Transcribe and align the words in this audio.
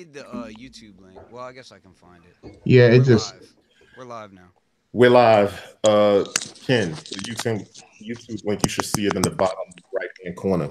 need 0.00 0.14
the 0.14 0.26
uh, 0.28 0.46
YouTube 0.46 0.98
link. 0.98 1.18
Well, 1.30 1.44
I 1.44 1.52
guess 1.52 1.72
I 1.72 1.78
can 1.78 1.92
find 1.92 2.22
it. 2.24 2.58
Yeah, 2.64 2.88
We're 2.88 2.94
it 2.94 3.04
just 3.04 3.34
live. 3.34 3.54
We're 3.98 4.04
live 4.04 4.32
now. 4.32 4.48
We're 4.94 5.10
live. 5.10 5.76
Uh, 5.84 6.24
Ken, 6.64 6.96
you 7.26 7.34
can 7.34 7.66
YouTube 8.02 8.42
link. 8.46 8.64
You 8.64 8.70
should 8.70 8.86
see 8.86 9.06
it 9.06 9.14
in 9.14 9.20
the 9.20 9.30
bottom 9.30 9.58
right 9.92 10.08
hand 10.24 10.36
corner. 10.36 10.70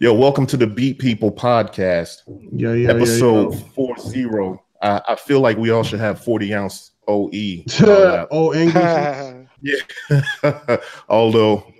Yo, 0.00 0.12
welcome 0.12 0.44
to 0.46 0.56
the 0.56 0.66
Beat 0.66 0.98
People 0.98 1.30
podcast, 1.30 2.22
yeah, 2.52 2.72
yeah, 2.72 2.90
episode 2.90 3.54
yeah, 3.54 3.60
four 3.76 3.96
zero. 3.96 4.60
I, 4.82 5.00
I 5.10 5.14
feel 5.14 5.38
like 5.38 5.56
we 5.56 5.70
all 5.70 5.84
should 5.84 6.00
have 6.00 6.24
forty 6.24 6.52
ounce 6.52 6.90
OE. 7.06 7.64
oh, 8.32 8.54
English. 8.54 9.46
yeah. 9.62 10.76
Although 11.08 11.72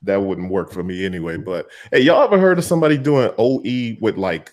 that 0.00 0.22
wouldn't 0.22 0.50
work 0.50 0.72
for 0.72 0.82
me 0.82 1.04
anyway. 1.04 1.36
But 1.36 1.68
hey, 1.92 2.00
y'all 2.00 2.24
ever 2.24 2.38
heard 2.38 2.58
of 2.58 2.64
somebody 2.64 2.96
doing 2.96 3.30
OE 3.36 3.98
with 4.00 4.16
like 4.16 4.52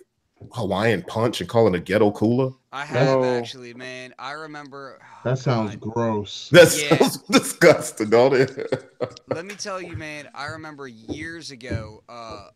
Hawaiian 0.53 1.01
punch 1.03 1.39
and 1.41 1.49
calling 1.49 1.75
a 1.75 1.79
ghetto 1.79 2.11
cooler? 2.11 2.51
I 2.71 2.85
have 2.85 3.07
Oh. 3.07 3.23
actually, 3.23 3.73
man. 3.73 4.13
I 4.19 4.31
remember. 4.31 4.99
oh, 5.01 5.05
That 5.23 5.37
sounds 5.37 5.75
God. 5.75 5.91
gross. 5.93 6.49
That 6.51 6.73
Yeah. 6.75 6.97
sounds 6.97 7.17
disgusting, 7.29 8.09
don't 8.09 8.33
it? 8.33 8.89
Let 9.27 9.45
me 9.45 9.55
tell 9.55 9.81
you, 9.81 9.95
man. 9.95 10.29
I 10.33 10.45
remember 10.45 10.87
years 10.87 11.51
ago. 11.51 12.03
Uh, 12.09 12.47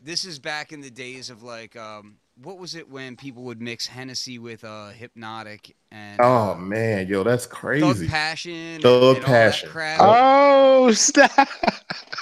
this 0.00 0.24
is 0.24 0.38
back 0.38 0.72
in 0.72 0.80
the 0.80 0.90
days 0.90 1.30
of 1.30 1.42
like, 1.42 1.76
um, 1.76 2.16
what 2.42 2.58
was 2.58 2.74
it 2.76 2.88
when 2.88 3.16
people 3.16 3.42
would 3.44 3.60
mix 3.60 3.86
Hennessy 3.86 4.38
with 4.38 4.62
uh, 4.64 4.90
Hpnotiq 4.96 5.72
and 5.90 6.20
oh 6.20 6.52
uh, 6.52 6.54
man, 6.54 7.08
yo, 7.08 7.24
that's 7.24 7.46
Thug 7.46 7.54
crazy. 7.56 8.06
Passion, 8.06 8.80
Thug 8.80 9.16
and 9.16 9.24
all 9.24 9.32
that 9.32 9.50
Passion. 9.50 9.68
crap. 9.70 9.98
Oh 10.00 10.92
snap! 10.92 11.48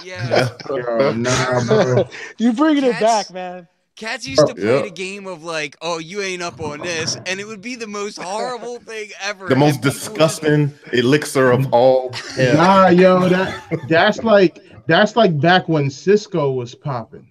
yeah. 0.05 0.49
Yo, 0.71 1.13
nah, 1.13 1.65
bro. 1.67 2.09
you 2.39 2.55
bringing 2.55 2.85
it 2.85 2.99
back, 2.99 3.31
man. 3.31 3.69
Cats 3.97 4.27
used 4.29 4.47
to 4.47 4.55
play 4.55 4.77
Yeah. 4.77 4.83
the 4.83 4.91
game 4.91 5.27
of 5.27 5.43
like, 5.43 5.75
oh, 5.81 5.99
you 5.99 6.21
ain't 6.21 6.43
up 6.43 6.61
on 6.61 6.81
this, 6.81 7.17
and 7.27 7.41
it 7.41 7.47
would 7.47 7.63
be 7.63 7.77
the 7.77 7.87
most 7.87 8.19
horrible 8.21 8.79
thing 8.87 9.09
ever. 9.23 9.49
the 9.49 9.57
most 9.57 9.77
people 9.77 9.89
would 9.89 9.95
disgusting 9.95 10.73
elixir 10.93 11.51
of 11.51 11.73
all. 11.73 12.13
hell. 12.37 12.57
Nah, 12.57 12.89
yo, 12.89 13.29
that 13.31 13.63
that's 13.89 14.23
like 14.23 14.63
that's 14.87 15.17
like 15.17 15.41
back 15.41 15.69
when 15.69 15.89
Cisco 15.91 16.51
was 16.53 16.75
popping. 16.75 17.27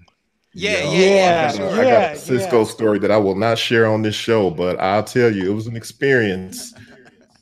Yeah, 0.57 0.83
Yo, 0.85 0.91
yeah, 0.91 0.97
yeah. 0.99 1.53
Yeah, 1.53 1.69
I 1.69 1.83
got 1.83 2.13
a 2.13 2.17
Cisco 2.17 2.59
yeah. 2.59 2.65
story 2.65 2.97
that 2.99 3.11
I 3.11 3.17
will 3.17 3.35
not 3.35 3.57
share 3.59 3.85
on 3.87 4.01
this 4.01 4.15
show, 4.15 4.49
but 4.49 4.79
I'll 4.79 5.03
tell 5.03 5.29
you, 5.29 5.51
it 5.51 5.53
was 5.53 5.67
an 5.67 5.75
experience. 5.75 6.73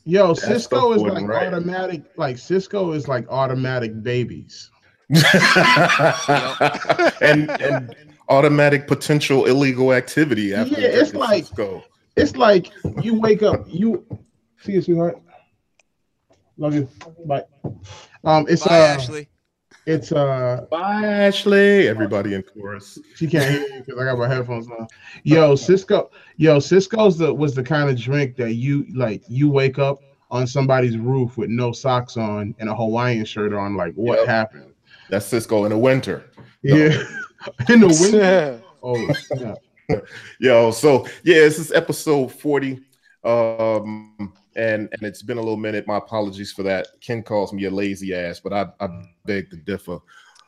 Yo, 0.04 0.34
That 0.34 0.40
Cisco 0.40 0.92
is 0.92 1.00
like 1.02 1.24
right. 1.26 1.46
automatic. 1.46 2.02
Like 2.16 2.36
Cisco 2.38 2.92
is 2.92 3.08
like 3.08 3.26
automatic 3.30 4.02
babies. 4.02 4.70
and 7.20 7.50
and 7.50 7.94
automatic 8.28 8.86
potential 8.86 9.46
illegal 9.46 9.92
activity 9.92 10.54
after 10.54 10.80
Yeah, 10.80 10.88
it's 10.88 11.14
like- 11.14 11.44
Cisco. 11.46 11.84
It's 12.16 12.36
like 12.36 12.70
you 13.02 13.18
wake 13.20 13.42
up, 13.42 13.64
you 13.68 14.04
see 14.60 14.72
you, 14.72 14.82
sweetheart. 14.82 15.18
Love 16.56 16.74
you. 16.74 16.88
Bye. 17.26 17.42
Um, 18.22 18.46
it's 18.48 18.64
Bye, 18.64 18.78
uh, 18.78 18.82
Ashley. 18.94 19.28
it's 19.86 20.12
uh, 20.12 20.64
Bye, 20.70 21.04
Ashley. 21.04 21.88
Everybody 21.88 22.34
in 22.34 22.42
chorus. 22.44 22.98
She 23.16 23.26
can't 23.26 23.50
hear 23.50 23.60
you 23.76 23.82
because 23.84 24.00
I 24.00 24.04
got 24.04 24.18
my 24.18 24.28
headphones 24.28 24.68
on. 24.68 24.86
Yo, 25.24 25.56
Cisco, 25.56 26.10
yo, 26.36 26.60
Cisco's 26.60 27.18
the 27.18 27.34
was 27.34 27.54
the 27.56 27.62
kind 27.64 27.90
of 27.90 27.98
drink 27.98 28.36
that 28.36 28.54
you 28.54 28.86
like. 28.94 29.22
You 29.28 29.50
wake 29.50 29.80
up 29.80 29.98
on 30.30 30.46
somebody's 30.46 30.96
roof 30.96 31.36
with 31.36 31.50
no 31.50 31.72
socks 31.72 32.16
on 32.16 32.54
and 32.60 32.68
a 32.68 32.74
Hawaiian 32.74 33.24
shirt 33.24 33.52
on. 33.52 33.76
Like, 33.76 33.94
what 33.94 34.20
Yep. 34.20 34.28
happened? 34.28 34.72
That's 35.10 35.26
Cisco 35.26 35.64
in 35.64 35.70
the 35.70 35.78
winter. 35.78 36.24
No. 36.62 36.76
Yeah, 36.76 37.02
in 37.68 37.80
the 37.80 37.86
winter. 37.88 38.60
Yeah. 38.64 38.70
Oh, 38.86 39.12
snap. 39.14 39.58
Yo, 40.40 40.70
so 40.70 41.06
yeah, 41.24 41.36
this 41.40 41.58
is 41.58 41.72
episode 41.72 42.32
40. 42.32 42.80
Um, 43.24 44.34
and 44.56 44.88
and 44.92 45.02
it's 45.02 45.22
been 45.22 45.38
a 45.38 45.40
little 45.40 45.56
minute. 45.56 45.86
My 45.86 45.96
apologies 45.96 46.52
for 46.52 46.62
that. 46.64 46.88
Ken 47.00 47.22
calls 47.22 47.52
me 47.52 47.64
a 47.64 47.70
lazy 47.70 48.14
ass, 48.14 48.40
but 48.40 48.52
I, 48.52 48.66
I 48.78 48.88
beg 49.24 49.50
to 49.50 49.56
differ. 49.56 49.98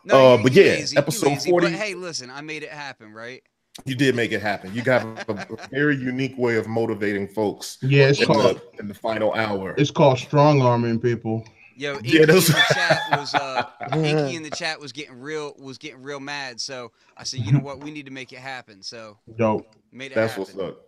No, 0.04 0.34
uh, 0.34 0.36
you- 0.36 0.42
but 0.42 0.52
yeah, 0.52 0.62
lazy, 0.64 0.96
episode 0.96 1.28
lazy, 1.30 1.50
40. 1.50 1.66
But 1.68 1.72
hey, 1.76 1.94
listen, 1.94 2.30
I 2.30 2.40
made 2.42 2.62
it 2.62 2.68
happen, 2.70 3.12
right? 3.12 3.42
You 3.84 3.94
did 3.94 4.14
make 4.14 4.32
it 4.32 4.40
happen. 4.40 4.74
You 4.74 4.82
got 4.82 5.02
a, 5.28 5.32
a 5.32 5.68
very 5.70 5.96
unique 5.96 6.36
way 6.38 6.56
of 6.56 6.66
motivating 6.66 7.28
folks 7.28 7.76
Yeah, 7.82 8.08
it's 8.08 8.20
in 8.20 8.26
called 8.26 8.60
the, 8.74 8.80
in 8.80 8.88
the 8.88 8.94
final 8.94 9.34
hour. 9.34 9.74
it's 9.76 9.90
called 9.90 10.18
strong 10.18 10.62
arming 10.62 10.98
people. 11.00 11.44
Yo, 11.78 11.96
Inky 11.96 12.08
Yeah, 12.10 12.22
in 12.22 12.28
those- 12.28 12.46
the 12.46 12.64
chat 12.74 13.00
was 13.12 13.34
uh, 13.34 13.64
Inky 13.94 14.36
in 14.36 14.42
the 14.42 14.50
chat 14.50 14.80
was 14.80 14.92
getting 14.92 15.20
real 15.20 15.54
was 15.58 15.76
getting 15.78 16.02
real 16.02 16.20
mad. 16.20 16.60
So 16.60 16.90
I 17.16 17.24
said, 17.24 17.40
you 17.40 17.52
know 17.52 17.58
what, 17.60 17.80
we 17.80 17.90
need 17.90 18.06
to 18.06 18.12
make 18.12 18.32
it 18.32 18.38
happen. 18.38 18.82
So 18.82 19.18
Dope. 19.36 19.66
made 19.92 20.12
it 20.12 20.14
That's 20.14 20.34
happen. 20.34 20.56
what's 20.56 20.70
up. 20.70 20.82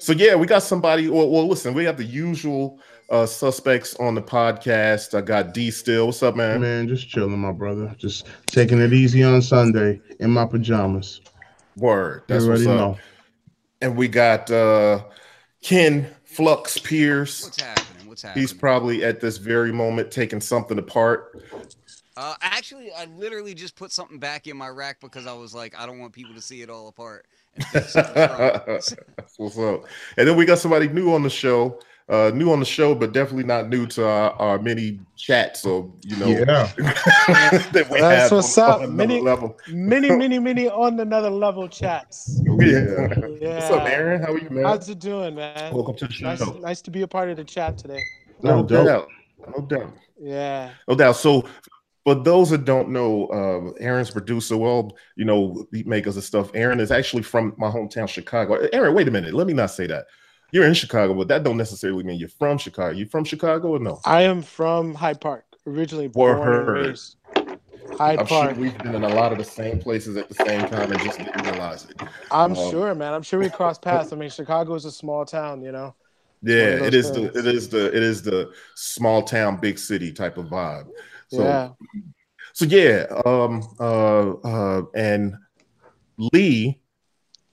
So 0.00 0.12
yeah, 0.12 0.34
we 0.34 0.46
got 0.46 0.62
somebody. 0.62 1.08
Well, 1.08 1.30
well, 1.30 1.46
listen, 1.48 1.72
we 1.72 1.84
have 1.84 1.96
the 1.96 2.04
usual 2.04 2.80
uh 3.10 3.26
suspects 3.26 3.94
on 3.96 4.14
the 4.14 4.20
podcast. 4.22 5.16
I 5.16 5.20
got 5.22 5.54
D 5.54 5.70
still. 5.70 6.06
What's 6.06 6.22
up, 6.22 6.34
man? 6.36 6.60
Man, 6.62 6.88
just 6.88 7.08
chilling, 7.08 7.38
my 7.38 7.52
brother. 7.52 7.94
Just 7.96 8.26
taking 8.46 8.80
it 8.80 8.92
easy 8.92 9.22
on 9.22 9.40
Sunday 9.40 10.00
in 10.20 10.30
my 10.30 10.44
pajamas. 10.46 11.20
Word. 11.76 12.24
That's 12.26 12.44
you 12.44 12.50
what's 12.50 12.66
up. 12.66 12.76
know. 12.76 12.98
And 13.80 13.96
we 13.96 14.08
got 14.08 14.50
uh 14.50 15.04
Ken 15.62 16.08
Flux 16.24 16.76
Pierce. 16.78 17.44
What's 17.44 17.62
happening? 17.62 17.81
What's 18.22 18.28
happening? 18.30 18.42
He's 18.42 18.52
probably 18.52 19.04
at 19.04 19.20
this 19.20 19.36
very 19.36 19.72
moment 19.72 20.12
taking 20.12 20.40
something 20.40 20.78
apart. 20.78 21.42
Uh, 22.16 22.34
actually, 22.40 22.92
I 22.92 23.06
literally 23.06 23.52
just 23.52 23.74
put 23.74 23.90
something 23.90 24.18
back 24.20 24.46
in 24.46 24.56
my 24.56 24.68
rack 24.68 25.00
because 25.00 25.26
I 25.26 25.32
was 25.32 25.54
like, 25.54 25.74
I 25.76 25.86
don't 25.86 25.98
want 25.98 26.12
people 26.12 26.34
to 26.34 26.40
see 26.40 26.62
it 26.62 26.70
all 26.70 26.86
apart. 26.86 27.26
and 27.56 27.66
think 27.66 27.86
something's 27.86 28.30
wrong. 28.30 28.62
That's 28.66 29.38
what's 29.38 29.58
up. 29.58 29.86
And 30.16 30.28
then 30.28 30.36
we 30.36 30.44
got 30.44 30.58
somebody 30.58 30.88
new 30.88 31.12
on 31.12 31.22
the 31.22 31.30
show. 31.30 31.80
Uh 32.12 32.30
new 32.34 32.52
on 32.52 32.58
the 32.60 32.64
show, 32.66 32.94
but 32.94 33.12
definitely 33.12 33.44
not 33.44 33.70
new 33.70 33.86
to 33.86 34.06
our, 34.06 34.32
our 34.34 34.58
many 34.58 35.00
chats. 35.16 35.62
So 35.62 35.94
you 36.02 36.16
know 36.16 36.26
Yeah. 36.26 36.70
that 37.72 37.86
we 37.90 38.00
That's 38.00 38.22
have 38.28 38.32
what's 38.32 38.58
on- 38.58 38.70
up. 38.70 38.80
on 38.82 38.94
Many- 38.94 39.20
level. 39.22 39.56
Many, 39.68 40.10
many, 40.22 40.38
many 40.38 40.68
on 40.68 41.00
another 41.00 41.30
level 41.30 41.66
chats. 41.68 42.38
Yeah. 42.60 43.08
Yeah. 43.40 43.54
What's 43.54 43.70
up, 43.70 43.88
Aaron? 43.88 44.20
How 44.22 44.32
are 44.34 44.38
you, 44.38 44.50
man? 44.50 44.64
How's 44.64 44.88
it 44.90 44.98
doing, 44.98 45.34
man? 45.36 45.72
Welcome 45.74 45.96
to 45.96 46.06
the 46.06 46.12
show. 46.12 46.26
Nice, 46.26 46.46
nice 46.60 46.82
to 46.82 46.90
be 46.90 47.00
a 47.02 47.08
part 47.08 47.30
of 47.30 47.38
the 47.38 47.44
chat 47.44 47.78
today. 47.78 48.02
No 48.42 48.58
Oh, 48.58 48.62
dope. 48.62 48.86
doubt. 48.86 49.08
No 49.56 49.64
doubt. 49.64 49.92
Yeah. 50.20 50.70
No 50.86 50.94
doubt. 50.94 51.16
So, 51.16 51.48
for 52.04 52.14
those 52.14 52.50
that 52.50 52.64
don't 52.66 52.90
know, 52.90 53.26
uh, 53.28 53.72
Aaron's 53.80 54.10
producer, 54.10 54.56
well, 54.58 54.90
you 55.16 55.24
know, 55.24 55.66
beat 55.72 55.86
makers 55.86 56.16
and 56.16 56.24
stuff. 56.24 56.50
Aaron 56.54 56.78
is 56.80 56.90
actually 56.90 57.22
from 57.22 57.54
my 57.56 57.70
hometown, 57.70 58.06
Chicago. 58.08 58.54
Aaron, 58.72 58.92
wait 58.94 59.08
a 59.08 59.10
minute. 59.10 59.32
Let 59.32 59.46
me 59.46 59.52
not 59.54 59.70
say 59.70 59.86
that. 59.86 60.04
You're 60.52 60.66
in 60.66 60.74
Chicago, 60.74 61.14
but 61.14 61.28
that 61.28 61.42
don't 61.44 61.56
necessarily 61.56 62.04
mean 62.04 62.18
you're 62.20 62.28
from 62.28 62.58
Chicago. 62.58 62.94
You 62.94 63.06
from 63.06 63.24
Chicago 63.24 63.68
or 63.68 63.78
no? 63.78 64.00
I 64.04 64.22
am 64.22 64.42
from 64.42 64.94
Hyde 64.94 65.18
Park, 65.20 65.46
originally 65.66 66.08
born 66.08 66.32
and 66.38 66.40
Word. 66.40 66.86
raised. 66.88 67.16
Hyde 67.96 68.18
I'm 68.18 68.26
Park. 68.26 68.54
sure 68.54 68.60
we've 68.62 68.76
been 68.78 68.94
in 68.94 69.02
a 69.02 69.08
lot 69.14 69.32
of 69.32 69.38
the 69.38 69.44
same 69.44 69.78
places 69.78 70.18
at 70.18 70.28
the 70.28 70.34
same 70.34 70.60
time 70.68 70.92
and 70.92 71.00
just 71.00 71.18
didn't 71.18 71.42
realize 71.46 71.86
it. 71.88 72.02
I'm 72.30 72.54
Um, 72.54 72.70
sure, 72.70 72.94
man. 72.94 73.14
I'm 73.14 73.22
sure 73.22 73.40
we 73.40 73.48
crossed 73.48 73.80
paths. 73.80 74.12
I 74.12 74.16
mean, 74.16 74.28
Chicago 74.28 74.74
is 74.74 74.84
a 74.84 74.92
small 74.92 75.24
town, 75.24 75.62
you 75.62 75.72
know. 75.72 75.94
Yeah, 76.42 76.84
it 76.84 76.92
is 76.92 77.08
of 77.10 77.16
it 77.16 77.32
those 77.32 77.34
is 77.36 77.38
the 77.38 77.38
it 77.38 77.54
is 77.54 77.68
the 77.68 77.86
it 77.96 78.02
is 78.02 78.22
the 78.22 78.52
small 78.74 79.22
town, 79.22 79.56
big 79.58 79.78
city 79.78 80.12
type 80.12 80.36
of 80.36 80.46
vibe. 80.46 80.86
So 81.28 81.44
yeah. 81.44 81.70
So 82.52 82.64
yeah, 82.66 83.06
um, 83.24 83.62
uh, 83.80 84.32
uh, 84.32 84.82
and 84.94 85.34
Lee 86.18 86.78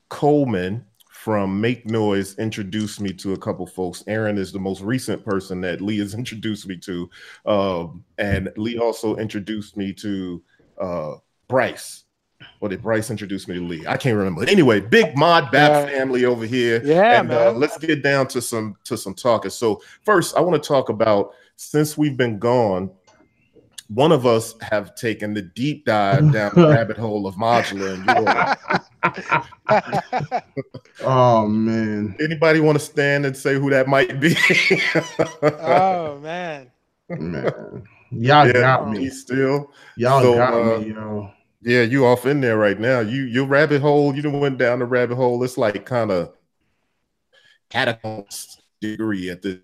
Coleman 0.09 0.85
from 1.23 1.59
Make 1.59 1.85
Noise 1.85 2.37
introduced 2.39 3.01
me 3.01 3.11
to 3.13 3.33
a 3.33 3.37
couple 3.37 3.67
folks. 3.67 4.05
Aaron 4.07 4.37
is 4.37 4.53
the 4.53 4.59
most 4.59 4.79
recent 4.81 5.25
person 5.25 5.59
that 5.61 5.81
Lee 5.81 5.99
has 5.99 6.13
introduced 6.21 6.65
me 6.65 6.77
to, 6.77 7.09
um, 7.45 8.05
and 8.17 8.49
Lee 8.55 8.77
also 8.77 9.17
introduced 9.17 9.75
me 9.75 9.91
to 9.93 10.41
uh, 10.79 11.15
Bryce. 11.49 12.05
Or 12.61 12.69
did 12.69 12.81
Bryce 12.81 13.11
introduce 13.11 13.49
me 13.49 13.55
to 13.55 13.61
Lee? 13.61 13.85
I 13.85 13.97
can't 13.97 14.15
remember. 14.15 14.45
Anyway, 14.45 14.79
big 14.79 15.17
Mod 15.17 15.51
Bap 15.51 15.71
Yeah. 15.89 15.97
family 15.97 16.23
over 16.23 16.45
here. 16.45 16.81
Yeah, 16.85 17.19
and 17.19 17.31
uh, 17.33 17.51
let's 17.51 17.77
get 17.77 18.01
down 18.01 18.27
to 18.29 18.41
some 18.41 18.77
to 18.85 18.95
some 18.95 19.13
talking. 19.13 19.51
So 19.51 19.81
first, 20.05 20.37
I 20.37 20.39
want 20.39 20.61
to 20.61 20.65
talk 20.65 20.87
about 20.87 21.33
since 21.57 21.97
we've 21.97 22.15
been 22.15 22.39
gone, 22.39 22.91
one 23.89 24.13
of 24.13 24.25
us 24.25 24.53
have 24.61 24.95
taken 24.95 25.33
the 25.33 25.41
deep 25.41 25.83
dive 25.83 26.31
down 26.31 26.53
the 26.55 26.69
rabbit 26.69 26.97
hole 26.97 27.27
of 27.27 27.35
modular. 27.35 27.95
And. 27.95 28.81
Oh 31.01 31.47
man. 31.47 32.15
Anybody 32.19 32.59
want 32.59 32.77
to 32.77 32.83
stand 32.83 33.25
and 33.25 33.35
say 33.35 33.55
who 33.55 33.69
that 33.69 33.87
might 33.87 34.19
be? 34.19 34.35
oh 35.59 36.19
man. 36.19 36.71
Man. 37.17 37.83
Y'all 38.11 38.47
yeah, 38.47 38.53
got 38.53 38.89
me 38.89 38.99
me. 38.99 39.09
still. 39.09 39.71
Y'all 39.95 40.21
So, 40.21 40.33
got 40.35 40.53
uh, 40.53 40.79
me, 40.79 40.89
yo. 40.89 41.31
Yeah, 41.61 41.81
you 41.83 42.05
off 42.05 42.25
in 42.25 42.41
there 42.41 42.57
right 42.57 42.79
now. 42.79 42.99
You 43.01 43.23
your 43.23 43.45
rabbit 43.45 43.81
hole. 43.81 44.15
You 44.15 44.21
done 44.21 44.39
went 44.39 44.57
down 44.57 44.79
the 44.79 44.85
rabbit 44.85 45.15
hole. 45.15 45.43
It's 45.43 45.57
like 45.57 45.85
kind 45.85 46.11
of 46.11 46.33
catacombs 47.69 48.59
degree 48.81 49.29
at 49.29 49.41
the. 49.41 49.61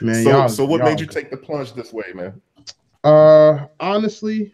Man, 0.00 0.24
so 0.24 0.30
y'all, 0.30 0.48
so 0.48 0.64
what 0.64 0.78
y'all 0.78 0.84
made 0.84 1.00
you 1.00 1.06
take 1.06 1.30
the 1.30 1.36
plunge 1.36 1.72
this 1.74 1.92
way, 1.92 2.12
man? 2.14 2.40
Uh, 3.02 3.66
honestly, 3.78 4.52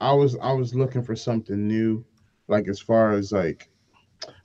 I 0.00 0.12
was 0.12 0.36
I 0.42 0.52
was 0.52 0.74
looking 0.74 1.02
for 1.02 1.16
something 1.16 1.66
new. 1.66 2.04
like 2.48 2.68
as 2.68 2.80
far 2.80 3.12
as 3.12 3.32
like 3.32 3.68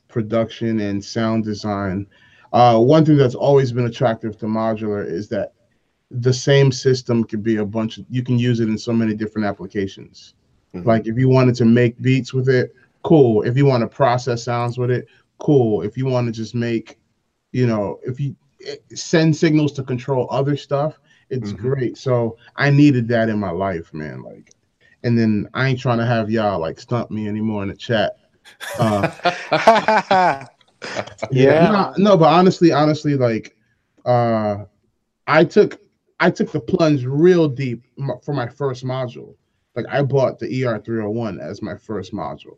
production 0.07 0.79
and 0.79 1.03
sound 1.03 1.43
design. 1.43 2.07
Uh, 2.53 2.77
one 2.79 3.05
thing 3.05 3.17
that's 3.17 3.35
always 3.35 3.71
been 3.71 3.85
attractive 3.85 4.37
to 4.37 4.45
modular 4.45 5.05
is 5.05 5.29
that 5.29 5.53
the 6.11 6.33
same 6.33 6.71
system 6.71 7.23
could 7.23 7.43
be 7.43 7.57
a 7.57 7.65
bunch 7.65 7.97
of 7.97 8.05
you 8.09 8.23
can 8.23 8.37
use 8.37 8.59
it 8.59 8.67
in 8.69 8.77
so 8.77 8.93
many 8.93 9.13
different 9.13 9.47
applications. 9.47 10.33
Mhm. 10.73 10.85
Like 10.85 11.07
if 11.07 11.17
you 11.17 11.29
wanted 11.29 11.55
to 11.55 11.65
make 11.65 11.99
beats 12.01 12.33
with 12.33 12.49
it, 12.49 12.73
cool. 13.03 13.41
If 13.43 13.57
you 13.57 13.65
want 13.65 13.81
to 13.81 13.87
process 13.87 14.43
sounds 14.43 14.77
with 14.77 14.91
it, 14.91 15.07
cool. 15.39 15.81
If 15.81 15.97
you 15.97 16.05
want 16.05 16.27
to 16.27 16.31
just 16.31 16.55
make, 16.55 16.97
you 17.51 17.67
know, 17.67 17.99
if 18.03 18.19
you 18.19 18.35
eh, 18.65 18.75
send 18.93 19.35
signals 19.35 19.71
to 19.73 19.83
control 19.83 20.27
other 20.29 20.55
stuff, 20.55 20.99
it's 21.29 21.51
Mhm. 21.51 21.57
great. 21.57 21.97
So 21.97 22.37
I 22.55 22.69
needed 22.69 23.07
that 23.09 23.29
in 23.29 23.39
my 23.39 23.51
life, 23.51 23.93
man. 23.93 24.21
Like, 24.23 24.51
and 25.03 25.17
then 25.17 25.47
I 25.53 25.67
ain't 25.69 25.79
trying 25.79 25.99
to 25.99 26.05
have 26.05 26.29
y'all 26.29 26.59
like 26.59 26.79
stump 26.79 27.11
me 27.11 27.27
anymore 27.27 27.63
in 27.63 27.69
the 27.69 27.75
chat. 27.75 28.17
Uh, 28.79 29.09
yeah. 31.31 31.69
no, 31.71 31.93
no, 31.97 32.17
but 32.17 32.29
honestly, 32.29 32.71
honestly, 32.71 33.15
like, 33.15 33.55
uh, 34.05 34.65
I 35.27 35.43
took 35.45 35.79
I 36.19 36.29
took 36.29 36.51
the 36.51 36.59
plunge 36.59 37.05
real 37.05 37.47
deep 37.47 37.83
for 38.23 38.33
my 38.33 38.47
first 38.47 38.85
module. 38.85 39.35
Like, 39.75 39.85
I 39.89 40.03
bought 40.03 40.39
the 40.39 40.65
ER 40.65 40.79
three 40.79 40.97
hundred 40.99 41.11
one 41.11 41.39
as 41.39 41.61
my 41.61 41.75
first 41.75 42.13
module, 42.13 42.57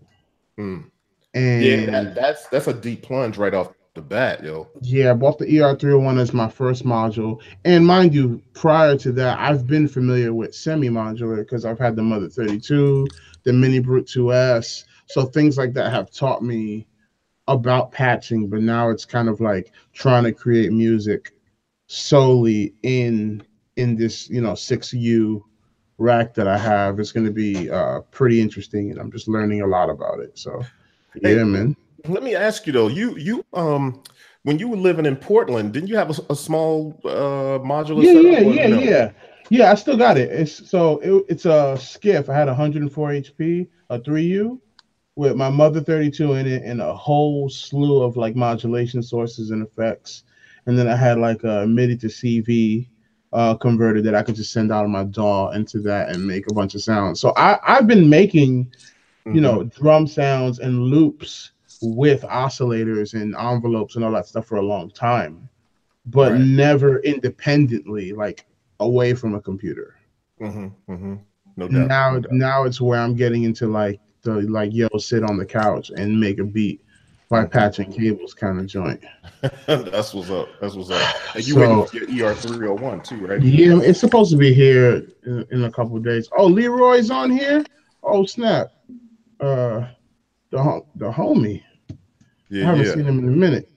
Mm. 0.59 0.89
and 1.33 1.63
Yeah, 1.63 1.85
that, 1.85 2.15
that's 2.15 2.47
that's 2.47 2.67
a 2.67 2.73
deep 2.73 3.03
plunge 3.03 3.37
right 3.37 3.53
off 3.53 3.73
the 3.95 4.01
bat, 4.01 4.43
yo. 4.43 4.67
Yeah, 4.81 5.11
I 5.11 5.13
bought 5.13 5.39
the 5.39 5.45
ER301 5.45 6.19
as 6.19 6.33
my 6.33 6.49
first 6.49 6.85
module. 6.85 7.41
And 7.63 7.85
mind 7.85 8.13
you, 8.13 8.41
prior 8.53 8.97
to 8.97 9.11
that, 9.13 9.39
I've 9.39 9.65
been 9.65 9.87
familiar 9.87 10.33
with 10.33 10.53
semi 10.53 10.89
modular 10.89 11.37
because 11.37 11.65
I've 11.65 11.79
had 11.79 11.95
the 11.95 12.03
Mother 12.03 12.29
32, 12.29 13.07
the 13.43 13.53
Mini 13.53 13.79
Brute 13.79 14.05
2S. 14.05 14.83
So 15.07 15.25
things 15.25 15.57
like 15.57 15.73
that 15.73 15.91
have 15.91 16.11
taught 16.11 16.43
me 16.43 16.85
about 17.47 17.91
patching, 17.91 18.49
but 18.49 18.61
now 18.61 18.89
it's 18.89 19.05
kind 19.05 19.29
of 19.29 19.39
like 19.39 19.71
trying 19.93 20.25
to 20.25 20.33
create 20.33 20.71
music 20.71 21.31
solely 21.87 22.73
in 22.83 23.43
in 23.77 23.95
this, 23.95 24.29
you 24.29 24.41
know, 24.41 24.53
6U 24.53 25.41
rack 25.97 26.33
that 26.33 26.47
I 26.47 26.57
have. 26.57 26.99
It's 26.99 27.11
going 27.11 27.25
to 27.25 27.31
be 27.31 27.69
uh 27.69 28.01
pretty 28.11 28.41
interesting 28.41 28.91
and 28.91 28.99
I'm 28.99 29.11
just 29.11 29.27
learning 29.27 29.61
a 29.61 29.67
lot 29.67 29.89
about 29.89 30.19
it. 30.19 30.37
So 30.37 30.63
Hey, 31.21 31.37
yeah, 31.37 31.43
man. 31.43 31.77
Let 32.07 32.23
me 32.23 32.35
ask 32.35 32.67
you 32.67 32.73
though, 32.73 32.87
you 32.87 33.17
you 33.17 33.45
um 33.53 34.01
when 34.43 34.59
you 34.59 34.67
were 34.67 34.77
living 34.77 35.05
in 35.05 35.15
Portland, 35.15 35.73
didn't 35.73 35.89
you 35.89 35.97
have 35.97 36.17
a, 36.17 36.33
a 36.33 36.35
small 36.35 36.99
uh 37.05 37.59
modular 37.59 38.03
yeah, 38.03 38.13
setup? 38.13 38.55
yeah, 38.55 38.61
yeah, 38.61 38.67
no? 38.67 38.79
yeah, 38.79 39.11
yeah. 39.49 39.71
I 39.71 39.75
still 39.75 39.97
got 39.97 40.17
it. 40.17 40.31
It's 40.31 40.69
so 40.69 40.99
it, 40.99 41.25
it's 41.29 41.45
a 41.45 41.77
skiff. 41.79 42.29
I 42.29 42.35
had 42.35 42.47
104 42.47 43.09
HP, 43.09 43.67
a 43.89 43.99
3U, 43.99 44.59
with 45.15 45.35
my 45.35 45.49
mother 45.49 45.81
32 45.81 46.33
in 46.33 46.47
it, 46.47 46.63
and 46.63 46.81
a 46.81 46.95
whole 46.95 47.49
slew 47.49 48.03
of 48.03 48.17
like 48.17 48.35
modulation 48.35 49.01
sources 49.01 49.51
and 49.51 49.65
effects. 49.65 50.23
And 50.67 50.77
then 50.77 50.87
I 50.87 50.95
had 50.95 51.19
like 51.19 51.43
a 51.43 51.65
MIDI 51.67 51.97
to 51.97 52.07
CV 52.07 52.87
uh, 53.33 53.55
converter 53.55 54.01
that 54.01 54.15
I 54.15 54.23
could 54.23 54.35
just 54.35 54.51
send 54.51 54.71
out 54.71 54.85
of 54.85 54.89
my 54.89 55.03
DAW 55.03 55.51
into 55.51 55.79
that 55.81 56.09
and 56.09 56.25
make 56.25 56.49
a 56.49 56.53
bunch 56.53 56.73
of 56.73 56.81
sounds. 56.81 57.19
So 57.19 57.33
I 57.35 57.59
I've 57.63 57.87
been 57.87 58.09
making 58.09 58.73
you 59.25 59.41
know 59.41 59.63
drum 59.63 60.05
sounds 60.05 60.59
and 60.59 60.83
loops 60.83 61.51
with 61.81 62.21
oscillators 62.23 63.13
and 63.19 63.35
envelopes 63.35 63.95
and 63.95 64.03
all 64.05 64.11
that 64.11 64.25
stuff 64.27 64.45
for 64.45 64.57
a 64.57 64.61
long 64.61 64.89
time 64.91 65.47
but 66.07 66.33
Right. 66.33 66.41
never 66.41 66.99
independently 66.99 68.11
like 68.13 68.45
away 68.79 69.13
from 69.13 69.35
a 69.35 69.41
computer 69.41 69.95
Mhm, 70.41 70.71
mhm. 70.89 71.19
No 71.57 71.67
doubt. 71.67 71.87
now 71.87 72.11
no 72.11 72.19
doubt. 72.21 72.31
now 72.31 72.63
it's 72.63 72.81
where 72.81 72.99
i'm 72.99 73.15
getting 73.15 73.43
into 73.43 73.67
like 73.67 73.99
the 74.23 74.41
like 74.41 74.73
yo 74.73 74.87
sit 74.97 75.23
on 75.23 75.37
the 75.37 75.45
couch 75.45 75.91
and 75.95 76.19
make 76.19 76.39
a 76.39 76.43
beat 76.43 76.81
by 77.29 77.41
Mm-hmm. 77.41 77.51
patching 77.51 77.91
cables 77.91 78.33
kind 78.33 78.59
of 78.59 78.65
joint 78.67 79.01
That's 79.67 80.13
what's 80.13 80.29
up. 80.29 80.47
That's 80.61 80.75
what's 80.75 80.89
up. 80.91 81.15
And 81.35 81.47
you 81.47 81.53
So- 81.55 81.87
your 81.93 82.29
ER 82.29 82.35
three 82.35 82.51
hundred 82.51 82.73
one 82.75 83.01
too, 83.01 83.25
right? 83.25 83.41
yeah 83.41 83.79
it's 83.81 83.99
supposed 83.99 84.31
to 84.31 84.37
be 84.37 84.53
here 84.53 85.03
in, 85.25 85.45
in 85.51 85.63
a 85.63 85.71
couple 85.71 85.95
of 85.97 86.03
days 86.03 86.29
oh 86.37 86.45
leroy's 86.47 87.09
on 87.09 87.31
here 87.31 87.63
oh 88.03 88.25
snap 88.25 88.71
uh 89.39 89.85
the, 90.51 90.61
hom- 90.61 90.83
the 90.95 91.11
homie 91.11 91.61
Yeah, 92.49 92.63
i 92.63 92.65
haven't 92.67 92.85
yeah. 92.85 92.93
seen 92.93 93.05
him 93.05 93.19
in 93.19 93.25
a 93.25 93.31
minute 93.31 93.69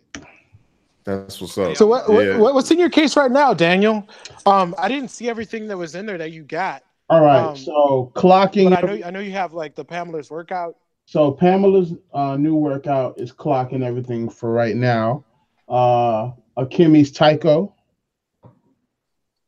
That's 1.04 1.40
what's 1.40 1.56
up. 1.56 1.76
So 1.76 1.86
what, 1.86 2.08
what, 2.08 2.24
Yeah. 2.26 2.36
what 2.38 2.54
what's 2.54 2.70
in 2.70 2.78
your 2.78 2.90
case 2.90 3.16
right 3.16 3.30
now, 3.30 3.54
Daniel? 3.54 4.06
Um, 4.44 4.74
I 4.78 4.88
didn't 4.88 5.08
see 5.08 5.28
everything 5.28 5.66
that 5.68 5.76
was 5.76 5.94
in 5.94 6.04
there 6.06 6.18
that 6.18 6.32
you 6.32 6.42
got, 6.42 6.82
all 7.08 7.22
right 7.22 7.40
Um, 7.42 7.56
so 7.56 8.12
clocking 8.14 8.68
but 8.70 8.84
I 8.84 8.86
know 8.86 9.06
I 9.06 9.10
know 9.10 9.20
you 9.20 9.32
have 9.32 9.54
like 9.54 9.74
the 9.74 9.84
Pamela's 9.84 10.30
workout. 10.30 10.76
So 11.06 11.32
Pamela's 11.32 11.94
uh, 12.12 12.36
new 12.36 12.54
workout 12.54 13.18
is 13.18 13.32
clocking 13.32 13.82
everything 13.82 14.28
for 14.28 14.52
right 14.52 14.76
now. 14.76 15.24
Uh, 15.66 16.32
Akemie's 16.58 17.10
Taiko 17.10 17.74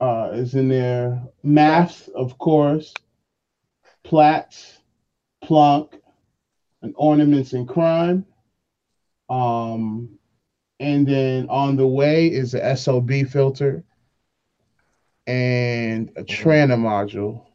uh, 0.00 0.31
is 0.32 0.55
in 0.55 0.69
there. 0.69 1.23
Maths, 1.43 2.08
of 2.14 2.38
course. 2.38 2.94
Plaits, 4.05 4.78
Plonk, 5.44 6.00
and 6.82 6.94
Ornaments 6.97 7.53
and 7.53 7.69
Crime. 7.69 8.27
Um, 9.29 10.19
and 10.81 11.06
then 11.06 11.49
on 11.49 11.77
the 11.77 11.87
way 11.87 12.27
is 12.29 12.53
the 12.53 12.65
SOB 12.77 13.25
filter 13.25 13.85
and 15.27 16.11
a 16.17 16.25
Trana 16.25 16.77
module. 16.77 17.47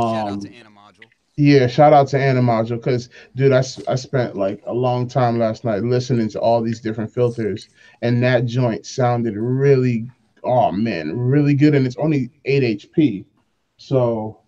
Shout 0.00 0.28
Um, 0.28 0.28
out 0.28 0.40
to 0.42 0.48
Animodule. 0.52 1.10
yeah, 1.36 1.66
shout 1.66 1.92
out 1.92 2.08
to 2.08 2.18
Animodule 2.18 2.76
because, 2.78 3.08
dude, 3.34 3.52
I, 3.52 3.58
I 3.88 3.94
spent 3.96 4.36
like 4.36 4.62
a 4.66 4.72
long 4.74 5.08
time 5.08 5.38
last 5.38 5.64
night 5.64 5.82
listening 5.82 6.28
to 6.30 6.40
all 6.40 6.62
these 6.62 6.80
different 6.80 7.12
filters, 7.12 7.68
and 8.02 8.22
that 8.22 8.44
joint 8.46 8.86
sounded 8.86 9.36
really, 9.36 10.10
oh 10.44 10.70
man, 10.72 11.16
really 11.16 11.54
good. 11.54 11.74
And 11.74 11.86
it's 11.86 11.96
only 11.96 12.30
8 12.44 12.62
HP. 12.64 13.24
So, 13.78 14.40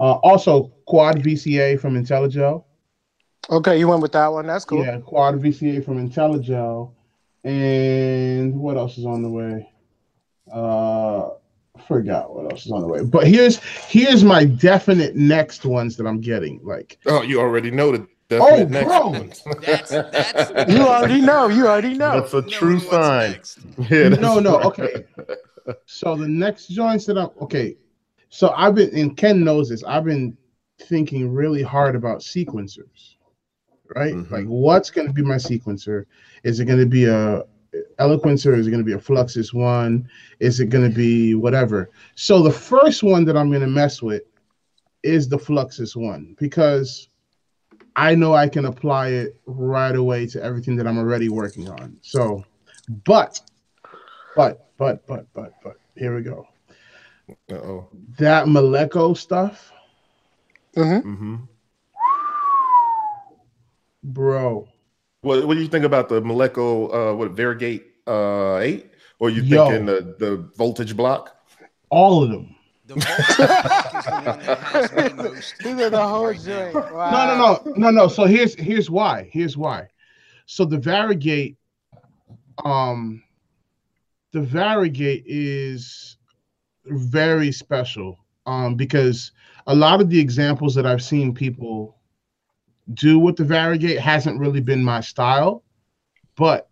uh, 0.00 0.14
also 0.22 0.72
Quad 0.86 1.22
VCA 1.22 1.76
from 1.76 1.94
Intellijel. 2.02 2.64
Okay, 3.50 3.78
you 3.78 3.88
went 3.88 4.02
with 4.02 4.12
that 4.12 4.26
one. 4.28 4.46
That's 4.46 4.64
cool. 4.64 4.84
Yeah, 4.84 4.98
Quad 4.98 5.36
VCA 5.40 5.84
from 5.84 6.06
Intellijel. 6.08 6.92
And 7.44 8.54
what 8.60 8.76
else 8.76 8.98
is 8.98 9.06
on 9.06 9.22
the 9.22 9.30
way? 9.30 9.70
Uh, 10.52 11.30
forgot 11.86 12.34
what 12.34 12.50
else 12.52 12.66
is 12.66 12.72
on 12.72 12.80
the 12.80 12.86
way. 12.86 13.02
But 13.02 13.26
here's 13.26 13.58
here's 13.86 14.24
my 14.24 14.44
definite 14.44 15.14
next 15.16 15.64
ones 15.64 15.96
that 15.96 16.06
I'm 16.06 16.20
getting. 16.20 16.60
Like, 16.62 16.98
Oh, 17.06 17.22
you 17.22 17.40
already 17.40 17.70
know 17.70 17.92
the 17.92 18.06
Oh, 18.30 18.66
definite 18.66 18.70
next 18.70 18.86
bro. 18.86 19.08
one. 19.08 19.32
That's- 19.62 19.88
that's- 19.90 20.68
You 20.68 20.80
already 20.80 21.20
know. 21.22 21.48
You 21.48 21.66
already 21.66 21.94
know. 21.94 22.20
That's 22.20 22.34
a 22.34 22.40
Knowing 22.42 22.50
true 22.52 22.80
sign. 22.80 23.40
Yeah, 23.90 24.08
no, 24.10 24.38
no, 24.40 24.56
right. 24.58 24.66
okay. 24.66 25.04
So 25.86 26.14
the 26.16 26.28
next 26.28 26.66
joints 26.68 27.06
that 27.06 27.16
I'm 27.16 27.30
okay. 27.40 27.76
So 28.28 28.50
I've 28.50 28.74
been 28.74 28.94
and 28.94 29.16
Ken 29.16 29.42
knows 29.44 29.70
this. 29.70 29.82
I've 29.84 30.04
been 30.04 30.36
thinking 30.80 31.32
really 31.32 31.62
hard 31.62 31.96
about 31.96 32.18
sequencers, 32.20 33.14
right? 33.94 34.14
Mhm. 34.14 34.30
Like, 34.30 34.46
what's 34.46 34.90
going 34.90 35.06
to 35.06 35.12
be 35.12 35.22
my 35.22 35.36
sequencer? 35.36 36.04
Is 36.44 36.60
it 36.60 36.66
going 36.66 36.80
to 36.80 36.86
be 36.86 37.04
a 37.06 37.44
Eloquencer? 37.98 38.56
Is 38.56 38.66
it 38.66 38.70
going 38.70 38.82
to 38.82 38.86
be 38.86 38.94
a 38.94 38.98
Fluxus 38.98 39.52
one? 39.52 40.08
Is 40.40 40.60
it 40.60 40.66
going 40.66 40.88
to 40.88 40.94
be 40.94 41.34
whatever? 41.34 41.90
So 42.14 42.42
the 42.42 42.50
first 42.50 43.02
one 43.02 43.24
that 43.26 43.36
I'm 43.36 43.50
going 43.50 43.60
to 43.60 43.66
mess 43.66 44.02
with 44.02 44.22
is 45.02 45.28
the 45.28 45.38
Fluxus 45.38 45.94
one 45.94 46.34
because 46.38 47.08
I 47.96 48.14
know 48.14 48.34
I 48.34 48.48
can 48.48 48.64
apply 48.66 49.08
it 49.08 49.40
right 49.46 49.94
away 49.94 50.26
to 50.28 50.42
everything 50.42 50.76
that 50.76 50.86
I'm 50.86 50.98
already 50.98 51.28
working 51.28 51.68
on. 51.68 51.98
So, 52.00 52.44
but, 53.04 53.40
but, 54.36 54.70
but, 54.78 55.06
but, 55.06 55.26
but, 55.34 55.52
but, 55.62 55.76
here 55.96 56.14
we 56.14 56.22
go. 56.22 56.46
Uh-oh. 57.50 57.88
That 58.18 58.46
Malekko 58.46 59.16
stuff, 59.16 59.72
hmm 60.74 60.98
hmm 60.98 61.36
bro. 64.02 64.68
What 65.22 65.46
What 65.46 65.54
do 65.54 65.60
you 65.60 65.68
think 65.68 65.84
about 65.84 66.08
the 66.08 66.20
Malekko? 66.20 67.12
Uh, 67.12 67.16
what 67.16 67.32
Varigate 67.32 67.84
uh 68.06 68.58
eight? 68.58 68.90
Or 69.18 69.30
you 69.30 69.42
Yo. 69.42 69.68
thinking 69.68 69.86
the 69.86 70.14
the 70.18 70.36
voltage 70.56 70.96
block? 70.96 71.36
All 71.90 72.22
of 72.22 72.30
them. 72.30 72.54
The 72.86 72.94
is 72.96 73.04
the 73.04 74.22
one 74.24 74.38
that 74.38 74.58
has 74.60 74.90
the 74.90 75.14
most. 75.14 75.54
These 75.62 75.80
are 75.80 75.90
the 75.90 76.06
whole 76.06 76.26
right 76.28 76.40
joint. 76.40 76.74
Wow. 76.74 77.10
No, 77.10 77.26
no, 77.26 77.36
no, 77.36 77.72
no, 77.76 77.90
no. 77.90 78.08
So 78.08 78.24
here's 78.24 78.54
here's 78.54 78.88
why. 78.90 79.28
Here's 79.30 79.56
why. 79.56 79.88
So 80.46 80.64
the 80.64 80.78
Varigate, 80.78 81.56
um, 82.64 83.22
the 84.32 84.40
Varigate 84.40 85.24
is 85.26 86.16
very 86.86 87.52
special, 87.52 88.18
um, 88.46 88.74
because 88.74 89.32
a 89.66 89.74
lot 89.74 90.00
of 90.00 90.08
the 90.08 90.18
examples 90.18 90.74
that 90.74 90.86
I've 90.86 91.02
seen 91.02 91.34
people 91.34 91.97
do 92.94 93.18
with 93.18 93.36
the 93.36 93.44
Varigate 93.44 93.98
hasn't 94.00 94.38
really 94.40 94.60
been 94.60 94.82
my 94.82 95.00
style, 95.00 95.62
but 96.36 96.68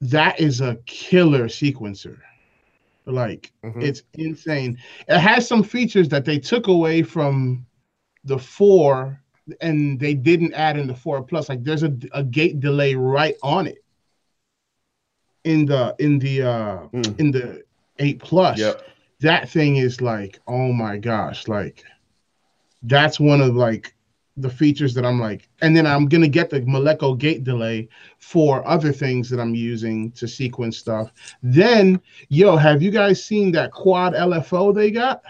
that 0.00 0.38
is 0.40 0.60
a 0.60 0.76
killer 0.86 1.48
sequencer. 1.48 2.18
Like 3.06 3.52
Mhm. 3.64 3.82
it's 3.82 4.02
insane. 4.14 4.78
It 5.08 5.18
has 5.18 5.48
some 5.48 5.62
features 5.62 6.08
that 6.10 6.24
they 6.24 6.38
took 6.38 6.68
away 6.68 7.02
from 7.02 7.66
the 8.24 8.38
four 8.38 9.20
and 9.60 9.98
they 9.98 10.14
didn't 10.14 10.52
add 10.52 10.78
in 10.78 10.86
the 10.86 10.94
four 10.94 11.22
plus. 11.22 11.48
Like 11.48 11.64
there's 11.64 11.82
a, 11.82 11.96
a 12.12 12.22
gate 12.22 12.60
delay 12.60 12.94
right 12.94 13.36
on 13.42 13.66
it 13.66 13.82
in 15.44 15.64
the 15.64 15.96
in 15.98 16.18
the 16.18 16.42
uh 16.42 16.78
Mm. 16.92 17.18
in 17.18 17.30
the 17.30 17.62
eight 17.98 18.18
plus. 18.20 18.58
Yep. 18.58 18.82
That 19.20 19.48
thing 19.48 19.76
is 19.76 20.00
like, 20.00 20.38
oh 20.46 20.72
my 20.72 20.98
gosh, 20.98 21.48
like 21.48 21.82
that's 22.82 23.18
one 23.18 23.40
of 23.40 23.56
like 23.56 23.94
the 24.40 24.50
features 24.50 24.94
that 24.94 25.04
I'm 25.04 25.20
like, 25.20 25.48
and 25.60 25.76
then 25.76 25.86
I'm 25.86 26.06
gonna 26.06 26.28
get 26.28 26.50
the 26.50 26.60
Malekko 26.60 27.18
gate 27.18 27.44
delay 27.44 27.88
for 28.18 28.66
other 28.66 28.92
things 28.92 29.28
that 29.30 29.40
I'm 29.40 29.54
using 29.54 30.10
to 30.12 30.28
sequence 30.28 30.78
stuff. 30.78 31.12
Then, 31.42 32.00
yo, 32.28 32.56
have 32.56 32.82
you 32.82 32.90
guys 32.90 33.24
seen 33.24 33.52
that 33.52 33.72
quad 33.72 34.14
LFO 34.14 34.74
they 34.74 34.90
got? 34.90 35.22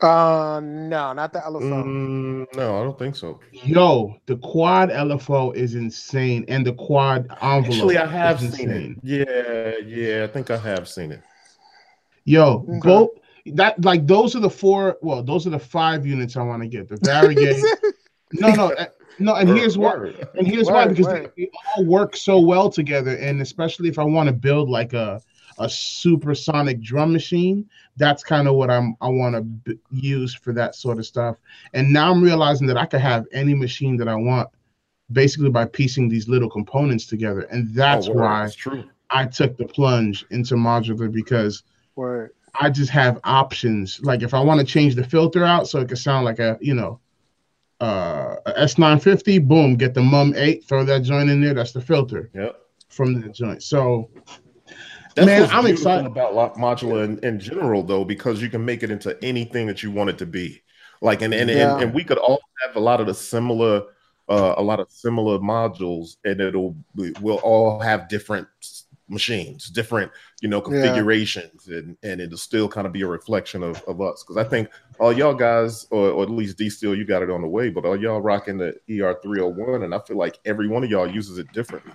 Uh, 0.00 0.60
no, 0.62 1.14
not 1.14 1.32
the 1.32 1.38
LFO. 1.38 1.62
Mm, 1.62 2.54
no, 2.54 2.78
I 2.80 2.82
don't 2.82 2.98
think 2.98 3.16
so. 3.16 3.40
Yo, 3.52 4.14
the 4.26 4.36
quad 4.36 4.90
LFO 4.90 5.54
is 5.54 5.74
insane, 5.74 6.44
and 6.48 6.66
the 6.66 6.74
quad 6.74 7.26
envelope. 7.40 7.64
Actually, 7.64 7.96
I 7.96 8.06
have 8.06 8.42
is 8.42 8.54
seen 8.54 8.70
it. 8.70 8.96
Yeah, 9.02 9.72
yeah, 9.86 10.24
I 10.24 10.26
think 10.26 10.50
I 10.50 10.58
have 10.58 10.86
seen 10.86 11.12
it. 11.12 11.22
Yo, 12.24 12.66
Okay. 12.68 12.80
both 12.82 13.10
that 13.54 13.82
like 13.84 14.06
those 14.06 14.34
are 14.36 14.40
the 14.40 14.50
four. 14.50 14.98
Well, 15.00 15.22
those 15.22 15.46
are 15.46 15.50
the 15.50 15.58
five 15.58 16.04
units 16.04 16.36
I 16.36 16.42
want 16.42 16.62
to 16.62 16.68
get. 16.68 16.88
The 16.88 16.96
Varigate. 17.02 17.64
No, 18.32 18.52
no, 18.54 18.72
uh, 18.72 18.86
no. 19.18 19.34
And 19.34 19.48
here's 19.48 19.78
why. 19.78 19.94
Word. 19.94 20.28
And 20.34 20.46
here's 20.46 20.66
why 20.66 20.86
because 20.86 21.06
word. 21.06 21.32
they, 21.36 21.44
they 21.44 21.50
all 21.76 21.84
work 21.84 22.16
so 22.16 22.40
well 22.40 22.70
together, 22.70 23.16
and 23.16 23.40
especially 23.40 23.88
if 23.88 23.98
I 23.98 24.04
want 24.04 24.28
to 24.28 24.32
build 24.32 24.68
like 24.68 24.92
a 24.92 25.20
a 25.58 25.68
supersonic 25.70 26.80
drum 26.82 27.12
machine, 27.12 27.68
that's 27.96 28.22
kind 28.22 28.46
of 28.46 28.56
what 28.56 28.70
I'm 28.70 28.94
I 29.00 29.08
want 29.08 29.34
to 29.36 29.42
b- 29.42 29.78
use 29.90 30.34
for 30.34 30.52
that 30.52 30.74
sort 30.74 30.98
of 30.98 31.06
stuff. 31.06 31.36
And 31.72 31.92
now 31.92 32.10
I'm 32.10 32.22
realizing 32.22 32.66
that 32.66 32.76
I 32.76 32.84
could 32.84 33.00
have 33.00 33.24
any 33.32 33.54
machine 33.54 33.96
that 33.96 34.08
I 34.08 34.16
want, 34.16 34.50
basically 35.12 35.50
by 35.50 35.64
piecing 35.64 36.08
these 36.08 36.28
little 36.28 36.50
components 36.50 37.06
together, 37.06 37.42
and 37.50 37.74
that's 37.74 38.08
Oh, 38.08 38.12
why 38.12 38.44
It's 38.44 38.54
true. 38.54 38.84
I 39.08 39.24
took 39.24 39.56
the 39.56 39.64
plunge 39.66 40.26
into 40.30 40.56
modular 40.56 41.10
because 41.10 41.62
Word. 41.94 42.32
I 42.60 42.70
just 42.70 42.90
have 42.90 43.20
options. 43.24 44.00
Like 44.02 44.22
if 44.22 44.34
I 44.34 44.40
want 44.40 44.60
to 44.60 44.66
change 44.66 44.94
the 44.94 45.04
filter 45.04 45.44
out 45.44 45.68
so 45.68 45.80
it 45.80 45.88
could 45.88 45.98
sound 45.98 46.24
like 46.24 46.38
a, 46.38 46.58
you 46.60 46.74
know, 46.74 47.00
uh 47.80 48.36
S950, 48.46 49.46
boom, 49.46 49.76
get 49.76 49.94
the 49.94 50.02
mum 50.02 50.32
8, 50.36 50.64
throw 50.64 50.84
that 50.84 51.02
joint 51.02 51.28
in 51.30 51.40
there, 51.40 51.54
that's 51.54 51.72
the 51.72 51.80
filter 51.80 52.30
Yep. 52.34 52.58
from 52.88 53.20
that 53.20 53.34
joint. 53.34 53.62
So 53.62 54.10
That's 55.14 55.26
Man, 55.26 55.48
I'm 55.50 55.66
excited. 55.66 56.06
about 56.06 56.34
lo- 56.34 56.52
modular 56.58 57.04
in, 57.04 57.18
in 57.24 57.40
general, 57.40 57.82
though, 57.82 58.04
because 58.04 58.42
you 58.42 58.50
can 58.50 58.64
make 58.64 58.82
it 58.82 58.90
into 58.90 59.16
anything 59.24 59.66
that 59.66 59.82
you 59.82 59.90
want 59.90 60.10
it 60.10 60.18
to 60.18 60.26
be. 60.26 60.62
Like, 61.00 61.22
and 61.22 61.32
and, 61.34 61.48
Yeah. 61.50 61.74
and, 61.74 61.84
and 61.84 61.94
we 61.94 62.04
could 62.04 62.18
all 62.18 62.40
have 62.66 62.76
a 62.76 62.80
lot 62.80 63.00
of 63.00 63.06
the 63.06 63.14
similar, 63.14 63.82
uh, 64.28 64.54
a 64.58 64.62
lot 64.62 64.78
of 64.80 64.90
similar 64.90 65.38
modules, 65.38 66.16
and 66.24 66.40
it'll 66.40 66.76
we- 66.94 67.14
we'll 67.22 67.36
all 67.38 67.78
have 67.80 68.08
different 68.10 68.46
machines, 69.08 69.70
different 69.70 70.10
you 70.42 70.48
know 70.48 70.58
Yeah. 70.58 70.64
configurations, 70.82 71.68
and 71.68 71.96
and 72.02 72.20
it'll 72.20 72.36
still 72.36 72.68
kind 72.68 72.86
of 72.86 72.92
be 72.92 73.02
a 73.02 73.06
reflection 73.06 73.62
of, 73.62 73.82
of 73.86 74.00
us. 74.02 74.22
Because 74.22 74.36
I 74.36 74.44
think 74.48 74.68
all 74.98 75.12
y'all 75.12 75.34
guys, 75.34 75.86
or, 75.90 76.10
or 76.10 76.22
at 76.22 76.30
least 76.30 76.58
D 76.58 76.70
Steel, 76.70 76.94
you 76.94 77.04
got 77.04 77.22
it 77.22 77.30
on 77.30 77.42
the 77.42 77.48
way, 77.48 77.70
but 77.70 77.84
all 77.84 78.00
y'all 78.00 78.20
rocking 78.20 78.58
the 78.58 78.74
ER 78.90 79.18
three 79.22 79.40
hundred 79.40 79.56
one, 79.56 79.82
and 79.82 79.94
I 79.94 79.98
feel 80.00 80.16
like 80.16 80.38
every 80.44 80.68
one 80.68 80.84
of 80.84 80.90
y'all 80.90 81.10
uses 81.10 81.38
it 81.38 81.52
differently. 81.52 81.92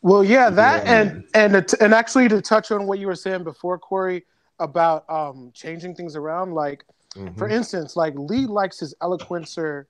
Well, 0.00 0.24
yeah, 0.24 0.50
that 0.50 0.86
Yeah, 0.86 1.00
and 1.00 1.24
and 1.34 1.56
it, 1.56 1.72
and 1.74 1.94
actually 1.94 2.28
to 2.28 2.42
touch 2.42 2.70
on 2.70 2.86
what 2.86 2.98
you 2.98 3.06
were 3.06 3.14
saying 3.14 3.44
before, 3.44 3.78
Corey, 3.78 4.24
about 4.58 5.08
um 5.10 5.50
changing 5.54 5.94
things 5.94 6.16
around. 6.16 6.54
Like 6.54 6.84
Mhm. 7.16 7.36
for 7.36 7.48
instance, 7.48 7.94
like 7.94 8.14
Lee 8.16 8.46
likes 8.46 8.80
his 8.80 8.94
eloquencer 9.02 9.84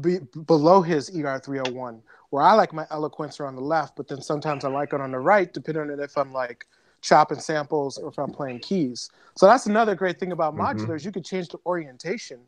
be, 0.00 0.18
below 0.46 0.82
his 0.82 1.10
ER 1.16 1.38
three 1.38 1.58
hundred 1.58 1.74
one, 1.74 2.02
where 2.30 2.42
I 2.42 2.54
like 2.54 2.72
my 2.72 2.84
eloquencer 2.86 3.46
on 3.46 3.54
the 3.54 3.62
left, 3.62 3.96
but 3.96 4.08
then 4.08 4.20
sometimes 4.20 4.64
I 4.64 4.68
like 4.68 4.92
it 4.92 5.00
on 5.00 5.12
the 5.12 5.18
right, 5.18 5.52
depending 5.52 5.90
on 5.90 6.00
if 6.00 6.16
I'm 6.18 6.32
like 6.32 6.66
chopping 7.06 7.38
samples 7.38 7.96
or 7.98 8.08
if 8.10 8.18
I'm 8.18 8.30
playing 8.30 8.58
keys. 8.58 9.10
So 9.36 9.46
that's 9.46 9.66
another 9.66 9.94
great 9.94 10.18
thing 10.18 10.32
about 10.32 10.56
modulars. 10.56 11.04
You 11.04 11.12
could 11.12 11.24
change 11.24 11.48
the 11.48 11.58
orientation 11.64 12.40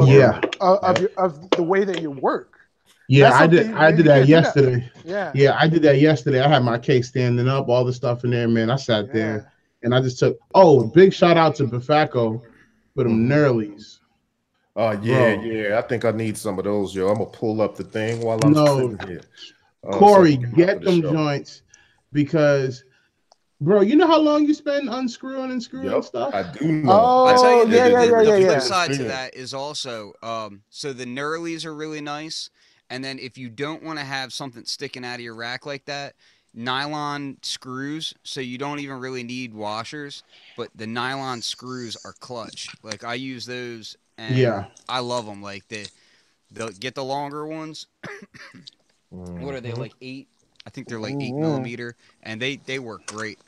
yeah, 0.00 0.40
of, 0.60 0.78
of, 0.78 1.00
your, 1.00 1.10
of 1.16 1.50
the 1.50 1.62
way 1.62 1.84
that 1.84 2.00
you 2.02 2.10
work. 2.10 2.58
yeah, 3.08 3.30
That's 3.30 3.42
I 3.42 3.46
did 3.46 3.66
something 3.66 3.76
I 3.76 3.90
did 3.90 3.96
can't 3.96 4.06
that 4.06 4.14
do 4.14 4.20
that. 4.20 4.28
yesterday. 4.28 4.90
Yeah. 5.04 5.32
Yeah, 5.34 5.56
I 5.58 5.68
did 5.68 5.82
that 5.82 5.98
yesterday. 6.00 6.40
I 6.40 6.48
had 6.48 6.64
my 6.64 6.78
case 6.78 7.08
standing 7.08 7.48
up, 7.48 7.68
all 7.68 7.84
the 7.84 7.92
stuff 7.92 8.24
in 8.24 8.30
there, 8.30 8.48
man. 8.48 8.70
I 8.70 8.76
sat 8.76 9.12
there 9.12 9.52
and 9.82 9.94
I 9.94 10.00
just 10.00 10.18
took 10.18 10.38
oh, 10.54 10.84
big 10.88 11.12
shout 11.12 11.36
out 11.36 11.54
to 11.56 11.64
Befaco 11.64 12.42
for 12.94 13.04
them. 13.04 13.28
Knurlies. 13.28 13.98
Oh 14.76 14.90
yeah, 15.02 15.36
Bro. 15.36 15.44
yeah. 15.44 15.78
I 15.78 15.82
think 15.82 16.04
I 16.04 16.10
need 16.10 16.36
some 16.36 16.58
of 16.58 16.64
those, 16.64 16.94
yo. 16.94 17.08
I'm 17.08 17.18
gonna 17.18 17.26
pull 17.26 17.60
up 17.60 17.76
the 17.76 17.84
thing 17.84 18.22
while 18.22 18.40
I'm 18.42 18.52
No. 18.52 18.66
sitting 18.90 19.06
here. 19.06 19.20
Uh, 19.86 19.98
Corey, 19.98 20.34
so 20.36 20.56
get 20.56 20.68
have 20.70 20.80
the 20.80 21.00
them 21.00 21.02
joints 21.02 21.62
because, 22.12 22.84
bro, 23.60 23.80
you 23.80 23.96
know 23.96 24.06
how 24.06 24.18
long 24.20 24.46
you 24.46 24.54
spend 24.54 24.88
unscrewing 24.88 25.50
and 25.50 25.62
screwing 25.62 25.90
Yep, 25.90 26.04
stuff. 26.04 26.34
I 26.34 26.42
do 26.42 26.72
know. 26.72 26.90
Oh, 26.90 27.24
I 27.26 27.34
tell 27.34 27.52
you, 27.52 27.64
the, 27.66 27.76
yeah, 27.76 27.86
yeah, 27.88 27.98
the, 27.98 28.06
yeah, 28.06 28.22
the 28.22 28.22
yeah, 28.22 28.36
flip 28.36 28.50
yeah. 28.50 28.58
side 28.60 28.92
to 28.94 29.04
that 29.04 29.34
is 29.34 29.54
also 29.54 30.12
um, 30.22 30.62
so 30.70 30.92
the 30.92 31.04
Knurlies 31.04 31.64
are 31.64 31.74
really 31.74 32.00
nice, 32.00 32.50
and 32.90 33.04
then 33.04 33.18
if 33.18 33.38
you 33.38 33.48
don't 33.48 33.82
want 33.82 33.98
to 33.98 34.04
have 34.04 34.32
something 34.32 34.64
sticking 34.64 35.04
out 35.04 35.14
of 35.16 35.20
your 35.20 35.34
rack 35.34 35.66
like 35.66 35.84
that, 35.86 36.14
nylon 36.54 37.38
screws. 37.42 38.14
So 38.24 38.40
you 38.40 38.58
don't 38.58 38.80
even 38.80 38.98
really 39.00 39.22
need 39.24 39.54
washers, 39.54 40.22
but 40.56 40.70
the 40.74 40.86
nylon 40.86 41.42
screws 41.42 41.96
are 42.04 42.14
clutch. 42.20 42.68
Like 42.82 43.04
I 43.04 43.14
use 43.14 43.46
those, 43.46 43.96
and 44.18 44.36
Yeah. 44.38 44.64
I 44.88 45.00
love 45.00 45.26
them. 45.26 45.42
Like 45.42 45.66
the 45.68 45.86
the 46.50 46.72
get 46.78 46.94
the 46.94 47.04
longer 47.04 47.46
ones. 47.46 47.86
What 49.38 49.54
are 49.54 49.60
they 49.60 49.72
Mhm. 49.72 49.78
like 49.78 49.94
eight? 50.00 50.28
I 50.66 50.70
think 50.70 50.88
they're 50.88 51.00
like 51.00 51.16
eight 51.20 51.34
Mhm. 51.34 51.40
millimeter, 51.40 51.96
and 52.22 52.40
they 52.40 52.56
they 52.56 52.78
work 52.78 53.04
great. 53.06 53.38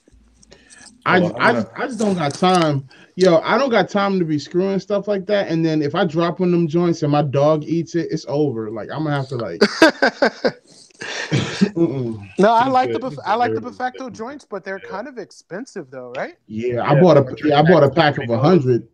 I, 1.07 1.21
Hold 1.21 1.37
I, 1.39 1.51
I'm 1.51 1.55
just, 1.55 1.69
I 1.77 1.87
just 1.87 1.99
don't 1.99 2.15
got 2.15 2.35
time. 2.35 2.89
Yo, 3.15 3.39
I 3.39 3.57
don't 3.59 3.71
got 3.71 3.89
time 3.89 4.19
to 4.19 4.25
be 4.25 4.39
screwing 4.39 4.81
stuff 4.81 5.07
like 5.07 5.25
that. 5.27 5.49
And 5.49 5.65
then 5.65 5.81
if 5.81 5.95
I 5.95 6.05
drop 6.05 6.41
one 6.41 6.49
of 6.49 6.53
them 6.53 6.67
joints 6.69 7.03
and 7.03 7.13
my 7.13 7.23
dog 7.23 7.65
eats 7.65 7.95
it, 7.95 8.09
it's 8.11 8.27
over. 8.29 8.71
Like 8.71 8.91
I'm 8.91 9.05
gonna 9.05 9.17
have 9.17 9.29
to 9.29 9.37
like. 9.37 9.63
no, 11.77 12.53
I 12.53 12.69
like 12.69 12.93
the 12.93 12.99
bef- 12.99 13.19
I 13.25 13.35
like 13.35 13.55
the 13.55 13.61
very 13.61 13.73
Befaco 13.73 14.13
joints, 14.13 14.45
but 14.45 14.65
they're 14.65 14.81
Yeah. 14.83 14.91
kind 14.91 15.09
of 15.09 15.19
expensive 15.19 15.91
though, 15.91 16.09
right? 16.09 16.35
Yeah, 16.49 16.83
I 16.83 16.95
Yeah, 16.95 17.01
bought 17.01 17.17
a 17.17 17.37
yeah, 17.45 17.61
I 17.61 17.63
bought 17.63 17.85
a 17.85 17.91
pack 17.91 18.19
of 18.19 18.25
$100. 18.25 18.35
a 18.35 18.39
hundred 18.39 18.89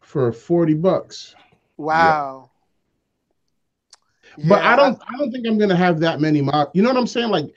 for 0.00 0.32
forty 0.32 0.74
bucks. 0.74 1.36
Wow. 1.76 2.50
But 4.48 4.62
Yeah, 4.62 4.72
I 4.72 4.76
don't 4.76 5.00
I 5.02 5.16
don't 5.18 5.30
think 5.30 5.46
I'm 5.46 5.58
gonna 5.58 5.76
have 5.76 6.00
that 6.00 6.20
many 6.20 6.42
mod. 6.42 6.68
You 6.74 6.82
know 6.82 6.90
what 6.90 6.98
I'm 6.98 7.06
saying? 7.06 7.30
Like 7.30 7.52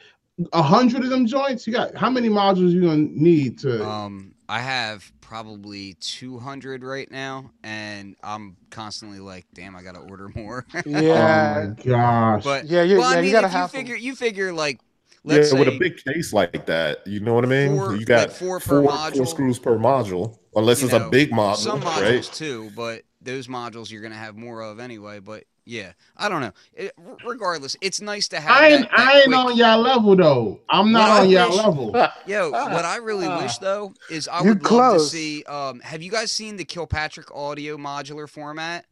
a 0.54 0.62
hundred 0.62 1.04
of 1.04 1.10
them 1.10 1.26
joints. 1.28 1.68
You 1.68 1.74
got 1.74 1.96
how 1.96 2.10
many 2.10 2.30
modules 2.30 2.72
you 2.72 2.82
gonna 2.82 2.98
need 3.12 3.60
to? 3.60 3.86
Um, 3.86 4.34
I 4.48 4.60
have 4.62 5.12
probably 5.22 5.96
200 6.00 6.84
right 6.84 7.10
now, 7.12 7.52
and 7.64 8.16
I'm 8.24 8.58
constantly 8.72 9.20
like, 9.20 9.46
damn, 9.54 9.76
I 9.76 9.84
gotta 9.84 10.00
order 10.00 10.30
more. 10.36 10.66
Yeah. 10.86 11.56
Oh 11.62 11.68
my 11.68 11.84
gosh. 11.84 12.44
but 12.44 12.66
Yeah, 12.66 12.82
you- 12.84 12.98
well, 12.98 13.08
I 13.08 13.16
yeah, 13.16 13.18
you 13.20 13.24
mean, 13.24 13.32
gotta 13.34 13.48
if 13.48 13.54
you 13.54 13.58
have 13.60 13.76
'em. 13.76 13.80
figure, 13.82 13.96
you 13.96 14.16
figure 14.16 14.52
like, 14.54 14.80
Yeah, 15.24 15.36
let's 15.36 15.54
with 15.54 15.68
say, 15.68 15.76
a 15.76 15.80
big 15.80 15.98
case 16.04 16.34
like 16.34 16.66
that, 16.66 17.06
you 17.06 17.20
know 17.20 17.34
what 17.36 17.44
I 17.44 17.48
mean? 17.48 17.76
Four- 17.78 17.96
you 17.96 18.06
got 18.06 18.30
like 18.30 18.38
four 18.38 18.60
four, 18.60 18.82
per 18.82 18.88
four 18.88 18.92
module. 18.98 19.28
screws 19.28 19.60
per 19.60 19.78
module, 19.78 20.38
unless 20.56 20.82
You 20.82 20.88
it's 20.88 20.98
know, 20.98 21.08
a 21.08 21.10
big 21.12 21.30
module, 21.32 21.58
some 21.58 21.82
modules 21.82 22.02
right? 22.02 22.24
too, 22.24 22.72
but 22.76 23.04
those 23.22 23.48
modules 23.48 23.92
you're 23.92 24.02
gonna 24.02 24.16
have 24.16 24.36
more 24.38 24.62
of 24.62 24.80
anyway. 24.80 25.20
But 25.20 25.44
yeah, 25.70 25.92
I 26.18 26.30
don't 26.30 26.42
know. 26.42 26.52
It, 26.74 26.92
regardless, 27.24 27.76
it's 27.82 28.02
nice 28.02 28.28
to 28.30 28.40
have. 28.40 28.50
I 28.52 28.68
ain't 28.70 28.82
that, 28.82 28.90
that 28.98 29.00
I 29.00 29.14
ain't 29.18 29.26
quick- 29.26 29.38
on 29.38 29.56
y'all 29.58 29.80
level 29.80 30.16
though. 30.16 30.60
I'm 30.70 30.92
not 30.92 31.10
What 31.10 31.22
on 31.22 31.30
y'all 31.30 31.56
level. 31.56 32.08
Yo, 32.26 32.50
what 32.50 32.86
I 32.86 32.98
really 32.98 33.28
wish 33.28 33.58
though 33.60 33.94
is 34.10 34.28
I 34.28 34.42
You're 34.44 34.56
would 34.56 34.72
love 34.72 34.94
to 34.98 35.00
see. 35.04 35.44
Um, 35.44 35.80
have 35.82 36.02
you 36.02 36.10
guys 36.10 36.32
seen 36.32 36.58
the 36.58 36.66
Kilpatrick 36.66 37.34
audio 37.34 37.78
modular 37.78 38.28
format? 38.28 38.86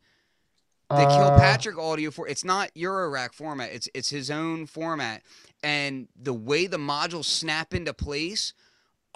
the 0.90 0.96
Uh, 0.96 1.18
Kilpatrick 1.18 1.78
audio 1.78 2.12
for 2.12 2.28
it's 2.28 2.46
not 2.46 2.70
Eurorack 2.76 3.34
format. 3.34 3.72
It's 3.74 3.90
it's 3.96 4.10
his 4.10 4.30
own 4.30 4.68
format, 4.68 5.24
and 5.64 6.08
the 6.16 6.34
way 6.34 6.68
the 6.68 6.78
modules 6.78 7.26
snap 7.26 7.74
into 7.74 7.94
place, 7.94 8.54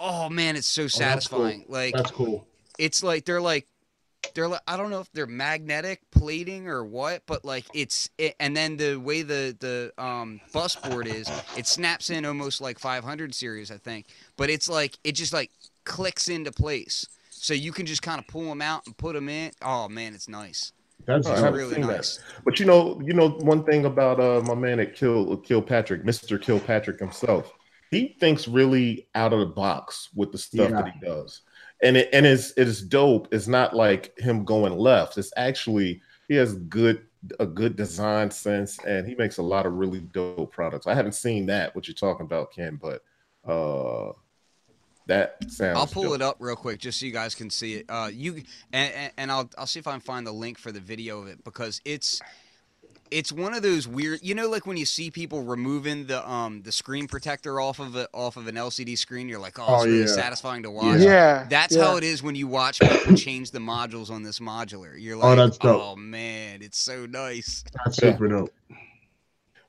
oh 0.00 0.28
man, 0.28 0.56
it's 0.56 0.66
so 0.66 0.82
that's 0.82 0.96
cool. 0.96 0.98
satisfying. 1.00 1.64
Like 1.68 1.94
That's 1.94 2.10
cool. 2.10 2.46
it's 2.78 3.02
like 3.02 3.24
they're 3.24 3.40
like 3.40 3.68
they're 4.34 4.48
like 4.48 4.62
I 4.66 4.76
don't 4.76 4.90
know 4.90 5.00
if 5.00 5.10
they're 5.12 5.26
magnetic 5.26 6.00
plating 6.10 6.68
or 6.68 6.84
what, 6.84 7.22
but 7.26 7.44
like 7.44 7.64
it's 7.74 8.08
it, 8.18 8.34
and 8.40 8.56
then 8.56 8.76
the 8.76 8.96
way 8.96 9.22
the 9.22 9.56
the 9.60 9.92
um 10.02 10.40
bus 10.52 10.76
board 10.76 11.06
is, 11.06 11.30
it 11.56 11.66
snaps 11.66 12.10
in 12.10 12.24
almost 12.24 12.60
like 12.60 12.78
500 12.78 13.34
series, 13.34 13.70
I 13.70 13.76
think. 13.78 14.06
But 14.36 14.50
it's 14.50 14.68
like 14.68 14.98
it 15.04 15.12
just 15.12 15.32
like 15.32 15.50
clicks 15.84 16.28
into 16.28 16.52
place, 16.52 17.06
so 17.30 17.54
you 17.54 17.72
can 17.72 17.86
just 17.86 18.02
kind 18.02 18.18
of 18.18 18.26
pull 18.26 18.44
them 18.48 18.62
out 18.62 18.82
and 18.86 18.96
put 18.96 19.14
them 19.14 19.28
in. 19.28 19.50
Oh 19.62 19.88
man, 19.88 20.14
it's 20.14 20.28
nice. 20.28 20.72
That's 21.04 21.26
Oh, 21.26 21.32
I 21.32 21.36
haven't 21.40 21.54
really 21.54 21.74
seen 21.74 21.86
that. 21.88 21.96
nice. 21.96 22.20
But 22.44 22.60
you 22.60 22.66
know, 22.66 23.00
you 23.04 23.12
know, 23.12 23.28
one 23.30 23.64
thing 23.64 23.84
about 23.86 24.20
uh 24.20 24.40
my 24.46 24.54
man 24.54 24.80
at 24.80 24.94
Kill 24.94 25.36
Kilpatrick, 25.38 26.04
Mr. 26.04 26.40
Kilpatrick 26.40 27.00
himself, 27.00 27.52
he 27.90 28.16
thinks 28.20 28.46
really 28.46 29.08
out 29.16 29.32
of 29.32 29.40
the 29.40 29.46
box 29.46 30.08
with 30.14 30.30
the 30.32 30.38
stuff 30.38 30.70
Yeah. 30.70 30.76
that 30.82 30.92
he 30.92 31.00
does. 31.04 31.42
And 31.82 31.96
it 31.96 32.08
and 32.12 32.24
it's 32.24 32.52
it 32.56 32.68
is 32.68 32.82
dope. 32.82 33.28
It's 33.32 33.48
not 33.48 33.74
like 33.74 34.16
him 34.18 34.44
going 34.44 34.76
left. 34.76 35.18
It's 35.18 35.32
actually 35.36 36.00
he 36.28 36.34
has 36.36 36.54
good 36.54 37.06
a 37.38 37.46
good 37.46 37.76
design 37.76 38.30
sense, 38.30 38.78
and 38.84 39.06
he 39.06 39.14
makes 39.14 39.38
a 39.38 39.42
lot 39.42 39.66
of 39.66 39.74
really 39.74 40.00
dope 40.00 40.52
products. 40.52 40.86
I 40.86 40.94
haven't 40.94 41.14
seen 41.14 41.46
that 41.46 41.74
what 41.74 41.86
you're 41.86 41.94
talking 41.94 42.26
about, 42.26 42.52
Ken, 42.52 42.78
but 42.80 43.02
uh, 43.48 44.12
that 45.06 45.36
sounds. 45.50 45.78
I'll 45.78 45.86
pull 45.86 46.04
dope. 46.04 46.14
it 46.14 46.22
up 46.22 46.36
real 46.40 46.56
quick 46.56 46.78
just 46.78 47.00
so 47.00 47.06
you 47.06 47.12
guys 47.12 47.34
can 47.34 47.50
see 47.50 47.74
it. 47.74 47.86
Uh, 47.88 48.10
you 48.12 48.42
and, 48.72 48.94
and, 48.94 49.12
and 49.18 49.32
I'll 49.32 49.50
I'll 49.58 49.66
see 49.66 49.78
if 49.78 49.86
I 49.86 49.92
can 49.92 50.00
find 50.00 50.26
the 50.26 50.32
link 50.32 50.58
for 50.58 50.72
the 50.72 50.80
video 50.80 51.20
of 51.20 51.28
it 51.28 51.44
because 51.44 51.80
it's 51.84 52.20
it's 53.12 53.30
one 53.30 53.54
of 53.54 53.62
those 53.62 53.86
weird. 53.86 54.20
You 54.22 54.34
know, 54.34 54.48
like 54.48 54.66
when 54.66 54.76
you 54.76 54.86
see 54.86 55.10
people 55.10 55.42
removing 55.42 56.06
the 56.06 56.28
um 56.28 56.62
the 56.62 56.72
screen 56.72 57.06
protector 57.06 57.60
off 57.60 57.78
of 57.78 57.94
it 57.96 58.08
off 58.12 58.36
of 58.36 58.46
an 58.48 58.54
LCD 58.56 58.96
screen, 58.98 59.28
you're 59.28 59.38
like, 59.40 59.58
oh, 59.58 59.62
it's 59.74 59.82
Oh, 59.82 59.86
really 59.86 60.00
yeah. 60.00 60.06
satisfying 60.06 60.62
to 60.64 60.70
watch. 60.70 61.00
Yeah. 61.00 61.46
That's 61.48 61.76
yeah. 61.76 61.84
how 61.84 61.96
it 61.96 62.04
is 62.04 62.22
when 62.22 62.34
you 62.34 62.48
watch 62.48 62.80
people 62.80 63.14
change 63.16 63.50
the 63.50 63.58
modules 63.58 64.10
on 64.10 64.22
this 64.22 64.38
modular. 64.40 64.94
You're 65.00 65.16
like, 65.16 65.24
Oh, 65.24 65.28
like, 65.28 65.36
that's 65.38 65.58
dope. 65.58 65.82
oh 65.82 65.96
man, 65.96 66.62
it's 66.62 66.78
so 66.78 67.06
nice. 67.06 67.64
That's 67.84 68.02
Yeah. 68.02 68.12
super 68.12 68.28
dope. 68.28 68.52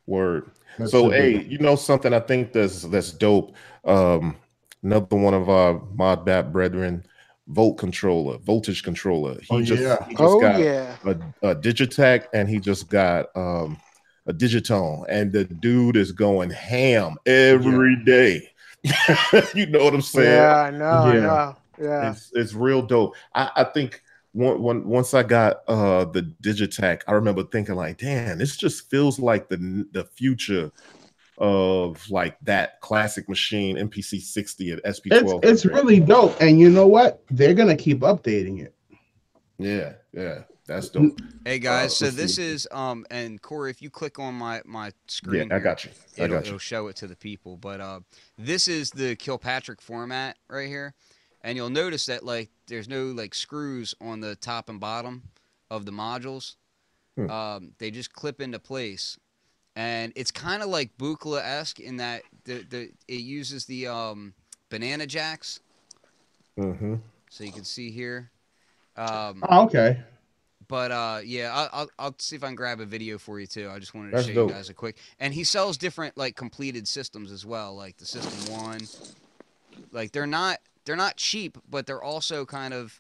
Word. 0.06 0.52
That's 0.78 0.92
so 0.92 1.10
hey, 1.10 1.34
dope. 1.34 1.48
you 1.48 1.58
know 1.60 1.76
something 1.76 2.14
I 2.14 2.20
think 2.20 2.52
that's 2.54 2.82
that's 2.84 3.12
dope. 3.12 3.56
Um 3.86 4.36
another 4.82 5.16
one 5.16 5.34
of 5.34 5.50
our 5.50 5.82
mod 5.94 6.26
bap 6.26 6.52
brethren, 6.52 7.06
volt 7.48 7.78
controller, 7.78 8.38
voltage 8.40 8.84
controller. 8.84 9.40
He 9.42 9.56
Oh, 9.56 9.60
just 9.60 9.84
yeah. 9.84 9.98
he 10.08 10.16
just 10.16 10.38
Oh 10.38 10.40
got 10.40 10.62
yeah. 10.62 10.98
a, 11.06 11.16
a 11.42 11.56
Digitakt 11.56 12.28
and 12.34 12.48
he 12.50 12.60
just 12.60 12.90
got 12.90 13.28
um 13.36 13.78
a 14.26 14.34
Digitone 14.34 15.06
and 15.10 15.32
the 15.34 15.46
dude 15.46 15.98
is 15.98 16.12
going 16.12 16.50
ham 16.50 17.16
every 17.26 18.04
day. 18.06 18.50
you 19.56 19.66
know 19.68 19.84
what 19.84 19.94
I'm 19.94 20.02
saying? 20.02 20.38
Yeah, 20.40 20.56
I 20.68 20.72
know, 20.72 20.86
I 20.88 21.16
Yeah. 21.16 21.22
know. 21.22 21.56
Yeah. 21.80 22.10
It's 22.10 22.32
it's 22.34 22.54
real 22.54 22.82
dope. 22.82 23.16
I, 23.34 23.52
I 23.56 23.64
think 23.66 24.02
one, 24.34 24.62
one, 24.62 24.88
once 24.88 25.14
I 25.14 25.24
got 25.24 25.58
uh 25.68 26.06
the 26.06 26.24
Digitakt, 26.42 27.04
I 27.08 27.14
remember 27.14 27.44
thinking 27.44 27.76
like, 27.76 27.98
damn, 27.98 28.38
this 28.38 28.58
just 28.58 28.90
feels 28.90 29.20
like 29.20 29.50
the 29.50 29.88
the 29.92 30.06
future 30.06 30.72
of 31.38 32.10
like 32.10 32.38
that 32.42 32.80
classic 32.82 33.28
machine 33.28 33.78
MPC 33.78 34.22
60 34.22 34.72
at 34.74 34.84
SP12. 34.84 35.44
it's 35.46 35.66
really 35.66 36.00
dope, 36.00 36.40
and 36.42 36.60
you 36.60 36.70
know 36.70 36.88
what? 36.88 37.24
They're 37.32 37.54
gonna 37.54 37.76
keep 37.78 38.00
updating 38.00 38.62
it. 38.62 38.74
yeah, 39.58 39.94
yeah, 40.14 40.44
that's 40.68 40.90
dope. 40.90 41.20
Hey 41.46 41.60
guys, 41.60 42.02
Uh, 42.02 42.06
so 42.06 42.12
this 42.12 42.36
see. 42.36 42.44
is 42.44 42.68
um 42.72 43.06
and 43.12 43.42
Corey, 43.42 43.72
if 43.72 43.82
you 43.82 43.90
click 43.90 44.20
on 44.20 44.34
my 44.36 44.62
my 44.66 44.92
screen, 45.08 45.48
Yeah, 45.50 45.56
I 45.56 45.60
got 45.60 45.84
you. 45.86 45.92
I 46.18 46.24
it'll, 46.24 46.38
got 46.38 46.44
you. 46.46 46.50
it'll 46.50 46.60
show 46.60 46.88
it 46.88 46.96
to 46.98 47.08
the 47.08 47.16
people. 47.16 47.58
But 47.58 47.82
uh, 47.82 48.00
this 48.38 48.68
is 48.68 48.90
the 48.92 49.16
Kilpatrick 49.16 49.82
format 49.82 50.38
right 50.50 50.68
here, 50.68 50.94
and 51.42 51.58
you'll 51.58 51.70
notice 51.70 52.06
that 52.08 52.24
like 52.24 52.50
there's 52.68 52.88
no 52.88 53.06
like 53.08 53.34
screws 53.34 53.94
on 54.00 54.20
the 54.22 54.36
top 54.36 54.70
and 54.70 54.80
bottom 54.80 55.24
of 55.72 55.86
the 55.86 55.92
modules. 55.92 56.56
Hmm. 57.18 57.30
Um, 57.30 57.72
they 57.78 57.92
just 57.92 58.12
clip 58.14 58.42
into 58.42 58.58
place, 58.60 59.18
and 59.76 60.14
it's 60.16 60.32
kind 60.32 60.62
of 60.64 60.70
like 60.70 60.98
Buchla 60.98 61.42
esque 61.44 61.80
in 61.80 61.98
that 61.98 62.24
the 62.46 62.66
the 62.70 62.92
it 63.08 63.22
uses 63.22 63.66
the 63.66 63.88
um 63.88 64.34
banana 64.70 65.06
jacks, 65.08 65.60
hmm 66.58 66.96
so 67.30 67.44
you 67.44 67.52
can 67.54 67.64
see 67.64 67.92
here. 67.92 68.32
Um, 68.96 69.48
Oh, 69.50 69.66
okay. 69.66 69.98
but 70.68 70.92
uh, 70.92 71.20
yeah, 71.24 71.54
I, 71.54 71.70
I'll 71.80 71.90
I'll 72.00 72.16
see 72.20 72.36
if 72.36 72.44
I 72.44 72.48
can 72.48 72.56
grab 72.56 72.80
a 72.80 72.86
video 72.86 73.18
for 73.18 73.40
you 73.40 73.48
too. 73.48 73.70
I 73.70 73.80
just 73.80 73.94
wanted 73.94 74.12
to 74.12 74.16
That's 74.16 74.28
show 74.28 74.34
dope. 74.34 74.50
you 74.50 74.54
guys 74.54 74.70
a 74.70 74.74
quick. 74.74 74.98
And 75.20 75.34
he 75.34 75.44
sells 75.44 75.78
different 75.78 76.18
like 76.18 76.36
completed 76.36 76.88
systems 76.88 77.32
as 77.32 77.46
well, 77.46 77.76
like 77.76 77.98
the 77.98 78.06
System 78.06 78.46
One. 78.46 78.90
Like 79.92 80.12
they're 80.12 80.28
not 80.28 80.60
they're 80.86 80.96
not 80.96 81.18
cheap, 81.18 81.58
but 81.70 81.86
they're 81.86 82.04
also 82.04 82.46
kind 82.46 82.74
of. 82.74 83.00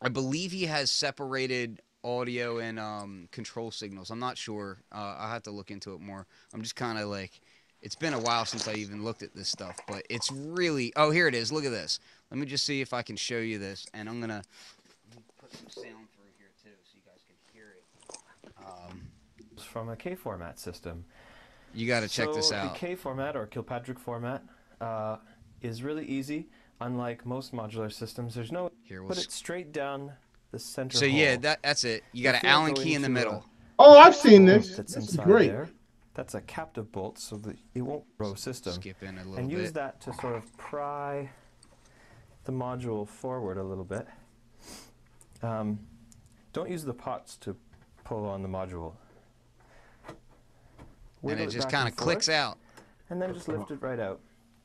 I 0.00 0.08
believe 0.08 0.52
he 0.52 0.66
has 0.66 0.90
separated 0.90 1.80
audio 2.04 2.58
and 2.58 2.78
um, 2.78 3.28
control 3.32 3.70
signals. 3.70 4.10
I'm 4.10 4.18
not 4.18 4.36
sure. 4.38 4.78
Uh, 4.92 5.16
I 5.18 5.30
have 5.32 5.42
to 5.44 5.50
look 5.50 5.70
into 5.70 5.94
it 5.94 6.00
more. 6.00 6.26
I'm 6.52 6.62
just 6.62 6.76
kind 6.76 6.98
of 6.98 7.08
like, 7.08 7.40
it's 7.80 7.94
been 7.94 8.14
a 8.14 8.18
while 8.18 8.44
since 8.44 8.68
I 8.68 8.74
even 8.74 9.04
looked 9.04 9.22
at 9.22 9.34
this 9.34 9.48
stuff, 9.48 9.76
but 9.88 10.02
it's 10.08 10.30
really. 10.30 10.92
Oh, 10.96 11.10
here 11.10 11.28
it 11.28 11.34
is. 11.34 11.50
Look 11.52 11.64
at 11.64 11.70
this. 11.70 12.00
Let 12.30 12.38
me 12.38 12.46
just 12.46 12.64
see 12.64 12.80
if 12.80 12.92
I 12.92 13.02
can 13.02 13.16
show 13.16 13.38
you 13.38 13.58
this, 13.58 13.86
and 13.92 14.08
I'm 14.08 14.20
gonna 14.20 14.42
put 15.40 15.52
some 15.52 15.68
sound 15.68 16.08
through 16.14 16.30
here 16.38 16.50
too, 16.62 16.70
so 16.84 16.92
you 16.94 17.02
guys 17.04 17.20
can 17.26 17.36
hear 17.52 17.74
it. 17.76 18.52
Um, 18.64 19.02
from 19.64 19.88
a 19.88 19.96
K 19.96 20.14
format 20.14 20.58
system. 20.58 21.04
you 21.74 21.86
got 21.86 22.00
to 22.00 22.08
check 22.08 22.26
so 22.26 22.34
this 22.34 22.52
out. 22.52 22.74
The 22.74 22.78
K 22.78 22.94
format 22.94 23.36
or 23.36 23.46
Kilpatrick 23.46 23.98
format 23.98 24.42
uh, 24.80 25.16
is 25.60 25.82
really 25.82 26.06
easy. 26.06 26.48
Unlike 26.80 27.24
most 27.24 27.52
modular 27.52 27.92
systems, 27.92 28.34
there's 28.34 28.50
no 28.50 28.70
Here, 28.82 29.02
we'll. 29.02 29.10
put 29.10 29.18
it 29.18 29.30
straight 29.30 29.72
down 29.72 30.12
the 30.52 30.58
center. 30.58 30.96
So 30.96 31.04
yeah, 31.06 31.36
that 31.38 31.60
that's 31.62 31.82
it. 31.84 32.04
You 32.12 32.22
got 32.22 32.36
If 32.36 32.42
an 32.44 32.48
Allen 32.48 32.74
key 32.74 32.94
in 32.94 33.02
the 33.02 33.08
to, 33.08 33.12
middle. 33.14 33.44
Oh, 33.78 33.98
I've 33.98 34.14
seen 34.14 34.44
this. 34.44 34.76
That's 34.76 34.94
This 34.94 35.10
inside 35.10 35.24
great. 35.24 35.48
there. 35.48 35.68
That's 36.14 36.34
a 36.34 36.42
captive 36.42 36.92
bolt, 36.92 37.18
so 37.18 37.36
that 37.38 37.56
it 37.74 37.80
won't 37.82 38.04
row 38.18 38.34
system. 38.34 38.74
Skip 38.74 39.02
in 39.02 39.16
a 39.16 39.24
little 39.24 39.36
and 39.38 39.50
use 39.50 39.72
that 39.72 40.00
to 40.02 40.12
sort 40.14 40.36
of 40.36 40.56
pry 40.58 41.28
the 42.44 42.52
module 42.52 43.08
forward 43.08 43.56
a 43.56 43.62
little 43.62 43.84
bit. 43.84 44.06
Um, 45.42 45.80
don't 46.52 46.70
use 46.70 46.84
the 46.84 46.92
pots 46.92 47.36
to 47.38 47.56
pull 48.04 48.26
on 48.26 48.42
the 48.42 48.48
module. 48.48 48.92
and 50.06 50.16
Wiggle 51.22 51.46
it 51.46 51.50
just 51.50 51.70
kind 51.70 51.88
of 51.88 51.96
clicks 51.96 52.28
out. 52.28 52.58
And 53.10 53.20
then 53.20 53.32
just 53.32 53.48
lift 53.48 53.70
it 53.70 53.80
right 53.80 53.98
out. 53.98 54.20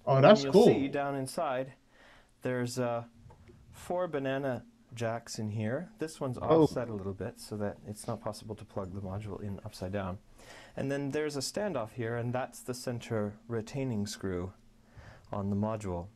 Oh, 0.06 0.16
And 0.16 0.24
that's 0.24 0.44
you'll 0.44 0.54
cool. 0.54 0.68
see 0.68 0.88
down 0.88 1.16
inside, 1.16 1.74
there's 2.42 2.78
uh, 2.80 3.04
four 3.72 4.08
banana 4.08 4.64
jacks 4.94 5.38
in 5.40 5.50
here. 5.52 5.90
This 6.00 6.20
one's 6.20 6.38
Oh. 6.38 6.64
offset 6.64 6.90
a 6.90 6.94
little 6.94 7.14
bit 7.14 7.40
so 7.40 7.58
that 7.58 7.78
it's 7.88 8.08
not 8.08 8.22
possible 8.22 8.56
to 8.56 8.66
plug 8.66 8.94
the 8.94 9.02
module 9.02 9.42
in 9.42 9.60
upside 9.66 9.92
down. 9.92 10.18
And 10.76 10.92
then 10.92 11.12
there's 11.12 11.36
a 11.36 11.40
standoff 11.42 11.92
here, 11.92 12.16
and 12.16 12.34
that's 12.34 12.60
the 12.62 12.74
center 12.74 13.34
retaining 13.48 14.06
screw 14.08 14.54
on 15.32 15.50
the 15.50 15.56
module. 15.56 16.08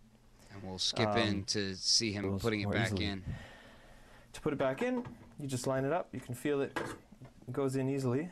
And 0.54 0.64
we'll 0.64 0.78
skip 0.78 1.10
Um, 1.10 1.18
in 1.18 1.44
to 1.46 1.76
see 1.76 2.12
him 2.14 2.38
putting 2.40 2.62
it 2.62 2.72
back 2.72 2.88
easily. 2.88 3.06
in. 3.06 3.24
To 4.34 4.42
put 4.42 4.54
it 4.54 4.60
back 4.60 4.82
in, 4.82 5.06
you 5.40 5.48
just 5.48 5.68
line 5.68 5.84
it 5.86 5.92
up. 5.92 6.10
You 6.14 6.20
can 6.20 6.36
feel 6.36 6.62
it 6.62 6.78
goes 7.52 7.76
in 7.76 7.90
easily, 7.90 8.30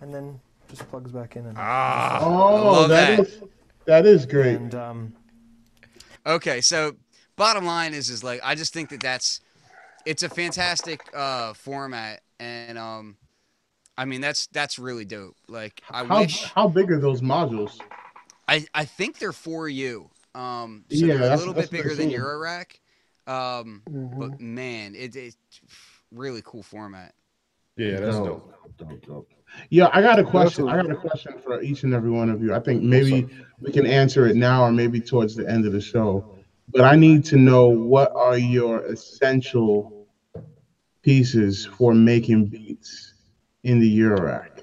and 0.00 0.12
then 0.12 0.40
just 0.68 0.88
plugs 0.88 1.12
back 1.12 1.36
in. 1.36 1.46
And, 1.46 1.56
Ah, 1.58 2.18
Oh, 2.22 2.88
that 2.88 3.16
that. 3.16 3.20
is 3.26 3.42
that 3.84 4.06
is 4.06 4.26
great. 4.26 4.56
and 4.56 4.74
um, 4.74 5.16
Okay, 6.26 6.60
so 6.60 6.96
bottom 7.36 7.64
line 7.64 7.94
is 7.94 8.10
is 8.10 8.24
like 8.24 8.40
I 8.42 8.54
just 8.54 8.72
think 8.72 8.90
that 8.90 9.00
that's 9.00 9.40
it's 10.04 10.22
a 10.22 10.28
fantastic 10.28 11.00
uh, 11.14 11.52
format, 11.54 12.20
and 12.38 12.78
um, 12.78 13.16
I 13.96 14.04
mean 14.04 14.20
that's 14.20 14.46
that's 14.48 14.78
really 14.78 15.04
dope. 15.04 15.36
Like 15.48 15.82
I 15.90 16.04
How 16.04 16.20
wish 16.20 16.44
how 16.54 16.68
big 16.68 16.90
are 16.90 16.98
those 17.00 17.20
modules? 17.20 17.80
I 18.48 18.66
I 18.74 18.84
think 18.84 19.18
they're 19.18 19.32
for 19.32 19.68
you. 19.68 20.10
Um, 20.34 20.84
so 20.90 21.06
Yeah, 21.06 21.16
they're 21.16 21.32
a 21.32 21.36
little 21.36 21.54
bit 21.54 21.70
bigger 21.70 21.94
than 21.94 22.10
your 22.10 22.24
Eurorack. 22.26 22.78
Um, 23.26 23.82
Mhm. 23.88 24.18
but 24.18 24.40
man, 24.40 24.94
it, 24.94 25.16
it's 25.16 25.36
really 26.12 26.42
cool 26.44 26.62
format. 26.62 27.14
Yeah, 27.76 28.00
that's 28.00 28.16
Dope, 28.16 28.52
dope. 28.78 28.88
dope, 28.88 29.06
dope. 29.06 29.28
Yeah, 29.70 29.88
I 29.92 30.00
got 30.02 30.18
a 30.18 30.24
question. 30.24 30.68
I 30.68 30.76
got 30.76 30.90
a 30.90 30.94
question 30.96 31.38
for 31.42 31.62
each 31.62 31.82
and 31.82 31.92
every 31.94 32.10
one 32.10 32.30
of 32.30 32.42
you. 32.42 32.54
I 32.54 32.60
think 32.60 32.82
maybe 32.82 33.26
we 33.60 33.72
can 33.72 33.86
answer 33.86 34.26
it 34.26 34.36
now 34.36 34.64
or 34.64 34.72
maybe 34.72 35.00
towards 35.00 35.34
the 35.34 35.48
end 35.48 35.66
of 35.66 35.72
the 35.72 35.80
show. 35.80 36.35
But 36.68 36.82
I 36.82 36.96
need 36.96 37.24
to 37.26 37.36
know 37.36 37.68
what 37.68 38.12
are 38.14 38.36
your 38.38 38.84
essential 38.86 40.06
pieces 41.02 41.64
for 41.64 41.94
making 41.94 42.46
beats 42.46 43.14
in 43.62 43.78
the 43.78 43.98
Eurorack? 43.98 44.62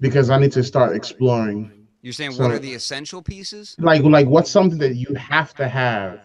Because 0.00 0.30
I 0.30 0.38
need 0.38 0.52
to 0.52 0.64
start 0.64 0.96
exploring. 0.96 1.86
You're 2.02 2.12
saying 2.12 2.32
So- 2.32 2.42
what 2.42 2.50
are 2.52 2.58
the 2.58 2.74
essential 2.74 3.22
pieces? 3.22 3.76
Like 3.78 4.02
like 4.02 4.26
what's 4.26 4.50
something 4.50 4.78
that 4.78 4.96
you 4.96 5.14
have 5.14 5.54
to 5.54 5.68
have 5.68 6.20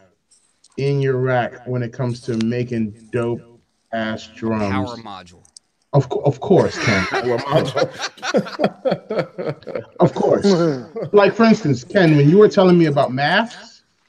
in 0.78 1.00
your 1.02 1.18
rack 1.18 1.68
when 1.68 1.84
it 1.84 1.94
comes 1.94 2.22
to 2.22 2.38
making 2.46 3.10
dope 3.12 3.42
ass 3.94 4.28
drums? 4.36 4.72
Power 4.72 4.98
module. 4.98 5.44
Of, 5.94 6.12
of 6.26 6.40
course, 6.40 6.78
Ken. 6.78 7.08
Of 10.00 10.14
course. 10.14 10.46
like 11.14 11.34
for 11.34 11.44
instance, 11.46 11.84
Ken, 11.84 12.18
when 12.18 12.30
you 12.30 12.38
were 12.38 12.50
telling 12.50 12.78
me 12.78 12.86
about 12.86 13.12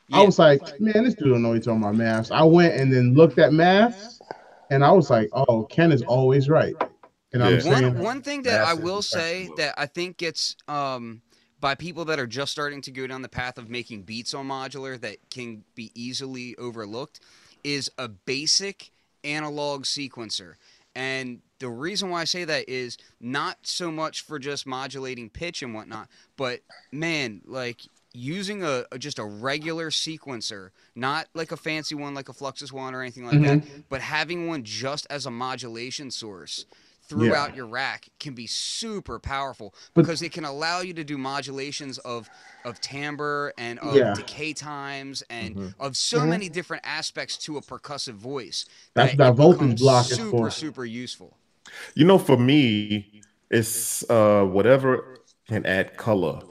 maths, 0.08 0.22
I 0.22 0.24
was 0.24 0.38
like, 0.38 0.80
man, 0.80 1.04
this 1.04 1.14
dude 1.14 1.28
don't 1.28 1.42
know 1.42 1.52
he's 1.52 1.64
talking 1.64 1.82
about 1.82 1.96
maths. 1.96 2.30
I 2.30 2.42
went 2.42 2.74
and 2.74 2.92
then 2.92 3.14
looked 3.14 3.38
at 3.38 3.52
maths, 3.52 4.20
and 4.70 4.84
I 4.84 4.90
was 4.90 5.10
like, 5.10 5.28
oh, 5.32 5.64
Ken 5.64 5.92
is 5.92 6.02
always 6.02 6.48
right. 6.48 6.74
And 7.32 7.42
I'm 7.42 7.60
saying, 7.60 7.94
One 7.94 8.02
one 8.02 8.22
thing 8.22 8.42
that 8.42 8.66
I 8.66 8.74
will 8.74 9.02
say 9.02 9.48
that 9.56 9.74
I 9.76 9.86
think 9.86 10.16
gets 10.16 10.56
um 10.66 11.20
by 11.60 11.74
people 11.74 12.04
that 12.06 12.18
are 12.18 12.26
just 12.26 12.52
starting 12.52 12.80
to 12.82 12.90
go 12.90 13.06
down 13.06 13.22
the 13.22 13.28
path 13.28 13.58
of 13.58 13.68
making 13.68 14.02
beats 14.02 14.32
on 14.32 14.48
modular 14.48 15.00
that 15.00 15.16
can 15.30 15.64
be 15.74 15.90
easily 15.94 16.56
overlooked 16.56 17.20
is 17.64 17.90
a 17.98 18.08
basic 18.08 18.90
analog 19.24 19.84
sequencer. 19.84 20.54
And 20.94 21.40
the 21.58 21.68
reason 21.68 22.10
why 22.10 22.22
I 22.22 22.24
say 22.24 22.44
that 22.44 22.68
is 22.68 22.96
not 23.20 23.58
so 23.62 23.90
much 23.90 24.22
for 24.22 24.38
just 24.38 24.66
modulating 24.66 25.28
pitch 25.30 25.62
and 25.62 25.74
whatnot, 25.74 26.08
but 26.36 26.60
man, 26.92 27.42
like 27.44 27.82
using 28.12 28.62
a, 28.62 28.84
a- 28.92 28.98
just 28.98 29.18
a 29.18 29.24
regular 29.24 29.90
sequencer, 29.90 30.70
not 30.94 31.28
like 31.34 31.52
a 31.52 31.56
fancy 31.56 31.94
one 31.94 32.14
like 32.14 32.28
a 32.28 32.32
Fluxus 32.32 32.72
one 32.72 32.94
or 32.94 33.02
anything 33.02 33.24
like 33.24 33.34
Mm-hmm. 33.34 33.58
that, 33.60 33.88
but 33.88 34.00
having 34.00 34.46
one 34.46 34.62
just 34.64 35.06
as 35.10 35.26
a 35.26 35.30
modulation 35.30 36.10
source 36.10 36.64
throughout 37.02 37.56
your 37.56 37.64
rack 37.66 38.08
can 38.20 38.34
be 38.34 38.46
super 38.46 39.18
powerful 39.18 39.72
But- 39.94 40.02
because 40.02 40.20
it 40.20 40.30
can 40.32 40.44
allow 40.44 40.80
you 40.80 40.92
to 40.94 41.04
do 41.04 41.16
modulations 41.16 41.98
of 41.98 42.28
of 42.64 42.80
timbre 42.82 43.52
and 43.56 43.78
of 43.78 43.94
Yeah. 43.94 44.12
decay 44.14 44.52
times 44.52 45.22
and 45.30 45.56
Mm-hmm. 45.56 45.80
of 45.80 45.96
so 45.96 46.18
Mhm. 46.20 46.28
many 46.28 46.48
different 46.50 46.82
aspects 46.86 47.38
to 47.38 47.56
a 47.56 47.62
percussive 47.62 48.14
voice. 48.14 48.66
That's 48.94 49.12
that 49.16 49.18
what 49.18 49.36
that 49.36 49.42
voltage 49.42 49.78
block 49.78 50.10
is 50.10 50.16
super 50.16 50.30
for. 50.30 50.50
super 50.50 50.84
useful. 50.84 51.36
You 51.94 52.04
know, 52.04 52.18
for 52.18 52.36
me, 52.36 53.22
it's 53.50 54.04
uh 54.10 54.42
whatever 54.44 55.20
can 55.46 55.64
add 55.64 55.96
color 55.96 56.42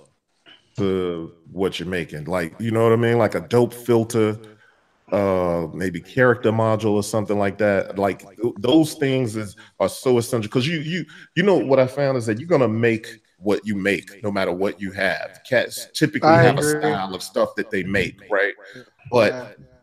to 0.78 1.34
what 1.52 1.80
you're 1.80 1.88
making. 1.90 2.26
Like, 2.26 2.56
you 2.60 2.72
know 2.72 2.84
what 2.84 2.94
I 2.94 2.98
mean? 2.98 3.18
Like 3.18 3.36
a 3.36 3.42
dope 3.42 3.74
filter, 3.74 4.40
uh 5.12 5.68
maybe 5.74 6.02
character 6.02 6.52
module 6.52 6.92
or 6.94 7.04
something 7.04 7.38
like 7.40 7.58
that. 7.60 7.98
Like 7.98 8.26
th- 8.42 8.56
those 8.60 8.96
things 8.96 9.36
is 9.38 9.56
are 9.80 9.90
so 9.90 10.18
essential 10.18 10.50
because 10.50 10.68
you 10.68 10.80
you 10.80 11.06
you 11.36 11.44
know 11.44 11.58
what 11.58 11.80
I 11.80 11.88
found 11.88 12.18
is 12.18 12.26
that 12.28 12.40
you're 12.40 12.48
gonna 12.50 12.68
make 12.68 13.08
what 13.38 13.66
you 13.66 13.76
make 13.76 14.12
no 14.22 14.32
matter 14.32 14.52
what 14.52 14.82
you 14.82 14.92
have. 14.92 15.40
Cats 15.50 15.88
typically 15.94 16.38
I 16.38 16.42
have 16.42 16.58
agree. 16.58 16.60
a 16.60 16.64
style 16.64 17.16
of 17.16 17.24
stuff 17.24 17.50
that 17.58 17.72
they 17.72 17.84
make, 17.84 18.20
right? 18.30 18.54
But 19.12 19.40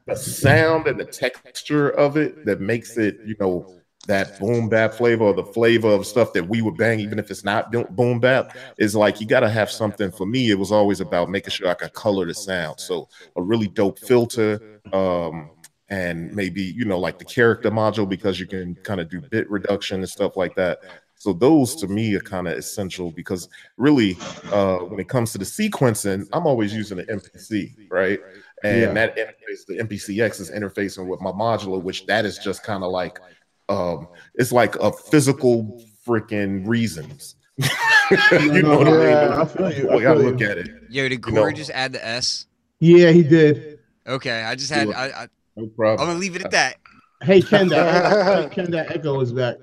the 0.06 0.16
sound 0.16 0.86
and 0.86 0.98
the 1.00 1.04
texture 1.06 1.90
of 1.90 2.16
it 2.16 2.44
that 2.44 2.60
makes 2.60 2.96
it, 2.98 3.18
you 3.24 3.36
know, 3.40 3.68
that 4.06 4.38
boom 4.38 4.68
bap 4.68 4.94
flavor 4.94 5.24
or 5.24 5.34
the 5.34 5.44
flavor 5.44 5.88
of 5.88 6.06
stuff 6.06 6.32
that 6.34 6.46
we 6.48 6.60
would 6.60 6.76
bang, 6.76 7.00
even 7.00 7.18
if 7.18 7.30
it's 7.30 7.44
not 7.44 7.70
boom 7.96 8.20
bap, 8.20 8.54
is 8.78 8.94
like 8.94 9.20
you 9.20 9.26
got 9.26 9.40
to 9.40 9.48
have 9.48 9.70
something. 9.70 10.10
For 10.12 10.26
me, 10.26 10.50
it 10.50 10.58
was 10.58 10.72
always 10.72 11.00
about 11.00 11.30
making 11.30 11.50
sure 11.52 11.68
I 11.68 11.74
could 11.74 11.92
color 11.94 12.26
the 12.26 12.34
sound. 12.34 12.80
So 12.80 13.08
a 13.36 13.42
really 13.42 13.68
dope 13.68 13.98
filter, 13.98 14.60
um, 14.92 15.50
and 15.88 16.32
maybe 16.32 16.62
you 16.62 16.84
know 16.84 16.98
like 16.98 17.18
the 17.18 17.24
character 17.24 17.70
module 17.70 18.08
because 18.08 18.40
you 18.40 18.46
can 18.46 18.76
kind 18.82 19.00
of 19.00 19.08
do 19.08 19.20
bit 19.20 19.48
reduction 19.50 20.00
and 20.00 20.08
stuff 20.08 20.36
like 20.36 20.54
that. 20.56 20.78
So 21.16 21.32
those 21.32 21.74
to 21.76 21.86
me 21.88 22.14
are 22.14 22.20
kind 22.20 22.48
of 22.48 22.58
essential 22.58 23.10
because 23.12 23.48
really, 23.76 24.20
uh, 24.50 24.78
when 24.78 25.00
it 25.00 25.08
comes 25.08 25.32
to 25.32 25.38
the 25.38 25.44
sequencing, 25.44 26.26
I'm 26.32 26.46
always 26.46 26.74
using 26.74 26.98
the 26.98 27.10
MPC, 27.10 27.76
right? 27.90 28.20
And 28.62 28.96
Yeah. 28.96 29.06
that 29.06 29.16
interface, 29.16 29.66
the 29.66 29.78
MPCX 29.78 30.40
is 30.40 30.50
interfacing 30.50 31.06
with 31.06 31.20
my 31.20 31.30
modular, 31.32 31.82
which 31.82 32.06
that 32.06 32.24
is 32.24 32.38
just 32.38 32.62
kind 32.62 32.82
of 32.82 32.90
like, 32.90 33.20
um, 33.68 34.08
it's 34.34 34.52
like 34.52 34.76
a 34.76 34.92
physical 34.92 35.82
freaking 36.06 36.66
reasons. 36.66 37.36
you 37.58 38.62
know 38.62 38.78
what 38.78 38.86
Yeah, 38.88 39.28
I 39.36 39.42
I 39.42 39.44
feel 39.46 39.68
mean? 39.68 39.76
you. 39.76 39.86
Well, 39.86 39.96
I 39.96 40.00
I 40.00 40.02
gotta 40.02 40.20
look 40.20 40.40
you. 40.40 40.48
at 40.48 40.58
it. 40.58 40.70
Yo, 40.90 41.08
did 41.08 41.24
You 41.26 41.32
know. 41.32 41.50
just 41.52 41.70
add 41.70 41.92
the 41.92 42.04
S? 42.04 42.46
Yeah, 42.80 43.10
he 43.10 43.22
did. 43.22 43.78
Okay, 44.06 44.42
I 44.42 44.54
just 44.54 44.70
had. 44.70 44.88
Sure. 44.88 44.96
I, 44.96 45.06
I, 45.06 45.28
No 45.56 45.70
I'm 45.78 45.96
gonna 45.96 46.14
leave 46.14 46.36
it 46.36 46.44
at 46.44 46.50
that. 46.50 46.76
Hey 47.22 47.40
Ken, 47.40 47.68
that 47.68 48.50
Ken, 48.52 48.70
that 48.72 48.90
echo 48.90 49.20
is 49.20 49.32
back. 49.32 49.56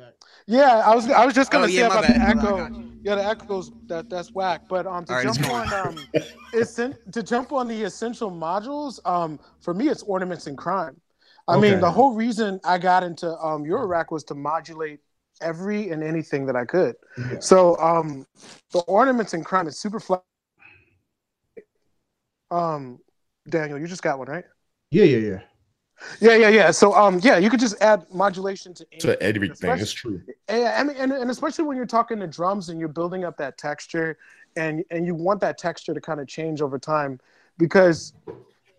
Yeah, 0.47 0.81
I 0.85 0.95
was 0.95 1.09
I 1.09 1.25
was 1.25 1.35
just 1.35 1.51
gonna 1.51 1.65
Oh, 1.65 1.67
say 1.67 1.73
yeah, 1.75 1.87
my 1.89 1.99
about 1.99 2.07
the 2.07 2.21
echo. 2.21 2.57
I. 2.65 2.69
Yeah, 3.03 3.15
the 3.15 3.25
echoes 3.25 3.71
that 3.87 4.09
that's 4.09 4.33
whack. 4.33 4.61
But 4.69 4.85
um, 4.87 5.05
to 5.05 5.11
All 5.13 5.17
right, 5.17 5.27
it's 5.27 5.37
jump 5.37 5.51
on 5.51 5.73
um, 5.73 5.97
essen- 6.53 6.97
to 7.11 7.23
jump 7.23 7.51
on 7.51 7.67
the 7.67 7.83
essential 7.83 8.31
modules, 8.31 8.99
um, 9.05 9.39
for 9.59 9.73
me 9.73 9.89
it's 9.89 10.03
ornaments 10.03 10.47
and 10.47 10.57
crime. 10.57 10.99
I 11.51 11.57
Okay. 11.57 11.71
mean, 11.71 11.79
the 11.81 11.91
whole 11.91 12.13
reason 12.13 12.59
I 12.63 12.77
got 12.77 13.03
into 13.03 13.27
um 13.37 13.63
Eurorack 13.63 14.11
was 14.11 14.23
to 14.25 14.35
modulate 14.35 14.99
every 15.41 15.89
and 15.89 16.03
anything 16.03 16.45
that 16.45 16.55
I 16.55 16.65
could. 16.65 16.95
Yeah. 17.17 17.39
So 17.39 17.77
um, 17.77 18.25
the 18.71 18.79
ornaments 18.79 19.33
and 19.33 19.43
crime 19.43 19.67
is 19.67 19.79
super 19.79 19.99
flat. 19.99 20.23
Um, 22.49 22.99
Daniel, 23.49 23.79
you 23.79 23.87
just 23.87 24.03
got 24.03 24.19
one, 24.19 24.27
right? 24.27 24.45
Yeah, 24.91 25.05
yeah, 25.05 25.17
yeah. 25.17 25.39
Yeah, 26.19 26.35
yeah, 26.35 26.49
yeah. 26.49 26.71
So 26.71 26.93
um, 26.93 27.19
yeah, 27.23 27.37
you 27.37 27.49
could 27.49 27.59
just 27.59 27.81
add 27.81 28.05
modulation 28.11 28.73
to 28.75 28.85
To 28.99 29.21
everything, 29.21 29.71
it's 29.71 29.91
true. 29.91 30.21
yeah, 30.49 30.75
I 30.79 30.83
mean, 30.83 30.97
and, 30.97 31.11
and 31.11 31.29
especially 31.31 31.65
when 31.65 31.77
you're 31.77 31.85
talking 31.85 32.19
to 32.19 32.27
drums 32.27 32.69
and 32.69 32.79
you're 32.79 32.89
building 32.89 33.23
up 33.23 33.37
that 33.37 33.57
texture, 33.57 34.17
and 34.55 34.83
and 34.91 35.05
you 35.05 35.15
want 35.15 35.39
that 35.41 35.57
texture 35.57 35.93
to 35.93 36.01
kind 36.01 36.19
of 36.19 36.27
change 36.27 36.61
over 36.61 36.77
time, 36.79 37.19
because 37.57 38.13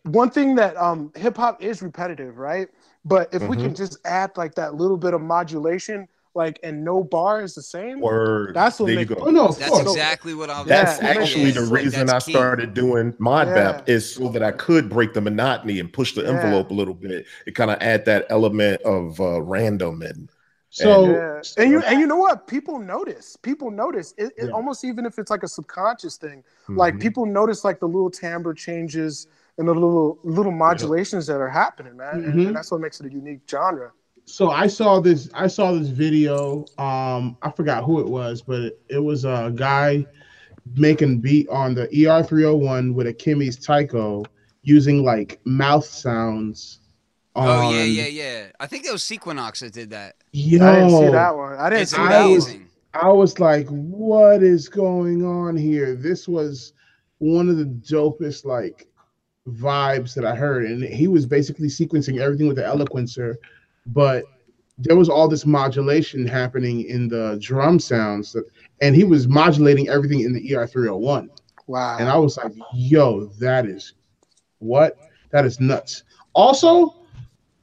one 0.04 0.30
thing 0.30 0.54
that 0.56 0.76
um, 0.76 1.12
hip 1.14 1.36
hop 1.36 1.62
is 1.62 1.82
repetitive, 1.82 2.38
right? 2.38 2.68
But 3.04 3.32
if 3.34 3.42
we 3.42 3.56
Mm-hmm. 3.56 3.66
can 3.66 3.74
just 3.74 3.98
add 4.04 4.30
like 4.36 4.54
that 4.56 4.74
little 4.74 4.96
bit 4.96 5.14
of 5.14 5.20
modulation, 5.20 6.08
like 6.34 6.58
and 6.62 6.82
no 6.84 7.04
bar 7.04 7.42
is 7.42 7.54
the 7.54 7.62
same. 7.62 8.00
Word. 8.00 8.54
That's 8.54 8.80
what 8.80 8.86
there 8.86 8.94
you 8.94 9.00
makes- 9.00 9.14
go. 9.14 9.26
Oh 9.26 9.30
no, 9.30 9.48
That's 9.52 9.68
course. 9.70 9.82
exactly 9.90 10.34
what 10.34 10.48
I 10.50 10.60
was. 10.60 10.68
That's 10.68 11.00
Yeah, 11.02 11.08
actually 11.08 11.44
yeah, 11.46 11.50
the 11.52 11.60
like, 11.62 11.84
reason 11.84 12.06
that's 12.06 12.24
I 12.24 12.26
key. 12.26 12.32
started 12.32 12.74
doing 12.74 13.14
mod 13.18 13.48
Yeah. 13.48 13.54
bap 13.54 13.88
is 13.88 14.14
so 14.14 14.28
that 14.30 14.42
I 14.42 14.50
could 14.52 14.88
break 14.88 15.12
the 15.14 15.20
monotony 15.20 15.78
and 15.78 15.92
push 15.92 16.14
the 16.14 16.22
Yeah. 16.22 16.30
envelope 16.30 16.70
a 16.70 16.74
little 16.74 16.94
bit. 16.94 17.26
It 17.46 17.54
kind 17.54 17.70
of 17.70 17.78
add 17.80 18.04
that 18.06 18.26
element 18.30 18.80
of 18.82 19.20
uh, 19.20 19.42
random 19.42 20.02
and 20.02 20.28
So 20.70 21.04
Yeah. 21.10 21.42
And 21.58 21.70
you 21.70 21.82
and 21.82 22.00
you 22.00 22.06
know 22.06 22.16
what? 22.16 22.46
People 22.46 22.78
notice. 22.78 23.36
People 23.36 23.70
notice. 23.70 24.14
It, 24.16 24.32
it 24.38 24.46
Yeah. 24.46 24.52
almost 24.52 24.84
even 24.84 25.04
if 25.04 25.18
it's 25.18 25.30
like 25.30 25.42
a 25.42 25.48
subconscious 25.48 26.16
thing. 26.16 26.42
Like 26.68 26.94
Mhm. 26.94 27.00
people 27.02 27.26
notice 27.26 27.62
like 27.62 27.78
the 27.78 27.86
little 27.88 28.10
timbre 28.10 28.54
changes 28.54 29.26
and 29.58 29.68
the 29.68 29.72
little 29.74 30.18
little 30.24 30.52
modulations 30.52 31.26
that 31.26 31.40
are 31.40 31.48
happening, 31.48 31.96
man. 31.96 32.24
And- 32.24 32.34
Mhm. 32.34 32.46
And, 32.48 32.56
that's 32.56 32.70
what 32.70 32.80
makes 32.80 33.00
it 33.00 33.06
a 33.06 33.12
unique 33.12 33.40
genre. 33.50 33.90
so 34.24 34.50
I 34.50 34.66
saw 34.68 35.00
this 35.00 35.28
I 35.34 35.46
saw 35.46 35.72
this 35.72 35.88
video. 35.88 36.64
Um, 36.78 37.36
I 37.42 37.50
forgot 37.50 37.84
who 37.84 38.00
it 38.00 38.06
was, 38.08 38.40
but 38.42 38.60
it, 38.60 38.80
it 38.88 38.98
was 38.98 39.24
a 39.24 39.52
guy 39.54 40.06
making 40.76 41.20
beat 41.20 41.48
on 41.48 41.74
the 41.74 41.88
ER301 41.88 42.94
with 42.94 43.06
Akemie's 43.08 43.56
Taiko 43.56 44.24
using 44.62 45.02
like 45.04 45.40
mouth 45.44 45.84
sounds. 45.84 46.78
Oh 47.34 47.72
yeah, 47.72 47.82
yeah, 47.84 48.06
yeah. 48.06 48.46
I 48.60 48.66
think 48.66 48.84
it 48.84 48.92
was 48.92 49.02
Sequinox 49.02 49.60
that 49.60 49.72
did 49.72 49.90
that. 49.90 50.16
Yo, 50.32 50.64
I 50.64 50.74
didn't 50.76 50.90
see 50.90 51.10
that 51.12 51.36
one. 51.36 51.54
I 51.54 51.70
didn't 51.70 51.82
It's 51.82 51.90
see 51.92 51.96
I 52.00 52.08
that 52.10 52.24
was- 52.26 52.44
one. 52.44 52.50
amazing. 52.52 52.68
I 52.94 53.08
was 53.08 53.40
like, 53.40 53.66
what 53.68 54.42
is 54.42 54.68
going 54.68 55.24
on 55.24 55.56
here? 55.56 55.94
This 55.94 56.28
was 56.28 56.74
one 57.18 57.48
of 57.48 57.56
the 57.56 57.64
dopest 57.64 58.44
like 58.44 58.86
vibes 59.48 60.14
that 60.14 60.24
I 60.24 60.34
heard. 60.34 60.64
And 60.64 60.82
he 60.82 61.08
was 61.08 61.26
basically 61.26 61.68
sequencing 61.68 62.18
everything 62.20 62.46
with 62.48 62.56
the 62.56 62.62
eloquencer, 62.62 63.34
but 63.86 64.24
there 64.78 64.96
was 64.96 65.08
all 65.08 65.28
this 65.28 65.44
modulation 65.46 66.26
happening 66.26 66.82
in 66.88 67.08
the 67.08 67.38
drum 67.40 67.78
sounds 67.78 68.32
that, 68.32 68.44
and 68.80 68.94
he 68.94 69.04
was 69.04 69.28
modulating 69.28 69.88
everything 69.88 70.20
in 70.20 70.32
the 70.32 70.40
ER301. 70.40 71.28
Wow. 71.66 71.96
And 71.98 72.08
I 72.08 72.16
was 72.16 72.36
like, 72.36 72.52
yo, 72.74 73.26
that 73.38 73.66
is 73.66 73.94
what? 74.58 74.98
That 75.30 75.44
is 75.44 75.60
nuts. 75.60 76.04
Also, 76.34 76.94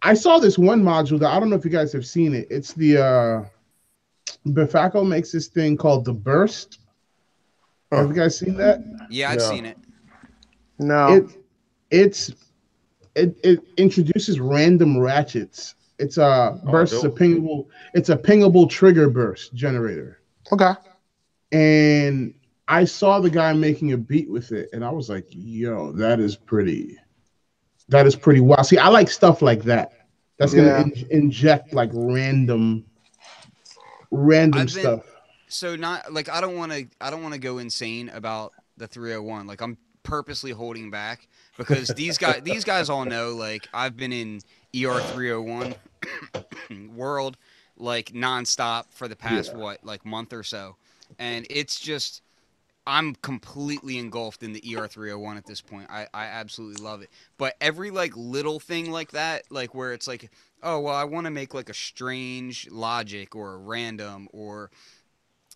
I 0.02 0.14
saw 0.14 0.40
this 0.40 0.58
one 0.58 0.82
module 0.84 1.20
that 1.20 1.32
I 1.32 1.40
don't 1.40 1.50
know 1.50 1.56
if 1.56 1.66
you 1.66 1.72
guys 1.72 1.92
have 1.94 2.06
seen 2.06 2.34
it. 2.34 2.48
It's 2.50 2.74
the 2.74 2.98
uh 3.04 3.44
Befaco 4.48 5.06
makes 5.08 5.32
this 5.32 5.48
thing 5.48 5.76
called 5.78 6.06
the 6.06 6.14
burst. 6.14 6.80
Have 7.92 8.10
you 8.10 8.16
guys 8.16 8.38
seen 8.38 8.56
that? 8.58 8.80
Yeah, 9.10 9.32
I've 9.32 9.40
Yeah. 9.40 9.50
seen 9.50 9.66
it. 9.66 9.78
no. 10.80 11.16
It 11.16 11.39
it's 11.92 12.32
it, 13.16 13.38
it 13.44 13.60
introduces 13.78 14.40
random 14.40 14.98
ratchets. 15.00 15.76
It's 15.98 16.18
a 16.18 16.60
Oh, 16.66 16.72
burst 16.72 16.94
is 16.94 17.04
a 17.04 17.10
pingable, 17.10 17.68
it's 17.94 18.10
a 18.10 18.16
pingable 18.18 18.70
trigger 18.70 19.10
burst 19.10 19.54
generator. 19.54 20.22
okay. 20.52 20.74
and 21.52 22.34
I 22.68 22.86
saw 22.86 23.20
the 23.20 23.32
guy 23.32 23.52
making 23.54 23.94
a 23.94 23.98
beat 23.98 24.30
with 24.30 24.52
it, 24.52 24.70
and 24.74 24.86
I 24.86 24.92
was 24.92 25.10
like, 25.10 25.26
"Yo, 25.30 25.92
that 25.94 26.20
is 26.20 26.36
pretty. 26.38 26.96
That 27.88 28.06
is 28.06 28.16
pretty 28.16 28.42
wild." 28.42 28.68
See, 28.68 28.78
I 28.78 28.90
like 28.90 29.10
stuff 29.10 29.42
like 29.42 29.64
that. 29.64 30.06
That's 30.38 30.54
gonna 30.54 30.68
Yeah. 30.68 30.82
in- 30.84 31.08
inject 31.10 31.74
like 31.74 31.90
random, 31.94 32.86
random 34.12 34.62
been- 34.62 34.68
stuff. 34.68 35.06
So 35.48 35.76
not 35.76 36.14
like 36.14 36.30
I 36.30 36.42
don't 36.42 36.56
want 36.58 36.72
to. 36.72 36.88
I 37.02 37.10
don't 37.10 37.24
want 37.24 37.34
to 37.34 37.40
go 37.40 37.58
insane 37.58 38.10
about 38.10 38.54
the 38.78 38.88
301. 38.88 39.48
Like 39.48 39.62
I'm 39.62 39.78
purposely 40.10 40.52
holding 40.52 40.90
back 40.90 41.28
because 41.58 41.90
these 41.90 42.18
guys. 42.18 42.42
These 42.44 42.64
guys 42.64 42.90
all 42.90 43.06
know. 43.06 43.36
Like 43.36 43.68
I've 43.74 43.96
been 43.96 44.12
in 44.12 44.42
ER 44.76 45.00
301 45.00 45.76
world 46.96 47.38
like 47.78 48.08
nonstop 48.08 48.86
for 48.92 49.08
the 49.08 49.16
past 49.16 49.56
what 49.56 49.86
like 49.86 50.06
month 50.06 50.34
or 50.34 50.44
so, 50.44 50.76
and 51.18 51.46
it's 51.50 51.80
just. 51.80 52.22
I'm 52.88 53.14
completely 53.14 54.00
engulfed 54.00 54.42
in 54.42 54.52
the 54.52 54.64
ER 54.76 54.88
301 54.88 55.38
at 55.38 55.46
this 55.46 55.62
point. 55.62 55.88
I, 55.92 56.08
I 56.12 56.26
absolutely 56.26 56.84
love 56.84 57.04
it. 57.04 57.12
But 57.38 57.54
every 57.62 57.92
like 57.92 58.14
little 58.16 58.60
thing 58.60 58.90
like 58.90 59.12
that, 59.12 59.44
like 59.52 59.76
where 59.76 59.94
it's 59.94 60.08
like, 60.08 60.32
oh 60.64 60.80
well, 60.80 60.96
I 60.96 61.04
want 61.04 61.26
to 61.26 61.30
make 61.30 61.54
like 61.54 61.70
a 61.70 61.74
strange 61.74 62.68
logic 62.72 63.36
or 63.36 63.54
a 63.54 63.58
random 63.58 64.28
or 64.34 64.72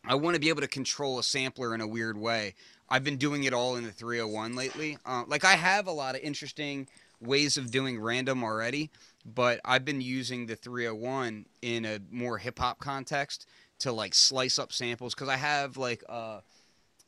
I 0.05 0.15
want 0.15 0.35
to 0.35 0.39
be 0.39 0.49
able 0.49 0.61
to 0.61 0.67
control 0.67 1.17
a 1.17 1.23
sampler 1.23 1.73
in 1.73 1.81
a 1.81 1.87
weird 1.87 2.17
way. 2.17 2.55
I've 2.89 3.03
been 3.03 3.17
doing 3.17 3.43
it 3.43 3.53
all 3.53 3.75
in 3.75 3.83
the 3.83 3.91
301 3.91 4.55
lately. 4.55 4.97
Uh, 5.05 5.23
like 5.27 5.43
I 5.45 5.55
have 5.55 5.87
a 5.87 5.91
lot 5.91 6.15
of 6.15 6.21
interesting 6.21 6.87
ways 7.19 7.57
of 7.57 7.71
doing 7.71 7.99
random 7.99 8.43
already, 8.43 8.91
but 9.25 9.59
I've 9.65 9.85
been 9.85 10.01
using 10.01 10.45
the 10.45 10.55
301 10.55 11.45
in 11.61 11.85
a 11.85 11.99
more 12.11 12.37
hip 12.37 12.59
hop 12.59 12.79
context 12.79 13.47
to 13.79 13.91
like 13.91 14.13
slice 14.13 14.59
up 14.59 14.71
samples 14.73 15.13
because 15.15 15.29
I 15.29 15.37
have 15.37 15.77
like 15.77 16.03
uh, 16.09 16.41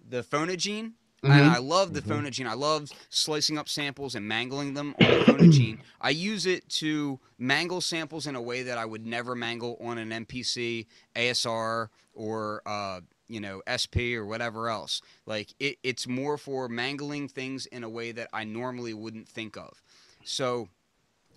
the 0.08 0.24
phonogene 0.24 0.94
And 1.24 1.44
Mhm. 1.44 1.50
I 1.50 1.58
love 1.58 1.94
the 1.94 2.02
Mhm. 2.04 2.08
phonogene. 2.10 2.48
I 2.48 2.54
love 2.54 2.92
slicing 3.10 3.58
up 3.58 3.68
samples 3.68 4.14
and 4.14 4.28
mangling 4.28 4.76
them 4.76 4.94
on 4.96 5.12
the 5.12 5.20
phonogene. 5.20 5.80
I 6.02 6.12
use 6.12 6.46
it 6.46 6.70
to 6.82 7.20
mangle 7.40 7.82
samples 7.82 8.28
in 8.28 8.36
a 8.36 8.42
way 8.42 8.62
that 8.62 8.78
I 8.78 8.86
would 8.86 9.08
never 9.08 9.34
mangle 9.34 9.76
on 9.82 9.98
an 9.98 10.12
MPC, 10.12 10.86
ASR, 11.16 11.90
or 12.14 12.62
uh, 12.68 13.02
you 13.28 13.40
know 13.40 13.62
SP 13.66 14.14
or 14.16 14.26
whatever 14.26 14.70
else. 14.70 15.02
Like 15.26 15.54
it, 15.60 15.78
it's 15.84 16.08
more 16.08 16.38
for 16.38 16.68
mangling 16.70 17.28
things 17.28 17.66
in 17.66 17.84
a 17.84 17.90
way 17.90 18.12
that 18.12 18.30
I 18.34 18.44
normally 18.44 18.94
wouldn't 18.94 19.28
think 19.28 19.58
of. 19.58 19.82
So 20.24 20.70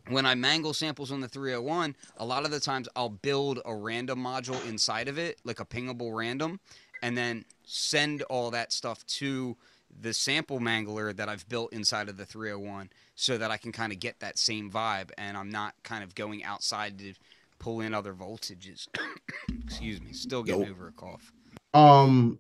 when 0.09 0.25
I 0.25 0.35
mangle 0.35 0.73
samples 0.73 1.13
on 1.13 1.21
the 1.21 1.29
301, 1.29 1.95
a 2.17 2.25
lot 2.25 2.45
of 2.45 2.51
the 2.51 2.61
times 2.61 2.89
I'll 2.97 3.09
build 3.11 3.61
a 3.65 3.75
random 3.75 4.19
module 4.23 4.67
inside 4.67 5.09
of 5.09 5.19
it, 5.19 5.39
like 5.45 5.61
a 5.61 5.65
pingable 5.67 6.17
random, 6.17 6.61
and 7.03 7.17
then 7.17 7.45
send 7.65 8.23
all 8.23 8.51
that 8.51 8.73
stuff 8.73 9.05
to 9.07 9.57
the 10.01 10.13
sample 10.13 10.61
mangler 10.61 11.15
that 11.17 11.29
I've 11.29 11.49
built 11.49 11.73
inside 11.73 12.09
of 12.09 12.17
the 12.17 12.25
301 12.27 12.91
so 13.15 13.39
that 13.39 13.51
I 13.51 13.57
can 13.57 13.73
kind 13.73 13.93
of 13.93 14.01
get 14.01 14.21
that 14.21 14.39
same 14.39 14.71
vibe 14.71 15.11
and 15.19 15.37
I'm 15.37 15.51
not 15.51 15.75
kind 15.83 16.05
of 16.05 16.15
going 16.15 16.45
outside 16.45 16.99
to 16.99 17.15
pull 17.59 17.81
in 17.81 17.95
other 17.95 18.13
voltages. 18.13 18.89
Excuse 19.65 20.01
me, 20.01 20.13
still 20.13 20.43
getting 20.43 20.63
Nope. 20.63 20.71
over 20.71 20.89
a 20.89 20.93
cough. 20.93 21.33
Um, 21.75 22.39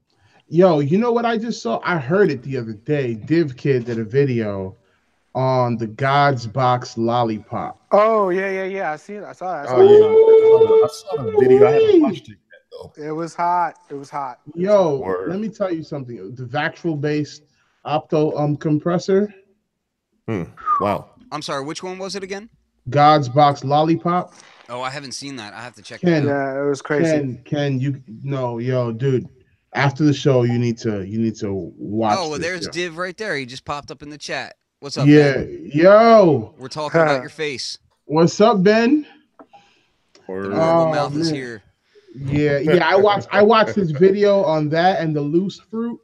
yo, 0.49 0.81
you 0.81 0.99
know 0.99 1.13
what 1.13 1.25
I 1.25 1.37
just 1.39 1.63
saw? 1.63 1.81
I 1.85 1.99
heard 1.99 2.31
it 2.31 2.43
the 2.43 2.57
other 2.57 2.73
day. 2.73 3.15
Div 3.15 3.57
Kid 3.57 3.85
did 3.85 3.99
a 3.99 4.05
video 4.05 4.77
on 5.35 5.77
the 5.77 5.87
God's 5.87 6.47
Box 6.47 6.97
Lollipop. 6.99 7.81
Oh 7.93 8.31
yeah, 8.31 8.51
yeah, 8.51 8.65
yeah. 8.65 8.93
I 8.93 8.97
seen 8.97 9.17
it. 9.17 9.25
I 9.25 9.33
saw 9.33 9.61
it. 9.61 9.65
I 9.65 9.67
saw 9.67 9.77
Oh 9.77 9.83
it. 9.83 10.01
yeah, 10.01 10.85
I 10.85 10.89
saw 10.89 11.23
the 11.23 11.37
video. 11.41 11.67
I 11.67 11.71
haven't 11.73 12.03
watched 12.03 12.29
it 12.29 12.39
yet 12.53 12.63
though. 12.73 12.93
It 13.09 13.13
was 13.13 13.35
hot. 13.35 13.75
It 13.91 13.95
was 13.95 14.11
hot. 14.11 14.41
Yo, 14.55 14.97
Word. 14.99 15.29
let 15.31 15.39
me 15.41 15.49
tell 15.49 15.73
you 15.73 15.83
something. 15.83 16.35
The 16.35 16.45
Vactrol 16.45 17.01
based 17.01 17.43
opto 17.87 18.39
um 18.39 18.57
compressor, 18.57 19.33
Hmm. 20.27 20.45
Wow. 20.81 21.11
I'm 21.33 21.43
sorry, 21.43 21.65
which 21.65 21.83
one 21.83 21.99
was 21.99 22.17
it 22.17 22.23
again? 22.23 22.49
God's 22.91 23.29
Box 23.29 23.65
Lollipop. 23.65 24.33
Oh, 24.69 24.83
I 24.83 24.91
haven't 24.91 25.13
seen 25.13 25.37
that. 25.37 25.55
I 25.55 25.63
have 25.63 25.75
to 25.77 25.83
check 25.83 26.01
Ken, 26.01 26.27
that 26.27 26.31
out. 26.33 26.55
Yeah, 26.55 26.63
it 26.65 26.69
was 26.69 26.83
crazy. 26.83 27.11
Ken, 27.11 27.43
can 27.45 27.81
you 27.81 28.03
no, 28.23 28.59
yo, 28.59 28.93
dude. 28.93 29.27
After 29.75 30.03
the 30.05 30.15
show, 30.15 30.43
you 30.43 30.59
need 30.59 30.79
to 30.79 31.07
you 31.07 31.19
need 31.19 31.37
to 31.37 31.53
watch. 31.77 32.17
Oh, 32.19 32.31
well, 32.31 32.39
there's 32.39 32.65
yo. 32.67 32.71
Div 32.73 32.99
right 32.99 33.17
there. 33.17 33.37
He 33.37 33.47
just 33.47 33.65
popped 33.65 33.91
up 33.91 34.03
in 34.03 34.09
the 34.11 34.19
chat. 34.19 34.57
What's 34.81 34.97
up, 34.97 35.07
Yeah, 35.07 35.35
Ben? 35.35 35.71
yo, 35.73 36.55
We're 36.59 36.69
talking 36.69 37.01
about 37.01 37.21
your 37.21 37.31
face. 37.31 37.79
what's 38.05 38.41
up, 38.41 38.63
Ben? 38.63 39.07
The 40.27 40.35
Oh, 40.35 40.41
normal 40.49 40.93
mouth 40.95 41.17
is 41.17 41.31
here. 41.31 41.63
Yeah, 42.15 42.59
yeah. 42.59 42.87
I 42.89 42.97
watched 42.97 43.29
I 43.31 43.43
watched 43.43 43.75
his 43.75 43.91
video 43.93 44.43
on 44.43 44.69
that 44.71 45.01
and 45.01 45.15
the 45.17 45.21
loose 45.21 45.59
fruit. 45.61 45.99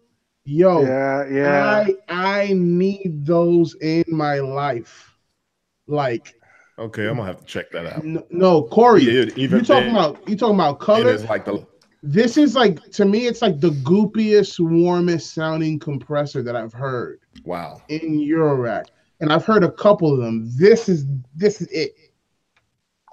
Yo, 0.44 0.83
yeah, 0.83 1.27
yeah. 1.31 1.85
I 1.87 1.94
I 2.09 2.53
need 2.55 3.24
those 3.27 3.74
in 3.81 4.05
my 4.09 4.38
life. 4.40 5.12
Like 5.87 6.35
okay, 6.78 7.06
I'm 7.08 7.16
gonna 7.16 7.26
have 7.26 7.40
to 7.40 7.46
check 7.46 7.70
that 7.72 7.87
out. 7.87 8.04
n- 8.04 8.22
no, 8.30 8.62
Corey, 8.64 9.02
Yeah, 9.04 9.24
even 9.37 9.60
you 9.60 9.64
talking 9.64 9.92
then, 9.92 9.96
about 9.96 10.28
you 10.28 10.37
talking 10.37 10.54
about 10.56 10.74
it 10.76 10.80
color? 10.80 11.10
is 11.10 11.24
like 11.24 11.44
the 11.44 11.66
This 12.02 12.37
is 12.37 12.54
like 12.54 12.82
to 12.92 13.04
me, 13.04 13.26
it's 13.26 13.42
like 13.42 13.60
the 13.60 13.70
goopiest, 13.70 14.58
warmest 14.60 15.34
sounding 15.34 15.78
compressor 15.78 16.42
that 16.42 16.56
I've 16.56 16.72
heard 16.72 17.20
wow. 17.44 17.80
in 17.88 18.18
Eurorack, 18.20 18.87
and 19.20 19.32
I've 19.32 19.44
heard 19.44 19.64
a 19.64 19.70
couple 19.72 20.12
of 20.12 20.18
them. 20.20 20.50
This 20.56 20.88
is 20.88 21.06
this 21.34 21.60
is 21.60 21.68
it. 21.68 21.94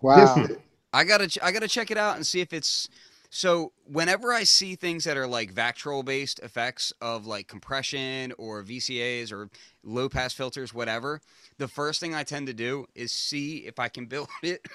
wow. 0.02 0.36
This 0.36 0.46
is 0.46 0.58
it. 0.58 0.62
I 0.94 1.04
gotta 1.06 1.30
I 1.42 1.52
gotta 1.52 1.68
check 1.70 1.90
it 1.92 1.98
out 1.98 2.18
and 2.18 2.26
see 2.26 2.42
if 2.42 2.52
it's 2.52 2.90
so. 3.32 3.72
Whenever 3.86 4.32
I 4.32 4.44
see 4.44 4.76
things 4.76 5.04
that 5.04 5.18
are 5.18 5.28
like 5.28 5.54
Vactrol 5.54 6.06
based 6.06 6.40
effects 6.40 6.94
of 7.02 7.26
like 7.26 7.48
compression 7.48 8.32
or 8.38 8.64
VCAs 8.64 9.32
or 9.34 9.50
low 9.84 10.08
pass 10.08 10.34
filters, 10.34 10.74
whatever, 10.74 11.20
the 11.58 11.68
first 11.68 12.00
thing 12.00 12.14
I 12.16 12.24
tend 12.24 12.48
to 12.48 12.54
do 12.54 12.86
is 12.96 13.12
see 13.12 13.66
if 13.66 13.80
I 13.80 13.90
can 13.90 14.06
build 14.06 14.30
it. 14.44 14.66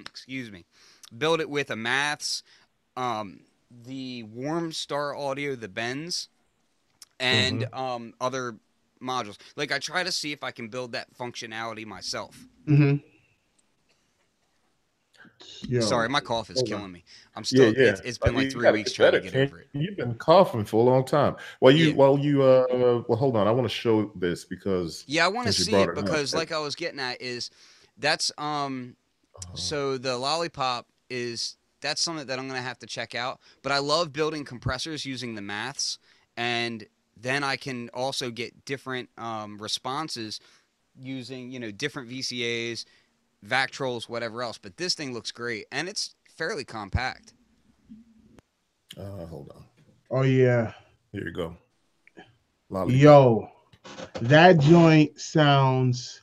excuse 0.00 0.50
me, 0.50 0.64
build 1.16 1.40
it 1.40 1.50
with 1.50 1.70
a 1.70 1.76
Maths, 1.76 2.42
um, 2.96 3.40
the 3.84 4.22
Warm 4.24 4.72
Star 4.72 5.14
Audio, 5.14 5.54
the 5.54 5.68
Bends, 5.68 6.28
and 7.20 7.66
um, 7.72 8.14
other 8.20 8.56
modules. 9.02 9.36
Like 9.56 9.72
I 9.72 9.78
try 9.78 10.02
to 10.02 10.12
see 10.12 10.32
if 10.32 10.42
I 10.42 10.50
can 10.50 10.68
build 10.68 10.92
that 10.92 11.14
functionality 11.16 11.86
myself. 11.86 12.36
Mhm. 12.66 13.02
Yo. 15.68 15.80
Sorry, 15.80 16.08
my 16.08 16.20
cough 16.20 16.50
is 16.50 16.56
hold 16.58 16.72
on. 16.72 16.78
killing 16.78 16.92
me. 16.92 17.04
I'm 17.34 17.44
still. 17.44 17.72
yeah, 17.72 17.84
yeah. 17.84 17.90
It's, 17.92 18.00
it's 18.02 18.18
been 18.18 18.34
Like, 18.34 18.44
like 18.44 18.52
three 18.52 18.70
weeks 18.72 18.92
trying 18.92 19.12
to 19.12 19.20
get 19.20 19.32
Ken. 19.32 19.42
over 19.48 19.60
it. 19.60 19.68
You've 19.72 19.96
been 19.96 20.14
coughing 20.14 20.64
for 20.64 20.76
a 20.76 20.84
long 20.84 21.04
time. 21.04 21.36
While 21.60 21.72
you, 21.72 21.88
Yeah. 21.88 21.94
while 21.94 22.18
you, 22.18 22.42
uh, 22.42 22.66
well, 23.08 23.18
hold 23.18 23.36
on. 23.36 23.46
I 23.46 23.50
want 23.50 23.64
to 23.68 23.74
show 23.74 24.10
this 24.14 24.44
because 24.44 25.04
Yeah, 25.06 25.24
I 25.24 25.28
want 25.28 25.46
to 25.46 25.52
see 25.52 25.72
it 25.74 25.80
it 25.80 25.88
up, 25.90 25.94
because, 25.96 26.32
yeah. 26.32 26.38
like 26.38 26.52
I 26.52 26.58
was 26.58 26.74
getting 26.74 27.00
at, 27.00 27.20
is 27.20 27.50
that's 27.98 28.30
um. 28.38 28.96
Oh. 29.36 29.40
So 29.54 29.98
the 29.98 30.16
lollipop 30.16 30.86
is 31.10 31.56
that's 31.80 32.00
something 32.00 32.26
that 32.26 32.38
I'm 32.38 32.48
gonna 32.48 32.62
have 32.62 32.78
to 32.80 32.86
check 32.86 33.14
out. 33.14 33.40
But 33.62 33.72
I 33.72 33.78
love 33.78 34.12
building 34.12 34.44
compressors 34.44 35.04
using 35.04 35.34
the 35.34 35.42
maths, 35.42 35.98
and 36.36 36.86
then 37.18 37.44
I 37.44 37.56
can 37.56 37.88
also 37.94 38.30
get 38.30 38.64
different 38.64 39.08
um, 39.18 39.58
responses 39.58 40.40
using 40.98 41.50
you 41.50 41.60
know 41.60 41.70
different 41.70 42.08
VCAs, 42.10 42.84
Vactrols, 43.46 44.08
whatever 44.08 44.42
else. 44.42 44.58
But 44.58 44.76
this 44.76 44.94
thing 44.94 45.12
looks 45.14 45.30
great, 45.32 45.66
and 45.72 45.88
it's 45.88 46.14
fairly 46.36 46.64
compact. 46.64 47.32
uh, 48.98 49.26
hold 49.26 49.52
on. 49.54 49.64
Oh 50.10 50.22
yeah. 50.22 50.72
Here 51.12 51.24
you 51.26 51.32
go. 51.32 51.56
Lollipop. 52.70 52.96
Yo, 53.00 53.48
that 54.20 54.58
joint 54.58 55.18
sounds. 55.20 56.22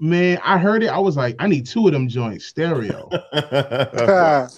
Man, 0.00 0.40
I 0.42 0.58
heard 0.58 0.82
it. 0.82 0.88
I 0.88 0.98
was 0.98 1.16
like, 1.16 1.36
I 1.38 1.46
need 1.46 1.66
two 1.66 1.86
of 1.86 1.92
them 1.92 2.08
joints 2.08 2.46
stereo. 2.46 3.08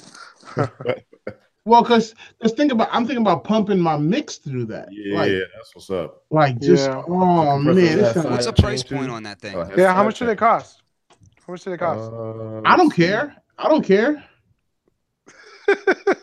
well, 1.64 1.84
cause 1.84 2.14
cause 2.40 2.52
think 2.52 2.72
about, 2.72 2.88
I'm 2.90 3.04
thinking 3.06 3.22
about 3.22 3.44
pumping 3.44 3.78
my 3.78 3.96
mix 3.98 4.36
through 4.36 4.64
that. 4.66 4.88
yeah, 4.90 5.14
Like, 5.16 5.30
that's 5.54 5.74
what's 5.74 5.90
up. 5.90 6.24
like 6.30 6.58
just 6.60 6.88
Yeah. 6.88 7.02
oh 7.06 7.58
man, 7.58 7.64
compressor 7.74 7.96
this 7.96 8.00
has 8.04 8.14
sounds- 8.14 8.26
What's 8.30 8.46
the 8.46 8.52
price 8.54 8.82
point 8.82 9.10
on 9.10 9.22
that 9.24 9.38
thing? 9.40 9.56
Oh, 9.56 9.68
yeah, 9.76 9.92
how 9.92 10.04
much 10.04 10.18
do 10.18 10.24
they 10.26 10.32
chain. 10.32 10.38
cost? 10.38 10.82
How 11.46 11.52
much 11.52 11.62
do 11.62 11.70
they 11.70 11.76
cost? 11.76 12.12
Uh, 12.12 12.60
I 12.64 12.76
don't 12.76 12.90
care. 12.90 13.36
I 13.58 13.68
don't 13.68 13.84
care. 13.84 14.24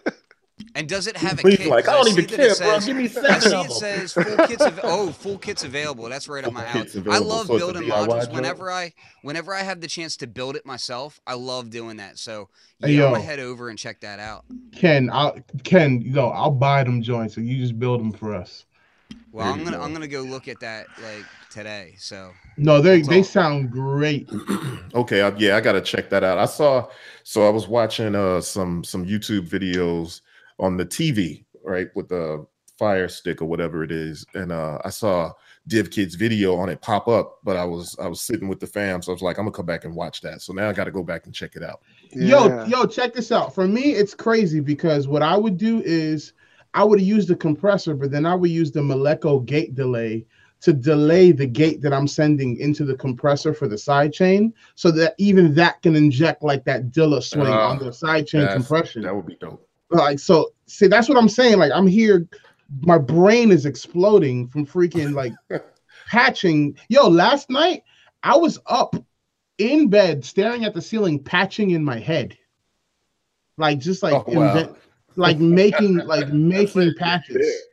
And 0.76 0.90
does 0.90 1.06
it 1.06 1.16
have 1.18 1.38
a 1.44 1.48
He's 1.50 1.58
kit? 1.60 1.68
like, 1.68 1.86
'Cause 1.86 1.94
I 1.94 1.98
don't 1.98 2.06
see 2.08 2.12
even 2.24 2.26
care, 2.26 2.46
it 2.48 2.58
bro. 2.58 2.80
says- 2.80 2.86
Give 2.88 2.96
me 2.98 3.04
I 3.04 3.08
see 3.08 3.20
of 3.54 3.66
it 3.66 3.70
them. 3.70 3.70
says 3.78 4.14
full 4.14 4.48
kits. 4.48 4.62
Av- 4.64 4.80
oh, 4.82 5.12
full 5.12 5.38
kits 5.38 5.64
available. 5.64 6.10
That's 6.10 6.28
right 6.28 6.44
up 6.44 6.46
Full 6.46 6.54
my 6.54 6.66
alley. 6.66 6.82
kits 6.82 6.96
I 7.12 7.20
love 7.20 7.46
So 7.46 7.58
building 7.60 7.84
DIY 7.84 8.08
modules. 8.08 8.32
Whenever 8.34 8.72
I, 8.72 8.94
whenever 9.22 9.54
I 9.54 9.62
have 9.62 9.82
the 9.82 9.88
chance 9.88 10.18
to 10.18 10.28
build 10.28 10.56
it 10.56 10.66
myself, 10.66 11.20
I 11.28 11.36
love 11.36 11.70
doing 11.70 11.98
that. 11.98 12.18
So 12.18 12.50
yeah, 12.80 12.88
Hey, 12.88 13.04
I'm 13.06 13.12
gonna 13.12 13.24
head 13.24 13.40
over 13.40 13.70
and 13.70 13.78
check 13.78 14.00
that 14.02 14.20
out. 14.20 14.46
Ken, 14.76 15.12
I'll 15.14 15.38
Ken, 15.64 16.02
you 16.02 16.12
know, 16.14 16.30
I'll 16.30 16.50
buy 16.50 16.84
them 16.84 17.04
joints, 17.04 17.38
and 17.38 17.48
you 17.48 17.58
just 17.60 17.78
build 17.78 18.00
them 18.00 18.12
for 18.12 18.34
us. 18.34 18.66
Well, 19.34 19.46
There 19.46 19.54
I'm 19.54 19.64
gonna 19.66 19.78
go. 19.78 19.84
I'm 19.84 19.94
gonna 19.94 20.08
go 20.08 20.22
look 20.22 20.48
at 20.48 20.60
that 20.60 20.86
like 21.02 21.26
today. 21.50 21.96
So 21.98 22.32
No, 22.56 22.82
they 22.82 22.98
That's 22.98 23.10
they 23.10 23.18
all. 23.18 23.24
sound 23.24 23.72
great. 23.72 24.30
okay, 24.94 25.24
I, 25.24 25.36
yeah, 25.38 25.58
I 25.58 25.62
gotta 25.62 25.82
check 25.82 26.12
that 26.12 26.24
out. 26.24 26.38
I 26.38 26.46
saw, 26.46 26.88
so 27.24 27.48
I 27.48 27.50
was 27.50 27.68
watching 27.68 28.14
uh 28.16 28.42
some 28.42 28.84
some 28.84 29.06
YouTube 29.06 29.50
videos 29.50 30.22
on 30.60 30.78
the 30.78 30.86
TV, 30.86 31.46
right, 31.66 31.88
with 31.96 32.10
the 32.10 32.46
Fire 32.78 33.08
Stick 33.08 33.42
or 33.42 33.46
whatever 33.46 33.84
it 33.84 33.92
is, 33.92 34.24
and 34.36 34.52
uh 34.52 34.78
I 34.86 34.92
saw 34.92 35.32
Div 35.68 35.90
Kid's 35.90 36.14
video 36.14 36.56
on 36.56 36.70
it 36.70 36.80
pop 36.82 37.08
up, 37.08 37.40
but 37.44 37.58
I 37.58 37.66
was 37.66 37.96
I 38.00 38.08
was 38.08 38.22
sitting 38.22 38.48
with 38.48 38.60
the 38.60 38.68
fam, 38.68 39.02
so 39.02 39.12
I 39.12 39.16
was 39.16 39.24
like, 39.24 39.40
I'm 39.40 39.46
gonna 39.46 39.56
come 39.56 39.66
back 39.66 39.84
and 39.84 39.96
watch 39.96 40.22
that. 40.22 40.44
So 40.44 40.54
now 40.54 40.70
I 40.70 40.74
got 40.74 40.84
to 40.84 40.92
go 40.92 41.02
back 41.02 41.26
and 41.26 41.34
check 41.34 41.56
it 41.56 41.64
out. 41.64 41.82
Yo, 42.12 42.66
yo, 42.66 42.86
check 42.86 43.16
this 43.16 43.32
out. 43.32 43.56
For 43.56 43.68
me, 43.68 43.94
it's 43.94 44.14
crazy 44.14 44.60
because 44.60 45.08
what 45.08 45.24
I 45.24 45.36
would 45.36 45.58
do 45.58 45.82
is 45.84 46.34
I 46.74 46.84
would 46.84 47.02
use 47.02 47.26
the 47.28 47.36
compressor, 47.36 47.94
but 47.96 48.12
then 48.12 48.26
I 48.26 48.36
would 48.36 48.50
use 48.50 48.72
the 48.72 48.80
Malekko 48.82 49.46
gate 49.46 49.76
delay 49.76 50.26
to 50.62 50.72
delay 50.74 51.32
the 51.34 51.46
gate 51.46 51.82
that 51.82 51.94
I'm 51.94 52.08
sending 52.08 52.58
into 52.58 52.86
the 52.86 52.96
compressor 52.96 53.54
for 53.54 53.68
the 53.68 53.78
side 53.78 54.14
chain, 54.14 54.54
so 54.76 54.92
that 54.92 55.14
even 55.18 55.54
that 55.56 55.82
can 55.82 55.96
inject 55.96 56.42
like 56.42 56.64
that 56.66 56.92
Dilla 56.92 57.22
swing 57.22 57.48
Ah, 57.48 57.70
on 57.70 57.80
the 57.80 57.92
side 57.92 58.28
chain 58.28 58.48
compression. 58.50 59.02
That 59.04 59.14
would 59.16 59.26
be 59.26 59.36
dope. 59.36 59.68
like 59.90 60.18
so 60.20 60.54
see 60.66 60.88
that's 60.88 61.08
what 61.10 61.18
i'm 61.20 61.30
saying 61.30 61.60
like 61.60 61.72
i'm 61.72 61.86
here 61.86 62.26
my 62.82 62.98
brain 62.98 63.52
is 63.52 63.68
exploding 63.68 64.48
from 64.48 64.66
freaking 64.66 65.14
like 65.14 65.34
patching 66.08 66.76
yo 66.90 67.08
last 67.08 67.50
night 67.52 67.84
i 68.24 68.36
was 68.36 68.58
up 68.66 68.96
in 69.60 69.90
bed 69.90 70.26
staring 70.26 70.66
at 70.66 70.74
the 70.74 70.82
ceiling 70.82 71.20
patching 71.22 71.72
in 71.72 71.84
my 71.84 72.00
head 72.00 72.36
like 73.60 73.78
just 73.78 74.02
like 74.02 74.14
Oh, 74.16 74.24
wow. 74.32 74.48
invent- 74.58 74.78
like 75.16 75.40
making 75.40 75.98
like 76.06 76.30
making 76.30 76.94
patches 76.96 77.68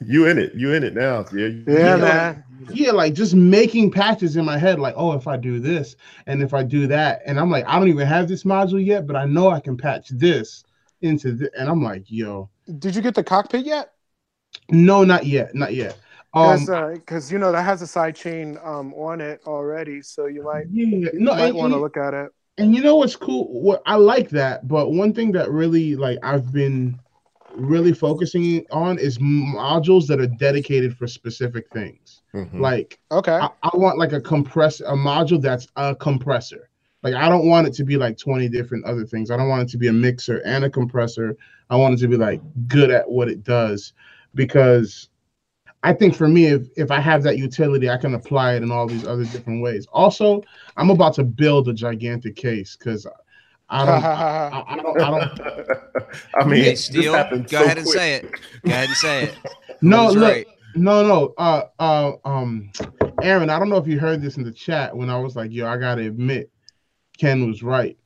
You 0.00 0.26
in 0.26 0.38
it? 0.38 0.54
You 0.54 0.72
in 0.74 0.84
it 0.84 0.94
now? 0.94 1.26
Yeah. 1.32 1.48
Yeah, 1.66 1.96
Yeah, 1.96 1.96
man. 1.96 2.44
yeah 2.68 2.92
like 2.92 3.14
just 3.14 3.34
making 3.34 3.90
patches 3.90 4.36
in 4.36 4.44
my 4.44 4.56
head 4.58 4.78
like 4.78 4.94
oh 4.96 5.12
if 5.14 5.26
i 5.26 5.36
do 5.36 5.58
this 5.60 5.96
and 6.26 6.42
if 6.42 6.54
i 6.54 6.62
do 6.62 6.86
that 6.86 7.20
and 7.26 7.38
i'm 7.40 7.50
like 7.50 7.66
i 7.66 7.78
don't 7.78 7.88
even 7.88 8.06
have 8.06 8.28
this 8.28 8.44
module 8.44 8.84
yet 8.84 9.06
but 9.06 9.16
i 9.16 9.24
know 9.24 9.50
i 9.50 9.60
can 9.60 9.76
patch 9.76 10.08
this 10.10 10.64
into 11.00 11.32
this 11.32 11.48
and 11.58 11.68
i'm 11.68 11.82
like 11.82 12.04
yo 12.06 12.48
Did 12.78 12.96
you 12.96 13.02
get 13.02 13.14
the 13.14 13.22
cockpit 13.24 13.64
yet? 13.66 13.92
No, 14.70 15.04
not 15.04 15.26
yet, 15.26 15.54
not 15.54 15.74
yet. 15.74 15.98
Um, 16.34 16.66
Because 16.66 17.30
you 17.30 17.38
know 17.38 17.52
that 17.52 17.62
has 17.64 17.82
a 17.82 17.86
side 17.86 18.16
chain 18.16 18.58
um, 18.62 18.94
on 18.94 19.20
it 19.20 19.40
already, 19.46 20.02
so 20.02 20.26
you 20.26 20.42
might 20.42 20.66
yeah, 20.70 21.10
no, 21.14 21.34
might 21.34 21.54
want 21.54 21.72
to 21.72 21.78
look 21.78 21.96
at 21.96 22.14
it. 22.14 22.32
And 22.58 22.74
you 22.74 22.82
know 22.82 22.96
what's 22.96 23.16
cool? 23.16 23.46
What 23.48 23.82
I 23.86 23.96
like 23.96 24.28
that, 24.30 24.68
but 24.68 24.90
one 24.92 25.12
thing 25.12 25.32
that 25.32 25.50
really 25.50 25.96
like 25.96 26.18
I've 26.22 26.52
been 26.52 26.98
really 27.56 27.92
focusing 27.92 28.64
on 28.70 28.98
is 28.98 29.18
modules 29.18 30.06
that 30.06 30.20
are 30.20 30.26
dedicated 30.26 30.96
for 30.96 31.06
specific 31.06 31.70
things. 31.70 32.22
Mhm. 32.34 32.60
Like 32.60 32.98
Okay. 33.10 33.32
I, 33.32 33.48
I 33.62 33.70
want 33.74 33.98
like 33.98 34.12
a 34.12 34.20
compressor, 34.20 34.84
a 34.84 34.94
module 34.94 35.40
that's 35.40 35.66
a 35.76 35.94
compressor. 35.94 36.68
Like 37.02 37.14
I 37.14 37.28
don't 37.28 37.46
want 37.48 37.66
it 37.66 37.74
to 37.74 37.84
be 37.84 37.96
like 37.96 38.16
20 38.18 38.48
different 38.48 38.84
other 38.84 39.04
things. 39.04 39.30
I 39.30 39.36
don't 39.36 39.48
want 39.48 39.62
it 39.62 39.68
to 39.72 39.78
be 39.78 39.88
a 39.88 39.92
mixer 39.92 40.40
and 40.44 40.64
a 40.64 40.70
compressor. 40.70 41.36
I 41.70 41.76
want 41.76 41.94
it 41.94 41.98
to 41.98 42.08
be 42.08 42.16
like 42.16 42.40
good 42.68 42.90
at 42.90 43.10
what 43.10 43.28
it 43.28 43.42
does 43.42 43.92
because 44.34 45.08
I 45.84 45.92
think 45.92 46.14
for 46.14 46.28
me, 46.28 46.46
if 46.46 46.68
if 46.76 46.90
I 46.90 47.00
have 47.00 47.22
that 47.24 47.38
utility, 47.38 47.90
I 47.90 47.96
can 47.96 48.14
apply 48.14 48.54
it 48.54 48.62
in 48.62 48.70
all 48.70 48.86
these 48.86 49.06
other 49.06 49.24
different 49.24 49.62
ways. 49.62 49.86
Also, 49.92 50.42
I'm 50.76 50.90
about 50.90 51.14
to 51.14 51.24
build 51.24 51.68
a 51.68 51.72
gigantic 51.72 52.36
case 52.36 52.76
because 52.76 53.06
I 53.68 53.84
don't, 53.84 54.04
I, 54.04 54.64
I 54.68 54.76
don't, 54.76 55.00
I 55.00 55.10
don't. 55.10 55.40
I 56.36 56.44
mean, 56.44 56.62
Hey, 56.62 56.70
this 56.70 56.84
Steele, 56.84 57.12
go 57.12 57.44
so 57.46 57.64
ahead 57.64 57.78
and 57.78 57.88
say 57.88 58.14
it. 58.14 58.30
Go 58.64 58.70
ahead 58.70 58.88
and 58.88 58.96
say 58.96 59.24
it. 59.24 59.34
No, 59.84 60.10
look, 60.10 60.22
right? 60.22 60.46
no, 60.76 61.04
no. 61.04 61.34
Uh, 61.38 61.64
uh, 61.80 62.12
um, 62.24 62.70
Aaron, 63.20 63.50
I 63.50 63.58
don't 63.58 63.68
know 63.68 63.78
if 63.78 63.88
you 63.88 63.98
heard 63.98 64.22
this 64.22 64.36
in 64.36 64.44
the 64.44 64.52
chat 64.52 64.96
when 64.96 65.10
I 65.10 65.18
was 65.18 65.34
like, 65.34 65.50
"Yo, 65.50 65.66
I 65.66 65.76
gotta 65.76 66.02
admit, 66.06 66.52
Ken 67.18 67.48
was 67.48 67.64
right." 67.64 67.98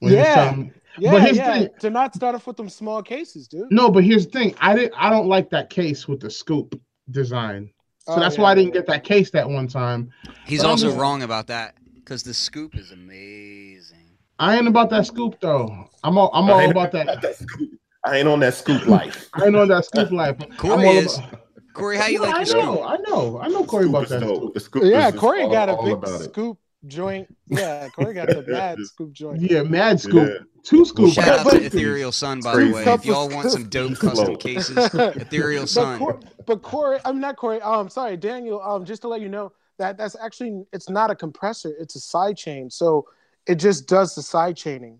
When 0.00 0.12
he 0.12 0.18
was 0.18 0.26
Yeah. 0.26 0.54
me- 0.54 0.72
yeah, 0.98 1.10
but 1.12 1.22
here's 1.22 1.36
yeah. 1.38 1.52
thing- 1.54 1.68
To 1.80 1.88
not 1.88 2.14
start 2.14 2.34
off 2.34 2.46
with 2.46 2.58
them 2.58 2.68
small 2.68 3.02
cases, 3.02 3.48
dude. 3.48 3.68
No, 3.70 3.90
but 3.90 4.04
here's 4.04 4.26
the 4.26 4.32
thing. 4.32 4.54
I 4.60 4.74
didn't. 4.74 4.92
I 4.94 5.08
don't 5.08 5.26
like 5.26 5.48
that 5.50 5.70
case 5.70 6.06
with 6.06 6.20
the 6.20 6.28
scoop 6.28 6.78
design. 7.10 7.70
So 8.06 8.14
Oh, 8.14 8.20
that's 8.20 8.36
yeah, 8.36 8.42
why 8.42 8.52
I 8.52 8.54
didn't 8.54 8.72
get 8.72 8.86
that 8.86 9.02
case 9.04 9.30
that 9.32 9.48
one 9.48 9.66
time. 9.68 10.10
He's 10.44 10.62
But 10.62 10.68
also 10.70 10.86
just- 10.88 10.98
wrong 10.98 11.22
about 11.22 11.46
that 11.48 11.74
because 11.96 12.22
the 12.22 12.34
scoop 12.34 12.76
is 12.76 12.92
amazing. 12.92 13.98
I 14.38 14.56
ain't 14.56 14.68
about 14.68 14.90
that 14.90 15.06
scoop 15.06 15.40
though. 15.40 15.88
I'm 16.04 16.18
all. 16.18 16.30
I'm 16.34 16.48
all 16.50 16.60
about 16.70 16.70
about 16.70 16.92
that. 16.92 17.22
that 17.22 17.36
scoop. 17.36 17.70
I 18.04 18.18
ain't 18.18 18.28
on 18.28 18.40
that 18.40 18.54
scoop 18.54 18.86
life. 18.86 19.28
I 19.34 19.46
ain't 19.46 19.56
on 19.56 19.68
that 19.68 19.84
scoop 19.86 20.10
life. 20.12 20.36
Corey 20.58 20.88
is. 20.88 21.18
about- 21.18 21.40
Corey, 21.72 21.98
how 21.98 22.06
you 22.06 22.18
No, 22.20 22.24
like 22.24 22.34
I 22.34 22.42
your 22.44 22.56
know. 22.56 22.74
scoop? 22.76 22.86
I 22.86 22.96
know. 23.10 23.38
I 23.42 23.48
know 23.48 23.64
Corey 23.64 23.84
Scoop 23.84 23.96
about 23.96 24.08
that. 24.08 24.20
dope. 24.20 24.36
Scoop. 24.38 24.54
The 24.54 24.60
scoop 24.60 24.82
Yeah, 24.84 25.06
is 25.08 25.12
just 25.12 25.16
Corey 25.18 25.42
all- 25.42 25.50
got 25.52 25.68
a 25.68 25.72
all 25.74 25.84
big 25.84 25.92
about 25.94 26.20
it. 26.22 26.24
scoop 26.24 26.58
joint. 26.86 27.34
Yeah, 27.48 27.88
Corey 27.88 28.14
got 28.14 28.28
the 28.28 28.42
mad 28.48 28.78
scoop 28.80 29.12
joint. 29.12 29.40
Yeah, 29.42 29.62
mad 29.62 30.00
scoop. 30.00 30.28
Yeah. 30.28 30.44
Two 30.62 30.84
scoops. 30.84 31.12
Shout 31.14 31.46
out 31.46 31.50
to 31.52 31.64
Ethereal 31.64 32.10
Sun, 32.10 32.40
by 32.40 32.54
Crazy. 32.54 32.68
the 32.70 32.74
way. 32.76 32.84
If 32.84 33.04
y'all 33.04 33.28
want 33.28 33.50
some 33.50 33.68
dope 33.68 33.96
custom 33.98 34.36
cases, 34.36 34.76
Ethereal 34.94 35.62
But, 35.62 35.68
Sun. 35.68 35.98
Cor- 35.98 36.20
but 36.46 36.62
Corey, 36.62 36.98
I'm 37.04 37.20
not 37.20 37.36
Corey. 37.36 37.62
I'm 37.62 37.80
um, 37.80 37.88
sorry, 37.88 38.16
Daniel. 38.16 38.60
Um, 38.60 38.84
just 38.84 39.02
to 39.02 39.08
let 39.08 39.20
you 39.20 39.28
know 39.28 39.52
that 39.78 39.96
that's 39.96 40.16
actually 40.20 40.64
it's 40.72 40.88
not 40.90 41.10
a 41.10 41.14
compressor; 41.14 41.72
it's 41.78 41.94
a 41.94 42.00
side 42.00 42.36
chain. 42.36 42.68
So 42.70 43.06
it 43.46 43.56
just 43.56 43.86
does 43.86 44.14
the 44.14 44.22
side 44.22 44.56
chaining. 44.56 44.98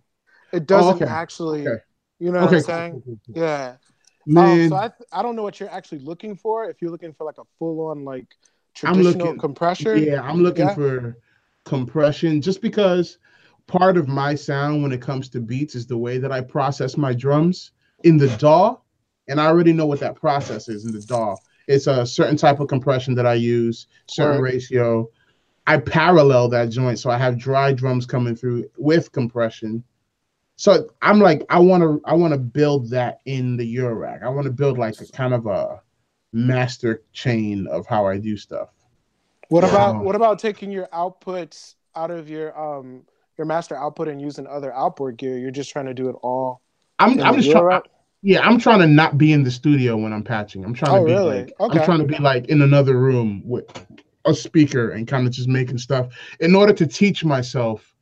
It 0.52 0.66
doesn't 0.66 1.02
okay. 1.02 1.12
actually. 1.12 1.66
Okay. 1.66 1.82
You 2.18 2.32
know 2.32 2.44
what 2.44 2.54
I'm 2.54 2.60
saying? 2.60 2.92
cool, 2.92 3.02
cool, 3.02 3.18
cool. 3.34 3.42
Yeah. 3.42 3.76
Man, 4.28 4.62
Um, 4.62 4.68
so 4.70 4.76
I 4.76 4.88
th- 4.88 5.08
I 5.12 5.22
don't 5.22 5.36
know 5.36 5.42
what 5.42 5.60
you're 5.60 5.70
actually 5.70 5.98
looking 5.98 6.36
for. 6.36 6.68
If 6.70 6.80
you're 6.80 6.90
looking 6.90 7.12
for 7.12 7.24
like 7.24 7.38
a 7.38 7.44
full 7.58 7.88
on 7.88 8.04
like 8.04 8.26
I'm 8.84 8.94
traditional 8.94 9.26
looking- 9.26 9.40
compressor. 9.40 9.96
Yeah, 9.96 10.22
I'm 10.22 10.42
looking 10.42 10.66
Yeah. 10.66 10.74
for 10.74 11.16
compression 11.66 12.40
just 12.40 12.62
because 12.62 13.18
part 13.66 13.98
of 13.98 14.08
my 14.08 14.34
sound 14.34 14.82
when 14.82 14.92
it 14.92 15.02
comes 15.02 15.28
to 15.28 15.40
beats 15.40 15.74
is 15.74 15.86
the 15.86 15.98
way 15.98 16.16
that 16.16 16.32
I 16.32 16.40
process 16.40 16.96
my 16.96 17.12
drums 17.12 17.72
in 18.04 18.16
the 18.16 18.28
DAW. 18.38 18.78
And 19.28 19.40
I 19.40 19.46
already 19.46 19.72
know 19.72 19.86
what 19.86 20.00
that 20.00 20.14
process 20.14 20.68
is 20.68 20.86
in 20.86 20.92
the 20.92 21.00
DAW. 21.00 21.36
It's 21.66 21.88
a 21.88 22.06
certain 22.06 22.36
type 22.36 22.60
of 22.60 22.68
compression 22.68 23.14
that 23.16 23.26
I 23.26 23.34
use, 23.34 23.88
certain 24.06 24.40
Right. 24.40 24.54
ratio. 24.54 25.10
I 25.66 25.78
parallel 25.78 26.48
that 26.50 26.70
joint. 26.70 27.00
So 27.00 27.10
I 27.10 27.18
have 27.18 27.36
dry 27.36 27.72
drums 27.72 28.06
coming 28.06 28.36
through 28.36 28.70
with 28.78 29.10
compression. 29.10 29.82
So 30.54 30.88
I'm 31.02 31.18
like, 31.18 31.44
I 31.50 31.58
want 31.58 31.82
to, 31.82 32.00
I 32.04 32.14
want 32.14 32.32
to 32.32 32.38
build 32.38 32.88
that 32.90 33.20
in 33.26 33.56
the 33.56 33.76
Eurorack. 33.76 34.22
I 34.22 34.28
want 34.28 34.46
to 34.46 34.52
build 34.52 34.78
like 34.78 35.00
a 35.00 35.06
kind 35.06 35.34
of 35.34 35.46
a 35.46 35.82
master 36.32 37.02
chain 37.12 37.66
of 37.66 37.86
how 37.86 38.06
I 38.06 38.18
do 38.18 38.36
stuff. 38.36 38.68
What 39.48 39.64
about 39.64 40.02
what 40.02 40.16
about 40.16 40.38
taking 40.38 40.70
your 40.70 40.88
outputs 40.88 41.74
out 41.94 42.10
of 42.10 42.28
your 42.28 42.58
um 42.58 43.04
your 43.38 43.46
master 43.46 43.76
output 43.76 44.08
and 44.08 44.20
using 44.20 44.46
other 44.46 44.72
outboard 44.72 45.16
gear? 45.18 45.38
You're 45.38 45.50
just 45.50 45.70
trying 45.70 45.86
to 45.86 45.94
do 45.94 46.08
it 46.08 46.16
all. 46.22 46.62
I'm, 46.98 47.20
I'm 47.20 47.34
just 47.36 47.50
trying. 47.50 47.82
Yeah, 48.22 48.40
I'm 48.40 48.58
trying 48.58 48.80
to 48.80 48.86
not 48.88 49.18
be 49.18 49.32
in 49.32 49.44
the 49.44 49.50
studio 49.50 49.96
when 49.96 50.12
I'm 50.12 50.24
patching. 50.24 50.64
I'm 50.64 50.74
trying 50.74 50.94
Oh, 50.94 50.98
to 50.98 51.04
be 51.04 51.12
really? 51.12 51.36
like, 51.44 51.54
Okay. 51.60 51.78
I'm 51.78 51.84
trying 51.84 51.98
to 52.00 52.06
be 52.06 52.18
like 52.18 52.46
in 52.46 52.62
another 52.62 52.98
room 52.98 53.42
with 53.44 53.64
a 54.24 54.34
speaker 54.34 54.90
and 54.90 55.06
kind 55.06 55.26
of 55.26 55.32
just 55.32 55.48
making 55.48 55.78
stuff 55.78 56.08
in 56.40 56.56
order 56.56 56.72
to 56.72 56.86
teach 56.86 57.24
myself 57.24 57.94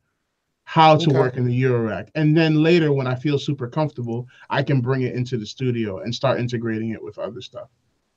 how 0.63 0.95
to 0.97 1.09
Okay. 1.09 1.19
work 1.19 1.37
in 1.37 1.45
the 1.45 1.63
Eurorack. 1.63 2.09
And 2.15 2.35
then 2.35 2.63
later, 2.63 2.91
when 2.91 3.05
I 3.07 3.15
feel 3.15 3.37
super 3.37 3.67
comfortable, 3.67 4.27
I 4.49 4.63
can 4.63 4.81
bring 4.81 5.03
it 5.03 5.13
into 5.13 5.37
the 5.37 5.45
studio 5.45 5.99
and 5.99 6.15
start 6.15 6.39
integrating 6.39 6.89
it 6.91 7.03
with 7.03 7.19
other 7.19 7.41
stuff. 7.41 7.69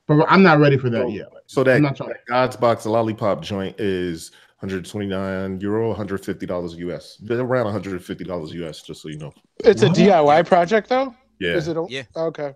But 0.09 0.25
I'm 0.29 0.43
not 0.43 0.59
ready 0.59 0.77
for 0.79 0.91
that 0.91 1.03
So- 1.03 1.09
yet. 1.09 1.29
So 1.47 1.63
that, 1.65 1.81
not 1.81 1.97
trying- 1.97 2.09
that 2.11 2.27
God's 2.27 2.57
Box 2.57 2.85
lollipop 2.87 3.43
joint 3.43 3.79
is 3.79 4.33
129 4.61 5.61
euro, 5.61 5.89
150 5.89 6.47
dollars 6.47 6.75
US. 6.77 7.17
They're 7.23 7.39
around 7.41 7.67
150 7.67 8.25
dollars 8.25 8.53
US, 8.55 8.83
just 8.83 9.03
so 9.03 9.09
you 9.09 9.19
know. 9.19 9.33
It's 9.65 9.83
a 9.83 9.89
DIY 9.89 10.47
project 10.47 10.89
though. 10.89 11.15
Yeah, 11.39 11.53
Is 11.55 11.69
it? 11.69 11.77
A, 11.77 11.87
Yeah. 11.89 12.03
Okay. 12.17 12.55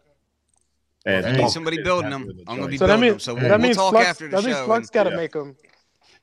and 1.07 1.25
I 1.27 1.29
I 1.29 1.33
need 1.33 1.43
need 1.43 1.51
somebody 1.51 1.83
building 1.83 2.11
them. 2.11 2.29
I'm 2.49 2.57
gonna 2.57 2.69
be 2.69 2.79
So 2.79 2.87
building 2.87 3.01
means 3.03 3.13
them. 3.13 3.21
So 3.21 3.35
that 3.35 3.41
we'll, 3.41 3.49
that 3.51 3.59
we'll 3.59 3.67
means 3.69 3.77
talk 3.77 3.93
Flux, 3.93 4.09
after 4.09 4.25
the 4.29 4.37
that 4.37 4.45
means 4.45 4.57
show. 4.57 4.65
Flux 4.65 4.91
got 4.91 5.05
to 5.05 5.11
yeah. 5.11 5.17
make 5.17 5.33
them. 5.33 5.57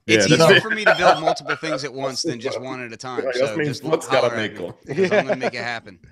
It's 0.08 0.28
Yeah, 0.30 0.36
easier 0.36 0.56
it. 0.58 0.64
for 0.64 0.70
me 0.72 0.84
to 0.86 0.96
build 0.98 1.22
multiple 1.22 1.56
things 1.58 1.84
at 1.84 1.94
once 1.94 2.24
than 2.24 2.40
just 2.40 2.60
one 2.60 2.84
at 2.84 2.92
a 2.92 2.98
time. 3.08 3.24
Right, 3.26 3.36
so 3.36 3.46
that 3.56 3.64
just 3.66 3.84
Flux 3.84 4.08
gotta 4.08 4.36
make 4.36 4.54
me, 4.60 4.66
them. 4.66 4.74
'cause 4.96 5.12
I'm 5.12 5.28
gonna 5.28 5.36
make 5.38 5.54
it 5.54 5.62
happen. 5.62 6.00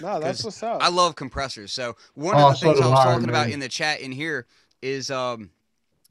No, 0.00 0.20
that's 0.20 0.42
'Cause 0.42 0.44
what's 0.44 0.62
up. 0.62 0.80
I 0.80 0.88
love 0.88 1.16
compressors. 1.16 1.72
So 1.72 1.96
one 2.14 2.38
Oh, 2.38 2.40
of 2.40 2.48
the 2.48 2.54
so 2.54 2.66
things 2.66 2.80
I 2.80 2.86
was 2.88 3.00
I, 3.00 3.04
talking 3.04 3.28
about 3.28 3.48
in 3.50 3.60
the 3.60 3.68
chat 3.68 4.00
in 4.00 4.12
here 4.12 4.46
is 4.82 5.10
um 5.10 5.50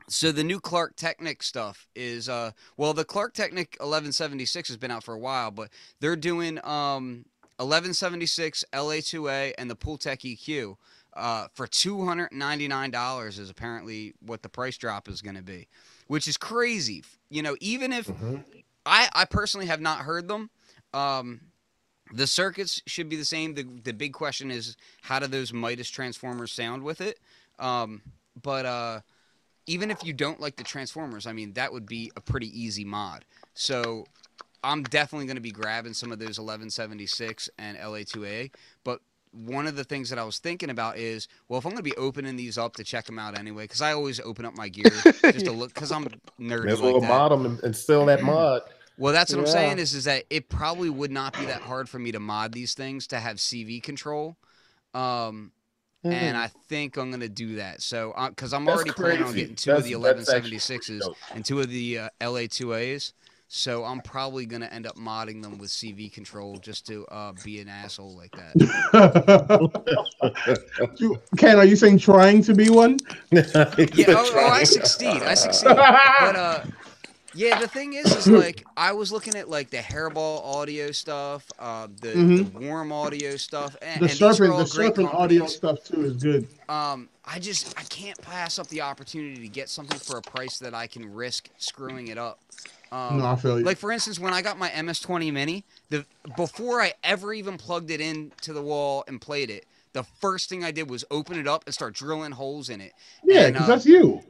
so 0.09 0.31
the 0.31 0.43
new 0.43 0.59
Klark 0.59 0.95
Teknik 0.95 1.43
stuff 1.43 1.87
is 1.95 2.29
uh 2.29 2.51
well 2.77 2.93
the 2.93 3.05
Klark 3.05 3.33
Teknik 3.33 3.75
1176 3.79 4.67
has 4.69 4.77
been 4.77 4.91
out 4.91 5.03
for 5.03 5.13
a 5.13 5.19
while, 5.19 5.51
but 5.51 5.69
they're 5.99 6.15
doing 6.15 6.57
um 6.65 7.25
1176 7.57 8.63
LA2A 8.73 9.53
and 9.57 9.69
the 9.69 9.75
Pultec 9.75 10.21
EQ 10.37 10.75
uh 11.15 11.47
for 11.53 11.67
$299 11.67 13.39
is 13.39 13.49
apparently 13.49 14.13
what 14.21 14.43
the 14.43 14.49
price 14.49 14.77
drop 14.77 15.07
is 15.07 15.21
going 15.21 15.35
to 15.35 15.41
be, 15.43 15.67
which 16.07 16.27
is 16.27 16.37
crazy. 16.37 17.03
You 17.29 17.41
know, 17.41 17.55
even 17.59 17.91
if 17.93 18.07
Mhm. 18.07 18.43
I 18.85 19.09
I 19.13 19.25
personally 19.25 19.67
have 19.67 19.81
not 19.81 19.99
heard 19.99 20.27
them 20.27 20.49
um 20.93 21.41
the 22.13 22.27
circuits 22.27 22.81
should 22.85 23.09
be 23.09 23.15
the 23.15 23.25
same. 23.25 23.53
The 23.53 23.67
the 23.83 23.93
big 23.93 24.13
question 24.13 24.51
is 24.51 24.75
how 25.01 25.19
do 25.19 25.27
those 25.27 25.53
Midas 25.53 25.89
transformers 25.89 26.51
sound 26.51 26.83
with 26.83 27.01
it? 27.01 27.19
Um, 27.59 28.01
but 28.41 28.65
uh, 28.65 28.99
even 29.65 29.91
if 29.91 30.03
you 30.03 30.13
don't 30.13 30.39
like 30.39 30.55
the 30.55 30.63
transformers, 30.63 31.27
I 31.27 31.33
mean 31.33 31.53
that 31.53 31.71
would 31.71 31.85
be 31.85 32.11
a 32.15 32.21
pretty 32.21 32.47
easy 32.59 32.85
mod. 32.85 33.25
So 33.53 34.05
I'm 34.63 34.83
definitely 34.83 35.27
going 35.27 35.35
to 35.35 35.41
be 35.41 35.51
grabbing 35.51 35.93
some 35.93 36.11
of 36.11 36.19
those 36.19 36.39
1176 36.39 37.49
and 37.57 37.77
LA2A. 37.77 38.51
But 38.83 39.01
one 39.31 39.67
of 39.67 39.75
the 39.75 39.83
things 39.83 40.09
that 40.09 40.19
I 40.19 40.23
was 40.23 40.39
thinking 40.39 40.69
about 40.69 40.97
is, 40.97 41.27
well, 41.47 41.59
if 41.59 41.65
I'm 41.65 41.71
going 41.71 41.77
to 41.77 41.83
be 41.83 41.95
opening 41.95 42.35
these 42.35 42.57
up 42.57 42.75
to 42.75 42.83
check 42.83 43.05
them 43.05 43.19
out 43.19 43.37
anyway, 43.37 43.63
because 43.65 43.81
I 43.81 43.93
always 43.93 44.19
open 44.19 44.45
up 44.45 44.55
my 44.55 44.69
gear 44.69 44.85
just 45.03 45.45
to 45.45 45.51
look, 45.51 45.73
because 45.73 45.91
I'm 45.91 46.05
nerdy 46.39 46.65
May 46.65 46.71
as 46.71 46.81
like 46.81 46.93
well 46.93 47.01
that. 47.01 47.07
mod 47.07 47.31
them 47.31 47.45
and, 47.45 47.63
and 47.63 47.75
steal 47.75 48.05
that 48.05 48.23
mod. 48.23 48.63
Well, 48.97 49.13
that's 49.13 49.31
what 49.33 49.41
I'm 49.41 49.47
saying 49.47 49.79
is 49.79 49.93
is 49.93 50.05
that 50.05 50.23
it 50.29 50.49
probably 50.49 50.89
would 50.89 51.11
not 51.11 51.37
be 51.37 51.45
that 51.45 51.61
hard 51.61 51.87
for 51.87 51.99
me 51.99 52.11
to 52.11 52.19
mod 52.19 52.51
these 52.51 52.73
things 52.73 53.07
to 53.07 53.19
have 53.19 53.37
CV 53.37 53.81
control. 53.81 54.37
Um, 54.93 55.51
Mhm. 56.05 56.13
and 56.13 56.37
I 56.37 56.47
think 56.69 56.95
I'm 56.97 57.09
gonna 57.11 57.27
do 57.29 57.55
that. 57.57 57.81
So, 57.81 58.13
because 58.29 58.53
I'm 58.53 58.65
That's 58.65 58.75
already 58.75 58.91
planning 58.91 59.23
on 59.23 59.33
getting 59.35 59.55
two 59.55 59.71
of 59.73 59.83
the 59.83 59.93
That's- 59.95 60.25
that's 60.27 60.29
actually 60.29 60.57
1176s 60.57 61.07
and 61.33 61.43
two 61.45 61.59
of 61.59 61.69
the 61.69 61.99
uh, 61.99 62.09
LA2As. 62.21 63.13
So 63.49 63.83
I'm 63.85 64.01
probably 64.01 64.45
gonna 64.45 64.65
end 64.67 64.85
up 64.85 64.95
modding 64.97 65.41
them 65.41 65.57
with 65.57 65.69
CV 65.71 66.09
control 66.11 66.57
just 66.57 66.85
to 66.87 67.05
uh, 67.07 67.31
be 67.43 67.59
an 67.61 67.69
asshole 67.69 68.15
like 68.15 68.31
that. 68.35 68.53
You- 70.99 71.21
Ken, 71.37 71.57
are 71.57 71.65
you 71.65 71.75
saying 71.75 71.99
trying 71.99 72.43
to 72.43 72.53
be 72.53 72.69
one? 72.69 72.97
Yeah. 73.31 73.43
Oh, 73.55 74.31
oh, 74.35 74.47
I 74.47 74.63
succeed. 74.77 75.23
I 75.23 75.33
succeed. 75.33 75.65
But 75.67 76.35
uh, 76.35 76.63
yeah. 77.37 77.59
The 77.59 77.67
thing 77.67 77.93
is, 77.93 78.05
is 78.15 78.27
like 78.45 78.65
I 78.75 78.91
was 78.93 79.11
looking 79.11 79.35
at 79.35 79.49
like 79.49 79.69
the 79.69 79.77
hairball 79.77 80.43
audio 80.43 80.91
stuff, 80.91 81.49
uh, 81.59 81.87
the, 82.01 82.09
Mhm. 82.09 82.53
the 82.53 82.59
warm 82.59 82.91
audio 82.91 83.37
stuff, 83.37 83.75
and, 83.81 84.01
The 84.01 84.09
serpent, 84.09 84.57
the 84.57 84.65
serpent 84.65 85.13
audio 85.13 85.45
stuff 85.45 85.83
too 85.83 86.03
is 86.05 86.13
good. 86.21 86.47
Um, 86.67 87.09
I 87.25 87.39
just 87.39 87.77
I 87.79 87.83
can't 87.83 88.19
pass 88.21 88.59
up 88.59 88.67
the 88.67 88.81
opportunity 88.81 89.41
to 89.41 89.47
get 89.47 89.69
something 89.69 89.99
for 89.99 90.17
a 90.17 90.21
price 90.21 90.57
that 90.59 90.73
I 90.73 90.87
can 90.87 91.13
risk 91.13 91.49
screwing 91.57 92.07
it 92.07 92.17
up. 92.17 92.39
Um, 92.91 93.17
no, 93.19 93.25
I 93.25 93.35
feel 93.35 93.59
you. 93.59 93.65
like 93.65 93.77
for 93.77 93.91
instance, 93.91 94.17
when 94.19 94.33
I 94.33 94.41
got 94.41 94.57
my 94.57 94.69
MS20 94.69 95.31
Mini, 95.33 95.65
the 95.89 96.05
before 96.37 96.81
I 96.81 96.93
ever 97.03 97.33
even 97.33 97.57
plugged 97.57 97.91
it 97.91 97.99
into 98.01 98.53
the 98.53 98.61
wall 98.61 99.03
and 99.07 99.19
played 99.19 99.49
it, 99.49 99.65
the 99.93 100.03
first 100.03 100.47
thing 100.49 100.63
I 100.63 100.71
did 100.71 100.89
was 100.89 101.03
open 101.11 101.37
it 101.37 101.47
up 101.47 101.63
and 101.65 101.73
start 101.73 101.93
drilling 101.95 102.31
holes 102.31 102.69
in 102.69 102.79
it. 102.79 102.93
yeah, 103.25 103.47
because 103.51 103.63
uh, 103.63 103.67
that's 103.67 103.85
you. 103.85 104.21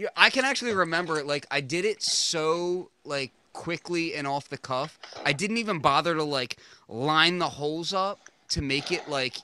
Yeah, 0.00 0.08
I 0.16 0.30
can 0.30 0.46
actually 0.46 0.72
remember 0.72 1.18
it. 1.18 1.26
Like 1.26 1.44
I 1.50 1.60
did 1.60 1.84
it 1.84 2.02
so 2.02 2.90
like 3.04 3.32
quickly 3.52 4.14
and 4.14 4.26
off 4.26 4.48
the 4.48 4.56
cuff. 4.56 4.98
I 5.26 5.34
didn't 5.34 5.58
even 5.58 5.78
bother 5.78 6.14
to 6.14 6.24
like 6.24 6.56
line 6.88 7.38
the 7.38 7.50
holes 7.50 7.92
up 7.92 8.18
to 8.48 8.62
make 8.62 8.90
it 8.90 9.10
like 9.10 9.36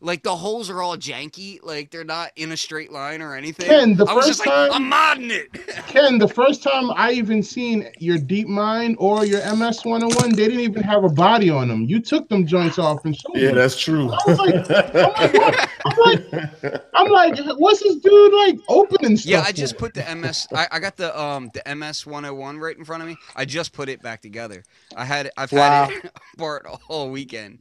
like 0.00 0.22
the 0.22 0.36
holes 0.36 0.70
are 0.70 0.82
all 0.82 0.96
janky. 0.96 1.58
Like 1.62 1.90
they're 1.90 2.04
not 2.04 2.30
in 2.36 2.52
a 2.52 2.56
straight 2.56 2.92
line 2.92 3.22
or 3.22 3.34
anything. 3.34 3.66
Ken, 3.66 3.96
the 3.96 4.06
I 4.08 4.14
was 4.14 4.26
first 4.26 4.38
just 4.38 4.46
like, 4.46 4.70
time- 4.70 4.90
I'm 4.90 4.90
modding 5.18 5.30
it. 5.30 5.52
Ken, 5.88 6.18
the 6.18 6.28
first 6.28 6.62
time 6.62 6.90
I 6.92 7.12
even 7.12 7.42
seen 7.42 7.88
your 7.98 8.18
Deep 8.18 8.48
Mind 8.48 8.96
or 8.98 9.24
your 9.24 9.40
MS 9.56 9.84
101, 9.84 10.30
they 10.30 10.44
didn't 10.44 10.60
even 10.60 10.82
have 10.82 11.04
a 11.04 11.08
body 11.08 11.50
on 11.50 11.68
them. 11.68 11.84
You 11.84 12.00
took 12.00 12.28
them 12.28 12.46
joints 12.46 12.78
off 12.78 13.04
and 13.04 13.16
showed 13.16 13.34
Yeah, 13.36 13.48
me. 13.48 13.54
that's 13.54 13.78
true. 13.78 14.10
I 14.10 14.18
was 14.26 14.38
like, 14.38 14.70
I'm 14.70 15.12
like, 15.14 15.34
what? 15.34 15.70
I'm 15.84 17.08
like, 17.08 17.38
I'm 17.38 17.46
like, 17.46 17.58
what's 17.58 17.82
this 17.82 17.96
dude 17.96 18.32
like 18.34 18.58
opening 18.68 19.16
stuff? 19.16 19.30
yeah, 19.30 19.40
I 19.42 19.52
just 19.52 19.74
for? 19.74 19.80
put 19.90 19.94
the 19.94 20.14
MS. 20.14 20.46
I, 20.54 20.66
I 20.72 20.78
got 20.78 20.96
the 20.96 21.18
um 21.18 21.50
the 21.54 21.74
MS 21.74 22.06
101 22.06 22.58
right 22.58 22.76
in 22.76 22.84
front 22.84 23.02
of 23.02 23.08
me. 23.08 23.16
I 23.36 23.44
just 23.44 23.72
put 23.72 23.88
it 23.88 24.02
back 24.02 24.20
together. 24.20 24.64
I 24.96 25.04
had 25.04 25.30
I've 25.36 25.52
Wow. 25.52 25.86
had 25.86 25.90
it 26.04 26.12
apart 26.34 26.66
all 26.88 27.10
weekend. 27.10 27.60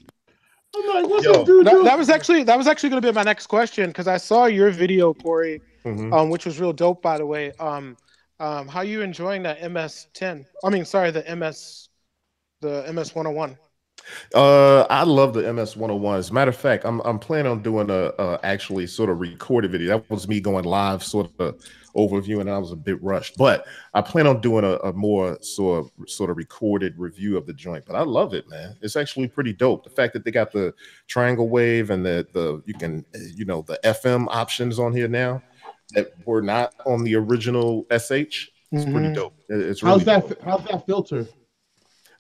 I'm 0.78 0.96
like, 1.04 1.10
what's 1.10 1.26
Yo, 1.26 1.34
this 1.34 1.44
dude 1.46 1.66
That, 1.66 1.72
doing? 1.72 1.86
that 1.86 1.98
was 1.98 2.10
actually 2.10 2.44
that 2.44 2.58
was 2.58 2.68
actually 2.68 2.90
going 2.90 3.02
to 3.02 3.08
be 3.08 3.14
my 3.14 3.24
next 3.24 3.48
question 3.48 3.88
because 3.90 4.08
I 4.08 4.18
saw 4.18 4.46
your 4.46 4.70
video, 4.72 5.14
Corey, 5.14 5.62
Mhm. 5.86 6.14
um, 6.14 6.30
which 6.30 6.46
was 6.46 6.60
real 6.60 6.74
dope, 6.74 7.02
by 7.02 7.18
the 7.18 7.26
way. 7.26 7.52
Um, 7.60 7.98
um, 8.40 8.68
how 8.68 8.82
you 8.82 9.02
enjoying 9.02 9.44
that 9.44 9.60
MS10? 9.62 10.46
I 10.64 10.70
mean, 10.70 10.86
sorry, 10.86 11.12
the 11.12 11.24
MS, 11.36 11.90
the 12.62 12.84
MS 12.92 13.16
101. 13.16 13.58
Uh, 14.34 14.82
I 14.90 15.04
love 15.04 15.34
the 15.34 15.52
MS 15.52 15.76
101. 15.76 16.20
As 16.20 16.30
a 16.30 16.34
matter 16.34 16.50
of 16.50 16.56
fact, 16.56 16.86
I'm 16.86 17.02
I'm 17.02 17.20
planning 17.20 17.52
on 17.52 17.62
doing 17.62 17.90
a, 17.90 18.14
a 18.20 18.40
actually 18.44 18.88
sort 18.88 19.10
of 19.10 19.20
recorded 19.20 19.72
video. 19.72 19.98
That 19.98 20.10
was 20.10 20.28
me 20.28 20.40
going 20.40 20.66
live, 20.66 21.04
sort 21.04 21.30
of 21.40 21.56
overview, 21.98 22.40
and 22.40 22.50
I 22.50 22.58
was 22.58 22.72
a 22.72 22.76
bit 22.76 23.02
rushed. 23.04 23.38
But 23.38 23.66
I 23.94 24.02
plan 24.02 24.28
on 24.28 24.40
doing 24.40 24.64
a, 24.64 24.76
a 24.78 24.94
more 24.94 25.38
sort 25.42 25.86
of 25.86 26.10
sort 26.10 26.30
of 26.30 26.38
recorded 26.38 26.94
review 26.98 27.38
of 27.38 27.46
the 27.46 27.54
joint. 27.54 27.86
But 27.86 27.96
I 27.96 28.04
love 28.04 28.34
it, 28.34 28.50
man. 28.50 28.78
It's 28.82 28.96
actually 28.96 29.28
pretty 29.28 29.54
dope. 29.54 29.84
The 29.84 29.90
fact 29.90 30.14
that 30.14 30.24
they 30.24 30.32
got 30.32 30.52
the 30.52 30.74
triangle 31.08 31.50
wave 31.50 31.90
and 31.90 32.06
the 32.06 32.28
the 32.34 32.62
you 32.66 32.74
can 32.74 33.04
you 33.36 33.46
know 33.46 33.64
the 33.64 33.80
FM 33.84 34.28
options 34.30 34.80
on 34.80 34.94
here 34.94 35.08
now 35.08 35.42
that 35.94 36.14
were 36.26 36.42
not 36.42 36.74
on 36.86 37.04
the 37.04 37.16
original 37.16 37.86
SH. 37.90 38.52
It's 38.72 38.84
pretty 38.84 39.10
Mhm. 39.10 39.16
dope. 39.16 39.34
It's 39.50 39.82
really 39.82 40.00
how's 40.00 40.06
that? 40.06 40.30
dope. 40.30 40.42
How's 40.44 40.64
that 40.66 40.86
filter? 40.86 41.28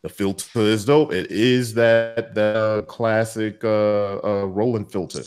The 0.03 0.09
filter 0.09 0.61
is 0.61 0.85
dope. 0.85 1.11
It 1.11 1.31
is 1.31 1.73
that 1.73 2.33
the 2.35 2.85
classic 2.87 3.63
uh, 3.63 4.19
uh 4.23 4.45
rolling 4.45 4.85
filter. 4.85 5.23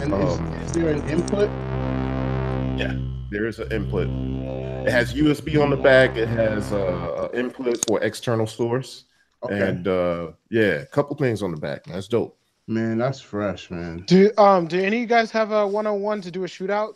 And 0.00 0.12
Um, 0.12 0.52
is, 0.54 0.66
is 0.66 0.72
there 0.72 0.88
an 0.88 1.08
input? 1.08 1.48
There 3.34 3.48
is 3.48 3.58
an 3.58 3.72
input. 3.72 4.06
It 4.86 4.92
has 4.92 5.12
USB 5.12 5.60
on 5.60 5.68
the 5.70 5.76
back. 5.76 6.16
It 6.16 6.28
has 6.28 6.72
uh, 6.72 7.28
a 7.32 7.36
input 7.36 7.84
for 7.84 8.00
external 8.00 8.46
source, 8.46 9.06
Okay, 9.42 9.58
and 9.60 9.88
uh, 9.88 10.30
yeah, 10.50 10.82
a 10.82 10.86
couple 10.86 11.16
things 11.16 11.42
on 11.42 11.50
the 11.50 11.56
back. 11.56 11.82
That's 11.84 12.06
dope. 12.06 12.38
man, 12.68 12.98
that's 12.98 13.20
fresh, 13.20 13.72
man. 13.72 14.04
Do 14.06 14.30
um 14.38 14.68
do 14.68 14.78
any 14.78 14.98
of 14.98 15.00
you 15.00 15.06
guys 15.08 15.32
have 15.32 15.50
a 15.50 15.66
101 15.66 16.20
to 16.20 16.30
do 16.30 16.44
a 16.44 16.46
shootout? 16.46 16.94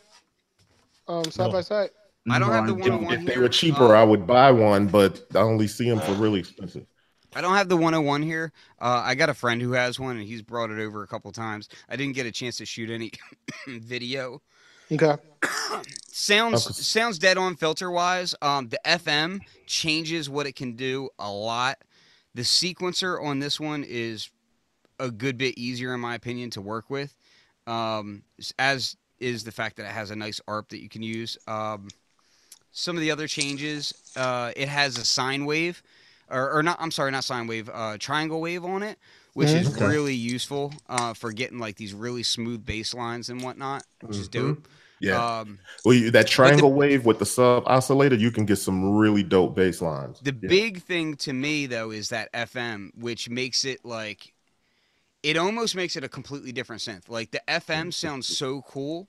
Um, 1.08 1.24
side 1.24 1.46
No. 1.46 1.52
by 1.54 1.60
side. 1.62 1.90
I 2.30 2.38
don't 2.38 2.52
have 2.52 2.68
the 2.68 2.74
No, 2.74 2.84
If, 2.84 2.90
101 2.92 3.14
if 3.18 3.26
they 3.26 3.38
were 3.38 3.48
cheaper, 3.48 3.96
Uh, 3.96 4.00
I 4.00 4.04
would 4.04 4.24
buy 4.24 4.52
one, 4.52 4.86
but 4.86 5.20
I 5.34 5.38
only 5.38 5.66
see 5.66 5.90
them 5.90 5.98
for 5.98 6.12
really 6.12 6.38
expensive. 6.38 6.86
I 7.34 7.40
don't 7.40 7.56
have 7.56 7.68
the 7.68 7.76
101 7.76 8.22
here. 8.22 8.52
Uh, 8.80 9.02
I 9.04 9.16
got 9.16 9.28
a 9.28 9.34
friend 9.34 9.60
who 9.60 9.72
has 9.72 9.98
one, 9.98 10.18
and 10.18 10.24
he's 10.24 10.42
brought 10.42 10.70
it 10.70 10.78
over 10.78 11.02
a 11.02 11.06
couple 11.08 11.32
times. 11.32 11.68
I 11.88 11.96
didn't 11.96 12.14
get 12.14 12.26
a 12.26 12.32
chance 12.32 12.58
to 12.58 12.64
shoot 12.64 12.90
any 12.90 13.10
video. 13.66 14.40
Okay. 14.92 15.16
Sounds 16.10 16.66
Okay. 16.66 16.74
sounds 16.74 17.18
dead 17.18 17.38
on 17.38 17.56
filter 17.56 17.90
wise. 17.90 18.34
Um, 18.42 18.68
the 18.68 18.80
FM 18.84 19.40
changes 19.66 20.28
what 20.28 20.46
it 20.46 20.56
can 20.56 20.74
do 20.74 21.10
a 21.18 21.30
lot. 21.30 21.78
The 22.34 22.42
sequencer 22.42 23.22
on 23.22 23.38
this 23.38 23.60
one 23.60 23.84
is 23.84 24.30
a 24.98 25.10
good 25.10 25.38
bit 25.38 25.56
easier, 25.56 25.94
in 25.94 26.00
my 26.00 26.14
opinion, 26.14 26.50
to 26.50 26.60
work 26.60 26.90
with. 26.90 27.14
Um, 27.66 28.22
as 28.58 28.96
is 29.20 29.44
the 29.44 29.52
fact 29.52 29.76
that 29.76 29.84
it 29.86 29.92
has 29.92 30.10
a 30.10 30.16
nice 30.16 30.40
ARP 30.48 30.68
that 30.70 30.80
you 30.82 30.88
can 30.88 31.02
use. 31.02 31.36
Um, 31.46 31.88
some 32.72 32.96
of 32.96 33.00
the 33.00 33.10
other 33.10 33.26
changes, 33.26 33.92
uh, 34.16 34.52
it 34.56 34.68
has 34.68 34.96
a 34.98 35.04
sine 35.04 35.44
wave, 35.44 35.82
or, 36.30 36.50
or 36.50 36.62
not. 36.62 36.76
I'm 36.80 36.90
sorry, 36.90 37.10
not 37.10 37.24
sine 37.24 37.46
wave. 37.46 37.68
Uh, 37.72 37.96
triangle 37.98 38.40
wave 38.40 38.64
on 38.64 38.82
it, 38.82 38.98
which 39.34 39.48
is 39.54 39.68
really 39.80 40.14
useful 40.14 40.72
uh, 40.88 41.14
for 41.14 41.32
getting 41.32 41.58
like 41.58 41.76
these 41.76 41.94
really 41.94 42.22
smooth 42.22 42.64
bass 42.64 42.94
lines 42.94 43.28
and 43.28 43.42
whatnot, 43.42 43.84
which 44.02 44.18
is 44.18 44.28
Mhm. 44.28 44.32
dope. 44.32 44.68
Yeah, 45.00 45.40
Um, 45.40 45.58
well, 45.84 45.94
you, 45.94 46.10
that 46.10 46.26
triangle 46.26 46.72
wave 46.72 47.04
with 47.06 47.18
the 47.18 47.26
sub 47.26 47.64
oscillator, 47.66 48.16
you 48.16 48.30
can 48.30 48.44
get 48.44 48.56
some 48.56 48.96
really 48.96 49.22
dope 49.22 49.54
bass 49.54 49.80
lines. 49.80 50.20
The 50.22 50.32
Yeah. 50.32 50.48
big 50.48 50.82
thing 50.82 51.14
to 51.18 51.32
me 51.32 51.66
though 51.66 51.90
is 51.90 52.08
that 52.08 52.28
FM, 52.32 52.90
which 52.96 53.28
makes 53.30 53.64
it 53.64 53.84
like 53.84 54.32
it 55.22 55.36
almost 55.36 55.76
makes 55.76 55.96
it 55.96 56.04
a 56.04 56.08
completely 56.08 56.52
different 56.52 56.82
synth. 56.82 57.08
Like 57.08 57.30
the 57.32 57.42
FM 57.48 57.92
sounds 57.92 58.26
so 58.28 58.62
cool. 58.62 59.08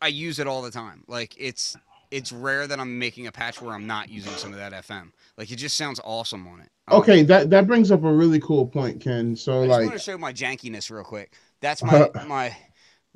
I 0.00 0.08
use 0.08 0.38
it 0.38 0.46
all 0.46 0.62
the 0.62 0.70
time. 0.70 1.04
Like 1.06 1.34
it's 1.38 1.76
it's 2.10 2.32
rare 2.32 2.66
that 2.66 2.78
I'm 2.78 2.98
making 2.98 3.26
a 3.26 3.32
patch 3.32 3.62
where 3.62 3.74
I'm 3.74 3.86
not 3.86 4.08
using 4.10 4.36
some 4.36 4.52
of 4.52 4.58
that 4.58 4.72
FM. 4.72 5.12
Like 5.36 5.50
it 5.50 5.56
just 5.56 5.76
sounds 5.76 6.00
awesome 6.04 6.46
on 6.46 6.60
it. 6.60 6.70
Um, 6.88 6.98
Okay, 6.98 7.22
that 7.22 7.50
that 7.50 7.66
brings 7.66 7.90
up 7.90 8.02
a 8.04 8.12
really 8.12 8.40
cool 8.40 8.66
point, 8.66 9.00
Ken. 9.00 9.36
So 9.36 9.60
like 9.60 9.64
I 9.64 9.68
just 9.68 9.80
like, 9.80 9.86
want 9.86 9.94
to 9.98 9.98
show 9.98 10.18
my 10.18 10.32
jankiness 10.32 10.90
real 10.90 11.04
quick. 11.04 11.34
That's 11.60 11.82
my 11.84 12.10
my 12.20 12.56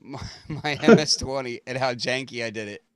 my, 0.09 0.21
my 0.49 0.77
MS20 0.77 1.61
and 1.67 1.77
how 1.79 1.93
janky 1.95 2.45
I 2.45 2.51
did 2.51 2.69
it. 2.69 2.83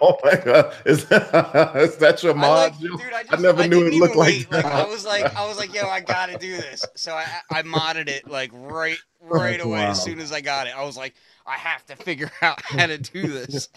Oh 0.00 0.16
my 0.24 0.36
god, 0.36 0.74
is 0.86 1.04
that, 1.06 1.72
is 1.76 1.96
that 1.96 2.22
your 2.22 2.32
I 2.32 2.40
mod? 2.40 2.72
like, 2.72 2.78
dude, 2.80 3.00
I, 3.12 3.22
just, 3.24 3.34
I 3.34 3.40
never 3.40 3.66
knew 3.68 3.86
it 3.86 3.94
looked 3.94 4.12
even 4.14 4.18
like 4.18 4.28
wait. 4.28 4.50
that. 4.50 4.64
I 4.64 4.84
was 4.86 5.04
like, 5.04 5.34
I 5.36 5.46
was 5.46 5.58
like, 5.58 5.74
yo, 5.74 5.86
I 5.86 6.00
gotta 6.00 6.38
do 6.38 6.56
this. 6.56 6.84
So 6.94 7.12
I, 7.12 7.26
I 7.50 7.62
modded 7.62 8.08
it 8.08 8.28
like 8.28 8.50
right, 8.54 8.96
right 9.20 9.52
That's 9.58 9.64
away 9.64 9.84
as 9.84 10.02
soon 10.02 10.20
as 10.20 10.32
I 10.32 10.40
got 10.40 10.66
it. 10.66 10.74
I 10.76 10.82
was 10.84 10.96
like, 10.96 11.14
I 11.46 11.56
have 11.56 11.84
to 11.86 11.96
figure 11.96 12.30
out 12.42 12.60
how 12.62 12.86
to 12.86 12.96
do 12.98 13.26
this. 13.26 13.68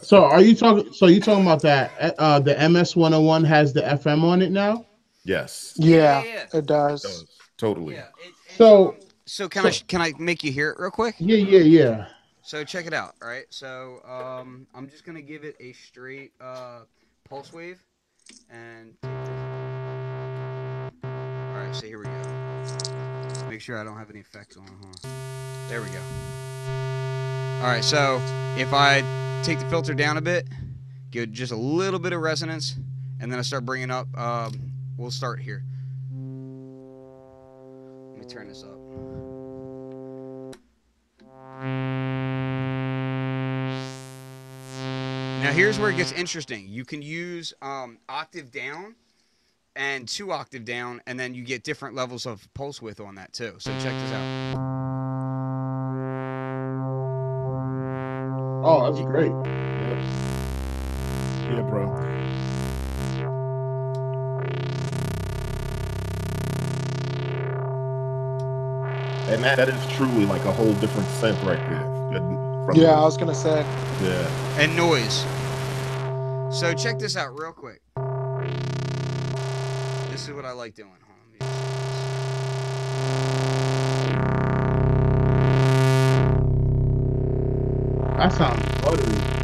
so 0.00 0.24
are 0.24 0.40
you 0.42 0.54
talking? 0.54 0.92
So 0.92 1.06
you 1.06 1.20
talking 1.20 1.44
about 1.44 1.62
that? 1.62 2.14
Uh, 2.18 2.40
the 2.40 2.54
MS 2.68 2.96
101 2.96 3.44
has 3.44 3.72
the 3.72 3.82
FM 3.82 4.22
on 4.24 4.42
it 4.42 4.50
now. 4.50 4.84
Yes, 5.24 5.74
Yeah, 5.76 6.22
Yeah, 6.24 6.46
it 6.54 6.66
does. 6.66 7.02
does. 7.02 7.26
totally. 7.58 7.94
Yeah. 7.94 8.08
It, 8.24 8.32
it's, 8.46 9.07
So- 9.28 9.44
um, 9.44 9.48
so 9.48 9.48
can 9.48 9.66
I 9.66 9.70
can 9.70 10.00
I 10.00 10.12
make 10.18 10.42
you 10.42 10.50
hear 10.52 10.70
it 10.70 10.78
real 10.80 10.90
quick? 10.90 11.14
Yeah, 11.18 11.36
yeah, 11.36 11.60
yeah. 11.60 12.06
So 12.42 12.64
check 12.64 12.86
it 12.86 12.94
out. 12.94 13.14
All 13.22 13.28
right. 13.28 13.44
So 13.50 14.00
um, 14.08 14.66
I'm 14.74 14.88
just 14.88 15.04
gonna 15.04 15.20
give 15.20 15.44
it 15.44 15.54
a 15.60 15.72
straight 15.74 16.32
uh, 16.40 16.80
pulse 17.28 17.52
wave, 17.52 17.78
and 18.50 18.94
all 19.04 19.10
right. 21.54 21.74
So 21.74 21.86
here 21.86 21.98
we 21.98 22.04
go. 22.06 23.48
Make 23.50 23.60
sure 23.60 23.78
I 23.78 23.84
don't 23.84 23.98
have 23.98 24.10
any 24.10 24.20
effects 24.20 24.56
on. 24.56 24.66
Huh? 24.66 25.08
There 25.68 25.82
we 25.82 25.88
go. 25.88 26.00
All 27.60 27.70
right. 27.70 27.84
So 27.84 28.20
if 28.56 28.72
I 28.72 29.02
take 29.42 29.58
the 29.58 29.68
filter 29.68 29.92
down 29.92 30.16
a 30.16 30.22
bit, 30.22 30.46
give 31.10 31.24
it 31.24 31.32
just 31.32 31.52
a 31.52 31.56
little 31.56 31.98
bit 31.98 32.14
of 32.14 32.20
resonance, 32.22 32.76
and 33.20 33.30
then 33.30 33.38
I 33.38 33.42
start 33.42 33.66
bringing 33.66 33.90
up. 33.90 34.06
Um, 34.16 34.72
we'll 34.96 35.10
start 35.10 35.38
here. 35.40 35.62
Let 38.12 38.20
me 38.20 38.26
turn 38.26 38.48
this 38.48 38.62
up. 38.62 38.77
Now 45.42 45.52
here's 45.52 45.78
where 45.78 45.90
it 45.90 45.96
gets 45.96 46.12
interesting. 46.12 46.66
You 46.68 46.84
can 46.84 47.00
use 47.00 47.54
um, 47.62 47.98
octave 48.08 48.50
down 48.50 48.96
and 49.76 50.06
two 50.08 50.32
octave 50.32 50.64
down, 50.64 51.00
and 51.06 51.18
then 51.18 51.34
you 51.34 51.44
get 51.44 51.62
different 51.62 51.94
levels 51.94 52.26
of 52.26 52.52
pulse 52.52 52.82
width 52.82 53.00
on 53.00 53.14
that 53.14 53.32
too. 53.32 53.54
So 53.58 53.70
check 53.80 53.92
this 53.92 54.12
out. 54.12 54.54
Oh, 58.64 58.92
that's 58.92 59.00
great. 59.06 59.30
Yeah, 61.48 61.62
bro. 61.62 62.07
And 69.28 69.44
that, 69.44 69.56
that 69.56 69.68
is 69.68 69.86
truly 69.92 70.24
like 70.24 70.44
a 70.44 70.52
whole 70.52 70.72
different 70.74 71.08
scent 71.10 71.36
right 71.44 71.58
there. 71.68 71.82
From 72.66 72.76
Yeah, 72.76 72.92
I 72.98 73.02
was 73.02 73.16
gonna 73.16 73.34
say. 73.34 73.60
yeah. 74.02 74.58
And 74.60 74.74
noise. 74.76 75.24
So 76.58 76.72
check 76.74 76.98
this 76.98 77.16
out 77.16 77.38
real 77.38 77.52
quick. 77.52 77.80
This 80.10 80.26
is 80.26 80.32
what 80.34 80.44
I 80.46 80.52
like 80.52 80.74
doing. 80.74 80.88
Hold 80.90 81.02
on, 81.10 81.18
let 81.30 81.32
me 81.32 81.38
just- 81.40 81.58
That 88.18 88.32
sounds 88.32 88.82
buttery. 88.82 89.37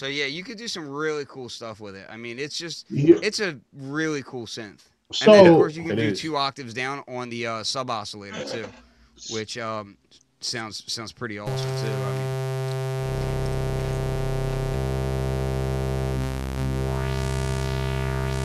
So 0.00 0.06
yeah, 0.06 0.24
you 0.24 0.42
could 0.42 0.56
do 0.56 0.66
some 0.66 0.88
really 0.88 1.26
cool 1.26 1.50
stuff 1.50 1.78
with 1.78 1.94
it. 1.94 2.06
I 2.08 2.16
mean, 2.16 2.38
it's 2.38 2.56
just 2.56 2.90
Yeah. 2.90 3.16
it's 3.22 3.38
a 3.38 3.60
really 3.70 4.22
cool 4.22 4.46
synth. 4.46 4.80
and 5.20 5.34
then 5.34 5.46
of 5.46 5.52
course 5.56 5.76
you 5.76 5.84
can 5.84 5.94
do 5.94 6.04
is. 6.04 6.18
two 6.18 6.38
octaves 6.38 6.72
down 6.72 7.04
on 7.06 7.28
the 7.28 7.46
uh, 7.46 7.62
sub 7.62 7.90
oscillator 7.90 8.42
too, 8.46 8.66
which 9.28 9.58
um, 9.58 9.98
sounds 10.40 10.90
sounds 10.90 11.12
pretty 11.12 11.38
awesome 11.38 11.68
too. 11.82 11.92
I 11.92 12.12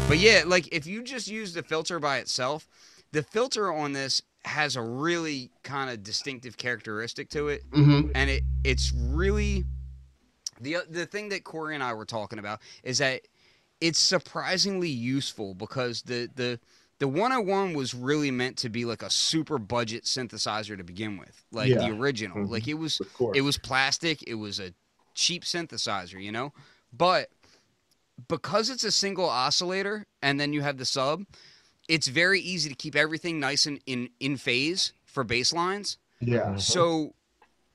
mean, 0.01 0.09
but 0.09 0.17
yeah, 0.17 0.43
like 0.45 0.67
if 0.73 0.85
you 0.85 1.03
just 1.03 1.29
use 1.29 1.53
the 1.53 1.63
filter 1.63 2.01
by 2.01 2.17
itself, 2.17 2.67
the 3.13 3.23
filter 3.23 3.71
on 3.71 3.93
this 3.93 4.21
has 4.43 4.75
a 4.75 4.81
really 4.81 5.51
kind 5.63 5.89
of 5.89 6.03
distinctive 6.03 6.57
characteristic 6.57 7.29
to 7.29 7.47
it 7.47 7.63
mhm. 7.71 8.11
and 8.13 8.29
it 8.29 8.43
it's 8.65 8.91
really 8.93 9.63
the 10.65 10.77
the 10.89 11.05
thing 11.05 11.29
that 11.29 11.43
Corey 11.43 11.75
and 11.75 11.83
I 11.83 11.93
were 11.93 12.05
talking 12.05 12.39
about 12.39 12.59
is 12.83 12.97
that 12.97 13.21
it's 13.79 13.99
surprisingly 13.99 14.89
useful 14.89 15.53
because 15.53 16.01
the 16.01 16.29
the 16.35 16.59
the 16.99 17.07
101 17.07 17.73
was 17.73 17.93
really 17.93 18.31
meant 18.31 18.57
to 18.57 18.69
be 18.69 18.85
like 18.85 19.01
a 19.03 19.09
super 19.09 19.57
budget 19.57 20.05
synthesizer 20.05 20.77
to 20.77 20.83
begin 20.83 21.17
with, 21.17 21.43
like 21.51 21.69
Yeah. 21.69 21.79
the 21.79 21.89
original. 21.91 22.37
Mhm. 22.37 22.49
Like 22.49 22.67
it 22.67 22.75
was 22.75 23.01
it 23.33 23.41
was 23.41 23.57
plastic, 23.57 24.23
it 24.27 24.35
was 24.35 24.59
a 24.59 24.73
cheap 25.13 25.43
synthesizer, 25.43 26.21
you 26.23 26.31
know? 26.31 26.53
But 26.93 27.29
because 28.29 28.69
it's 28.69 28.83
a 28.85 28.91
single 28.91 29.29
oscillator 29.29 30.05
and 30.21 30.39
then 30.39 30.53
you 30.53 30.61
have 30.61 30.77
the 30.77 30.85
sub, 30.85 31.25
it's 31.89 32.07
very 32.07 32.39
easy 32.39 32.69
to 32.69 32.75
keep 32.75 32.95
everything 32.95 33.39
nice 33.39 33.65
and 33.65 33.79
in 33.85 34.09
in 34.19 34.37
phase 34.37 34.93
for 35.05 35.23
bass 35.23 35.51
lines. 35.53 35.97
Yeah. 36.21 36.55
So 36.55 37.14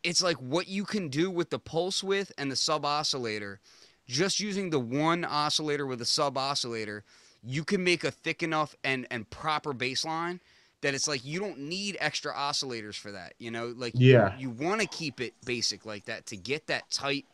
it's 0.02 0.22
like 0.22 0.36
what 0.36 0.68
you 0.68 0.84
can 0.84 1.08
do 1.08 1.30
with 1.30 1.50
the 1.50 1.58
pulse 1.58 2.02
width 2.02 2.32
and 2.38 2.50
the 2.50 2.56
sub 2.56 2.84
oscillator, 2.84 3.60
just 4.06 4.40
using 4.40 4.70
the 4.70 4.80
one 4.80 5.24
oscillator 5.24 5.86
with 5.86 6.00
a 6.00 6.06
sub 6.06 6.36
oscillator, 6.38 7.04
you 7.42 7.64
can 7.64 7.82
make 7.84 8.04
a 8.04 8.10
thick 8.10 8.42
enough 8.42 8.74
and 8.84 9.06
and 9.10 9.28
proper 9.30 9.72
bass 9.72 10.04
line 10.04 10.40
that 10.82 10.94
it's 10.94 11.06
like 11.06 11.24
you 11.24 11.38
don't 11.38 11.58
need 11.58 11.96
extra 12.00 12.32
oscillators 12.34 12.94
for 12.96 13.12
that. 13.12 13.34
You 13.38 13.50
know, 13.50 13.74
like 13.76 13.94
Yeah. 13.96 14.36
you 14.38 14.50
want 14.50 14.80
to 14.80 14.86
keep 14.86 15.20
it 15.20 15.34
basic 15.44 15.84
like 15.84 16.06
that 16.06 16.26
to 16.26 16.36
get 16.36 16.66
that 16.68 16.90
tight 16.90 17.26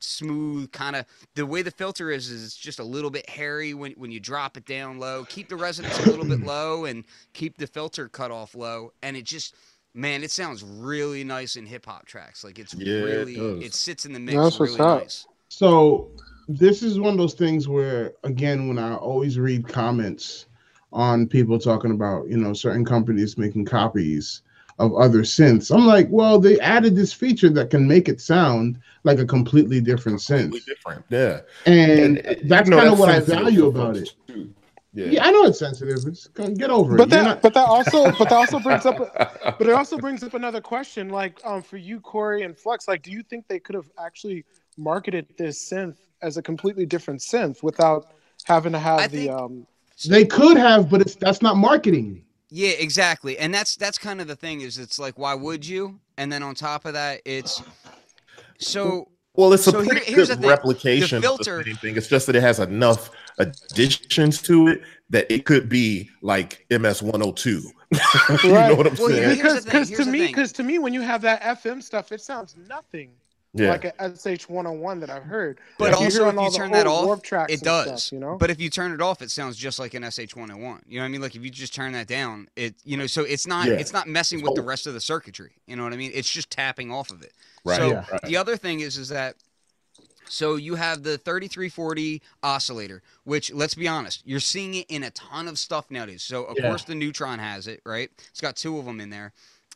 smooth 0.00 0.70
kind 0.70 0.94
of 0.94 1.04
the 1.34 1.44
way 1.44 1.60
the 1.60 1.72
filter 1.72 2.10
is 2.10 2.30
is 2.30 2.44
it's 2.44 2.56
just 2.56 2.78
a 2.78 2.84
little 2.84 3.10
bit 3.10 3.28
hairy 3.28 3.74
when, 3.74 3.90
when 3.92 4.12
you 4.12 4.20
drop 4.20 4.56
it 4.56 4.64
down 4.64 4.98
low 5.00 5.24
keep 5.24 5.48
the 5.48 5.56
resonance 5.56 5.98
a 5.98 6.02
little 6.08 6.24
bit 6.24 6.40
low 6.46 6.84
and 6.84 7.02
keep 7.32 7.58
the 7.58 7.66
filter 7.66 8.08
cut 8.08 8.30
off 8.30 8.54
low 8.54 8.92
and 9.02 9.16
it 9.16 9.24
just 9.24 9.56
man 9.94 10.22
it 10.22 10.30
sounds 10.30 10.62
really 10.62 11.24
nice 11.24 11.56
in 11.56 11.66
hip-hop 11.66 12.06
tracks 12.06 12.44
like 12.44 12.58
it's 12.58 12.74
Yeah, 12.74 12.94
really 13.02 13.34
does. 13.34 13.64
it, 13.66 13.74
sits 13.74 14.04
in 14.04 14.12
the 14.12 14.20
mix 14.20 14.34
That's 14.34 14.60
what's 14.60 14.72
really 14.72 14.80
up. 14.80 15.02
nice 15.02 15.26
So 15.48 16.10
this 16.48 16.82
is 16.82 16.98
one 16.98 17.12
of 17.12 17.18
those 17.18 17.34
things 17.34 17.68
where, 17.68 18.14
again, 18.24 18.68
when 18.68 18.78
I 18.78 18.94
always 18.94 19.38
read 19.38 19.68
comments 19.68 20.46
on 20.92 21.26
people 21.26 21.58
talking 21.58 21.90
about, 21.90 22.28
you 22.28 22.36
know, 22.38 22.52
certain 22.54 22.84
companies 22.84 23.36
making 23.38 23.64
copies 23.66 24.42
of 24.78 24.94
other 24.94 25.20
synths, 25.22 25.74
I'm 25.74 25.86
like, 25.86 26.06
well, 26.10 26.38
they 26.38 26.58
added 26.60 26.96
this 26.96 27.12
feature 27.12 27.50
that 27.50 27.70
can 27.70 27.86
make 27.86 28.08
it 28.08 28.20
sound 28.20 28.78
like 29.04 29.18
a 29.18 29.26
completely 29.26 29.80
different 29.80 30.20
synth, 30.20 30.40
completely 30.50 30.60
different. 30.66 31.04
Yeah. 31.10 31.40
and 31.66 32.18
uh, 32.26 32.34
that's 32.44 32.68
you 32.68 32.70
know, 32.70 32.76
kind 32.80 32.88
of 32.88 32.98
what 32.98 33.08
I 33.08 33.20
value 33.20 33.66
about 33.66 33.96
it. 33.96 34.10
too. 34.26 34.54
Yeah. 34.94 35.06
Yeah, 35.06 35.24
I 35.26 35.30
know 35.30 35.44
it's 35.44 35.58
sensitive. 35.58 35.98
It's 36.06 36.26
get 36.28 36.70
over 36.70 36.96
But 36.96 37.08
it. 37.08 37.14
You're 37.14 37.22
that, 37.22 37.28
not- 37.28 37.42
but 37.42 37.54
that 37.54 37.66
also, 37.68 38.10
but 38.12 38.30
that 38.30 38.32
also 38.32 38.58
brings 38.58 38.86
up, 38.86 38.96
but 39.58 39.60
it 39.60 39.70
also 39.72 39.98
brings 39.98 40.22
up 40.22 40.34
another 40.34 40.60
question. 40.60 41.10
Like, 41.10 41.40
um, 41.44 41.62
for 41.62 41.76
you, 41.76 42.00
Corey 42.00 42.42
and 42.42 42.56
Flux, 42.56 42.88
like, 42.88 43.02
do 43.02 43.10
you 43.10 43.22
think 43.22 43.46
they 43.48 43.58
could 43.60 43.74
have 43.74 43.90
actually 44.02 44.44
marketed 44.78 45.26
this 45.36 45.70
synth 45.70 45.96
as 46.22 46.36
a 46.38 46.42
completely 46.42 46.86
different 46.86 47.20
synth 47.20 47.62
without 47.62 48.12
having 48.44 48.72
to 48.72 48.78
have 48.78 49.00
I 49.00 49.06
the 49.08 49.16
think- 49.26 49.30
um? 49.32 49.66
they 50.08 50.24
could 50.24 50.56
have, 50.56 50.88
but 50.88 51.00
it's 51.00 51.16
that's 51.16 51.42
not 51.42 51.56
marketing. 51.56 52.22
yeah 52.50 52.70
exactly 52.70 53.36
and 53.36 53.52
that's 53.52 53.74
that's 53.76 53.98
kind 53.98 54.20
of 54.20 54.26
the 54.28 54.36
thing 54.36 54.60
is 54.62 54.78
it's 54.78 54.96
like 54.98 55.18
why 55.18 55.34
would 55.34 55.66
you 55.66 55.98
and 56.16 56.30
then 56.32 56.42
on 56.42 56.54
top 56.54 56.84
of 56.86 56.92
that 56.94 57.20
it's 57.26 57.60
so 58.58 59.08
Well, 59.34 59.52
it's 59.52 59.66
a 59.66 59.72
So 59.72 59.80
here- 59.80 59.90
pretty 59.94 60.12
here's 60.12 60.28
the 60.28 60.34
good 60.36 60.40
thing. 60.42 60.50
replication 60.50 61.20
The 61.20 61.26
filter- 61.26 61.58
of 61.58 61.64
the 61.64 61.72
same 61.72 61.76
thing. 61.78 61.96
It's 61.96 62.06
just 62.08 62.26
that 62.28 62.36
it 62.36 62.42
has 62.42 62.58
enough 62.60 63.10
additions 63.38 64.42
to 64.42 64.68
it 64.68 64.82
that 65.10 65.32
it 65.32 65.44
could 65.46 65.68
be 65.68 66.10
like 66.22 66.66
MS 66.70 67.02
102. 67.02 67.50
you 67.90 68.54
Right. 68.54 68.68
know 68.68 68.74
what 68.74 68.86
I'm 68.86 68.94
Well, 68.96 69.08
saying? 69.08 69.36
Because, 69.36 69.64
because 69.64 69.90
to 69.92 70.04
me, 70.04 70.26
because 70.26 70.52
to 70.52 70.62
me, 70.62 70.78
when 70.78 70.92
you 70.92 71.00
have 71.00 71.22
that 71.22 71.40
FM 71.42 71.82
stuff, 71.82 72.12
it 72.12 72.20
sounds 72.20 72.54
nothing 72.68 73.10
yeah. 73.54 73.70
like 73.70 73.84
a 73.86 73.92
SH 74.14 74.48
one 74.50 74.66
hundred 74.66 74.78
one 74.80 75.00
that 75.00 75.08
I've 75.08 75.22
heard. 75.22 75.58
But 75.78 75.92
Like, 75.92 76.00
also, 76.02 76.28
if 76.28 76.34
you 76.34 76.50
turn 76.50 76.70
that 76.72 76.86
off, 76.86 77.22
tracks 77.22 77.50
it 77.52 77.62
does. 77.62 78.04
stuff, 78.04 78.12
you 78.12 78.18
know. 78.20 78.36
But 78.36 78.50
if 78.50 78.60
you 78.60 78.68
turn 78.68 78.92
it 78.92 79.00
off, 79.00 79.22
it 79.22 79.30
sounds 79.30 79.56
just 79.56 79.78
like 79.78 79.94
an 79.94 80.02
SH101. 80.02 80.82
You 80.86 80.98
know 80.98 81.02
what 81.02 81.06
I 81.06 81.08
mean? 81.08 81.22
Like 81.22 81.34
if 81.34 81.42
you 81.42 81.50
just 81.50 81.74
turn 81.74 81.92
that 81.92 82.06
down, 82.06 82.48
it 82.56 82.74
you 82.84 82.98
know, 82.98 83.06
so 83.06 83.22
it's 83.22 83.46
not 83.46 83.66
Yeah. 83.68 83.74
it's 83.74 83.92
not 83.94 84.06
messing 84.06 84.42
with 84.42 84.54
the 84.54 84.62
rest 84.62 84.86
of 84.86 84.92
the 84.92 85.00
circuitry. 85.00 85.52
You 85.66 85.76
know 85.76 85.84
what 85.84 85.94
I 85.94 85.96
mean? 85.96 86.10
It's 86.14 86.30
just 86.30 86.50
tapping 86.50 86.92
off 86.92 87.10
of 87.10 87.22
it. 87.22 87.32
Right, 87.64 87.76
So 87.78 87.88
Yeah. 87.88 88.04
right. 88.12 88.22
the 88.22 88.36
other 88.36 88.56
thing 88.58 88.80
is 88.80 88.98
is 88.98 89.08
that 89.08 89.36
so 90.28 90.56
you 90.56 90.74
have 90.76 91.02
the 91.02 91.18
3340 91.18 92.22
oscillator, 92.42 93.02
which 93.24 93.52
let's 93.52 93.74
be 93.74 93.88
honest, 93.88 94.22
you're 94.24 94.40
seeing 94.40 94.74
it 94.74 94.86
in 94.88 95.02
a 95.02 95.10
ton 95.10 95.48
of 95.48 95.58
stuff 95.58 95.90
nowadays. 95.90 96.22
So 96.22 96.44
of 96.44 96.56
Yeah. 96.58 96.68
course 96.68 96.84
the 96.84 96.94
Neutron 96.94 97.38
has 97.38 97.66
it, 97.66 97.80
right? 97.84 98.10
It's 98.30 98.40
got 98.40 98.56
two 98.56 98.78
of 98.78 98.84
them 98.84 99.00
in 99.00 99.10
there. 99.10 99.32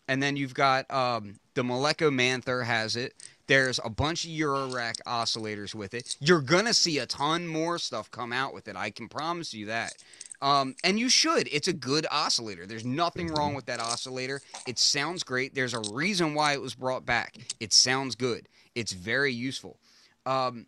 And 0.09 0.23
then 0.23 0.37
you've 0.37 0.55
got 0.55 0.91
um, 0.91 1.37
the 1.55 1.63
Malekko 1.63 2.13
Manther 2.13 2.65
has 2.65 2.97
it. 2.97 3.15
There's 3.47 3.79
a 3.85 3.91
bunch 3.91 4.25
of 4.25 4.31
Eurorack 4.31 4.97
oscillators 5.07 5.75
with 5.75 5.95
it. 5.95 6.17
You're 6.21 6.41
gonna 6.41 6.75
see 6.75 6.99
a 6.99 7.07
ton 7.07 7.47
more 7.47 7.79
stuff 7.79 8.11
come 8.11 8.33
out 8.33 8.53
with 8.55 8.69
it. 8.69 8.77
I 8.77 8.91
can 8.91 9.09
promise 9.09 9.55
you 9.55 9.67
that. 9.67 9.93
Um, 10.41 10.75
and 10.83 10.99
you 10.99 11.09
should. 11.09 11.49
It's 11.53 11.69
a 11.69 11.73
good 11.73 12.05
oscillator. 12.11 12.67
There's 12.67 12.85
nothing 12.85 13.29
wrong 13.29 13.55
with 13.55 13.67
that 13.67 13.79
oscillator. 13.79 14.43
It 14.67 14.79
sounds 14.79 15.23
great. 15.23 15.55
There's 15.55 15.75
a 15.75 15.83
reason 15.93 16.35
why 16.35 16.55
it 16.55 16.61
was 16.61 16.75
brought 16.75 17.07
back. 17.07 17.37
It 17.61 17.73
sounds 17.73 18.17
good. 18.17 18.49
It's 18.75 18.93
very 18.93 19.33
useful. 19.33 19.79
Um, 20.27 20.67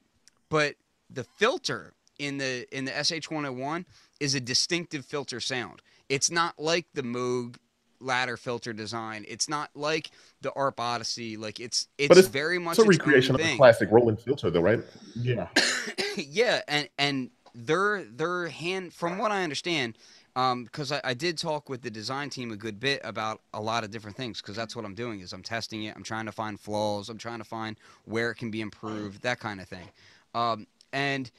but 0.49 0.75
the 1.11 1.25
filter 1.25 1.95
in 2.19 2.39
the 2.39 2.67
in 2.77 2.85
the 2.85 2.93
SH101 2.93 3.85
is 4.21 4.35
a 4.35 4.41
distinctive 4.41 5.05
filter 5.05 5.41
sound. 5.41 5.83
It's 6.09 6.31
not 6.31 6.59
like 6.59 6.87
the 6.95 7.03
Moog 7.03 7.57
ladder 8.01 8.37
filter 8.37 8.73
design. 8.73 9.25
It's 9.29 9.49
not 9.49 9.71
like 9.75 10.11
the 10.43 10.53
ARP 10.53 10.79
Odyssey. 10.79 11.37
Like 11.37 11.59
it's 11.61 11.89
it's, 11.99 12.09
But 12.09 12.19
it's- 12.19 12.33
very 12.33 12.59
much 12.59 12.79
It's 12.79 12.87
a 12.87 12.91
its 12.91 13.01
own 13.01 13.07
recreation 13.07 13.35
of 13.35 13.41
the 13.41 13.47
thing. 13.47 13.57
classic 13.57 13.91
Roland 13.91 14.21
filter, 14.21 14.51
though, 14.51 14.61
right? 14.61 14.81
Yeah. 15.17 15.49
yeah, 16.17 16.61
and 16.69 16.89
and 16.99 17.31
their 17.55 18.05
their 18.05 18.49
hand, 18.49 18.93
from 18.93 19.19
what 19.19 19.31
I 19.33 19.43
understand, 19.45 19.97
because 20.35 20.91
I, 20.91 21.01
I 21.05 21.14
did 21.14 21.39
talk 21.39 21.68
with 21.68 21.82
the 21.82 21.91
design 21.91 22.28
team 22.28 22.51
a 22.51 22.57
good 22.57 22.80
bit 22.80 23.01
about 23.05 23.41
a 23.53 23.61
lot 23.61 23.85
of 23.85 23.91
different 23.91 24.16
things. 24.16 24.41
Because 24.41 24.57
that's 24.57 24.74
what 24.74 24.85
I'm 24.85 24.95
doing 24.95 25.20
is 25.20 25.32
I'm 25.32 25.43
testing 25.43 25.85
it. 25.85 25.95
I'm 25.97 26.03
trying 26.03 26.26
to 26.26 26.32
find 26.32 26.59
flaws. 26.59 27.09
I'm 27.09 27.18
trying 27.18 27.39
to 27.39 27.45
find 27.45 27.76
where 28.05 28.30
it 28.30 28.37
can 28.37 28.51
be 28.51 28.61
improved. 28.61 29.22
That 29.22 29.39
kind 29.39 29.61
of 29.61 29.68
thing. 29.68 29.89
Um, 30.35 30.66
and 30.93 31.30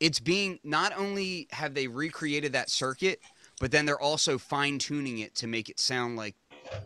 it's 0.00 0.20
being 0.20 0.58
not 0.62 0.96
only 0.96 1.48
have 1.50 1.74
they 1.74 1.88
recreated 1.88 2.52
that 2.52 2.70
circuit, 2.70 3.20
but 3.60 3.70
then 3.70 3.86
they're 3.86 4.00
also 4.00 4.38
fine 4.38 4.78
tuning 4.78 5.18
it 5.18 5.34
to 5.36 5.46
make 5.46 5.68
it 5.68 5.78
sound 5.78 6.16
like 6.16 6.34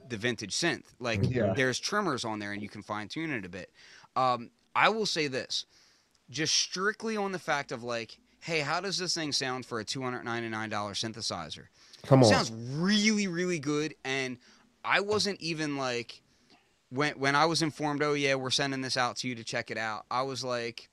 the 0.08 0.16
vintage 0.16 0.54
synth. 0.54 0.84
Like 0.98 1.20
Yeah. 1.22 1.52
there's 1.54 1.78
trimmers 1.78 2.24
on 2.24 2.38
there, 2.38 2.52
and 2.52 2.62
you 2.62 2.68
can 2.68 2.82
fine 2.82 3.08
tune 3.08 3.30
it 3.30 3.44
a 3.44 3.48
bit. 3.48 3.70
Um, 4.16 4.50
I 4.74 4.88
will 4.88 5.06
say 5.06 5.26
this 5.28 5.66
just 6.30 6.54
strictly 6.54 7.16
on 7.16 7.32
the 7.32 7.38
fact 7.38 7.72
of 7.72 7.82
like, 7.82 8.18
hey, 8.40 8.60
how 8.60 8.80
does 8.80 8.98
this 8.98 9.14
thing 9.14 9.32
sound 9.32 9.66
for 9.66 9.80
a 9.80 9.84
two 9.84 10.02
hundred 10.02 10.24
ninety 10.24 10.48
nine 10.48 10.70
dollar 10.70 10.92
synthesizer? 10.92 11.66
Come 12.06 12.22
on. 12.22 12.28
Sounds 12.28 12.50
really, 12.50 13.26
really 13.26 13.58
good. 13.58 13.94
And 14.04 14.38
I 14.84 15.00
wasn't 15.00 15.40
even 15.40 15.76
like 15.76 16.22
when 16.90 17.18
when 17.18 17.34
I 17.34 17.46
was 17.46 17.62
informed, 17.62 18.02
oh 18.02 18.14
yeah, 18.14 18.34
we're 18.34 18.50
sending 18.50 18.80
this 18.80 18.96
out 18.96 19.16
to 19.16 19.28
you 19.28 19.34
to 19.34 19.44
check 19.44 19.70
it 19.70 19.78
out. 19.78 20.06
I 20.10 20.22
was 20.22 20.44
like, 20.44 20.88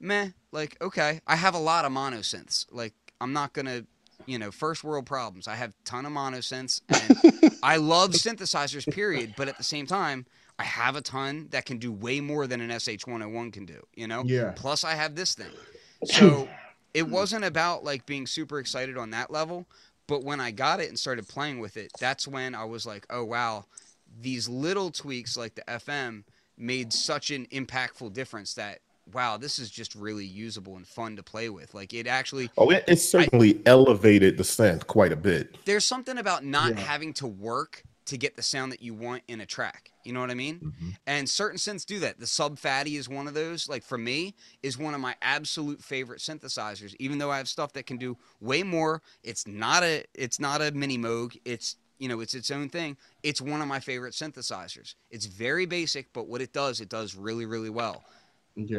meh, 0.00 0.28
like 0.50 0.76
okay. 0.82 1.20
I 1.26 1.36
have 1.36 1.54
a 1.54 1.60
lot 1.60 1.84
of 1.84 1.92
mono 1.92 2.18
synths. 2.18 2.66
Like 2.70 2.94
I'm 3.20 3.32
not 3.32 3.52
gonna, 3.52 3.84
you 4.26 4.38
know, 4.38 4.50
first 4.50 4.84
world 4.84 5.06
problems. 5.06 5.48
I 5.48 5.54
have 5.54 5.70
a 5.70 5.84
ton 5.84 6.06
of 6.06 6.12
mono 6.12 6.38
synths, 6.38 6.80
and 6.88 7.52
I 7.62 7.76
love 7.76 8.10
synthesizers. 8.10 8.90
Period. 8.92 9.34
But 9.36 9.48
at 9.48 9.58
the 9.58 9.64
same 9.64 9.86
time. 9.86 10.26
I 10.58 10.64
have 10.64 10.94
a 10.94 11.00
ton 11.00 11.48
that 11.50 11.64
can 11.64 11.78
do 11.78 11.90
way 11.90 12.20
more 12.20 12.46
than 12.46 12.60
an 12.60 12.70
SH101 12.70 13.52
can 13.52 13.64
do, 13.64 13.82
you 13.94 14.06
know? 14.06 14.22
Yeah. 14.24 14.52
Plus 14.54 14.84
I 14.84 14.92
have 14.92 15.16
this 15.16 15.34
thing. 15.34 15.50
So 16.04 16.48
it 16.94 17.04
hmm. 17.04 17.12
wasn't 17.12 17.44
about 17.44 17.84
like 17.84 18.06
being 18.06 18.26
super 18.26 18.58
excited 18.58 18.96
on 18.96 19.10
that 19.10 19.30
level, 19.30 19.66
but 20.06 20.24
when 20.24 20.40
I 20.40 20.50
got 20.50 20.80
it 20.80 20.88
and 20.88 20.98
started 20.98 21.28
playing 21.28 21.58
with 21.58 21.76
it, 21.76 21.90
that's 21.98 22.26
when 22.28 22.54
I 22.54 22.64
was 22.64 22.86
like, 22.86 23.06
"Oh 23.10 23.24
wow, 23.24 23.66
these 24.20 24.48
little 24.48 24.90
tweaks 24.90 25.36
like 25.36 25.54
the 25.54 25.62
FM 25.62 26.24
made 26.58 26.92
such 26.92 27.30
an 27.30 27.46
impactful 27.46 28.12
difference 28.12 28.54
that 28.54 28.80
wow, 29.12 29.36
this 29.36 29.58
is 29.58 29.68
just 29.68 29.94
really 29.96 30.24
usable 30.24 30.76
and 30.76 30.86
fun 30.86 31.16
to 31.16 31.22
play 31.22 31.48
with." 31.48 31.74
Like 31.74 31.94
it 31.94 32.06
actually 32.06 32.50
Oh, 32.58 32.70
it, 32.70 32.84
it 32.86 32.96
certainly 32.96 33.60
elevated 33.66 34.36
the 34.36 34.44
synth 34.44 34.86
quite 34.86 35.12
a 35.12 35.16
bit. 35.16 35.56
there's 35.64 35.84
something 35.84 36.18
about 36.18 36.44
not 36.44 36.76
Yeah. 36.76 36.80
having 36.80 37.12
to 37.14 37.26
work 37.26 37.84
to 38.12 38.18
get 38.18 38.36
the 38.36 38.42
sound 38.42 38.70
that 38.72 38.82
you 38.82 38.92
want 38.92 39.22
in 39.26 39.40
a 39.40 39.46
track. 39.46 39.90
You 40.04 40.12
know 40.12 40.20
what 40.20 40.30
I 40.30 40.34
mean? 40.34 40.60
Mhm. 40.60 40.96
And 41.06 41.28
certain 41.28 41.56
synths 41.58 41.86
do 41.86 41.98
that. 42.00 42.20
The 42.20 42.26
Sub 42.26 42.58
Phatty 42.58 42.96
is 42.96 43.08
one 43.08 43.26
of 43.26 43.32
those. 43.32 43.70
Like 43.70 43.82
for 43.82 43.96
me, 43.96 44.34
is 44.62 44.76
one 44.76 44.92
of 44.92 45.00
my 45.00 45.16
absolute 45.22 45.82
favorite 45.82 46.20
synthesizers. 46.20 46.94
Even 46.98 47.16
though 47.16 47.30
I 47.30 47.38
have 47.38 47.48
stuff 47.48 47.72
that 47.72 47.86
can 47.86 47.96
do 47.96 48.18
way 48.40 48.62
more, 48.62 49.00
it's 49.22 49.46
not 49.46 49.82
a 49.82 50.04
it's 50.14 50.38
not 50.38 50.60
a 50.60 50.72
mini 50.72 50.98
Moog. 50.98 51.40
It's 51.46 51.76
you 51.98 52.06
know 52.06 52.20
it's 52.20 52.34
its 52.34 52.50
own 52.50 52.68
thing. 52.68 52.98
It's 53.22 53.40
one 53.40 53.62
of 53.62 53.66
my 53.68 53.80
favorite 53.80 54.12
synthesizers. 54.12 54.94
It's 55.10 55.24
very 55.24 55.64
basic, 55.64 56.12
but 56.12 56.28
what 56.28 56.42
it 56.42 56.52
does, 56.52 56.80
it 56.82 56.90
does 56.90 57.14
really 57.14 57.46
really 57.46 57.70
well. 57.70 58.04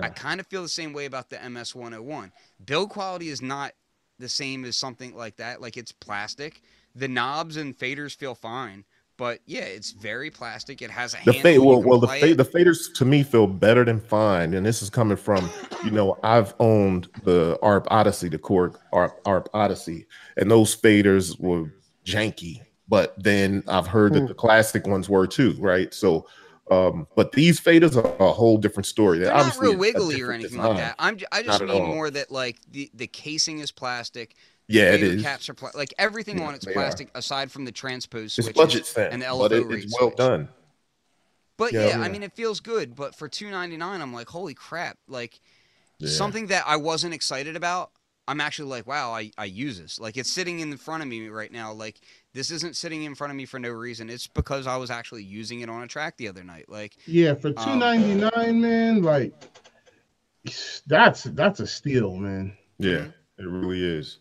I 0.04 0.10
kind 0.10 0.40
of 0.40 0.46
feel 0.46 0.62
the 0.62 0.70
same 0.70 0.94
way 0.94 1.06
about 1.06 1.32
the 1.32 1.38
MS101. 1.38 2.32
Build 2.64 2.92
quality 2.92 3.30
is 3.30 3.42
not 3.42 3.74
the 4.20 4.30
same 4.30 4.64
as 4.66 4.78
something 4.78 5.16
like 5.16 5.38
that. 5.38 5.60
Like 5.60 5.76
it's 5.78 5.92
plastic. 5.92 6.62
The 6.96 7.08
knobs 7.08 7.58
and 7.58 7.76
faders 7.78 8.16
feel 8.16 8.36
fine, 8.36 8.86
but 9.18 9.40
yeah, 9.46 9.62
it's 9.62 9.92
very 9.92 10.30
plastic. 10.32 10.82
It 10.82 10.90
has 10.90 11.14
a 11.14 11.18
The 11.18 11.34
handle. 11.34 11.42
fade, 11.42 11.60
well, 11.60 11.82
well, 11.84 12.00
the 12.00 12.08
play 12.08 12.22
fade, 12.22 12.38
the 12.38 12.46
faders 12.46 12.94
to 12.96 13.06
me 13.06 13.24
feel 13.24 13.48
better 13.48 13.84
than 13.86 14.00
fine, 14.00 14.54
and 14.54 14.66
this 14.66 14.82
is 14.82 14.90
coming 14.90 15.18
from, 15.18 15.50
you 15.86 15.92
know, 15.92 16.18
I've 16.24 16.54
owned 16.60 17.08
the 17.24 17.58
ARP 17.62 17.88
Odyssey, 17.92 18.30
the 18.30 18.40
Korg 18.40 18.76
ARP, 18.92 19.20
ARP 19.26 19.50
Odyssey, 19.54 20.08
and 20.38 20.50
those 20.50 20.76
faders 20.76 21.40
were 21.40 21.72
janky. 22.06 22.62
But 22.90 23.14
then 23.22 23.64
I've 23.68 23.88
heard 23.88 24.14
that 24.14 24.22
Hmm. 24.22 24.26
the 24.28 24.34
classic 24.34 24.86
ones 24.88 25.10
were 25.10 25.26
too, 25.28 25.56
right? 25.60 25.94
So, 25.94 26.28
um, 26.70 27.08
but 27.16 27.32
these 27.32 27.60
faders 27.60 27.96
are 27.96 28.16
a 28.26 28.32
whole 28.32 28.58
different 28.58 28.86
story. 28.88 29.20
They're 29.20 29.34
not 29.34 29.58
real 29.60 29.72
a- 29.72 29.76
a 29.76 29.78
wiggly 29.78 30.22
or 30.22 30.32
anything 30.32 30.52
design. 30.58 30.68
like 30.70 30.78
that. 30.78 30.96
I'm 31.00 31.18
j- 31.18 31.26
I 31.32 31.44
just 31.44 31.60
Not 31.62 31.70
mean 31.70 31.82
all. 31.82 31.88
more 31.88 32.10
that 32.10 32.32
like 32.32 32.58
the 32.72 32.90
the 32.94 33.08
casing 33.08 33.60
is 33.60 33.72
plastic. 33.72 34.36
Yeah, 34.68 34.92
it 34.94 35.02
fader 35.02 35.04
is. 35.04 35.22
Caps 35.22 35.50
are 35.50 35.54
pla- 35.54 35.72
like 35.76 35.94
everything 35.98 36.40
Yeah, 36.40 36.48
on 36.48 36.56
it's 36.56 36.66
they 36.66 36.74
are. 36.76 36.76
plastic 36.76 37.10
aside 37.16 37.52
from 37.52 37.66
the 37.66 37.72
transpose 37.72 38.34
It's 38.38 38.48
switches 38.48 38.54
budget 38.56 38.86
thin, 38.86 39.12
and 39.12 39.22
the 39.22 39.28
but 39.40 39.52
LFO 39.52 39.62
it, 39.62 39.68
rate 39.70 39.84
it's 39.84 39.94
well 40.00 40.10
switch. 40.10 40.18
done. 40.18 40.50
But 41.58 41.74
Yeah. 41.74 41.88
yeah, 41.88 42.00
I 42.02 42.10
mean, 42.10 42.24
it 42.24 42.34
feels 42.34 42.60
good. 42.60 42.96
But 42.96 43.16
for 43.16 43.28
two 43.28 43.50
ninety 43.52 43.78
nine, 43.78 44.02
I'm 44.02 44.14
like, 44.14 44.30
holy 44.30 44.54
crap! 44.54 44.98
Like 45.08 45.40
Yeah. 46.00 46.10
something 46.10 46.48
that 46.48 46.64
I 46.68 46.78
wasn't 46.78 47.14
excited 47.14 47.56
about. 47.56 47.92
I'm 48.28 48.42
actually 48.42 48.70
like, 48.70 48.88
wow, 48.88 49.12
I, 49.14 49.32
I 49.38 49.46
use 49.46 49.80
this. 49.80 50.00
Like 50.00 50.18
it's 50.18 50.30
sitting 50.30 50.60
in 50.62 50.78
front 50.78 51.04
of 51.04 51.10
me 51.10 51.28
right 51.30 51.52
now. 51.52 51.74
Like 51.74 52.02
this 52.34 52.52
isn't 52.52 52.76
sitting 52.78 53.04
in 53.04 53.16
front 53.16 53.32
of 53.32 53.38
me 53.38 53.46
for 53.46 53.60
no 53.60 53.70
reason. 53.72 54.10
It's 54.10 54.28
because 54.28 54.68
I 54.68 54.78
was 54.78 54.92
actually 54.92 55.24
using 55.24 55.62
it 55.62 55.70
on 55.70 55.84
a 55.84 55.88
track 55.88 56.18
the 56.18 56.30
other 56.30 56.44
night. 56.44 56.70
Like 56.70 56.98
Yeah, 57.06 57.34
for 57.36 57.52
Um, 57.56 57.56
two 57.66 57.76
ninety 57.78 58.16
nine, 58.16 58.62
man, 58.62 59.02
like 59.04 59.34
that's 60.88 61.24
that's 61.24 61.60
a 61.60 61.68
steal, 61.68 62.16
man. 62.16 62.58
Yeah, 62.80 63.08
it 63.38 63.44
really 63.48 63.84
is. 63.84 64.20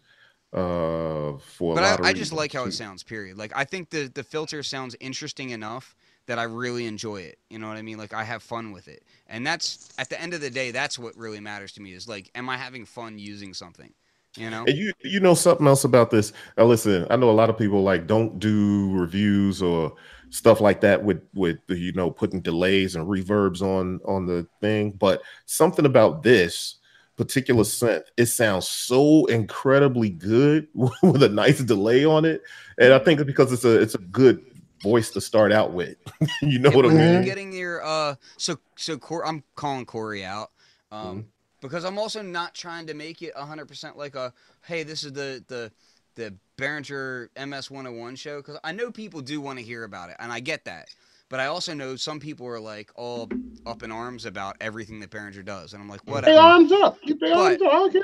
Uh, 0.53 1.39
for 1.39 1.75
but 1.75 1.83
I, 1.83 2.09
I 2.09 2.13
just 2.13 2.33
like 2.33 2.53
how 2.53 2.65
it 2.65 2.73
sounds. 2.73 3.03
Period. 3.03 3.39
Like 3.39 3.53
I 3.55 3.65
think 3.65 3.89
the 3.89 4.09
the 4.09 4.23
filter 4.23 4.63
sounds 4.63 4.95
interesting 5.01 5.51
enough 5.51 5.95
that 6.27 6.39
I 6.39 6.43
really 6.45 6.87
enjoy 6.87 7.23
it. 7.23 7.39
You 7.49 7.59
know 7.59 7.69
what 7.69 7.79
I 7.79 7.83
mean? 7.83 7.97
Like 7.97 8.13
I 8.13 8.23
have 8.23 8.43
fun 8.43 8.71
with 8.71 8.87
it, 8.87 9.03
and 9.29 9.47
that's 9.47 9.89
at 9.97 10.11
the 10.11 10.21
end 10.21 10.35
of 10.35 10.43
the 10.43 10.51
day, 10.51 10.71
that's 10.71 10.99
what 10.99 11.17
really 11.17 11.41
matters 11.41 11.73
to 11.73 11.81
me. 11.81 11.95
Is 11.95 12.07
like, 12.07 12.31
am 12.35 12.51
I 12.51 12.59
having 12.59 12.85
fun 12.85 13.19
using 13.19 13.55
something? 13.55 13.95
You 14.37 14.51
know? 14.51 14.65
And 14.67 14.77
you 14.77 14.93
you 15.03 15.21
know 15.21 15.35
something 15.35 15.67
else 15.67 15.85
about 15.85 16.11
this? 16.11 16.35
Now 16.59 16.65
listen, 16.65 17.07
I 17.09 17.17
know 17.17 17.31
a 17.31 17.33
lot 17.33 17.51
of 17.51 17.57
people 17.57 17.83
like 17.83 18.07
don't 18.07 18.39
do 18.39 18.93
reviews 18.93 19.63
or 19.63 19.95
stuff 20.29 20.61
like 20.61 20.83
that 20.83 21.03
with 21.03 21.23
with 21.35 21.59
you 21.69 21.93
know 21.93 22.11
putting 22.11 22.41
delays 22.41 22.95
and 22.95 23.07
reverbs 23.07 23.63
on 23.63 24.01
on 24.05 24.27
the 24.27 24.47
thing, 24.61 24.91
but 24.93 25.23
something 25.47 25.87
about 25.87 26.23
this 26.23 26.77
particular 27.17 27.63
synth, 27.65 28.05
it 28.17 28.27
sounds 28.27 28.69
so 28.69 29.27
incredibly 29.27 30.11
good 30.11 30.69
with 30.75 31.23
a 31.23 31.29
nice 31.29 31.61
delay 31.61 32.05
on 32.05 32.25
it, 32.25 32.43
and 32.79 32.93
I 32.93 32.99
think 32.99 33.21
it's 33.21 33.27
because 33.27 33.53
it's 33.53 33.65
a 33.65 33.81
it's 33.81 33.95
a 33.95 33.99
good 33.99 34.43
voice 34.83 35.11
to 35.13 35.21
start 35.21 35.53
out 35.53 35.73
with. 35.73 35.97
you 36.43 36.59
know 36.59 36.71
Yeah, 36.71 36.77
what 36.77 36.87
I 36.87 36.91
mean? 36.91 37.23
getting 37.23 37.53
your 37.53 37.83
uh, 37.83 38.15
so 38.37 38.59
so 38.77 38.97
Cor- 38.97 39.27
I'm 39.27 39.43
calling 39.57 39.85
Corey 39.85 40.25
out, 40.25 40.51
um, 40.93 41.25
Mm-hmm. 41.25 41.29
because 41.61 41.85
I'm 41.85 41.99
also 41.99 42.23
not 42.23 42.55
trying 42.55 42.87
to 42.87 42.95
make 42.95 43.21
it 43.23 43.35
100 43.35 43.67
percent 43.67 43.97
like 43.97 44.15
a 44.15 44.33
hey, 44.67 44.83
this 44.85 45.03
is 45.03 45.13
the 45.13 45.45
the 45.49 45.73
the 46.15 46.35
Behringer 46.57 47.29
MS 47.37 47.71
101 47.71 48.15
show 48.17 48.37
because 48.39 48.59
I 48.63 48.73
know 48.73 48.93
people 48.93 49.21
do 49.23 49.41
want 49.41 49.59
to 49.59 49.65
hear 49.65 49.83
about 49.85 50.11
it, 50.11 50.17
and 50.21 50.33
I 50.33 50.39
get 50.41 50.65
that. 50.67 50.89
But 51.33 51.41
I 51.41 51.47
also 51.47 51.73
know 51.73 51.97
some 51.97 52.21
people 52.21 52.47
are 52.47 52.61
like 52.61 52.91
all 52.95 53.27
up 53.65 53.83
in 53.83 53.91
arms 53.91 54.27
about 54.27 54.59
everything 54.61 55.01
that 55.01 55.09
Behringer 55.09 55.43
does, 55.43 55.73
and 55.73 55.83
I'm 55.83 55.89
like, 55.89 56.03
whatever. 56.07 56.39
arms 56.39 56.71
up. 56.73 57.01
Keep 57.01 57.21
their 57.21 57.35
arms 57.35 57.63
up. 57.63 57.69
I 57.69 57.73
don't 57.73 57.91
care. 57.91 58.03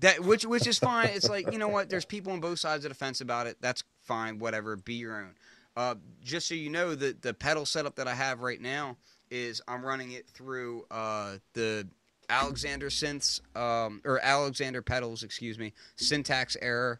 That 0.00 0.24
which 0.24 0.44
which 0.44 0.66
is 0.66 0.76
fine. 0.76 1.10
It's 1.12 1.28
like 1.30 1.52
you 1.52 1.58
know 1.60 1.68
what? 1.68 1.88
There's 1.88 2.04
people 2.04 2.32
on 2.32 2.40
both 2.40 2.58
sides 2.58 2.84
of 2.84 2.88
the 2.88 2.96
fence 2.96 3.20
about 3.20 3.46
it. 3.46 3.58
That's 3.60 3.84
fine. 4.02 4.40
Whatever. 4.40 4.74
Be 4.74 4.94
your 4.94 5.16
own. 5.20 5.34
Uh, 5.76 5.94
just 6.20 6.48
so 6.48 6.56
you 6.56 6.68
know, 6.68 6.96
the 6.96 7.16
the 7.20 7.32
pedal 7.32 7.64
setup 7.64 7.94
that 7.94 8.08
I 8.08 8.14
have 8.16 8.40
right 8.40 8.60
now 8.60 8.96
is 9.30 9.62
I'm 9.68 9.84
running 9.84 10.10
it 10.10 10.26
through 10.26 10.84
uh, 10.90 11.36
the 11.52 11.86
Alexander 12.28 12.88
synths 12.88 13.40
um, 13.56 14.00
or 14.04 14.18
Alexander 14.20 14.82
pedals. 14.82 15.22
Excuse 15.22 15.60
me. 15.60 15.74
Syntax 15.94 16.56
error. 16.60 16.98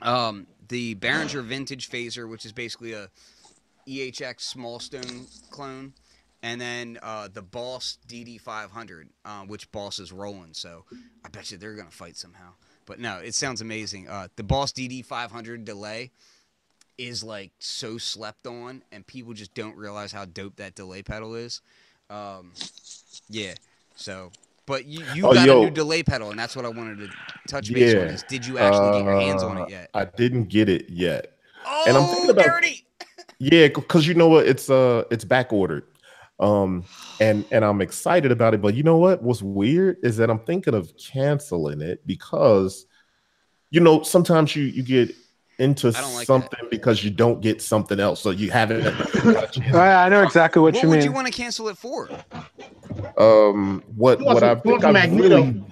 Um, 0.00 0.46
the 0.68 0.94
Behringer 0.96 1.44
Vintage 1.44 1.90
Phaser, 1.90 2.28
which 2.28 2.44
is 2.44 2.52
basically 2.52 2.92
a 2.92 3.08
EHX 3.86 4.40
small 4.40 4.78
stone 4.80 5.26
clone, 5.50 5.92
and 6.42 6.60
then 6.60 6.98
uh, 7.02 7.28
the 7.32 7.42
Boss 7.42 7.98
DD500, 8.08 9.06
uh, 9.24 9.40
which 9.42 9.70
Boss 9.72 9.98
is 9.98 10.12
rolling. 10.12 10.52
So 10.52 10.84
I 11.24 11.28
bet 11.28 11.50
you 11.50 11.58
they're 11.58 11.74
gonna 11.74 11.90
fight 11.90 12.16
somehow. 12.16 12.50
But 12.86 13.00
no, 13.00 13.18
it 13.18 13.34
sounds 13.34 13.60
amazing. 13.60 14.08
Uh, 14.08 14.28
the 14.36 14.42
Boss 14.44 14.72
DD500 14.72 15.64
delay 15.64 16.10
is 16.98 17.22
like 17.24 17.52
so 17.58 17.98
slept 17.98 18.46
on, 18.46 18.82
and 18.92 19.06
people 19.06 19.32
just 19.34 19.54
don't 19.54 19.76
realize 19.76 20.12
how 20.12 20.24
dope 20.24 20.56
that 20.56 20.74
delay 20.74 21.02
pedal 21.02 21.34
is. 21.34 21.60
Um, 22.08 22.52
yeah. 23.28 23.54
So, 23.96 24.30
but 24.66 24.84
you 24.86 25.04
you 25.14 25.26
Oh, 25.26 25.34
got 25.34 25.46
yo. 25.46 25.62
a 25.62 25.64
new 25.66 25.70
delay 25.70 26.02
pedal, 26.02 26.30
and 26.30 26.38
that's 26.38 26.54
what 26.54 26.64
I 26.64 26.68
wanted 26.68 26.98
to 26.98 27.08
touch 27.48 27.72
base 27.72 27.94
on. 27.94 28.02
Is 28.02 28.22
did 28.24 28.46
you 28.46 28.58
actually 28.58 28.98
get 28.98 29.04
your 29.04 29.20
hands 29.20 29.42
on 29.42 29.58
Uh, 29.58 29.62
it 29.64 29.70
yet? 29.70 29.90
I 29.94 30.04
didn't 30.04 30.44
get 30.44 30.68
it 30.68 30.88
yet. 30.90 31.32
Oh, 31.66 31.84
and 31.88 31.96
I'm 31.96 32.06
thinking 32.08 32.30
about- 32.30 32.44
dirty. 32.46 32.85
Yeah, 33.38 33.68
because 33.68 34.06
you 34.06 34.14
know 34.14 34.28
what? 34.28 34.46
It's 34.46 34.70
uh 34.70 35.04
it's 35.10 35.24
back 35.24 35.52
ordered. 35.52 35.84
Um 36.40 36.84
and 37.20 37.46
and 37.50 37.64
I'm 37.64 37.80
excited 37.80 38.30
about 38.32 38.54
it, 38.54 38.60
but 38.62 38.74
you 38.74 38.82
know 38.82 38.96
what? 38.98 39.22
What's 39.22 39.42
weird 39.42 39.98
is 40.02 40.16
that 40.18 40.30
I'm 40.30 40.40
thinking 40.40 40.74
of 40.74 40.92
canceling 40.96 41.80
it 41.80 42.06
because 42.06 42.86
you 43.70 43.80
know, 43.80 44.02
sometimes 44.02 44.54
you 44.56 44.64
you 44.64 44.82
get 44.82 45.14
into 45.58 45.88
I 45.88 46.00
don't 46.02 46.14
that. 46.14 46.26
something 46.26 46.58
because 46.70 47.02
you 47.02 47.10
don't 47.10 47.40
get 47.40 47.62
something 47.62 47.98
else. 47.98 48.20
So 48.20 48.30
you 48.30 48.50
haven't 48.50 48.86
I, 49.74 50.06
I 50.06 50.08
know 50.10 50.22
exactly 50.22 50.60
what, 50.62 50.74
What 50.74 50.82
you 50.82 50.88
mean. 50.88 50.90
What 50.90 50.96
would 50.98 51.04
you 51.04 51.12
want 51.12 51.26
to 51.28 51.32
cancel 51.32 51.68
it 51.68 51.78
for? 51.78 52.10
um 53.18 53.82
what 53.96 54.18
He 54.18 54.24
what 54.24 54.42
a- 54.42 54.46
I 54.46 54.54
he 54.56 54.60
think 54.60 54.64
wants 54.72 54.84
a 54.84 54.88
I 54.88 54.92
Magneto. 54.92 55.42
really 55.42 55.62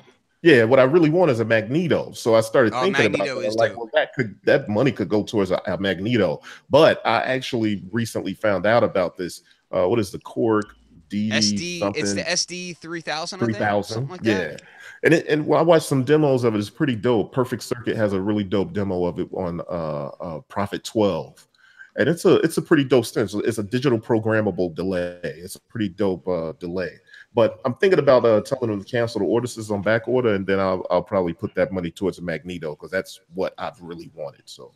yeah, 0.45 0.65
what 0.65 0.79
I 0.79 0.83
really 0.83 1.09
want 1.09 1.31
is 1.31 1.41
a 1.41 1.45
magneto. 1.45 2.13
So 2.13 2.35
I 2.35 2.43
started 2.43 2.75
Oh, 2.75 2.83
thinking 2.83 3.13
Magneto 3.13 3.39
about 3.39 3.51
that. 3.51 3.57
like, 3.57 3.77
well, 3.79 3.89
that 3.95 4.13
could 4.13 4.39
that 4.45 4.69
money 4.69 4.93
could 4.93 5.09
go 5.09 5.23
towards 5.23 5.51
a, 5.51 5.59
a 5.67 5.79
magneto. 5.79 6.43
But 6.69 7.01
I 7.07 7.23
actually 7.23 7.83
recently 7.91 8.35
found 8.35 8.67
out 8.67 8.85
about 8.85 9.17
this. 9.17 9.41
Uh, 9.73 9.87
what 9.87 9.99
is 9.99 10.11
the 10.11 10.19
Korg 10.19 10.65
D 11.09 11.31
SD, 11.31 11.79
something? 11.79 12.03
it's 12.03 12.13
the 12.13 12.25
SD 12.25 12.77
three 12.77 13.01
thousand. 13.01 13.39
three 13.39 13.55
thousand. 13.55 14.11
like 14.11 14.21
yeah. 14.23 14.49
that. 14.49 14.63
And 15.03 15.15
it, 15.15 15.27
and 15.29 15.43
I 15.55 15.63
watched 15.63 15.87
some 15.87 16.05
demos 16.05 16.45
of 16.45 16.55
it. 16.55 16.59
It's 16.59 16.69
pretty 16.69 16.95
dope. 16.95 17.33
Perfect 17.33 17.63
Circuit 17.63 17.97
has 17.97 18.13
a 18.13 18.21
really 18.21 18.45
dope 18.45 18.75
demo 18.75 19.07
of 19.07 19.19
it 19.19 19.29
on 19.33 19.63
uh, 19.63 20.09
uh 20.21 20.41
Prophet 20.49 20.85
12. 20.85 21.49
And 21.97 22.07
it's 22.07 22.27
a 22.27 22.35
it's 22.41 22.59
a 22.59 22.63
pretty 22.63 22.85
dope. 22.85 23.07
So 23.07 23.41
it's 23.41 23.59
a 23.59 23.63
digital 23.63 23.99
programmable 23.99 24.75
delay. 24.75 25.21
It's 25.23 25.57
a 25.57 25.61
pretty 25.61 25.89
dope 25.89 26.29
uh 26.29 26.53
delay. 26.59 26.99
But 27.35 27.61
I'm 27.65 27.75
thinking 27.75 27.99
about 27.99 28.25
uh 28.25 28.41
telling 28.43 28.71
them 28.71 28.83
to 28.83 28.89
cancel 28.91 29.21
the 29.21 29.27
orders 29.27 29.57
This 29.57 29.65
is 29.67 29.71
on 29.71 29.83
back 29.83 30.07
order, 30.07 30.35
and 30.35 30.47
then 30.47 30.61
I'll 30.61 30.87
I'll 30.91 31.03
probably 31.03 31.33
put 31.33 31.55
that 31.57 31.73
money 31.73 31.91
towards 31.91 32.19
a 32.19 32.23
magneto 32.23 32.71
because 32.71 32.91
that's 32.91 33.21
what 33.35 33.55
I've 33.59 33.81
really 33.81 34.11
wanted. 34.15 34.43
So 34.45 34.73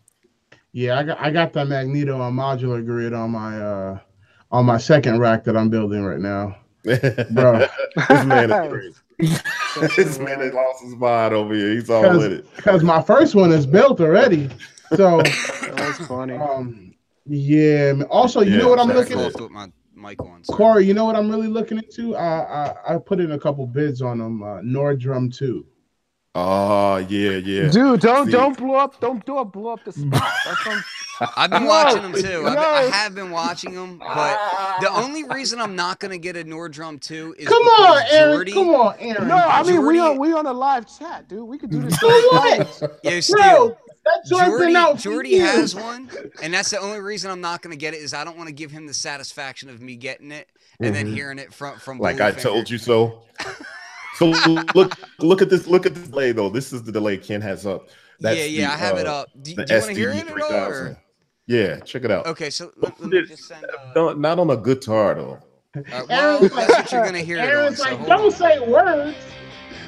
Yeah, 0.73 0.99
I 0.99 1.03
got 1.05 1.19
I 1.21 1.31
got 1.31 1.53
that 1.55 1.69
Magneto 1.69 2.21
on 2.21 2.35
modular 2.35 2.85
grid 2.85 3.13
on 3.13 3.31
my 3.31 3.61
uh 3.61 3.99
on 4.51 4.67
my 4.67 4.79
second 4.79 5.19
rack 5.21 5.45
that 5.45 5.57
I'm 5.57 5.69
building 5.69 6.03
right 6.05 6.19
now. 6.21 6.57
Bro. 7.31 7.67
this 8.09 8.25
man 8.25 8.51
is 8.51 8.69
crazy. 8.69 9.97
this 9.97 10.19
man 10.19 10.41
has 10.41 10.53
lost 10.55 10.83
his 10.83 10.95
mind 10.97 11.35
over 11.35 11.55
here. 11.55 11.73
He's 11.73 11.91
all 11.91 12.19
with 12.19 12.33
it. 12.33 12.57
Because 12.57 12.83
my 12.83 13.03
first 13.03 13.35
one 13.35 13.53
is 13.53 13.67
built 13.67 14.01
already. 14.01 14.49
So 14.97 15.19
That's 15.21 15.99
funny. 16.07 16.35
um 16.35 16.95
yeah. 17.27 17.93
Also, 18.11 18.41
you 18.41 18.53
Yeah, 18.53 18.59
know 18.59 18.69
what 18.71 18.81
I'm 18.81 18.89
looking 18.89 19.19
at? 19.21 19.35
Coughed 20.03 20.19
mic 20.19 20.23
on. 20.23 20.45
sorry. 20.45 20.57
Corey, 20.57 20.85
you 20.87 20.95
know 20.95 21.05
what 21.05 21.17
I'm 21.17 21.31
really 21.31 21.49
looking 21.49 21.79
into? 21.79 22.17
I 22.17 22.73
I, 22.89 22.95
I 22.95 22.99
put 22.99 23.21
in 23.21 23.33
a 23.33 23.39
couple 23.39 23.67
bids 23.67 24.03
on 24.03 24.19
them. 24.19 24.43
Uh, 24.43 24.61
Nordrum 24.61 25.35
2. 25.35 25.65
Oh 26.35 26.99
yeah, 27.09 27.31
yeah. 27.39 27.69
Dude, 27.71 28.01
don't 28.01 28.27
See. 28.27 28.33
don't 28.33 28.57
blow 28.57 28.75
up, 28.77 29.01
don't 29.01 29.25
do 29.27 29.41
it, 29.41 29.45
blow 29.47 29.73
up 29.73 29.85
the 29.85 29.93
spot. 30.01 30.33
That's 30.45 30.67
what 30.67 30.69
I'm- 30.77 30.85
I've 31.37 31.51
been 31.51 31.65
No, 31.65 31.69
watching 31.69 32.03
them 32.03 32.13
too. 32.13 32.47
I've 32.47 32.55
been, 32.55 32.59
I 32.59 32.91
have 32.93 33.13
been 33.17 33.31
watching 33.33 33.75
them, 33.75 33.99
but 33.99 34.39
the 34.81 34.89
only 34.89 35.25
reason 35.25 35.61
I'm 35.61 35.75
not 35.75 35.99
gonna 35.99 36.17
get 36.19 36.37
a 36.37 36.45
Nordrum 36.45 37.01
two 37.01 37.35
is 37.37 37.49
Come 37.49 37.61
because 37.65 37.81
on, 37.81 38.03
Aaron. 38.13 38.35
Jordy, 38.37 38.53
Come 38.53 38.69
on, 38.69 38.95
Aaron. 39.01 39.27
no, 39.27 39.35
I 39.37 39.63
mean 39.65 39.85
we 39.85 39.97
Jordy- 39.97 39.99
on 39.99 40.19
we 40.21 40.33
on 40.33 40.47
a 40.47 40.53
live 40.53 40.87
chat, 40.97 41.27
dude. 41.29 41.43
We 41.43 41.59
could 41.59 41.71
do 41.71 41.81
this. 41.81 41.99
So 42.01 42.07
what? 42.07 42.81
Yo, 43.03 43.11
Bro, 43.11 43.21
Steel, 43.21 43.37
that 43.37 43.57
joint 43.57 43.77
Jordy, 44.27 44.67
been 44.67 44.77
out 44.77 44.97
for 44.97 45.03
Jordy 45.11 45.39
has 45.39 45.75
one, 45.75 46.11
and 46.43 46.53
that's 46.55 46.71
the 46.71 46.79
only 46.81 47.01
reason 47.01 47.31
I'm 47.31 47.41
not 47.41 47.63
going 47.63 47.71
to 47.73 47.77
get 47.79 47.95
it 47.95 47.99
is 47.99 48.13
I 48.15 48.25
don't 48.25 48.37
want 48.37 48.49
to 48.49 48.55
give 48.55 48.71
him 48.71 48.87
the 48.87 48.95
satisfaction 48.95 49.69
of 49.71 49.81
me 49.81 49.97
getting 49.97 50.31
it 50.33 50.49
and 50.81 50.95
then 50.95 51.07
Mhm. 51.09 51.15
hearing 51.15 51.39
it 51.39 51.53
from 51.53 51.79
from 51.79 51.99
like 51.99 52.21
I 52.21 52.33
Bluefinger. 52.33 52.41
told 52.43 52.71
you 52.71 52.79
so. 52.79 53.23
So 54.17 54.27
look, 54.75 54.95
look 55.21 55.43
at 55.43 55.49
this. 55.51 55.67
Look 55.67 55.87
at 55.87 55.95
this 55.95 56.09
delay 56.09 56.33
though. 56.33 56.49
This 56.49 56.73
is 56.73 56.83
the 56.83 56.91
delay 56.93 57.17
Ken 57.19 57.41
has 57.41 57.67
up. 57.67 57.89
That's 58.21 58.37
yeah, 58.37 58.45
yeah, 58.45 58.67
the, 58.69 58.73
I 58.75 58.77
have 58.77 58.99
it 58.99 59.07
uh, 59.07 59.15
up. 59.21 59.29
Do, 59.43 59.55
The 59.55 59.65
do 59.65 59.75
you 59.75 59.81
want 59.81 59.93
to 59.95 60.01
hear 60.01 60.11
it 60.11 60.27
at 60.29 60.41
all? 60.43 60.53
Or? 60.73 60.99
Yeah, 61.47 61.79
check 61.81 62.05
it 62.05 62.11
out. 62.11 62.27
Okay, 62.27 62.51
so 62.51 62.73
let, 62.77 62.99
let 63.01 63.11
me 63.11 63.23
just 63.27 63.45
send. 63.45 63.65
Uh, 63.65 63.93
No, 63.95 64.13
not 64.13 64.39
on 64.41 64.51
a 64.51 64.57
guitar 64.57 65.15
though. 65.15 65.39
uh, 65.77 66.03
well, 66.09 66.39
Aaron's 66.39 66.51
that's 66.55 66.73
what 66.73 66.93
you're 66.93 67.05
gonna 67.05 67.21
hear 67.21 67.37
it 67.39 67.43
on. 67.43 67.49
Aaron's 67.49 67.79
So 67.79 67.85
like, 67.85 68.07
don't 68.07 68.25
on. 68.27 68.31
say 68.33 68.59
words. 68.59 69.17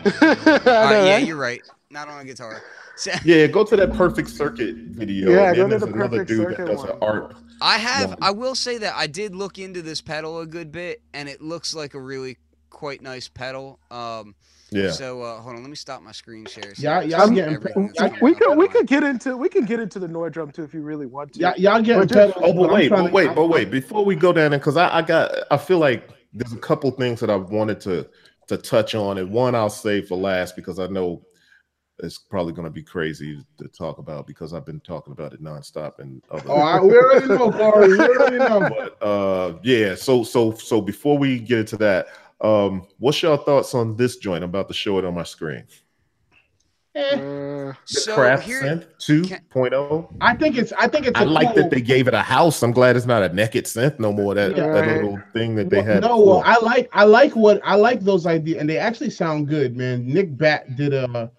I 0.04 0.10
All 0.10 0.34
know, 0.54 0.60
right, 0.64 1.04
yeah, 1.06 1.18
you're 1.18 1.36
right. 1.36 1.60
Not 1.90 2.08
on 2.08 2.20
a 2.20 2.24
guitar. 2.24 2.62
So, 3.04 3.10
Yeah, 3.24 3.46
go 3.46 3.64
to 3.64 3.76
that 3.76 3.94
perfect 3.94 4.28
circuit 4.28 4.74
video. 4.76 5.30
Yeah, 5.30 5.54
go 5.54 5.62
to 5.64 5.68
there's 5.70 5.80
the 5.82 5.86
another 5.88 6.18
Perfect 6.18 6.28
dude 6.28 6.48
that 6.58 6.66
does 6.66 6.78
one. 6.80 6.90
an 6.90 6.98
art. 7.00 7.36
I 7.62 7.78
have. 7.78 8.10
One. 8.10 8.18
I 8.20 8.30
will 8.30 8.54
say 8.54 8.76
that 8.76 8.94
I 8.94 9.06
did 9.06 9.34
look 9.34 9.58
into 9.58 9.80
this 9.80 10.02
pedal 10.02 10.40
a 10.40 10.46
good 10.46 10.70
bit, 10.70 11.00
and 11.14 11.26
it 11.26 11.40
looks 11.40 11.74
like 11.74 11.94
a 11.94 12.00
really 12.00 12.36
quite 12.68 13.00
nice 13.00 13.26
pedal. 13.26 13.78
Um, 13.90 14.34
Yeah. 14.70 14.90
So 14.90 15.22
uh, 15.22 15.40
hold 15.40 15.56
on, 15.56 15.62
let 15.62 15.70
me 15.70 15.76
stop 15.76 16.02
my 16.02 16.12
screen 16.12 16.44
share. 16.44 16.74
so 16.74 16.82
Y'all- 16.82 17.02
you 17.02 17.10
y'all 17.16 17.28
getting 17.30 17.54
everything 17.54 17.92
I- 17.98 18.12
we 18.20 18.34
could 18.34 18.56
we 18.58 18.68
could 18.68 18.86
get 18.86 19.02
into 19.02 19.34
we 19.36 19.48
can 19.48 19.64
get 19.64 19.80
into 19.80 19.98
the 19.98 20.06
Nord 20.08 20.32
drum 20.34 20.50
too 20.52 20.62
if 20.64 20.74
you 20.74 20.82
really 20.82 21.06
want 21.06 21.32
to. 21.32 21.40
Y'all, 21.40 21.54
y'all 21.56 21.80
getting 21.80 22.02
But 22.06 22.08
just- 22.12 22.34
Oh, 22.36 22.52
but 22.52 22.70
wait, 22.70 22.90
but 22.90 23.12
wait, 23.12 23.34
but 23.34 23.46
wait. 23.46 23.70
Before 23.70 24.04
we 24.04 24.14
go 24.14 24.32
down 24.34 24.50
there, 24.50 24.60
because 24.60 24.76
I, 24.76 24.98
I 24.98 25.02
got, 25.02 25.30
I 25.50 25.56
feel 25.56 25.78
like 25.78 26.08
there's 26.34 26.52
a 26.52 26.58
couple 26.58 26.90
things 26.92 27.18
that 27.20 27.30
I 27.30 27.36
wanted 27.36 27.80
to 27.82 28.06
to 28.48 28.56
touch 28.58 28.94
on, 28.94 29.16
and 29.18 29.32
one 29.32 29.54
I'll 29.54 29.70
save 29.70 30.06
for 30.08 30.16
last 30.18 30.54
because 30.54 30.78
I 30.78 30.86
know 30.86 31.22
it's 32.02 32.18
probably 32.18 32.52
going 32.52 32.64
to 32.66 32.70
be 32.70 32.82
crazy 32.82 33.42
to 33.58 33.68
talk 33.68 33.98
about 33.98 34.26
because 34.26 34.52
I've 34.54 34.66
been 34.66 34.80
talking 34.80 35.12
about 35.12 35.32
it 35.32 35.42
nonstop 35.42 35.98
and 35.98 36.22
other. 36.30 36.44
Oh, 36.48 36.56
I, 36.56 36.80
we 36.80 36.96
already 36.96 37.26
know, 37.28 37.50
Corey. 37.52 37.88
We 37.88 38.00
already 38.00 38.38
know. 38.38 38.60
but 39.00 39.02
uh, 39.06 39.58
yeah. 39.62 39.94
So 39.94 40.24
so 40.24 40.52
so 40.54 40.80
before 40.80 41.18
we 41.18 41.38
get 41.40 41.58
into 41.60 41.76
that, 41.78 42.08
um, 42.40 42.86
what's 42.98 43.22
your 43.22 43.36
thoughts 43.38 43.74
on 43.74 43.96
this 43.96 44.16
joint? 44.16 44.44
I'm 44.44 44.50
about 44.50 44.68
to 44.68 44.74
show 44.74 44.98
it 44.98 45.04
on 45.04 45.14
my 45.14 45.24
screen. 45.24 45.64
Eh, 46.94 47.14
Uh, 47.14 47.18
The 47.18 47.76
So 47.86 48.14
Craft 48.14 48.42
here, 48.42 48.62
Synth 48.98 49.38
2.0. 49.52 50.12
I 50.20 50.34
think 50.34 50.56
it's. 50.58 50.72
I 50.72 50.88
think 50.88 51.06
it's. 51.06 51.18
I 51.20 51.22
a 51.22 51.26
like 51.26 51.48
cool- 51.54 51.56
that 51.62 51.70
they 51.70 51.80
gave 51.80 52.08
it 52.08 52.14
a 52.14 52.22
house. 52.22 52.62
I'm 52.64 52.72
glad 52.72 52.96
it's 52.96 53.06
not 53.06 53.22
a 53.22 53.28
naked 53.32 53.66
synth 53.66 54.00
no 54.00 54.12
more. 54.12 54.34
That, 54.34 54.56
Yeah. 54.56 54.72
that 54.72 54.86
little 54.96 55.20
thing 55.32 55.54
that 55.54 55.70
they 55.70 55.82
had. 55.82 56.00
No, 56.02 56.08
before. 56.18 56.26
well, 56.26 56.42
I 56.44 56.58
like 56.64 56.88
I 56.92 57.04
like 57.04 57.36
what 57.36 57.60
I 57.64 57.76
like 57.76 58.00
those 58.00 58.26
ideas, 58.26 58.58
and 58.58 58.68
they 58.68 58.78
actually 58.78 59.10
sound 59.10 59.46
good, 59.48 59.76
man. 59.76 60.04
Nick 60.06 60.36
Batt 60.36 60.74
did 60.76 60.92
a 60.92 61.30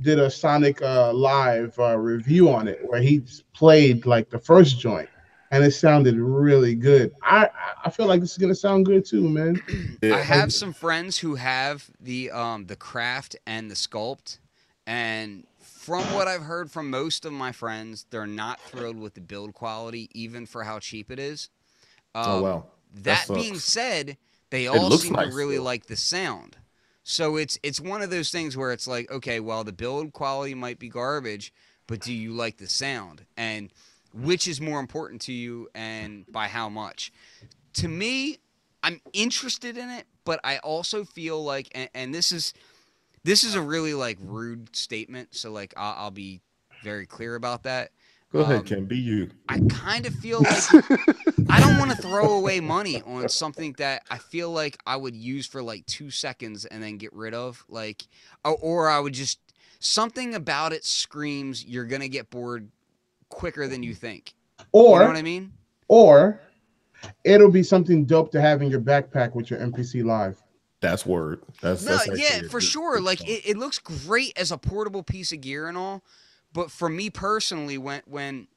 did 0.00 0.18
a 0.18 0.30
Sonic 0.30 0.82
uh, 0.82 1.12
live 1.12 1.78
uh, 1.78 1.96
review 1.96 2.50
on 2.50 2.68
it 2.68 2.80
where 2.86 3.00
he 3.00 3.22
played 3.54 4.04
like 4.06 4.28
the 4.28 4.38
first 4.38 4.78
joint, 4.78 5.08
and 5.50 5.64
it 5.64 5.72
sounded 5.72 6.16
really 6.16 6.74
good. 6.74 7.12
I 7.22 7.48
I 7.84 7.90
feel 7.90 8.06
like 8.06 8.20
this 8.20 8.32
is 8.32 8.38
gonna 8.38 8.54
sound 8.54 8.86
good 8.86 9.04
too, 9.04 9.28
man. 9.28 9.60
I 10.02 10.20
have 10.20 10.52
some 10.52 10.72
friends 10.72 11.18
who 11.18 11.36
have 11.36 11.90
the 12.00 12.30
um 12.30 12.66
the 12.66 12.76
craft 12.76 13.36
and 13.46 13.70
the 13.70 13.74
sculpt, 13.74 14.38
and 14.86 15.46
from 15.60 16.12
what 16.12 16.28
I've 16.28 16.42
heard 16.42 16.70
from 16.70 16.90
most 16.90 17.24
of 17.24 17.32
my 17.32 17.52
friends, 17.52 18.06
they're 18.10 18.26
not 18.26 18.60
thrilled 18.60 18.98
with 18.98 19.14
the 19.14 19.20
build 19.20 19.54
quality, 19.54 20.10
even 20.12 20.44
for 20.44 20.64
how 20.64 20.78
cheap 20.78 21.10
it 21.10 21.18
is. 21.18 21.48
Um, 22.14 22.24
Oh 22.26 22.42
wow. 22.42 22.64
That, 23.02 23.26
That 23.28 23.34
being 23.34 23.58
said, 23.58 24.16
they 24.50 24.66
all 24.66 24.90
seem 24.90 25.12
nice, 25.12 25.28
to 25.28 25.34
really 25.34 25.56
though. 25.58 25.62
like 25.62 25.86
the 25.86 25.96
sound. 25.96 26.56
So 27.08 27.36
it's 27.36 27.56
it's 27.62 27.80
one 27.80 28.02
of 28.02 28.10
those 28.10 28.30
things 28.30 28.56
where 28.56 28.72
it's 28.72 28.88
like, 28.88 29.08
okay, 29.12 29.38
well, 29.38 29.62
the 29.62 29.72
build 29.72 30.12
quality 30.12 30.54
might 30.54 30.80
be 30.80 30.88
garbage, 30.88 31.52
but 31.86 32.00
do 32.00 32.12
you 32.12 32.32
like 32.32 32.56
the 32.56 32.66
sound? 32.66 33.24
And 33.36 33.70
which 34.12 34.48
is 34.48 34.60
more 34.60 34.80
important 34.80 35.20
to 35.22 35.32
you, 35.32 35.68
and 35.72 36.26
by 36.26 36.48
how 36.48 36.68
much? 36.68 37.12
To 37.74 37.86
me, 37.86 38.38
I'm 38.82 39.00
interested 39.12 39.76
in 39.76 39.88
it, 39.88 40.06
but 40.24 40.40
I 40.42 40.58
also 40.58 41.04
feel 41.04 41.44
like, 41.44 41.68
and, 41.76 41.88
and 41.94 42.12
this 42.12 42.32
is 42.32 42.52
this 43.22 43.44
is 43.44 43.54
a 43.54 43.62
really 43.62 43.94
like 43.94 44.18
rude 44.20 44.74
statement. 44.74 45.36
So 45.36 45.52
like, 45.52 45.74
I'll, 45.76 45.94
I'll 45.96 46.10
be 46.10 46.40
very 46.82 47.06
clear 47.06 47.36
about 47.36 47.62
that. 47.62 47.92
Go 48.36 48.42
ahead, 48.42 48.58
um, 48.58 48.64
Ken. 48.64 48.84
Be 48.84 48.98
you. 48.98 49.30
I 49.48 49.60
kind 49.68 50.06
of 50.06 50.14
feel 50.14 50.42
like 50.42 50.74
I 51.48 51.60
don't 51.60 51.78
want 51.78 51.90
to 51.90 51.96
throw 51.96 52.34
away 52.34 52.60
money 52.60 53.02
on 53.02 53.28
something 53.28 53.74
that 53.78 54.02
I 54.10 54.18
feel 54.18 54.50
like 54.50 54.78
I 54.86 54.96
would 54.96 55.16
use 55.16 55.46
for 55.46 55.62
like 55.62 55.86
two 55.86 56.10
seconds 56.10 56.64
and 56.64 56.82
then 56.82 56.98
get 56.98 57.12
rid 57.12 57.34
of. 57.34 57.64
Like, 57.68 58.06
or, 58.44 58.56
or 58.60 58.88
I 58.88 59.00
would 59.00 59.14
just 59.14 59.38
something 59.78 60.34
about 60.34 60.72
it 60.72 60.84
screams 60.84 61.64
you're 61.64 61.84
gonna 61.84 62.08
get 62.08 62.30
bored 62.30 62.70
quicker 63.28 63.66
than 63.68 63.82
you 63.82 63.94
think. 63.94 64.34
Or 64.72 64.98
you 64.98 65.04
know 65.04 65.08
what 65.08 65.16
I 65.16 65.22
mean? 65.22 65.52
or 65.88 66.40
it'll 67.24 67.50
be 67.50 67.62
something 67.62 68.04
dope 68.04 68.30
to 68.32 68.40
have 68.40 68.62
in 68.62 68.70
your 68.70 68.80
backpack 68.80 69.34
with 69.34 69.50
your 69.50 69.60
MPC 69.60 70.04
live. 70.04 70.42
That's 70.80 71.06
word. 71.06 71.42
That's, 71.62 71.84
No, 71.84 71.96
that's 71.96 72.18
yeah, 72.18 72.48
for 72.50 72.60
sure. 72.60 73.00
Like 73.00 73.26
it, 73.26 73.42
it 73.46 73.56
looks 73.56 73.78
great 73.78 74.32
as 74.36 74.52
a 74.52 74.58
portable 74.58 75.02
piece 75.02 75.32
of 75.32 75.40
gear 75.40 75.68
and 75.68 75.76
all, 75.76 76.02
but 76.56 76.70
for 76.70 76.88
me 76.88 77.10
personally, 77.10 77.76
when 77.76 78.00
when 78.06 78.48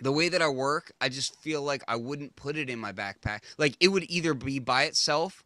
the 0.00 0.12
way 0.12 0.28
that 0.28 0.40
I 0.40 0.48
work, 0.48 0.92
I 1.00 1.08
just 1.08 1.34
feel 1.40 1.62
like 1.62 1.82
I 1.88 1.96
wouldn't 1.96 2.36
put 2.36 2.56
it 2.56 2.70
in 2.70 2.78
my 2.78 2.92
backpack. 2.92 3.40
Like 3.58 3.76
it 3.80 3.88
would 3.88 4.08
either 4.08 4.34
be 4.34 4.60
by 4.60 4.84
itself 4.84 5.42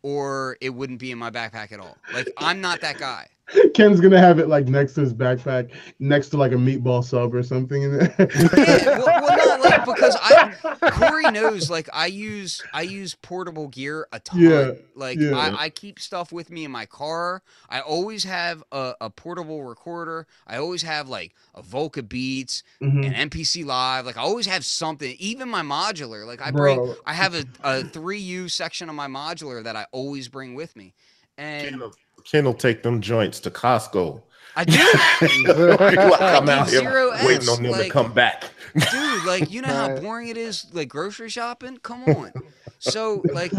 or 0.00 0.56
it 0.62 0.70
wouldn't 0.70 0.98
be 0.98 1.10
in 1.10 1.18
my 1.18 1.30
backpack 1.30 1.70
at 1.70 1.78
all. 1.78 1.98
Like 2.14 2.32
I'm 2.38 2.62
not 2.62 2.80
that 2.80 2.96
guy. 2.98 3.28
Ken's 3.74 4.00
gonna 4.00 4.18
have 4.20 4.38
it 4.38 4.48
like 4.48 4.66
next 4.66 4.94
to 4.94 5.00
his 5.00 5.12
backpack, 5.12 5.70
next 5.98 6.28
to 6.30 6.36
like 6.36 6.52
a 6.52 6.56
meatball 6.56 7.04
sub 7.04 7.34
or 7.34 7.42
something. 7.42 7.82
In 7.82 7.98
there. 7.98 8.14
Yeah, 8.18 8.26
well, 8.98 9.06
well 9.06 9.58
not 9.58 9.60
like 9.60 9.84
because 9.84 10.16
I 10.20 10.54
Corey 10.90 11.30
knows 11.30 11.68
like 11.68 11.88
I 11.92 12.06
use 12.06 12.62
I 12.72 12.82
use 12.82 13.14
portable 13.16 13.68
gear 13.68 14.06
a 14.12 14.20
ton. 14.20 14.40
Yeah, 14.40 14.70
like 14.94 15.18
yeah. 15.18 15.36
I, 15.36 15.64
I 15.64 15.70
keep 15.70 15.98
stuff 15.98 16.32
with 16.32 16.50
me 16.50 16.64
in 16.64 16.70
my 16.70 16.86
car. 16.86 17.42
I 17.68 17.80
always 17.80 18.24
have 18.24 18.62
a, 18.72 18.94
a 19.00 19.10
portable 19.10 19.64
recorder. 19.64 20.26
I 20.46 20.56
always 20.56 20.82
have 20.82 21.08
like 21.08 21.34
a 21.54 21.62
Volca 21.62 22.06
Beats, 22.08 22.62
Mhm. 22.80 23.06
an 23.06 23.28
MPC 23.30 23.64
Live. 23.66 24.06
Like 24.06 24.16
I 24.16 24.20
always 24.22 24.46
have 24.46 24.64
something. 24.64 25.16
Even 25.18 25.48
my 25.48 25.62
modular. 25.62 26.26
Like 26.26 26.40
I 26.40 26.50
bring 26.52 26.76
Bro. 26.76 26.94
I 27.06 27.12
have 27.14 27.34
a, 27.34 27.44
a 27.62 27.82
3U 27.82 28.50
section 28.50 28.88
of 28.88 28.94
my 28.94 29.08
modular 29.08 29.62
that 29.64 29.76
I 29.76 29.86
always 29.92 30.28
bring 30.28 30.54
with 30.54 30.74
me. 30.76 30.94
And 31.38 31.70
Ken 31.70 31.78
will, 31.80 31.92
Ken 32.24 32.44
will 32.44 32.54
take 32.54 32.82
them 32.82 33.00
joints 33.00 33.40
to 33.40 33.50
Costco. 33.50 34.22
I 34.54 34.64
do. 34.64 34.78
like 35.78 35.98
I'm 36.20 36.48
out 36.48 36.68
here 36.68 36.80
Zero 36.80 37.10
waiting 37.24 37.30
S, 37.42 37.48
on 37.48 37.62
them 37.62 37.72
like- 37.72 37.84
to 37.86 37.90
come 37.90 38.12
back. 38.12 38.44
dude 38.90 39.24
like 39.24 39.50
you 39.50 39.60
know 39.62 39.68
how 39.68 39.96
boring 40.00 40.28
it 40.28 40.36
is 40.38 40.66
like 40.72 40.88
grocery 40.88 41.28
shopping 41.28 41.76
come 41.82 42.04
on 42.04 42.32
so 42.78 43.20
like 43.32 43.52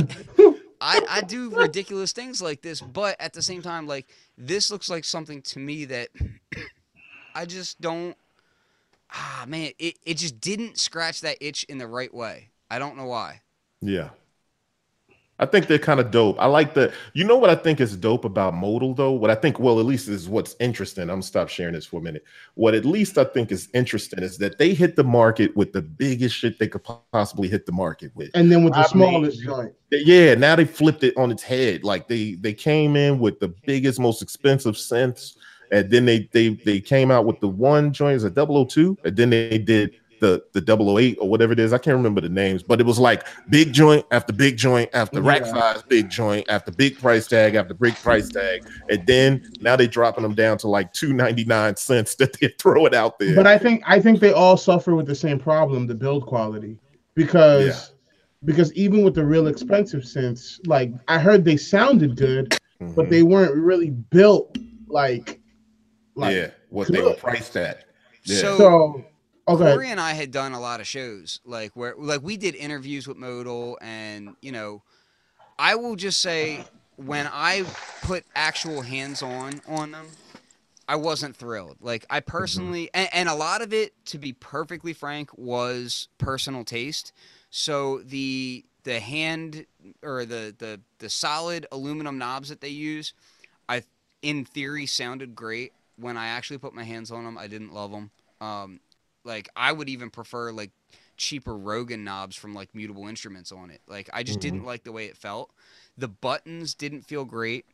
I, 0.81 1.01
I 1.07 1.21
do 1.21 1.51
ridiculous 1.51 2.13
things 2.13 2.41
like 2.41 2.63
this 2.63 2.81
but 2.81 3.15
at 3.19 3.31
the 3.33 3.41
same 3.43 3.61
time 3.61 3.85
like 3.85 4.07
this 4.39 4.71
looks 4.71 4.89
like 4.89 5.05
something 5.05 5.43
to 5.43 5.59
me 5.59 5.85
that 5.85 6.09
i 7.35 7.45
just 7.45 7.79
don't 7.79 8.17
ah 9.13 9.45
man 9.47 9.71
it, 9.77 9.99
it 10.03 10.15
just 10.17 10.41
didn't 10.41 10.79
scratch 10.79 11.21
that 11.21 11.37
itch 11.41 11.63
in 11.65 11.77
the 11.77 11.85
right 11.87 12.13
way 12.13 12.49
i 12.71 12.79
don't 12.79 12.97
know 12.97 13.05
why 13.05 13.39
Yeah. 13.81 14.09
I 15.39 15.47
think 15.47 15.65
they're 15.65 15.79
kind 15.79 15.99
of 15.99 16.11
dope. 16.11 16.37
I 16.39 16.45
like 16.45 16.75
the, 16.75 16.93
you 17.13 17.23
know 17.23 17.37
what 17.37 17.49
I 17.49 17.55
think 17.55 17.81
is 17.81 17.97
dope 17.97 18.23
about 18.23 18.53
modal 18.53 18.93
though? 18.93 19.11
What 19.11 19.31
I 19.31 19.35
think, 19.35 19.59
well, 19.59 19.79
at 19.79 19.85
least 19.85 20.07
is 20.07 20.29
what's 20.29 20.55
interesting. 20.59 21.03
I'm 21.03 21.07
gonna 21.09 21.23
stop 21.23 21.49
sharing 21.49 21.73
this 21.73 21.85
for 21.85 21.99
a 21.99 22.03
minute. 22.03 22.23
What 22.53 22.75
at 22.75 22.85
least 22.85 23.17
I 23.17 23.23
think 23.23 23.51
is 23.51 23.67
interesting 23.73 24.23
is 24.23 24.37
that 24.37 24.59
they 24.59 24.75
hit 24.75 24.95
the 24.95 25.03
market 25.03 25.55
with 25.57 25.73
the 25.73 25.81
biggest 25.81 26.35
shit 26.35 26.59
they 26.59 26.67
could 26.67 26.83
possibly 27.11 27.47
hit 27.47 27.65
the 27.65 27.71
market 27.71 28.11
with. 28.15 28.29
and 28.35 28.51
then 28.51 28.63
with 28.63 28.73
the 28.73 28.79
I 28.79 28.83
smallest 28.83 29.39
mean, 29.39 29.47
joint. 29.47 29.73
Yeah, 29.91 30.35
now 30.35 30.55
they 30.55 30.65
flipped 30.65 31.03
it 31.03 31.17
on 31.17 31.31
its 31.31 31.43
head. 31.43 31.83
Like 31.83 32.07
they 32.07 32.33
they 32.35 32.53
came 32.53 32.95
in 32.95 33.17
with 33.17 33.39
the 33.39 33.47
biggest, 33.47 33.99
most 33.99 34.21
expensive 34.21 34.75
synths, 34.75 35.35
and 35.71 35.89
then 35.89 36.05
they 36.05 36.29
they 36.31 36.49
they 36.49 36.79
came 36.79 37.09
out 37.09 37.25
with 37.25 37.39
the 37.39 37.49
one 37.49 37.91
joint 37.91 38.15
is 38.17 38.23
a 38.23 38.29
002, 38.29 38.99
and 39.03 39.15
then 39.17 39.31
they 39.31 39.57
did 39.57 39.95
the 40.23 40.43
the 40.53 40.61
008 40.95 41.17
or 41.19 41.29
whatever 41.29 41.51
it 41.53 41.59
is. 41.59 41.73
I 41.73 41.77
can't 41.77 41.95
remember 41.97 42.21
the 42.21 42.29
names, 42.29 42.63
but 42.63 42.79
it 42.79 42.85
was 42.85 42.97
like 42.97 43.27
big 43.49 43.73
joint 43.73 44.05
after 44.11 44.31
big 44.33 44.57
joint 44.57 44.89
after 44.93 45.21
rack 45.21 45.45
size 45.45 45.83
big 45.83 46.09
joint 46.09 46.45
after 46.49 46.71
big 46.71 46.97
price 46.97 47.27
tag 47.27 47.55
after 47.55 47.73
big 47.73 47.95
price 47.95 48.29
tag, 48.29 48.65
and 48.89 49.05
then 49.05 49.51
now 49.59 49.75
they're 49.75 49.85
dropping 49.85 50.23
them 50.23 50.33
down 50.33 50.57
to 50.59 50.67
like 50.67 50.93
299 50.93 51.75
cents 51.75 52.15
that 52.19 52.39
they 52.39 52.47
throw 52.57 52.85
it 52.85 52.93
out 52.93 53.19
there. 53.19 53.35
But 53.35 53.45
I 53.47 53.57
think 53.57 53.83
I 53.85 53.99
think 53.99 54.19
they 54.19 54.31
all 54.31 54.57
suffer 54.57 54.95
with 54.95 55.05
the 55.07 55.15
same 55.15 55.37
problem, 55.39 55.85
the 55.87 55.95
build 55.95 56.25
quality, 56.25 56.79
because 57.15 57.65
Yeah. 57.67 57.95
because 58.45 58.73
even 58.73 59.03
with 59.03 59.15
the 59.15 59.25
real 59.25 59.47
expensive 59.47 60.03
synths, 60.03 60.59
like 60.65 60.91
I 61.07 61.19
heard 61.19 61.43
they 61.43 61.57
sounded 61.57 62.15
good, 62.15 62.57
but 62.79 63.05
Mhm. 63.05 63.09
they 63.09 63.23
weren't 63.23 63.55
really 63.55 63.89
built 63.89 64.57
like 64.87 65.41
like 66.15 66.35
yeah, 66.35 66.47
what 66.69 66.87
they 66.87 67.01
were 67.01 67.13
priced 67.15 67.57
at. 67.57 67.85
Yeah. 68.25 68.39
so, 68.41 68.57
so. 68.57 69.05
Corey 69.45 69.89
and 69.89 69.99
I 69.99 70.13
had 70.13 70.31
done 70.31 70.53
a 70.53 70.59
lot 70.59 70.79
of 70.79 70.87
shows, 70.87 71.39
like 71.45 71.71
where 71.75 71.95
like 71.97 72.21
we 72.21 72.37
did 72.37 72.55
interviews 72.55 73.07
with 73.07 73.17
Modal, 73.17 73.77
and 73.81 74.35
you 74.41 74.51
know, 74.51 74.83
I 75.59 75.75
will 75.75 75.95
just 75.95 76.21
say 76.21 76.63
when 76.95 77.27
I 77.31 77.65
put 78.01 78.23
actual 78.35 78.81
hands 78.81 79.21
on 79.21 79.61
on 79.67 79.91
them, 79.91 80.07
I 80.87 80.95
wasn't 80.95 81.35
thrilled. 81.35 81.77
Like 81.81 82.05
I 82.09 82.19
personally, 82.19 82.89
and, 82.93 83.09
and 83.13 83.29
a 83.29 83.35
lot 83.35 83.61
of 83.61 83.73
it, 83.73 83.93
to 84.07 84.17
be 84.17 84.33
perfectly 84.33 84.93
frank, 84.93 85.29
was 85.37 86.07
personal 86.17 86.63
taste. 86.63 87.13
So 87.49 87.99
the 87.99 88.63
the 88.83 88.99
hand 88.99 89.65
or 90.01 90.25
the 90.25 90.55
the 90.57 90.79
the 90.99 91.09
solid 91.09 91.65
aluminum 91.71 92.17
knobs 92.17 92.49
that 92.49 92.61
they 92.61 92.69
use, 92.69 93.13
I 93.67 93.83
in 94.21 94.45
theory 94.45 94.85
sounded 94.85 95.35
great. 95.35 95.73
When 95.97 96.17
I 96.17 96.27
actually 96.27 96.57
put 96.57 96.73
my 96.73 96.83
hands 96.83 97.11
on 97.11 97.23
them, 97.23 97.37
I 97.37 97.47
didn't 97.47 97.73
love 97.73 97.91
them. 97.91 98.11
Um, 98.41 98.79
like 99.23 99.49
I 99.55 99.71
would 99.71 99.89
even 99.89 100.09
prefer 100.09 100.51
like 100.51 100.71
cheaper 101.17 101.55
Rogan 101.55 102.03
knobs 102.03 102.35
from 102.35 102.53
like 102.53 102.73
Mutable 102.73 103.07
Instruments 103.07 103.51
on 103.51 103.69
it. 103.69 103.81
Like 103.87 104.09
I 104.13 104.23
just 104.23 104.39
didn't 104.39 104.63
like 104.63 104.83
the 104.83 104.91
way 104.91 105.05
it 105.05 105.17
felt. 105.17 105.51
The 105.97 106.07
buttons 106.07 106.73
didn't 106.73 107.01
feel 107.03 107.25
great. 107.25 107.65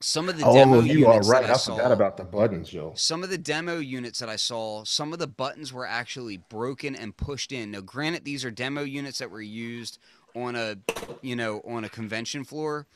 Some 0.00 0.28
of 0.28 0.36
the 0.36 0.44
demo 0.44 0.78
Oh, 0.78 0.80
you 0.80 1.06
are 1.06 1.20
right. 1.20 1.42
that 1.42 1.50
I, 1.50 1.54
I 1.54 1.56
saw, 1.56 1.76
forgot 1.76 1.92
about 1.92 2.16
the 2.18 2.24
buttons, 2.24 2.68
Joe. 2.68 2.92
some 2.94 3.22
of 3.24 3.30
the 3.30 3.38
demo 3.38 3.78
units 3.78 4.18
that 4.18 4.28
I 4.28 4.36
saw, 4.36 4.84
some 4.84 5.14
of 5.14 5.18
the 5.18 5.26
buttons 5.26 5.72
were 5.72 5.86
actually 5.86 6.36
broken 6.36 6.94
and 6.94 7.16
pushed 7.16 7.50
in. 7.50 7.70
Now, 7.70 7.80
granted, 7.80 8.24
these 8.24 8.44
are 8.44 8.50
demo 8.50 8.82
units 8.82 9.18
that 9.18 9.30
were 9.30 9.40
used 9.40 9.98
on 10.34 10.54
a, 10.54 10.76
you 11.22 11.34
know, 11.34 11.62
on 11.66 11.84
a 11.84 11.88
convention 11.88 12.44
floor. 12.44 12.86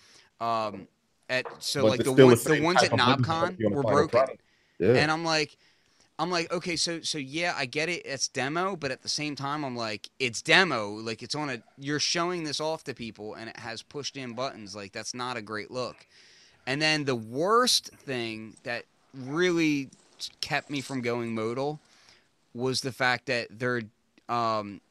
Um, 0.41 0.89
at 1.31 1.47
so 1.59 1.83
But 1.83 1.91
like 1.91 1.99
the 1.99 2.13
still 2.13 2.27
one, 2.27 2.37
the 2.37 2.51
the 2.51 2.61
ones 2.63 2.83
at 2.83 2.91
Knobcon 2.91 3.41
that'd 3.43 3.59
be 3.59 3.65
on 3.65 3.71
the 3.73 3.77
were 3.77 3.83
broken. 3.83 4.27
Yeah. 4.79 4.95
and 4.95 5.11
I'm 5.11 5.25
like, 5.25 5.57
I'm 6.21 6.31
like, 6.31 6.53
okay, 6.53 6.77
so 6.77 7.01
so 7.01 7.17
yeah, 7.17 7.55
I 7.57 7.65
get 7.65 7.89
it, 7.89 8.03
it's 8.05 8.29
demo, 8.29 8.77
but 8.77 8.91
at 8.91 9.01
the 9.01 9.09
same 9.09 9.35
time, 9.35 9.65
I'm 9.65 9.75
like, 9.75 10.11
it's 10.19 10.43
demo, 10.43 10.91
like 10.91 11.23
it's 11.23 11.35
on 11.35 11.49
a, 11.49 11.63
you're 11.79 11.99
showing 11.99 12.45
this 12.45 12.61
off 12.61 12.85
to 12.85 12.95
people, 12.95 13.35
and 13.35 13.49
it 13.49 13.59
has 13.59 13.81
pushed 13.81 14.19
in 14.19 14.35
buttons, 14.35 14.77
like 14.77 14.93
that's 14.93 15.15
not 15.15 15.39
a 15.39 15.43
great 15.43 15.71
look. 15.71 16.07
And 16.67 16.81
then 16.83 17.07
the 17.07 17.17
worst 17.17 17.89
thing 17.89 18.55
that 18.65 18.85
really 19.15 19.89
kept 20.43 20.69
me 20.69 20.83
from 20.83 21.01
going 21.01 21.35
modal 21.35 21.81
was 22.53 22.83
the 22.83 22.93
fact 22.93 23.25
that 23.27 23.59
their 23.59 23.81
um, 24.29 24.83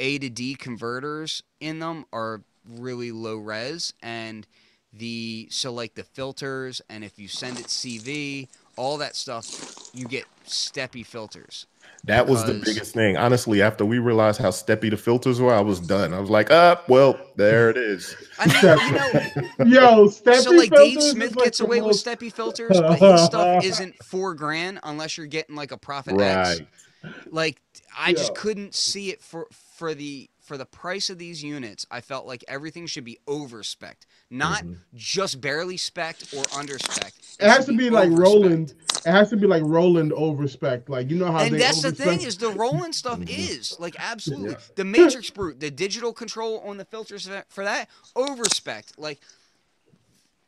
A 0.00 0.18
to 0.18 0.30
D 0.30 0.54
converters 0.54 1.42
in 1.60 1.80
them 1.80 2.06
are 2.14 2.40
really 2.66 3.12
low 3.12 3.36
res 3.36 3.92
and 4.02 4.46
the 4.92 5.48
so 5.50 5.70
like 5.70 5.94
the 5.94 6.02
filters 6.02 6.80
and 6.88 7.04
if 7.04 7.18
you 7.18 7.28
send 7.28 7.58
it 7.58 7.66
CV 7.66 8.48
all 8.76 8.96
that 8.96 9.14
stuff 9.14 9.87
you 9.92 10.06
get 10.06 10.24
steppy 10.46 11.04
filters 11.04 11.66
That 12.04 12.26
was 12.26 12.44
the 12.44 12.54
biggest 12.54 12.94
thing. 12.94 13.16
Honestly, 13.16 13.60
after 13.60 13.84
we 13.84 13.98
realized 13.98 14.40
how 14.40 14.50
steppy 14.50 14.88
the 14.90 14.96
filters 14.96 15.40
were, 15.40 15.52
I 15.54 15.60
was 15.60 15.80
done. 15.80 16.14
I 16.14 16.20
was 16.20 16.30
like, 16.30 16.50
up, 16.50 16.88
well, 16.88 17.18
there 17.36 17.70
it 17.70 17.76
is. 17.76 18.16
I 18.38 18.46
mean 18.46 19.72
you 19.72 19.74
know 19.80 19.80
Yo, 20.04 20.08
Steppy 20.08 20.42
so 20.42 20.50
like 20.52 20.70
Dave 20.70 21.02
Smith 21.02 21.36
like 21.36 21.44
gets 21.46 21.58
the 21.58 21.64
away 21.64 21.80
with 21.80 21.96
steppy 21.96 22.32
filters 22.32 22.80
but 22.80 22.98
his 22.98 23.24
stuff 23.24 23.64
isn't 23.64 23.94
four 24.04 24.34
grand 24.34 24.80
unless 24.82 25.16
you're 25.18 25.26
getting 25.26 25.56
like 25.56 25.72
a 25.72 25.76
Prophet 25.78 26.20
X 26.20 26.60
Right. 26.60 27.14
like 27.30 27.60
I 27.96 28.12
just 28.12 28.34
couldn't 28.34 28.74
see 28.74 29.10
it 29.10 29.20
for 29.22 29.46
for 29.76 29.94
the 29.94 30.30
for 30.48 30.56
the 30.56 30.66
price 30.66 31.10
of 31.10 31.18
these 31.18 31.42
units. 31.44 31.86
I 31.90 32.00
felt 32.00 32.26
like 32.26 32.42
everything 32.48 32.86
should 32.86 33.04
be 33.04 33.18
over 33.26 33.62
spec, 33.62 33.98
not 34.30 34.62
mm-hmm. 34.64 34.72
just 34.94 35.40
barely 35.40 35.76
spec 35.76 36.16
or 36.36 36.42
under 36.56 36.78
spec. 36.78 37.12
It 37.38 37.48
has 37.48 37.66
to 37.66 37.76
be 37.76 37.90
like. 37.90 38.10
Roland. 38.10 38.74
It 39.06 39.12
has 39.12 39.30
to 39.30 39.36
be 39.36 39.46
like 39.46 39.62
Roland 39.64 40.12
over 40.14 40.48
spec. 40.48 40.88
Like 40.88 41.10
you 41.10 41.16
know 41.16 41.30
how 41.30 41.40
And 41.40 41.54
they 41.54 41.58
that's 41.58 41.82
the 41.82 41.92
thing 41.92 42.22
is 42.22 42.38
the 42.38 42.50
Roland 42.50 42.94
stuff 42.94 43.20
mm-hmm. 43.20 43.28
is 43.28 43.78
like 43.78 43.94
absolutely 43.98 44.56
the 44.74 44.84
matrix 44.84 45.30
brute, 45.30 45.60
the 45.60 45.70
digital 45.70 46.12
control 46.12 46.60
on 46.60 46.78
the 46.78 46.84
filters 46.84 47.24
for 47.24 47.30
that- 47.30 47.52
for 47.52 47.64
that 47.64 47.88
over 48.16 48.44
spec 48.46 48.86
like 48.96 49.20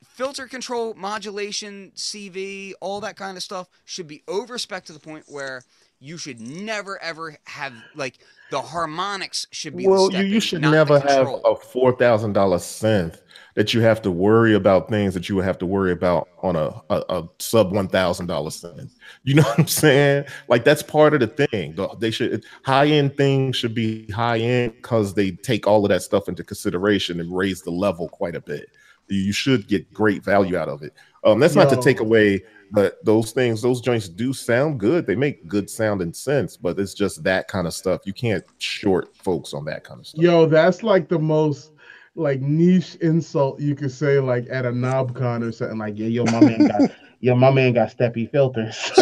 filter 0.02 0.46
control, 0.46 0.94
modulation, 0.94 1.92
CV, 1.96 2.72
all 2.80 3.00
that 3.00 3.16
kind 3.16 3.36
of 3.36 3.42
stuff 3.42 3.68
should 3.84 4.06
be 4.06 4.22
over 4.28 4.58
spec 4.58 4.84
to 4.84 4.92
the 4.92 4.98
point 4.98 5.24
where 5.28 5.62
you 6.00 6.16
should 6.16 6.40
never 6.40 7.00
ever 7.02 7.36
have 7.44 7.74
like 7.94 8.18
the 8.50 8.60
harmonics 8.60 9.46
should 9.52 9.76
be 9.76 9.86
Well, 9.86 10.08
the 10.08 10.18
you, 10.18 10.34
you 10.34 10.40
should 10.40 10.62
never 10.62 10.98
have 10.98 11.28
a 11.44 11.54
four 11.54 11.96
thousand 11.96 12.32
dollar 12.32 12.56
synth 12.56 13.20
that 13.54 13.74
you 13.74 13.80
have 13.82 14.00
to 14.02 14.10
worry 14.10 14.54
about 14.54 14.88
things 14.88 15.12
that 15.12 15.28
you 15.28 15.36
would 15.36 15.44
have 15.44 15.58
to 15.58 15.66
worry 15.66 15.92
about 15.92 16.28
on 16.42 16.56
a, 16.56 16.70
a, 16.88 17.02
a 17.10 17.28
sub 17.38 17.72
one 17.72 17.86
thousand 17.86 18.26
dollar 18.26 18.50
synth. 18.50 18.92
You 19.24 19.34
know 19.34 19.42
what 19.46 19.58
I'm 19.60 19.66
saying? 19.66 20.24
Like 20.48 20.64
that's 20.64 20.82
part 20.82 21.14
of 21.14 21.20
the 21.20 21.46
thing. 21.46 21.76
They 21.98 22.10
should 22.10 22.44
high 22.64 22.86
end 22.86 23.16
things 23.16 23.56
should 23.56 23.74
be 23.74 24.10
high 24.10 24.38
end 24.38 24.74
because 24.76 25.14
they 25.14 25.32
take 25.32 25.66
all 25.66 25.84
of 25.84 25.90
that 25.90 26.02
stuff 26.02 26.28
into 26.28 26.42
consideration 26.42 27.20
and 27.20 27.36
raise 27.36 27.62
the 27.62 27.70
level 27.70 28.08
quite 28.08 28.34
a 28.34 28.40
bit. 28.40 28.70
You 29.08 29.32
should 29.32 29.66
get 29.66 29.92
great 29.92 30.24
value 30.24 30.56
out 30.56 30.68
of 30.68 30.82
it. 30.82 30.94
Um, 31.24 31.40
that's 31.40 31.56
not 31.56 31.68
to 31.70 31.82
take 31.82 32.00
away 32.00 32.42
but 32.70 33.04
those 33.04 33.32
things, 33.32 33.62
those 33.62 33.80
joints 33.80 34.08
do 34.08 34.32
sound 34.32 34.78
good. 34.80 35.06
They 35.06 35.16
make 35.16 35.46
good 35.48 35.68
sounding 35.68 36.12
sense, 36.12 36.56
but 36.56 36.78
it's 36.78 36.94
just 36.94 37.22
that 37.24 37.48
kind 37.48 37.66
of 37.66 37.74
stuff. 37.74 38.02
You 38.04 38.12
can't 38.12 38.44
short 38.58 39.16
folks 39.16 39.52
on 39.54 39.64
that 39.66 39.84
kind 39.84 40.00
of 40.00 40.06
stuff. 40.06 40.22
Yo, 40.22 40.46
that's 40.46 40.82
like 40.82 41.08
the 41.08 41.18
most 41.18 41.72
like 42.16 42.40
niche 42.40 42.96
insult 42.96 43.60
you 43.60 43.74
could 43.74 43.92
say 43.92 44.18
like 44.18 44.46
at 44.50 44.66
a 44.66 44.72
knob 44.72 45.14
con 45.14 45.42
or 45.42 45.52
something 45.52 45.78
like 45.78 45.96
yeah 45.96 46.08
yo 46.08 46.24
my 46.24 46.40
man 46.40 46.66
got 46.66 46.90
yo 47.20 47.34
my 47.34 47.50
man 47.50 47.72
got 47.72 47.94
steppy 47.96 48.30
filters 48.30 48.90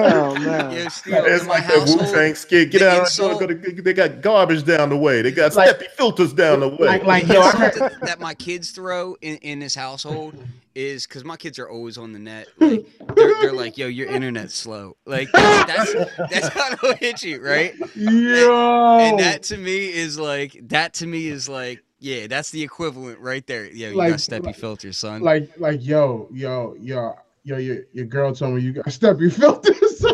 Oh 0.00 0.34
man. 0.38 0.70
Yo, 0.70 0.88
Steele, 0.88 1.24
It's 1.26 1.46
like 1.46 1.66
the 1.66 1.74
Wu 1.74 1.80
household, 1.80 2.14
Tang 2.14 2.34
skit. 2.36 2.70
Get 2.70 2.78
the 2.80 2.90
out! 2.90 3.00
insult- 3.00 3.40
Go 3.40 3.46
to, 3.48 3.54
they 3.82 3.92
got 3.92 4.20
garbage 4.20 4.64
down 4.64 4.90
the 4.90 4.96
way. 4.96 5.22
They 5.22 5.32
got 5.32 5.54
Like- 5.56 5.76
steppy 5.76 5.88
filters 5.90 6.32
down 6.32 6.60
the 6.60 6.68
way. 6.68 6.86
like 6.86 7.04
like 7.04 7.26
yo 7.26 7.40
I 7.40 7.50
heard, 7.50 7.74
that, 7.74 8.00
that 8.02 8.20
my 8.20 8.34
kids 8.34 8.70
throw 8.70 9.16
in, 9.22 9.36
in 9.38 9.58
this 9.58 9.74
household 9.74 10.34
is 10.76 11.06
because 11.06 11.24
my 11.24 11.36
kids 11.36 11.58
are 11.58 11.68
always 11.68 11.98
on 11.98 12.12
the 12.12 12.18
net. 12.20 12.46
Like 12.60 12.86
they're, 13.16 13.34
they're 13.40 13.52
like, 13.52 13.76
"Yo, 13.76 13.88
your 13.88 14.06
internet's 14.08 14.54
slow." 14.54 14.96
Like 15.04 15.28
that's 15.32 15.92
that's 16.30 16.48
how 16.48 16.72
it'll 16.72 16.94
hit 16.94 17.24
you, 17.24 17.42
right? 17.42 17.74
yo 17.96 18.98
And 19.00 19.18
that 19.18 19.42
to 19.44 19.56
me 19.56 19.92
is 19.92 20.16
like 20.18 20.56
that 20.68 20.94
to 20.94 21.06
me 21.06 21.26
is 21.26 21.48
like, 21.48 21.82
yeah, 22.00 22.26
that's 22.26 22.50
the 22.50 22.62
equivalent 22.62 23.18
right 23.20 23.46
there. 23.46 23.66
Yo, 23.66 23.90
you 23.90 23.96
Like- 23.96 24.10
got 24.10 24.18
steppy 24.20 24.54
filters, 24.54 24.98
son. 24.98 25.22
like 25.22 25.50
like 25.58 25.84
yo 25.84 26.28
yo 26.32 26.74
yo 26.80 27.14
yo 27.44 27.56
your, 27.56 27.78
your 27.92 28.06
girl 28.06 28.34
told 28.34 28.54
me 28.54 28.62
you 28.62 28.72
got 28.72 28.86
steppy 28.86 29.32
filters 29.32 30.04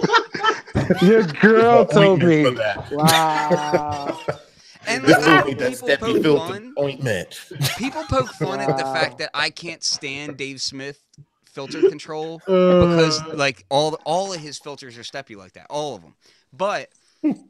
Your 1.03 1.23
girl 1.25 1.87
told 1.87 2.23
me. 2.23 2.45
For 2.45 2.51
that. 2.53 2.91
Wow. 2.91 4.21
and 4.87 5.05
This 5.05 5.27
like, 5.27 5.45
dude 5.45 5.47
need 5.47 5.59
that 5.61 5.73
steppy 5.73 5.99
poke 6.01 6.23
filter 6.23 6.53
fun. 6.53 6.75
ointment. 6.79 7.41
People 7.79 8.03
poke 8.05 8.29
fun 8.35 8.61
at 8.61 8.77
the 8.77 8.85
fact 8.85 9.19
that 9.19 9.31
I 9.33 9.51
can't 9.51 9.83
stand 9.83 10.37
Dave 10.37 10.61
Smith 10.61 11.01
filter 11.47 11.81
control 11.89 12.39
because 12.39 13.21
Uh, 13.23 13.35
like 13.35 13.65
all 13.71 13.99
all 14.05 14.33
of 14.33 14.41
his 14.41 14.59
filters 14.59 14.99
are 14.99 15.03
steppy 15.03 15.37
like 15.37 15.53
that, 15.53 15.67
all 15.71 15.95
of 15.95 16.03
them. 16.03 16.15
But 16.53 16.91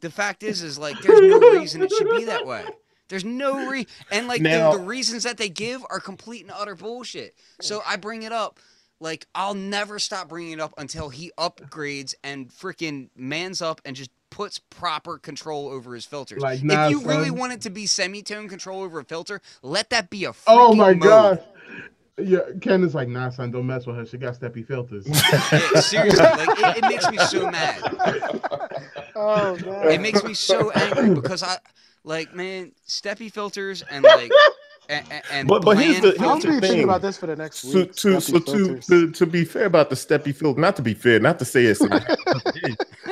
the 0.01 0.11
fact 0.11 0.43
is, 0.43 0.63
is 0.63 0.79
like 0.79 1.01
there's 1.01 1.21
no 1.23 1.39
reason 1.59 1.83
it 1.83 1.91
should 1.93 2.11
be 2.17 2.25
that 2.27 2.47
way. 2.47 2.65
There's 3.09 3.25
no 3.25 3.69
re 3.69 3.87
and 4.11 4.27
like 4.29 4.41
Now- 4.41 4.73
the, 4.73 4.79
the 4.79 4.85
reasons 4.85 5.25
that 5.25 5.37
they 5.37 5.49
give 5.49 5.85
are 5.91 6.01
complete 6.01 6.43
and 6.43 6.53
utter 6.57 6.75
bullshit. 6.75 7.35
So 7.61 7.83
I 7.87 7.97
bring 7.97 8.23
it 8.23 8.33
up. 8.33 8.59
Like 9.01 9.27
I'll 9.35 9.55
never 9.55 9.99
stop 9.99 10.29
bringing 10.29 10.53
it 10.53 10.61
up 10.61 10.73
until 10.79 11.09
he 11.11 11.31
upgrades 11.39 12.15
and 12.25 12.49
freaking 12.49 13.09
mans 13.17 13.61
up 13.61 13.81
and 13.85 13.95
just 13.95 14.11
puts 14.31 14.59
proper 14.59 15.19
control 15.19 15.69
over 15.69 15.95
his 15.95 16.05
filters. 16.05 16.41
Like, 16.43 16.63
nah, 16.65 16.87
if 16.87 16.91
you 16.91 17.01
really 17.03 17.31
want 17.31 17.53
it 17.53 17.61
to 17.63 17.71
be 17.71 17.87
semitone 17.87 18.49
control 18.49 18.83
over 18.83 19.01
a 19.01 19.05
filter, 19.05 19.41
let 19.63 19.91
that 19.91 20.11
be 20.11 20.25
a 20.25 20.31
freaking 20.31 20.43
oh 20.49 20.75
my 20.75 20.95
mode. 20.95 21.03
gosh 21.03 21.39
yeah 22.17 22.39
ken 22.61 22.85
is 22.85 22.95
like 22.95 23.09
nah 23.09 23.29
son 23.29 23.51
don't 23.51 23.67
mess 23.67 23.87
with 23.87 23.97
her 23.97 24.07
she 24.07 24.17
got 24.17 24.39
steppy 24.39 24.65
filters 24.65 25.05
Yeah, 25.33 25.81
seriously, 25.81 26.23
like 26.25 26.49
it, 26.49 26.77
it 26.77 26.89
makes 26.89 27.11
me 27.11 27.19
so 27.19 27.51
mad. 27.51 27.83
Oh 29.17 29.57
man. 29.59 29.91
It 29.93 30.01
makes 30.01 30.25
me 30.25 30.35
so 30.35 30.71
angry 30.73 31.15
because 31.15 31.43
I 31.43 31.59
like 32.05 32.35
man, 32.35 32.73
steppy 32.87 33.33
filters 33.33 33.83
and 33.91 34.05
like 34.05 34.31
and, 34.89 35.07
and 35.33 35.49
But- 35.49 35.65
but 35.65 35.79
here's 35.79 36.01
bland 36.01 36.03
the- 36.03 36.09
here's 36.09 36.21
filters. 36.21 36.45
gonna 36.45 36.61
be 36.61 36.69
thing. 36.69 36.85
about 36.85 37.01
this 37.03 37.17
for 37.17 37.27
the 37.27 37.37
next 37.37 37.59
So, 37.61 37.79
week. 37.81 37.95
to, 37.97 38.21
so 38.21 38.39
to, 38.39 38.79
to, 38.81 39.11
to 39.13 39.27
be 39.27 39.45
fair 39.45 39.65
about 39.65 39.89
the 39.89 39.97
steppy 39.97 40.35
filter, 40.35 40.61
not 40.61 40.77
to 40.77 40.83
be 40.83 40.93
fair, 40.93 41.19
not 41.21 41.39
to 41.39 41.45
say 41.47 41.65
it's 41.65 41.81
not, 41.83 42.05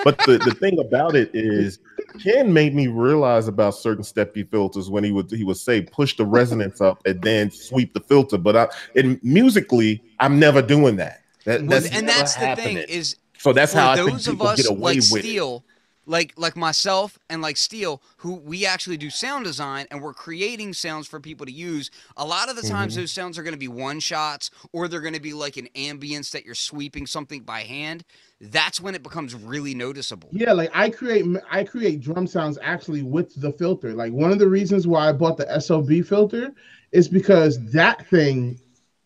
but 0.04 0.18
the, 0.26 0.38
the 0.44 0.54
thing 0.60 0.78
about 0.78 1.16
it 1.16 1.30
is 1.32 1.78
Ken 2.22 2.52
made 2.52 2.74
me 2.74 2.88
realize 2.88 3.48
about 3.48 3.74
certain 3.74 4.04
steppy 4.04 4.46
filters 4.50 4.90
when 4.90 5.02
he 5.02 5.12
would 5.12 5.30
he 5.30 5.44
would 5.44 5.56
say 5.56 5.80
push 5.80 6.14
the 6.16 6.26
resonance 6.26 6.82
up 6.82 7.00
and 7.06 7.22
then 7.22 7.50
sweep 7.50 7.94
the 7.94 8.00
filter. 8.00 8.36
But 8.36 8.54
I 8.56 8.68
and 8.94 9.18
musically, 9.24 10.02
I'm 10.20 10.38
never 10.38 10.60
doing 10.60 10.96
that. 10.96 11.22
That 11.46 11.60
Well, 11.62 11.70
that's 11.70 11.86
and 11.90 12.06
never 12.06 12.18
that's 12.18 12.34
the 12.36 12.54
thing 12.56 12.76
is 12.76 13.16
so 13.38 13.54
that's 13.54 13.72
for 13.72 13.78
how 13.78 13.90
I 13.92 13.96
think 13.96 14.10
those 14.12 14.28
of 14.28 14.34
people 14.34 14.46
us 14.48 14.62
get 14.62 14.70
away 14.70 14.80
like 14.80 14.96
with 15.10 15.16
it. 15.16 15.20
Steel, 15.20 15.64
like 16.04 16.32
like 16.36 16.56
myself 16.56 17.18
and 17.30 17.40
like 17.42 17.56
Steel, 17.56 18.02
who 18.18 18.34
we 18.34 18.66
actually 18.66 18.96
do 18.96 19.08
sound 19.10 19.44
design 19.44 19.86
and 19.90 20.02
we're 20.02 20.12
creating 20.14 20.72
sounds 20.74 21.06
for 21.06 21.20
people 21.20 21.46
to 21.46 21.52
use. 21.52 21.90
A 22.16 22.24
lot 22.24 22.48
of 22.50 22.56
the 22.56 22.62
times, 22.62 22.94
Mm-hmm. 22.94 23.02
those 23.02 23.12
sounds 23.12 23.38
are 23.38 23.42
going 23.42 23.54
to 23.54 23.58
be 23.58 23.68
one 23.68 24.00
shots, 24.00 24.50
or 24.72 24.88
they're 24.88 25.00
going 25.00 25.14
to 25.14 25.20
be 25.20 25.32
like 25.32 25.56
an 25.56 25.68
ambience 25.76 26.30
that 26.32 26.44
you're 26.44 26.54
sweeping 26.54 27.06
something 27.06 27.42
by 27.42 27.60
hand. 27.60 28.04
That's 28.40 28.80
when 28.80 28.94
it 28.96 29.02
becomes 29.04 29.34
really 29.34 29.74
noticeable. 29.74 30.28
Yeah, 30.32 30.52
like 30.52 30.70
I 30.74 30.90
create 30.90 31.24
I 31.50 31.62
create 31.64 32.00
drum 32.00 32.26
sounds 32.26 32.58
actually 32.62 33.02
with 33.02 33.40
the 33.40 33.52
filter. 33.52 33.92
Like 33.92 34.12
one 34.12 34.32
of 34.32 34.38
the 34.38 34.48
reasons 34.48 34.86
why 34.86 35.08
I 35.08 35.12
bought 35.12 35.36
the 35.36 35.60
SOB 35.60 36.02
filter 36.04 36.50
is 36.90 37.08
because 37.08 37.58
that 37.72 38.06
thing 38.08 38.58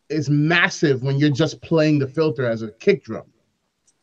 is 0.08 0.30
massive 0.30 1.02
when 1.02 1.18
you're 1.18 1.30
just 1.30 1.60
playing 1.62 1.98
the 1.98 2.06
filter 2.08 2.46
as 2.46 2.62
a 2.62 2.70
kick 2.72 3.04
drum. 3.04 3.24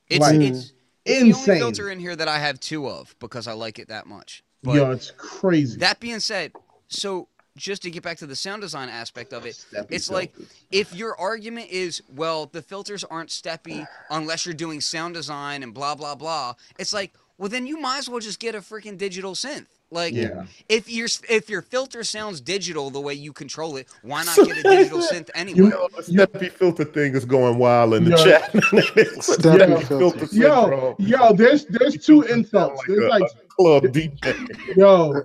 It's 0.10 0.20
Like, 0.22 0.42
it's, 0.42 0.74
it's 1.06 1.46
the 1.46 1.52
only 1.52 1.60
filter 1.60 1.90
in 1.90 2.00
here 2.00 2.16
that 2.16 2.28
I 2.28 2.40
have 2.40 2.60
two 2.60 2.88
of 2.88 3.16
because 3.20 3.48
I 3.48 3.54
like 3.54 3.80
it 3.80 3.90
that 3.90 4.06
much. 4.08 4.44
But 4.64 4.76
Yo, 4.76 4.92
it's 4.92 5.12
crazy. 5.12 5.78
that 5.80 6.00
being 6.00 6.20
said, 6.20 6.54
so 6.88 7.28
just 7.58 7.84
to 7.84 7.92
get 7.92 8.02
back 8.02 8.18
to 8.18 8.26
the 8.26 8.36
sound 8.36 8.62
design 8.62 8.90
aspect 8.90 9.34
of 9.34 9.46
it, 9.46 9.56
Steppy 9.56 9.88
it's 9.90 10.10
like 10.10 10.34
if 10.72 10.94
your 10.94 11.20
argument 11.20 11.70
is, 11.70 12.02
well, 12.16 12.46
the 12.46 12.62
filters 12.62 13.04
aren't 13.04 13.30
steppy 13.30 13.86
unless 14.10 14.46
you're 14.46 14.56
doing 14.56 14.82
sound 14.82 15.14
design 15.14 15.64
and 15.64 15.74
blah 15.74 15.96
blah 15.96 16.16
blah, 16.16 16.54
it's 16.80 16.94
like, 16.94 17.14
well, 17.38 17.50
then 17.50 17.68
you 17.68 17.80
might 17.80 17.98
as 17.98 18.10
well 18.10 18.20
just 18.20 18.40
get 18.40 18.56
a 18.56 18.60
freaking 18.60 18.98
digital 18.98 19.34
synth. 19.34 19.68
Like, 19.94 20.14
Yeah. 20.14 20.46
if 20.68 20.90
your 20.90 21.08
if 21.30 21.50
your 21.50 21.62
filter 21.62 22.04
sounds 22.04 22.42
digital 22.42 22.90
the 22.90 23.00
way 23.00 23.14
you 23.14 23.32
control 23.32 23.78
it, 23.78 23.88
why 24.02 24.24
not 24.24 24.36
get 24.36 24.58
a 24.58 24.64
digital 24.64 25.00
synth 25.00 25.30
anyway? 25.36 25.58
You- 25.58 25.70
Yo, 25.72 25.88
the 25.96 26.02
Steppy 26.02 26.52
filter 26.52 26.84
thing 26.84 27.16
is 27.16 27.24
going 27.26 27.58
wild 27.60 27.94
in 27.94 28.06
the 28.06 28.12
Yo. 28.12 28.24
chat. 28.26 28.52
Steppy 28.54 29.70
Yo, 29.70 29.80
filter. 29.82 30.26
Yo, 30.36 30.96
yo, 31.00 31.34
there's 31.34 31.66
there's 31.66 32.04
two 32.04 32.22
insults. 32.24 32.78
Like 32.80 32.88
There's 32.88 33.06
a- 33.06 33.10
like 33.10 33.24
club 33.50 33.84
DJ. 33.84 34.76
yo, 34.76 35.22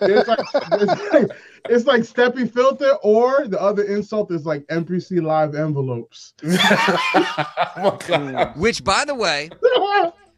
there's 0.00 0.28
like, 0.28 0.38
there's 0.70 1.12
like 1.12 1.30
it's 1.68 1.86
like 1.86 2.02
steppy 2.02 2.48
filter, 2.50 2.92
or 3.02 3.48
the 3.48 3.60
other 3.60 3.82
insult 3.82 4.30
is 4.30 4.46
like 4.46 4.64
MPC 4.68 5.20
live 5.20 5.56
envelopes. 5.56 6.34
oh. 6.44 7.98
Which, 8.56 8.84
by 8.84 9.04
the 9.04 9.16
way, 9.16 9.50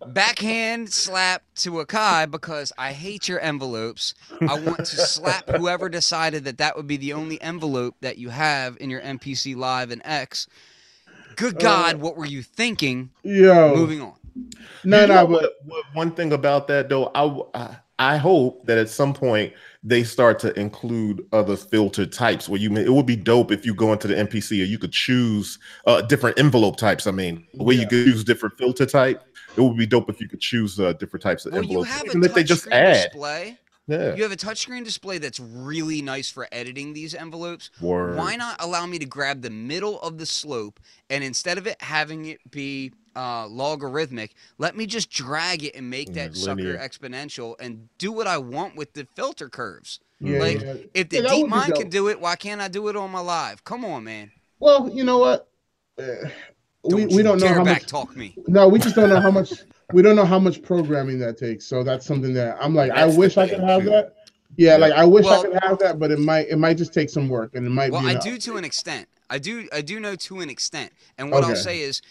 backhand 0.07 0.93
slap 0.93 1.43
to 1.57 1.73
Akai 1.73 2.31
because 2.31 2.73
I 2.79 2.93
hate 2.93 3.29
your 3.29 3.41
envelopes. 3.41 4.15
I 4.49 4.59
want 4.59 4.79
to 4.79 4.97
slap 4.97 5.49
whoever 5.49 5.89
decided 5.89 6.45
that 6.45 6.59
that 6.59 6.77
would 6.77 6.87
be 6.87 6.97
the 6.97 7.13
only 7.13 7.41
envelope 7.43 7.97
that 8.01 8.19
you 8.19 8.31
have 8.31 8.77
in 8.81 8.91
your 8.91 9.01
MPC 9.03 9.57
Live 9.57 9.91
and 9.91 10.03
X. 10.05 10.47
Good 11.37 11.59
God, 11.59 11.97
what 11.97 12.17
were 12.17 12.27
you 12.27 12.43
thinking? 12.43 13.11
Yo, 13.23 13.75
Moving 13.75 14.01
on. 14.03 14.15
no, 14.85 15.03
You 15.03 15.07
no, 15.07 15.25
what- 15.25 15.43
but 15.43 15.53
what- 15.67 15.85
one 15.95 16.11
thing 16.13 16.33
about 16.33 16.67
that 16.69 16.89
though, 16.89 17.11
I, 17.15 17.59
I 17.59 17.77
I 18.03 18.17
hope 18.17 18.65
that 18.65 18.79
at 18.79 18.89
some 18.89 19.13
point 19.13 19.53
they 19.85 20.03
start 20.05 20.39
to 20.39 20.59
include 20.59 21.23
other 21.35 21.55
filter 21.55 22.07
types. 22.07 22.49
Where 22.49 22.59
you, 22.59 22.75
it 22.79 22.89
would 22.89 23.05
be 23.05 23.15
dope 23.15 23.53
if 23.53 23.67
you 23.67 23.75
go 23.75 23.93
into 23.93 24.09
the 24.09 24.15
MPC 24.15 24.63
or 24.63 24.65
you 24.65 24.79
could 24.79 24.93
choose 24.93 25.59
uh, 25.87 26.01
different 26.01 26.39
envelope 26.39 26.79
types. 26.79 27.07
I 27.07 27.11
mean, 27.11 27.47
where 27.53 27.77
you 27.77 27.87
could 27.87 28.07
use 28.07 28.25
different 28.25 28.57
filter 28.57 28.87
type. 28.87 29.23
It 29.57 29.61
would 29.61 29.77
be 29.77 29.87
dope 29.87 30.09
if 30.09 30.21
you 30.21 30.29
could 30.29 30.41
choose 30.41 30.79
uh, 30.79 30.93
different 30.95 31.23
types 31.23 31.45
of 31.47 31.53
Well, 31.53 31.63
you 31.63 31.79
envelopes, 31.79 31.91
have 31.91 32.03
a 32.03 32.07
even 32.07 32.25
if 32.25 32.35
they 32.35 32.45
just 32.45 32.69
add. 32.73 33.11
display. 33.11 33.59
Yeah, 33.87 34.15
You 34.15 34.23
have 34.23 34.33
a 34.33 34.37
touchscreen 34.37 34.85
display 34.85 35.19
that's 35.19 35.41
really 35.41 36.01
nice 36.01 36.31
for 36.31 36.47
editing 36.53 36.93
these 36.93 37.15
envelopes. 37.15 37.71
Word. 37.81 38.17
Why 38.17 38.37
not 38.37 38.57
allow 38.63 38.87
me 38.87 38.99
to 38.99 39.07
grab 39.07 39.43
the 39.43 39.51
middle 39.51 40.01
of 40.01 40.19
the 40.19 40.27
slope 40.27 40.81
and 41.09 41.25
instead 41.25 41.59
of 41.59 41.67
it 41.67 41.77
having 41.83 42.27
it 42.27 42.39
be 42.51 42.93
uh, 43.17 43.47
logarithmic, 43.49 44.35
let 44.59 44.77
me 44.77 44.87
just 44.87 45.11
drag 45.11 45.65
it 45.65 45.75
and 45.75 45.91
make 45.91 46.09
Yeah, 46.09 46.15
that 46.15 46.37
sucker 46.37 46.77
exponential 46.79 47.57
and 47.61 47.89
do 47.99 48.13
what 48.13 48.27
I 48.29 48.39
want 48.39 48.77
with 48.77 48.93
the 48.95 49.07
filter 49.17 49.49
curves. 49.49 49.99
yeah, 50.21 50.39
like, 50.39 50.61
yeah. 50.63 50.75
If 50.95 51.09
the 51.09 51.17
Yeah, 51.17 51.23
that 51.23 51.35
DeepMind 51.45 51.75
can 51.75 51.89
do 51.89 52.09
it, 52.09 52.21
why 52.21 52.37
can't 52.37 52.61
I 52.61 52.69
do 52.69 52.89
it 52.89 52.97
on 52.97 53.11
my 53.11 53.21
live? 53.21 53.65
Come 53.65 53.85
on, 53.85 54.05
man. 54.05 54.31
Well, 54.61 54.89
you 54.89 55.05
know 55.05 55.19
what? 55.19 55.49
We 56.85 56.91
Don't 56.91 57.09
we 57.09 57.15
you 57.19 57.23
don't 57.23 57.41
know 57.41 57.49
how 57.49 57.65
much. 57.65 57.87
talk 57.87 58.17
me. 58.17 58.35
No, 58.47 58.69
we 58.69 58.79
just 58.79 58.95
don't 58.95 59.09
know 59.11 59.21
how 59.21 59.31
much. 59.31 59.53
We 59.93 60.03
don't 60.03 60.15
know 60.15 60.25
how 60.25 60.39
much 60.39 60.63
programming 60.63 61.19
that 61.19 61.37
takes. 61.37 61.67
So 61.67 61.83
that's 61.83 62.07
something 62.07 62.33
that 62.35 62.57
I'm 62.61 62.77
like, 62.77 62.93
That's 62.95 63.13
I 63.13 63.19
wish 63.19 63.37
I 63.37 63.49
could 63.49 63.59
have 63.59 63.83
too. 63.83 63.89
that. 63.91 64.15
Yeah, 64.57 64.71
Yeah. 64.71 64.77
like 64.77 64.93
I 64.93 65.05
wish 65.05 65.25
Well- 65.25 65.41
I 65.41 65.43
could 65.43 65.59
have 65.65 65.79
that, 65.81 65.99
but 65.99 66.13
it 66.13 66.21
might 66.21 66.47
it 66.49 66.59
might 66.61 66.77
just 66.77 66.95
take 66.95 67.11
some 67.11 67.29
work, 67.29 67.57
and 67.57 67.67
it 67.67 67.71
might 67.71 67.91
Well, 67.91 68.03
be. 68.03 68.07
I 68.07 68.15
do 68.21 68.39
to 68.39 68.57
an 68.57 68.65
extent. 68.65 69.09
I 69.29 69.39
do 69.39 69.67
I 69.73 69.81
do 69.81 69.99
know 69.99 70.15
to 70.15 70.39
an 70.41 70.49
extent. 70.49 70.93
And 71.19 71.33
what 71.33 71.43
I'll 71.43 71.57
say 71.57 71.81
is 71.81 72.03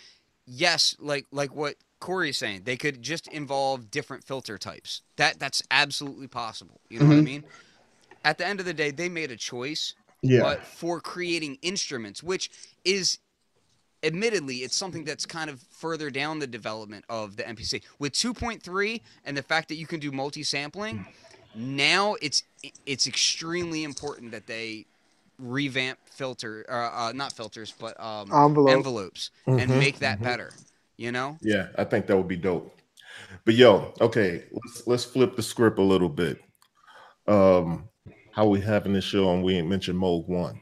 yes, 0.45 0.93
like 0.99 1.26
like 1.32 1.55
what 1.55 1.76
Corey's 2.01 2.38
saying, 2.38 2.63
they 2.65 2.76
could 2.76 3.01
just 3.01 3.30
involve 3.30 3.89
different 3.89 4.26
filter 4.26 4.57
types. 4.57 5.01
That 5.15 5.39
that's 5.39 5.63
absolutely 5.72 6.28
possible. 6.28 6.82
You 6.89 6.99
know 6.99 7.05
what 7.05 7.15
I 7.15 7.22
Mhm. 7.22 7.24
mean? 7.24 7.43
At 8.26 8.38
the 8.39 8.45
end 8.45 8.59
of 8.59 8.65
the 8.65 8.74
day, 8.74 8.91
they 8.91 9.07
made 9.07 9.32
a 9.32 9.38
choice, 9.38 9.93
Yeah, 10.22 10.41
but 10.41 10.65
for 10.65 10.99
creating 10.99 11.59
instruments, 11.61 12.22
which 12.22 12.51
is 12.84 13.20
admittedly 14.04 14.58
it's 14.58 14.76
something 14.76 15.04
that's 15.04 15.26
kind 15.26 15.50
of 15.50 15.62
further 15.72 16.10
down 16.10 16.39
the 16.39 16.47
development 16.47 17.06
of 17.10 17.36
the 17.36 17.47
MPC. 17.47 17.82
With 18.00 18.14
2.3 18.14 19.02
and 19.26 19.36
the 19.38 19.43
fact 19.43 19.68
that 19.70 19.76
you 19.76 19.88
can 19.88 20.00
do 20.00 20.12
multi-sampling, 20.12 21.06
now 21.54 22.16
it's 22.22 22.43
it's 22.86 23.08
extremely 23.08 23.84
important 23.84 24.32
that 24.32 24.47
they 24.47 24.86
revamp 25.39 25.97
filter 26.06 26.66
uh, 26.70 27.08
uh 27.08 27.12
not 27.16 27.32
filters 27.32 27.74
but 27.80 27.97
um 28.00 28.38
Envelope. 28.45 28.68
envelopes 28.68 29.32
and 29.58 29.72
Mhm, 29.72 29.80
make 29.80 30.00
that 30.00 30.20
mhm. 30.20 30.24
better 30.24 30.54
you 30.97 31.12
know 31.12 31.38
Yeah, 31.41 31.68
I 31.78 31.84
think 31.86 32.08
that 32.08 32.18
would 32.18 32.28
be 32.28 32.36
dope. 32.38 32.76
But 33.45 33.56
yo, 33.56 33.93
okay, 34.02 34.45
let's 34.52 34.88
let's 34.88 35.06
flip 35.06 35.36
the 35.36 35.43
script 35.43 35.80
a 35.80 35.84
little 35.84 36.10
bit. 36.10 36.39
Um, 37.28 37.89
how 38.32 38.47
we 38.47 38.62
having 38.62 38.93
this 38.93 39.06
show 39.06 39.32
and 39.34 39.43
we 39.43 39.56
ain't 39.56 39.68
mentioned 39.70 40.00
Moog 40.00 40.28
One. 40.28 40.62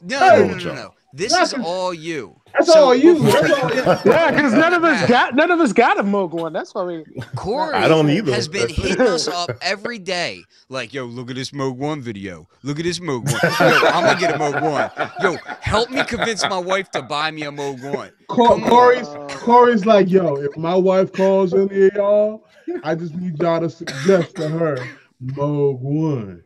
no 0.00 0.28
no 0.30 0.42
no, 0.42 0.58
no, 0.58 0.72
no. 0.72 0.94
this 1.12 1.40
is 1.40 1.54
all 1.54 1.94
you 1.94 2.41
that's 2.54 2.72
So 2.72 2.84
all 2.86 2.94
you. 2.94 3.14
before- 3.14 3.30
That's 3.48 3.86
all. 3.86 4.00
Yeah, 4.12 4.30
because 4.30 4.52
none 4.52 4.74
of 4.74 4.84
us 4.84 5.08
got 5.08 5.34
none 5.34 5.50
of 5.50 5.60
us 5.60 5.72
got 5.72 5.98
a 5.98 6.02
Moog 6.02 6.30
one. 6.30 6.52
That's 6.52 6.74
why 6.74 6.84
we. 6.84 7.04
Corey 7.36 7.74
I 7.74 7.88
don't 7.88 8.08
either. 8.10 8.32
has 8.32 8.48
been 8.48 8.68
hitting 8.68 9.00
us 9.00 9.28
up 9.28 9.50
every 9.62 9.98
day. 9.98 10.42
Like, 10.68 10.92
yo, 10.94 11.04
look 11.04 11.30
at 11.30 11.36
this 11.36 11.50
Moog 11.50 11.76
One 11.76 12.00
video. 12.02 12.48
Look 12.62 12.78
at 12.78 12.84
this 12.84 12.98
Moog 13.00 13.24
One. 13.24 13.70
Yo, 13.70 13.88
I'm 13.88 14.04
gonna 14.04 14.20
get 14.20 14.34
a 14.34 14.38
Moog 14.38 14.62
One. 14.62 15.10
Yo, 15.22 15.36
help 15.60 15.90
me 15.90 16.02
convince 16.04 16.42
my 16.48 16.58
wife 16.58 16.90
to 16.92 17.02
buy 17.02 17.30
me 17.30 17.42
a 17.42 17.50
Moog 17.52 17.82
One. 17.94 18.10
Cor- 18.28 18.48
Come 18.48 18.64
on. 18.64 18.70
Corey's 18.70 19.08
Corey's 19.40 19.86
like, 19.86 20.08
yo, 20.10 20.34
if 20.36 20.56
my 20.56 20.74
wife 20.74 21.12
calls 21.12 21.52
any 21.54 21.86
of 21.86 21.94
y'all, 21.94 22.46
I 22.84 22.94
just 22.94 23.14
need 23.14 23.38
y'all 23.40 23.60
to 23.60 23.68
suggest 23.70 24.36
to 24.36 24.48
her 24.48 24.76
Moog 25.24 25.80
One. 25.80 26.42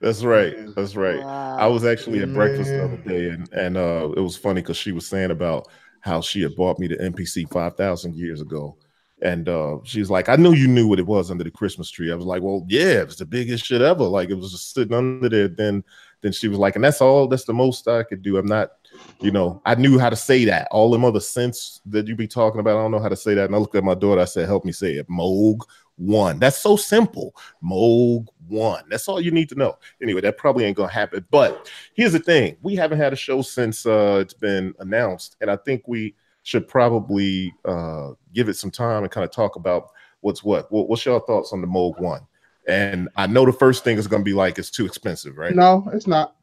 That's 0.00 0.22
right. 0.22 0.54
That's 0.74 0.94
right. 0.94 1.18
Wow. 1.18 1.56
I 1.58 1.66
was 1.66 1.84
actually 1.84 2.20
at 2.22 2.32
breakfast 2.32 2.70
the 2.70 2.84
other 2.84 2.98
day, 2.98 3.30
and 3.30 3.50
and 3.52 3.76
uh, 3.76 4.12
it 4.16 4.20
was 4.20 4.36
funny 4.36 4.60
because 4.60 4.76
she 4.76 4.92
was 4.92 5.06
saying 5.06 5.30
about 5.30 5.68
how 6.00 6.20
she 6.20 6.42
had 6.42 6.54
bought 6.54 6.78
me 6.78 6.86
the 6.86 6.96
MPC 6.96 7.50
five 7.50 7.76
thousand 7.76 8.14
years 8.14 8.42
ago, 8.42 8.76
and 9.22 9.48
uh, 9.48 9.78
she's 9.84 10.10
like, 10.10 10.28
"I 10.28 10.36
knew 10.36 10.52
you 10.52 10.68
knew 10.68 10.86
what 10.86 10.98
it 10.98 11.06
was 11.06 11.30
under 11.30 11.44
the 11.44 11.50
Christmas 11.50 11.90
tree." 11.90 12.12
I 12.12 12.14
was 12.14 12.26
like, 12.26 12.42
"Well, 12.42 12.66
yeah, 12.68 13.00
it 13.00 13.06
was 13.06 13.16
the 13.16 13.24
biggest 13.24 13.64
shit 13.64 13.80
ever. 13.80 14.04
Like 14.04 14.28
it 14.28 14.34
was 14.34 14.52
just 14.52 14.74
sitting 14.74 14.94
under 14.94 15.30
there." 15.30 15.48
Then 15.48 15.82
then 16.20 16.32
she 16.32 16.48
was 16.48 16.58
like, 16.58 16.76
"And 16.76 16.84
that's 16.84 17.00
all. 17.00 17.26
That's 17.26 17.44
the 17.44 17.54
most 17.54 17.88
I 17.88 18.02
could 18.02 18.22
do. 18.22 18.36
I'm 18.36 18.46
not." 18.46 18.72
You 19.20 19.30
know, 19.30 19.60
I 19.64 19.74
knew 19.74 19.98
how 19.98 20.10
to 20.10 20.16
say 20.16 20.44
that. 20.46 20.68
All 20.70 20.90
them 20.90 21.04
other 21.04 21.20
sense 21.20 21.80
that 21.86 22.06
you 22.06 22.16
be 22.16 22.26
talking 22.26 22.60
about, 22.60 22.78
I 22.78 22.82
don't 22.82 22.90
know 22.90 22.98
how 22.98 23.10
to 23.10 23.16
say 23.16 23.34
that. 23.34 23.44
And 23.46 23.54
I 23.54 23.58
looked 23.58 23.74
at 23.74 23.84
my 23.84 23.94
daughter. 23.94 24.20
I 24.20 24.26
said, 24.26 24.46
"Help 24.46 24.66
me 24.66 24.72
say 24.72 24.92
it." 24.94 25.08
Moog 25.08 25.60
one. 25.96 26.38
That's 26.38 26.58
so 26.58 26.76
simple. 26.76 27.34
Moog 27.62 28.26
one. 28.48 28.84
That's 28.88 29.08
all 29.08 29.20
you 29.20 29.30
need 29.30 29.48
to 29.50 29.54
know. 29.54 29.78
Anyway, 30.02 30.20
that 30.22 30.38
probably 30.38 30.64
ain't 30.64 30.76
gonna 30.76 30.92
happen. 30.92 31.24
But 31.30 31.70
here's 31.94 32.12
the 32.12 32.18
thing: 32.18 32.56
we 32.62 32.74
haven't 32.76 32.98
had 32.98 33.12
a 33.12 33.16
show 33.16 33.42
since 33.42 33.86
uh, 33.86 34.18
it's 34.20 34.34
been 34.34 34.74
announced, 34.78 35.36
and 35.40 35.50
I 35.50 35.56
think 35.56 35.82
we 35.86 36.14
should 36.42 36.68
probably 36.68 37.52
uh, 37.64 38.10
give 38.32 38.48
it 38.48 38.56
some 38.56 38.70
time 38.70 39.02
and 39.02 39.10
kind 39.10 39.24
of 39.24 39.30
talk 39.30 39.56
about 39.56 39.88
what's 40.20 40.42
what. 40.44 40.70
what 40.70 40.88
what's 40.88 41.04
your 41.04 41.20
thoughts 41.20 41.52
on 41.52 41.60
the 41.60 41.66
Moog 41.66 42.00
one? 42.00 42.22
And 42.68 43.08
I 43.16 43.26
know 43.26 43.44
the 43.46 43.52
first 43.52 43.84
thing 43.84 43.96
is 43.98 44.06
gonna 44.08 44.24
be 44.24 44.32
like 44.34 44.58
it's 44.58 44.70
too 44.70 44.86
expensive, 44.86 45.36
right? 45.38 45.54
No, 45.54 45.88
it's 45.92 46.06
not. 46.06 46.34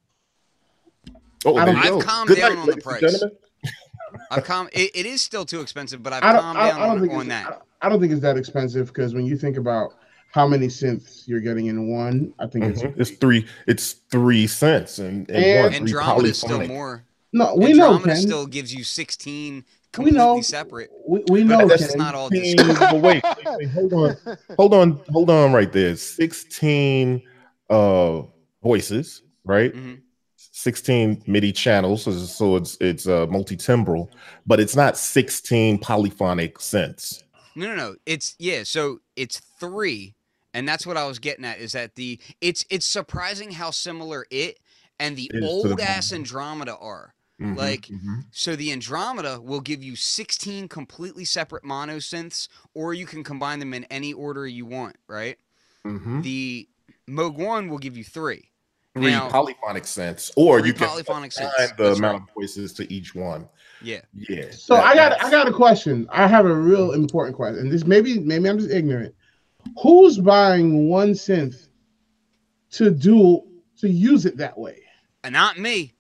Oh, 1.46 1.58
I 1.58 1.66
there 1.66 1.74
don't- 1.74 1.84
you 1.84 1.98
I've 2.00 2.06
calmed 2.06 2.28
Good 2.30 2.38
down 2.38 2.56
night, 2.56 2.62
on 2.62 2.68
the 2.68 2.78
price. 2.78 3.24
I've 4.30 4.44
calmed. 4.44 4.70
It, 4.74 4.92
it 4.96 5.06
is 5.06 5.22
still 5.22 5.46
too 5.46 5.60
expensive, 5.62 6.02
but 6.04 6.14
I've 6.14 6.22
don't. 6.22 6.42
calmed 6.42 6.58
down 6.58 6.82
I 6.82 6.86
don't 6.96 7.10
on, 7.10 7.16
on 7.20 7.28
that. 7.30 7.62
I, 7.82 7.88
I 7.88 7.90
don't 7.90 8.00
think 8.00 8.12
it's 8.14 8.22
that 8.22 8.38
expensive 8.38 8.88
because 8.88 9.14
when 9.14 9.26
you 9.26 9.36
think 9.38 9.58
about 9.58 9.96
how 10.34 10.48
many 10.48 10.66
synths 10.68 11.28
you're 11.28 11.40
getting 11.40 11.68
in 11.68 11.88
one, 11.90 12.34
I 12.40 12.48
think 12.48 12.66
Mhm. 12.66 12.72
it's 12.98 13.10
It's 13.12 13.20
three. 13.20 13.46
It's 13.68 13.94
three 14.12 14.48
cents 14.48 14.98
and, 14.98 15.30
and, 15.30 15.44
And- 15.46 15.64
one. 15.66 15.74
Andromeda 15.76 16.28
is 16.28 16.38
still 16.40 16.66
more. 16.68 17.04
no. 17.32 17.54
We 17.56 17.74
know, 17.74 17.94
Andromeda 17.94 18.14
Ken. 18.14 18.22
still 18.22 18.46
gives 18.48 18.74
you 18.74 18.84
16 18.84 19.64
we 20.00 20.10
know. 20.10 20.42
separate. 20.42 20.90
We, 21.08 21.24
we 21.30 21.44
know. 21.44 21.68
that's 21.68 21.90
Ken. 21.90 22.00
not 22.00 22.16
all. 22.16 22.30
Sixteen- 22.32 22.56
but 22.68 23.00
wait, 23.00 23.24
wait, 23.24 23.48
wait, 23.60 23.70
hold 23.70 23.94
on, 23.94 24.18
hold 24.58 24.74
on, 24.74 25.00
hold 25.12 25.30
on, 25.30 25.54
right 25.54 25.72
there. 25.72 25.96
Sixteen 25.96 27.22
uh 27.70 28.24
voices, 28.64 29.22
right? 29.46 29.72
Mhm. 29.74 30.00
16 30.56 31.24
MIDI 31.28 31.52
channels, 31.52 32.04
so, 32.04 32.12
so 32.12 32.56
it's 32.56 32.76
it's 32.82 33.08
uh, 33.08 33.28
multi-timbral, 33.28 34.08
but 34.48 34.60
it's 34.60 34.76
not 34.76 34.98
16 34.98 35.78
polyphonic 35.80 36.58
synths. 36.58 37.22
No, 37.56 37.68
no, 37.68 37.76
no. 37.76 37.96
It's 38.08 38.36
yeah. 38.40 38.64
So 38.64 39.00
it's 39.16 39.42
three, 39.60 40.16
and 40.54 40.68
that's 40.68 40.86
what 40.86 40.98
I 40.98 41.06
was 41.06 41.20
getting 41.20 41.46
at. 41.46 41.60
Is 41.60 41.72
that 41.74 41.96
the 41.96 42.20
it's 42.42 42.66
it's 42.70 42.86
surprising 42.86 43.52
how 43.52 43.72
similar 43.72 44.26
it 44.30 44.60
and 45.00 45.16
the 45.18 45.24
Is 45.34 45.40
to 45.40 45.40
the 45.40 45.48
old 45.48 45.82
ass. 45.82 46.14
Andromeda 46.14 46.76
are. 46.78 47.14
Mhm, 47.42 47.58
Like- 47.58 47.88
mhm. 47.88 48.26
So 48.32 48.56
the 48.56 48.72
Andromeda 48.72 49.42
will 49.42 49.60
give 49.60 49.84
you 49.84 49.96
16 49.96 50.68
completely 50.68 51.26
separate 51.26 51.64
mono 51.64 51.98
synths, 51.98 52.48
or 52.76 52.94
you 52.94 53.06
can 53.08 53.24
combine 53.24 53.58
them 53.60 53.74
in 53.74 53.86
any 53.86 54.14
order 54.14 54.46
you 54.48 54.66
want. 54.68 54.96
Right. 55.08 55.38
Mhm. 55.86 56.22
The 56.24 56.70
Moog 57.10 57.36
One 57.36 57.68
will 57.70 57.80
give 57.80 57.98
you 57.98 58.04
three, 58.04 58.52
three 58.96 59.12
Now- 59.12 59.30
polyphonic 59.30 59.84
synths, 59.84 60.32
or 60.38 60.60
Three 60.60 60.70
you 60.70 60.74
can 60.76 60.88
polyphonic 60.88 61.32
synths, 61.32 61.52
assign 61.56 61.76
the 61.76 61.84
that's 61.86 61.98
amount 62.00 62.24
of 62.30 62.34
voices 62.36 62.72
to 62.74 62.94
each 62.94 63.16
one. 63.16 63.50
Yeah. 63.82 64.02
Yeah. 64.14 64.52
So 64.52 64.76
that- 64.76 64.86
I 64.86 64.96
got 64.96 65.22
I 65.24 65.32
got 65.32 65.48
a 65.50 65.52
question. 65.52 66.08
I 66.12 66.28
have 66.28 66.46
a 66.46 66.56
real 66.56 66.92
important 66.92 67.36
question. 67.36 67.60
And 67.62 67.72
this 67.72 67.84
maybe 67.84 68.20
maybe 68.20 68.48
I'm 68.48 68.60
just 68.60 68.72
ignorant. 68.72 69.14
Who's 69.82 70.18
buying 70.20 70.90
one 70.90 71.12
synth 71.12 71.68
to 72.72 72.92
do 72.92 73.42
to 73.80 73.90
use 73.90 74.26
it 74.26 74.38
that 74.38 74.58
way? 74.58 74.80
And 75.24 75.34
not 75.34 75.58
me. 75.58 75.94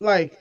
Like 0.00 0.38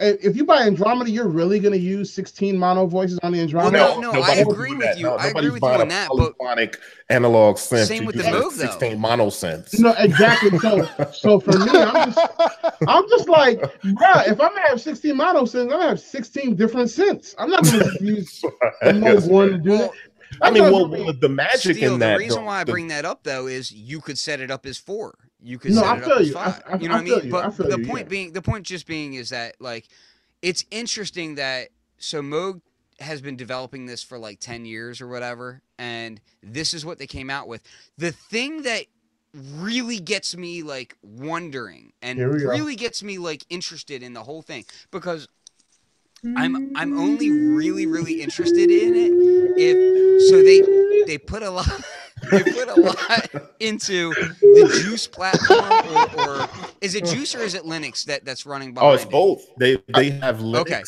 if 0.00 0.36
you 0.36 0.44
buy 0.44 0.62
Andromeda, 0.62 1.08
you're 1.10 1.28
really 1.28 1.60
gonna 1.60 1.76
use 1.76 2.12
16 2.12 2.58
mono 2.58 2.86
voices 2.86 3.18
on 3.22 3.32
the 3.32 3.38
Well, 3.38 3.66
Andromeda. 3.66 4.00
no, 4.00 4.12
no, 4.12 4.20
I 4.22 4.34
agree 4.34 4.74
with 4.74 4.80
that. 4.86 4.98
you. 4.98 5.04
No, 5.04 5.14
I 5.14 5.28
agree 5.28 5.50
with 5.50 5.62
you 5.62 5.68
on 5.68 5.80
a 5.82 5.86
that, 5.86 6.08
but- 6.16 6.76
analog 7.10 7.56
synth. 7.56 7.86
Same 7.86 8.04
with 8.04 8.16
the 8.16 8.22
a 8.22 8.32
Moog, 8.32 8.42
though. 8.56 8.66
16 8.66 8.98
mono 8.98 9.26
synths. 9.28 9.78
No, 9.78 9.94
exactly. 9.98 10.58
So, 10.58 10.88
so 11.12 11.40
for 11.40 11.56
me, 11.58 11.70
I'm 11.70 12.12
just, 12.12 12.28
I'm 12.88 13.08
just 13.08 13.28
like, 13.28 13.60
bruh, 13.60 14.26
if 14.26 14.40
I'm 14.40 14.54
gonna 14.54 14.68
have 14.68 14.80
16 14.80 15.16
mono 15.16 15.42
synths, 15.42 15.62
I'm 15.62 15.68
gonna 15.68 15.88
have 15.88 16.00
16 16.00 16.56
different 16.56 16.88
synths. 16.88 17.34
I'm 17.38 17.50
not 17.50 17.64
gonna 17.64 17.86
use 18.00 18.40
the 18.40 18.50
Moog 18.92 19.30
one 19.30 19.50
to 19.52 19.58
do 19.58 19.78
that. 19.78 19.90
Well, 20.40 20.50
I 20.50 20.52
mean, 20.52 20.62
well, 20.64 21.12
the 21.12 21.28
magic 21.28 21.76
in 21.78 21.98
that. 22.00 22.12
the 22.14 22.18
reason 22.18 22.40
though, 22.40 22.46
why 22.46 22.60
I 22.60 22.64
bring 22.64 22.88
that 22.88 23.04
up 23.04 23.22
though 23.24 23.46
is 23.46 23.70
you 23.72 24.00
could 24.00 24.18
set 24.18 24.40
it 24.40 24.50
up 24.50 24.66
as 24.66 24.78
four. 24.78 25.14
You 25.40 25.58
could 25.58 25.72
No, 25.72 25.82
set 25.82 25.86
I 25.90 25.96
it 25.98 26.04
up 26.04 26.20
as 26.20 26.28
you. 26.28 26.36
I- 26.38 26.50
five. 26.50 26.62
I- 26.66 26.76
you 26.78 26.88
know 26.88 26.94
I 26.94 26.98
what 26.98 27.00
I 27.00 27.04
mean? 27.04 27.24
you. 27.26 27.30
But 27.30 27.56
the 27.56 27.78
you, 27.78 27.86
point 27.86 28.04
yeah. 28.06 28.08
being, 28.08 28.32
the 28.32 28.42
point 28.42 28.66
just 28.66 28.86
being 28.86 29.14
is 29.14 29.30
that 29.30 29.56
like, 29.60 29.86
it's 30.42 30.64
interesting 30.70 31.36
that 31.36 31.68
so 31.98 32.20
Moog 32.22 32.60
has 33.00 33.20
been 33.20 33.36
developing 33.36 33.86
this 33.86 34.02
for 34.02 34.18
like 34.18 34.40
ten 34.40 34.64
years 34.64 35.00
or 35.00 35.08
whatever, 35.08 35.62
and 35.78 36.20
this 36.42 36.74
is 36.74 36.84
what 36.84 36.98
they 36.98 37.06
came 37.06 37.30
out 37.30 37.46
with. 37.48 37.62
The 37.98 38.12
thing 38.12 38.62
that 38.62 38.86
really 39.56 39.98
gets 39.98 40.36
me 40.36 40.62
like 40.62 40.96
wondering 41.02 41.92
and 42.02 42.18
we 42.30 42.38
go. 42.38 42.48
really 42.50 42.76
gets 42.76 43.02
me 43.02 43.18
like 43.18 43.44
interested 43.50 44.00
in 44.00 44.12
the 44.12 44.22
whole 44.22 44.42
thing 44.42 44.64
because 44.92 45.26
I'm 46.36 46.72
I'm 46.76 46.98
only 46.98 47.30
really 47.30 47.86
really 47.86 48.22
interested 48.22 48.70
in 48.70 48.94
it 48.94 49.12
if 49.56 50.28
so 50.30 50.42
they 50.42 51.04
they 51.06 51.18
put 51.18 51.42
a 51.42 51.50
lot 51.50 51.66
they 52.30 52.42
put 52.42 52.68
a 52.68 52.80
lot 52.80 53.28
into 53.60 54.14
the 54.14 54.82
JUCE 54.82 55.06
platform 55.08 55.60
or, 56.18 56.42
or 56.42 56.48
is 56.80 56.94
it 56.94 57.04
JUCE 57.04 57.34
or 57.34 57.40
is 57.40 57.54
it 57.54 57.64
Linux 57.64 58.04
that 58.06 58.24
that's 58.24 58.46
running 58.46 58.72
behind 58.72 58.90
Oh, 58.90 58.94
it's 58.94 59.04
it? 59.04 59.10
both. 59.10 59.44
They 59.58 59.76
they 59.94 60.10
have 60.10 60.38
Linux. 60.38 60.60
Okay. 60.60 60.82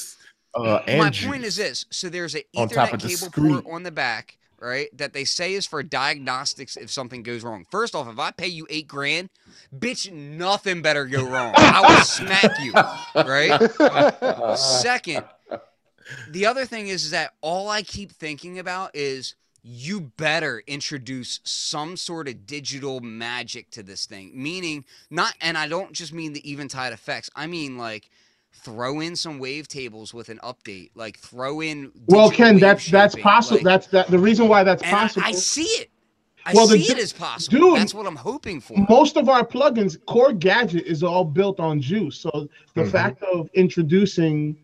Uh, 0.54 0.80
and 0.86 0.98
My 0.98 1.10
JUCE. 1.10 1.28
point 1.28 1.44
is 1.44 1.56
this: 1.56 1.84
so 1.90 2.08
there's 2.08 2.34
an 2.34 2.40
Ethernet 2.56 2.98
cable 3.06 3.30
port 3.62 3.66
on 3.70 3.82
the 3.82 3.90
back, 3.90 4.38
right? 4.60 4.88
That 4.96 5.12
they 5.12 5.24
say 5.24 5.54
is 5.54 5.66
for 5.66 5.82
diagnostics 5.82 6.76
if 6.76 6.90
something 6.90 7.22
goes 7.22 7.44
wrong. 7.44 7.66
First 7.70 7.94
off, 7.94 8.08
if 8.08 8.18
I 8.18 8.30
pay 8.30 8.48
you 8.48 8.66
eight 8.70 8.88
grand, 8.88 9.30
bitch, 9.76 10.10
nothing 10.12 10.82
better 10.82 11.06
go 11.06 11.24
wrong. 11.24 11.54
I 11.56 11.80
will 11.82 12.04
smack 12.04 12.52
you, 12.60 12.72
right? 13.14 14.56
Second, 14.58 15.24
the 16.30 16.46
other 16.46 16.64
thing 16.64 16.88
is, 16.88 17.04
is 17.04 17.10
that 17.10 17.34
all 17.40 17.68
I 17.68 17.82
keep 17.82 18.12
thinking 18.12 18.58
about 18.58 18.90
is 18.94 19.34
you 19.68 20.00
better 20.00 20.62
introduce 20.68 21.40
some 21.42 21.96
sort 21.96 22.28
of 22.28 22.46
digital 22.46 23.00
magic 23.00 23.68
to 23.72 23.82
this 23.82 24.06
thing. 24.06 24.30
Meaning, 24.32 24.84
not, 25.10 25.34
and 25.40 25.58
I 25.58 25.66
don't 25.66 25.92
just 25.92 26.12
mean 26.12 26.32
the 26.32 26.50
eventide 26.50 26.92
effects. 26.92 27.30
I 27.34 27.48
mean 27.48 27.76
like 27.76 28.08
throw 28.62 29.00
in 29.00 29.16
some 29.16 29.40
wavetables 29.40 30.12
with 30.14 30.28
an 30.28 30.38
update. 30.42 30.90
Like 30.94 31.18
throw 31.18 31.60
in. 31.60 31.92
Well, 32.06 32.30
Ken, 32.30 32.54
wave 32.54 32.60
that's 32.60 32.90
that's 32.90 33.14
possible. 33.16 33.56
like- 33.58 33.64
that's 33.64 33.86
that. 33.88 34.08
The 34.08 34.18
reason 34.18 34.48
why 34.48 34.64
that's 34.64 34.82
and 34.82 34.94
I- 34.94 34.98
possible. 35.00 35.26
I, 35.26 35.32
see 35.32 35.62
it. 35.64 35.90
I 36.44 36.52
Well, 36.54 36.66
the 36.68 36.78
see 36.80 36.92
it 36.92 36.98
as 36.98 37.12
possible. 37.12 37.58
dude, 37.58 37.76
that's 37.78 37.92
what 37.94 38.06
I'm 38.06 38.14
hoping 38.16 38.60
for. 38.60 38.74
most 38.88 39.16
of 39.16 39.28
our 39.28 39.44
plugins, 39.44 39.98
Korg 40.06 40.38
Gadget 40.38 40.86
is 40.86 41.02
all 41.02 41.24
built 41.24 41.58
on 41.58 41.80
JUCE. 41.80 42.20
So 42.20 42.48
the 42.74 42.82
Mhm. 42.84 42.90
fact 42.92 43.22
of 43.24 43.48
introducing 43.54 44.56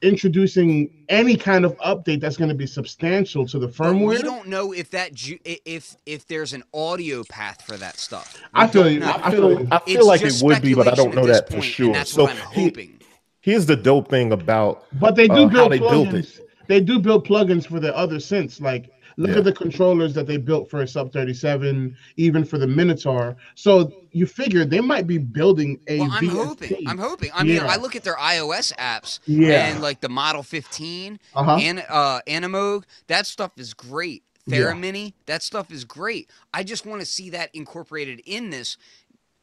introducing 0.00 1.04
any 1.08 1.36
kind 1.36 1.64
of 1.64 1.76
update 1.78 2.20
that's 2.20 2.36
going 2.36 2.48
to 2.48 2.54
be 2.54 2.66
substantial 2.66 3.46
to 3.46 3.58
the 3.58 3.66
firmware. 3.68 4.08
we 4.08 4.22
don't 4.22 4.48
know 4.48 4.72
if 4.72 4.90
that 4.90 5.12
ju- 5.12 5.38
if 5.44 5.96
if 6.06 6.26
there's 6.26 6.52
an 6.52 6.62
audio 6.72 7.22
path 7.24 7.62
for 7.62 7.76
that 7.76 7.98
stuff. 7.98 8.36
We 8.54 8.60
I 8.62 8.66
feel 8.68 8.90
you. 8.90 9.00
know. 9.00 9.12
I 9.22 9.30
feel, 9.30 9.58
I 9.72 9.78
feel 9.80 9.96
It's 9.98 10.06
like 10.06 10.22
it 10.22 10.40
would 10.42 10.62
be, 10.62 10.74
but 10.74 10.88
I 10.88 10.94
don't 10.94 11.14
know 11.14 11.22
at 11.22 11.26
this 11.26 11.40
that 11.40 11.50
for 11.50 11.60
sure. 11.62 11.92
That's 11.92 12.10
so 12.12 12.22
what 12.24 12.32
I'm 12.32 12.38
hoping. 12.38 13.00
Here's 13.42 13.66
the 13.66 13.76
dope 13.76 14.08
thing 14.08 14.32
about 14.32 14.84
But 14.98 15.16
they 15.16 15.28
do 15.28 15.34
uh, 15.34 15.48
how 15.48 15.68
build 15.68 15.72
they 15.72 15.78
built 15.78 16.08
plugins. 16.08 16.40
They 16.68 16.80
do 16.80 16.98
build 16.98 17.26
plugins 17.26 17.66
for 17.66 17.80
the 17.80 17.94
other 17.96 18.16
synths. 18.16 18.60
Like 18.60 18.90
look 19.18 19.30
Yeah. 19.32 19.38
at 19.38 19.44
the 19.44 19.52
controllers 19.52 20.14
that 20.14 20.26
they 20.26 20.36
built 20.38 20.70
for 20.70 20.80
a 20.82 20.88
Sub 20.88 21.12
37, 21.12 21.94
even 22.16 22.44
for 22.44 22.56
the 22.56 22.66
Minitaur. 22.66 23.36
So 23.56 23.92
you 24.12 24.26
figure 24.26 24.64
they 24.64 24.80
might 24.80 25.06
be 25.06 25.18
building 25.18 25.80
a 25.88 25.98
Well, 26.00 26.10
I'm 26.12 26.24
VST. 26.24 26.46
hoping. 26.46 26.88
I'm 26.88 26.98
hoping. 26.98 27.30
I 27.34 27.42
mean, 27.42 27.56
Yeah. 27.56 27.66
I 27.66 27.76
look 27.76 27.94
at 27.96 28.04
their 28.04 28.16
iOS 28.16 28.72
apps 28.76 29.18
Yeah. 29.26 29.66
and 29.66 29.82
like 29.82 30.00
the 30.00 30.08
Model 30.08 30.42
15 30.42 31.18
Uh-huh. 31.34 31.58
and 31.60 31.84
uh 31.88 32.20
Animoog, 32.26 32.84
that 33.08 33.26
stuff 33.26 33.52
is 33.58 33.74
great. 33.74 34.22
Yeah. 34.46 34.58
Theremini, 34.58 35.14
that 35.26 35.42
stuff 35.42 35.70
is 35.70 35.84
great. 35.84 36.30
I 36.54 36.62
just 36.64 36.84
want 36.86 37.00
to 37.00 37.06
see 37.06 37.30
that 37.30 37.50
incorporated 37.54 38.20
in 38.24 38.50
this, 38.50 38.76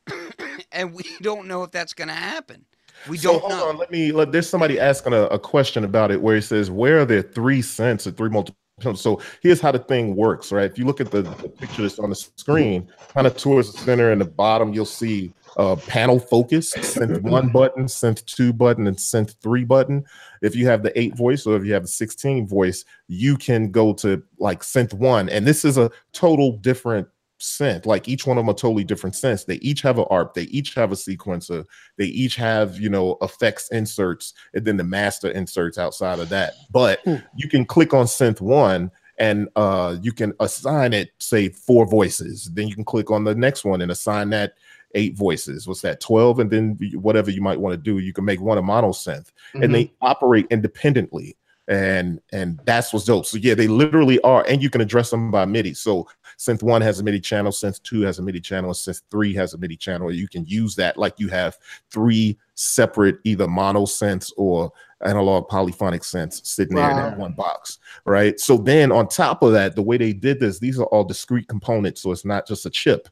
and 0.71 0.93
we 0.93 1.03
don't 1.21 1.47
know 1.47 1.63
if 1.63 1.71
that's 1.71 1.93
going 1.93 2.07
to 2.09 2.13
happen. 2.13 2.65
We 3.07 3.17
so 3.17 3.33
don't 3.33 3.41
hold 3.41 3.51
know. 3.51 3.69
on, 3.69 3.77
let 3.77 3.91
me 3.91 4.11
let 4.11 4.31
there's 4.31 4.49
somebody 4.49 4.79
asking 4.79 5.13
a, 5.13 5.23
a 5.23 5.39
question 5.39 5.83
about 5.83 6.11
it 6.11 6.21
where 6.21 6.35
he 6.35 6.41
says, 6.41 6.69
Where 6.69 7.01
are 7.01 7.05
there 7.05 7.21
three 7.21 7.61
cents 7.61 8.07
or 8.07 8.11
three 8.11 8.29
multiple? 8.29 8.55
So 8.95 9.21
here's 9.41 9.59
how 9.59 9.73
the 9.73 9.79
thing 9.79 10.15
works, 10.15 10.53
right? 10.53 10.69
If 10.69 10.77
you 10.77 10.85
look 10.85 11.01
at 11.01 11.11
the, 11.11 11.23
the 11.23 11.49
picture 11.49 11.81
that's 11.81 11.99
on 11.99 12.09
the 12.09 12.15
screen, 12.15 12.89
kind 13.09 13.27
of 13.27 13.35
towards 13.35 13.73
the 13.73 13.77
center 13.79 14.11
and 14.11 14.21
the 14.21 14.25
bottom, 14.25 14.73
you'll 14.73 14.85
see 14.85 15.33
uh 15.57 15.75
panel 15.75 16.19
focus, 16.19 16.73
synth 16.73 17.21
one 17.23 17.49
button, 17.49 17.85
synth 17.85 18.23
two 18.25 18.53
button, 18.53 18.87
and 18.87 18.97
synth 18.97 19.35
three 19.41 19.65
button. 19.65 20.05
If 20.41 20.55
you 20.55 20.67
have 20.67 20.83
the 20.83 20.97
eight 20.97 21.15
voice 21.17 21.45
or 21.45 21.57
if 21.57 21.65
you 21.65 21.73
have 21.73 21.83
the 21.83 21.89
16 21.89 22.47
voice, 22.47 22.85
you 23.07 23.35
can 23.35 23.71
go 23.71 23.93
to 23.95 24.23
like 24.37 24.61
synth 24.61 24.93
one, 24.93 25.27
and 25.27 25.45
this 25.45 25.65
is 25.65 25.77
a 25.77 25.91
total 26.13 26.53
different 26.53 27.07
synth. 27.39 27.85
Like 27.85 28.07
each 28.07 28.27
one 28.27 28.37
of 28.37 28.43
them 28.45 28.49
are 28.49 28.57
totally 28.57 28.83
different 28.83 29.15
synths. 29.15 29.45
They 29.45 29.55
each 29.55 29.81
have 29.81 29.97
an 29.97 30.05
ARP, 30.09 30.33
they 30.33 30.43
each 30.43 30.73
have 30.75 30.91
a 30.91 30.95
sequencer, 30.95 31.65
they 31.97 32.05
each 32.05 32.35
have 32.35 32.79
you 32.79 32.89
know 32.89 33.17
effects 33.21 33.69
inserts 33.71 34.33
and 34.53 34.65
then 34.65 34.77
the 34.77 34.83
master 34.83 35.29
inserts 35.31 35.77
outside 35.77 36.19
of 36.19 36.29
that 36.29 36.53
but 36.71 36.99
Hmm. 37.03 37.15
you 37.35 37.47
can 37.49 37.65
click 37.65 37.93
on 37.93 38.05
synth 38.05 38.41
one 38.41 38.91
and 39.17 39.49
uh 39.55 39.97
you 40.01 40.11
can 40.11 40.33
assign 40.39 40.93
it 40.93 41.09
say 41.19 41.49
four 41.49 41.85
voices 41.85 42.49
then 42.53 42.67
you 42.67 42.75
can 42.75 42.85
click 42.85 43.11
on 43.11 43.23
the 43.23 43.35
next 43.35 43.65
one 43.65 43.81
and 43.81 43.91
assign 43.91 44.29
that 44.29 44.53
eight 44.95 45.15
voices 45.15 45.67
what's 45.67 45.81
that 45.81 45.99
12 45.99 46.39
and 46.39 46.51
then 46.51 46.77
whatever 46.95 47.29
you 47.31 47.41
might 47.41 47.59
want 47.59 47.73
to 47.73 47.77
do 47.77 47.99
you 47.99 48.13
can 48.13 48.25
make 48.25 48.39
one 48.41 48.57
a 48.57 48.61
mono 48.61 48.89
synth 48.91 49.27
Mhm. 49.53 49.63
and 49.65 49.75
they 49.75 49.91
operate 50.01 50.47
independently 50.49 51.35
and 51.67 52.19
and 52.31 52.59
that's 52.65 52.91
what's 52.93 53.05
dope 53.05 53.25
so 53.25 53.37
yeah 53.37 53.53
they 53.53 53.67
literally 53.67 54.19
are 54.21 54.43
and 54.47 54.63
you 54.63 54.69
can 54.69 54.81
address 54.81 55.09
them 55.11 55.29
by 55.31 55.45
midi 55.45 55.73
so 55.73 56.07
synth 56.39 56.63
one 56.63 56.81
has 56.81 56.99
a 56.99 57.03
midi 57.03 57.19
channel 57.19 57.51
synth 57.51 57.83
two 57.83 58.01
has 58.01 58.17
a 58.17 58.21
midi 58.21 58.39
channel 58.39 58.69
and 58.69 58.75
synth 58.75 59.01
three 59.11 59.33
has 59.33 59.53
a 59.53 59.57
midi 59.57 59.75
channel. 59.75 60.11
You 60.11 60.27
can 60.27 60.45
use 60.45 60.73
that 60.75 60.97
like 60.97 61.19
you 61.19 61.27
have 61.27 61.57
three 61.91 62.39
separate 62.55 63.19
either 63.25 63.47
mono 63.47 63.81
synths 63.81 64.31
or 64.37 64.71
analog 65.05 65.49
polyphonic 65.49 66.01
synths 66.01 66.45
sitting 66.45 66.75
there 66.75 66.89
in 66.89 66.95
that 66.95 67.17
one 67.17 67.33
box 67.33 67.79
right? 68.05 68.39
So 68.39 68.57
then 68.57 68.91
on 68.91 69.09
top 69.09 69.43
of 69.43 69.51
that 69.51 69.75
the 69.75 69.83
way 69.83 69.97
they 69.97 70.13
did 70.13 70.39
this 70.39 70.59
these 70.59 70.79
are 70.79 70.85
all 70.85 71.03
discrete 71.03 71.49
components 71.49 72.01
so 72.01 72.11
it's 72.11 72.25
not 72.25 72.47
just 72.47 72.65
a 72.65 72.69
chip. 72.69 73.09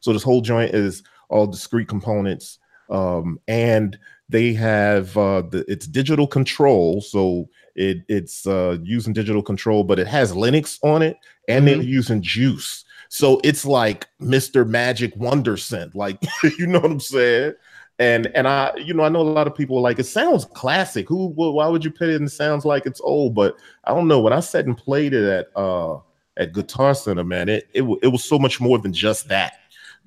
So 0.00 0.12
this 0.12 0.24
whole 0.24 0.40
joint 0.40 0.74
is 0.74 1.04
all 1.28 1.46
discrete 1.46 1.88
components 1.88 2.58
um, 2.90 3.40
and 3.48 3.98
they 4.28 4.52
have 4.52 5.16
uh, 5.16 5.42
the 5.42 5.64
it's 5.68 5.86
digital 5.86 6.26
control 6.26 7.00
so 7.00 7.48
it 7.74 7.98
it's 8.08 8.46
uh, 8.46 8.76
using 8.82 9.12
digital 9.12 9.42
control 9.42 9.84
but 9.84 9.98
it 9.98 10.06
has 10.06 10.32
linux 10.32 10.78
on 10.82 11.02
it 11.02 11.16
and 11.48 11.66
then 11.66 11.82
using 11.82 12.22
JUCE. 12.22 12.84
So 13.08 13.40
it's 13.44 13.64
like 13.64 14.06
mr 14.20 14.68
magic 14.68 15.14
wonder 15.16 15.56
synth 15.56 15.94
like 15.94 16.22
you 16.58 16.66
know 16.66 16.80
what 16.80 16.90
i'm 16.90 17.00
saying? 17.00 17.54
And 17.98 18.26
and 18.34 18.48
i 18.48 18.74
you 18.76 18.92
know 18.92 19.04
i 19.04 19.08
know 19.08 19.20
a 19.20 19.22
lot 19.22 19.46
of 19.46 19.54
people 19.54 19.78
are 19.78 19.82
like 19.82 19.98
it 19.98 20.04
sounds 20.04 20.44
classic. 20.44 21.08
Who 21.08 21.28
wh- 21.30 21.54
why 21.54 21.68
would 21.68 21.84
you 21.84 21.90
put 21.90 22.08
it 22.08 22.16
and 22.16 22.26
it 22.26 22.32
sounds 22.32 22.64
like 22.64 22.84
it's 22.86 23.00
old? 23.00 23.34
But 23.34 23.56
i 23.84 23.94
don't 23.94 24.08
know. 24.08 24.20
When 24.20 24.32
i 24.32 24.40
sat 24.40 24.66
and 24.66 24.76
played 24.76 25.14
it 25.14 25.24
at 25.24 25.46
uh 25.56 25.98
at 26.36 26.52
guitar 26.52 26.94
center 26.94 27.24
man 27.24 27.48
it 27.48 27.68
it, 27.72 27.82
it 28.02 28.08
was 28.08 28.24
so 28.24 28.38
much 28.38 28.60
more 28.60 28.78
than 28.78 28.92
just 28.92 29.28
that 29.28 29.54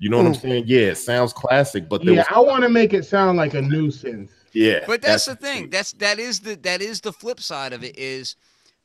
you 0.00 0.08
know 0.10 0.16
what 0.16 0.26
i'm 0.26 0.34
saying 0.34 0.64
yeah 0.66 0.80
it 0.90 0.96
sounds 0.96 1.32
classic 1.32 1.88
but 1.88 2.04
there 2.04 2.14
Yeah, 2.14 2.20
was 2.20 2.26
I 2.34 2.40
want 2.40 2.62
to 2.64 2.68
make 2.68 2.92
it 2.94 3.04
sound 3.04 3.38
like 3.38 3.54
a 3.54 3.62
new 3.62 3.88
synth. 3.88 4.30
yeah 4.52 4.80
But 4.86 5.02
that's, 5.02 5.26
the 5.26 5.36
thing. 5.36 5.70
That's 5.70 5.92
that 5.94 6.18
is 6.18 6.40
the 6.40 6.56
that 6.56 6.82
is 6.82 7.00
the 7.02 7.12
flip 7.12 7.40
side 7.40 7.72
of 7.72 7.84
it 7.84 7.98
is 7.98 8.36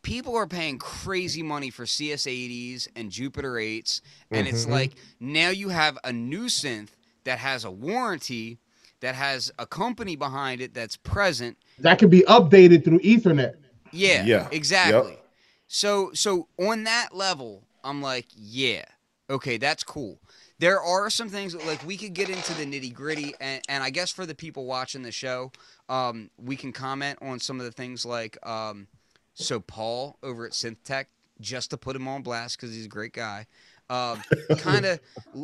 people 0.04 0.36
are 0.36 0.46
paying 0.48 0.78
crazy 0.78 1.42
money 1.42 1.72
for 1.72 1.86
CS80s 1.86 2.88
and 2.96 3.10
Jupiter 3.10 3.58
8s 3.58 4.02
and 4.32 4.48
it's 4.48 4.66
Mhm. 4.66 4.72
like 4.72 4.92
now 5.20 5.50
you 5.50 5.70
have 5.70 5.98
a 6.04 6.14
new 6.14 6.46
synth 6.46 6.90
that 7.24 7.40
has 7.40 7.66
a 7.66 7.72
warranty 7.72 8.60
that 9.02 9.16
has 9.16 9.52
a 9.60 9.66
company 9.66 10.16
behind 10.16 10.62
it 10.62 10.74
that's 10.74 10.98
present. 10.98 11.58
That 11.80 12.00
can 12.00 12.10
be 12.10 12.22
updated 12.22 12.84
through 12.84 13.00
Ethernet. 13.00 13.56
Yeah, 13.92 14.26
Yeah. 14.26 14.48
exactly. 14.52 15.12
Yep. 15.12 15.26
So 15.68 16.12
so 16.14 16.48
on 16.60 16.84
that 16.84 17.16
level, 17.16 17.64
I'm 17.84 18.02
like, 18.02 18.28
yeah. 18.36 18.86
Okay, 19.30 19.58
that's 19.58 19.84
cool. 19.84 20.20
There 20.60 20.80
are 20.82 21.10
some 21.10 21.30
things 21.30 21.54
that, 21.54 21.66
like 21.66 21.86
we 21.86 21.98
could 21.98 22.14
get 22.14 22.30
into 22.30 22.54
the 22.54 22.66
nitty 22.66 22.94
gritty, 22.94 23.34
and, 23.42 23.62
and 23.68 23.84
I 23.84 23.90
guess 23.90 24.12
for 24.12 24.26
the 24.26 24.36
people 24.36 24.66
watching 24.66 25.02
the 25.02 25.12
show, 25.12 25.52
um, 25.90 26.30
we 26.42 26.56
can 26.56 26.72
comment 26.72 27.20
on 27.22 27.40
some 27.40 27.60
of 27.60 27.66
the 27.66 27.72
things 27.72 28.06
like 28.06 28.38
um, 28.48 28.88
so 29.34 29.60
Paul 29.60 30.18
over 30.24 30.46
at 30.46 30.54
Synth 30.54 30.78
Tech, 30.84 31.10
just 31.42 31.72
to 31.72 31.78
put 31.78 31.96
him 31.96 32.08
on 32.08 32.22
blast 32.22 32.58
because 32.58 32.74
he's 32.74 32.86
a 32.86 32.90
great 32.90 33.12
guy. 33.14 33.48
Um, 33.90 34.24
kind 34.58 34.86
of, 34.86 35.00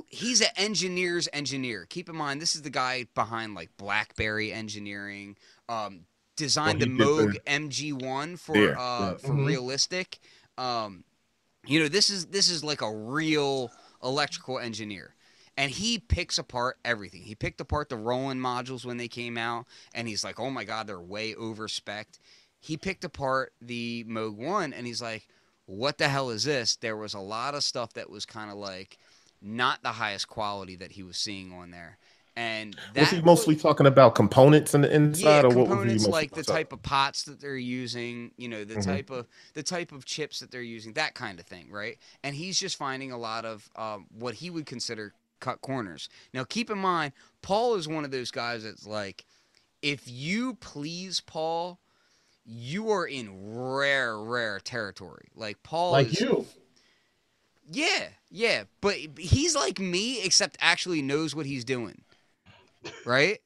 he's 0.08 0.42
an 0.42 0.48
engineer's 0.56 1.28
engineer. 1.34 1.86
Keep 1.90 2.10
in 2.10 2.16
mind, 2.16 2.42
this 2.42 2.56
is 2.56 2.62
the 2.62 2.70
guy 2.70 3.06
behind 3.14 3.54
like 3.54 3.70
BlackBerry 3.78 4.54
Engineering. 4.54 5.36
Um, 5.68 6.06
designed 6.38 6.80
Well, 6.80 6.88
the 7.26 7.36
Moog 7.36 7.38
MG1 7.46 8.40
for 8.40 8.58
Yeah, 8.58 8.72
uh, 8.80 9.12
yeah. 9.12 9.14
for 9.18 9.34
Mhm. 9.34 9.46
realistic. 9.46 10.20
Um, 10.58 11.04
you 11.66 11.80
know, 11.80 11.88
this 11.88 12.10
is 12.10 12.28
this 12.28 12.50
is 12.50 12.64
like 12.64 12.82
a 12.82 12.92
real 12.92 13.72
electrical 14.04 14.60
engineer. 14.60 15.16
And 15.58 15.72
he 15.72 16.00
picks 16.00 16.38
apart 16.38 16.78
everything. 16.86 17.24
He 17.24 17.36
picked 17.36 17.62
apart 17.62 17.90
the 17.90 17.98
Roland 17.98 18.42
modules 18.42 18.86
when 18.86 18.98
they 18.98 19.10
came 19.10 19.38
out, 19.38 19.66
and 19.94 20.08
he's 20.08 20.24
like, 20.24 20.40
"Oh 20.40 20.50
my 20.50 20.64
God, 20.64 20.88
they're 20.88 21.00
way 21.00 21.36
over 21.36 21.68
spec." 21.68 22.08
He 22.60 22.78
picked 22.78 23.04
apart 23.04 23.54
the 23.62 24.06
Moog 24.06 24.36
One, 24.36 24.72
and 24.72 24.88
he's 24.88 25.02
like, 25.02 25.28
"What 25.66 25.98
the 25.98 26.08
hell 26.08 26.30
is 26.30 26.46
this?" 26.46 26.78
There 26.78 26.96
was 26.96 27.14
a 27.14 27.20
lot 27.20 27.54
of 27.54 27.64
stuff 27.64 27.94
that 27.94 28.10
was 28.10 28.26
kind 28.26 28.50
of 28.50 28.58
like 28.58 28.98
not 29.42 29.84
the 29.84 29.94
highest 29.94 30.28
quality 30.28 30.76
that 30.78 30.94
he 30.94 31.04
was 31.04 31.18
seeing 31.18 31.52
on 31.52 31.72
there, 31.72 31.98
and 32.42 32.76
that 32.94 33.02
was 33.02 33.10
he 33.12 33.22
mostly 33.22 33.56
talking 33.56 33.86
about 33.86 34.16
components 34.16 34.74
in 34.74 34.82
the 34.82 34.94
inside, 34.94 35.26
yeah, 35.26 35.42
or 35.44 35.50
what 35.50 35.70
components 35.70 36.08
like 36.08 36.34
the 36.34 36.44
type 36.44 36.74
of 36.74 36.82
pots 36.82 37.24
that 37.24 37.40
they're 37.40 37.56
using, 37.56 38.32
you 38.38 38.48
know, 38.48 38.64
the 38.64 38.76
Mhm. 38.76 38.86
type 38.86 39.10
of 39.10 39.28
the 39.54 39.64
type 39.64 39.92
of 39.92 40.06
chips 40.06 40.40
that 40.40 40.52
they're 40.52 40.62
using, 40.62 40.94
that 40.94 41.14
kind 41.14 41.40
of 41.40 41.46
thing, 41.46 41.70
right? 41.70 41.98
And 42.24 42.36
he's 42.36 42.60
just 42.60 42.78
finding 42.78 43.12
a 43.12 43.18
lot 43.18 43.46
of 43.46 43.70
um, 43.76 44.08
what 44.10 44.36
he 44.36 44.50
would 44.50 44.66
consider 44.66 45.14
cut 45.40 45.62
corners. 45.62 46.10
Now, 46.34 46.44
keep 46.44 46.70
in 46.70 46.78
mind, 46.78 47.14
Paul 47.42 47.76
is 47.76 47.88
one 47.88 48.06
of 48.06 48.12
those 48.12 48.32
guys 48.32 48.64
that's 48.64 48.86
like, 48.88 49.26
if 49.82 50.04
you 50.08 50.56
please 50.56 51.20
Paul, 51.20 51.80
you 52.46 52.90
are 52.92 53.06
in 53.06 53.30
rare, 53.56 54.18
rare 54.20 54.60
territory. 54.60 55.28
Like 55.36 55.62
Paul, 55.64 55.94
Like 55.94 56.08
is, 56.08 56.22
you. 56.22 56.46
yeah, 57.70 58.10
yeah, 58.30 58.64
but 58.82 58.96
he's 59.18 59.56
like 59.56 59.80
me, 59.80 60.24
except 60.24 60.58
actually 60.60 61.02
knows 61.02 61.36
what 61.36 61.46
he's 61.46 61.64
doing, 61.64 62.04
right? 63.06 63.40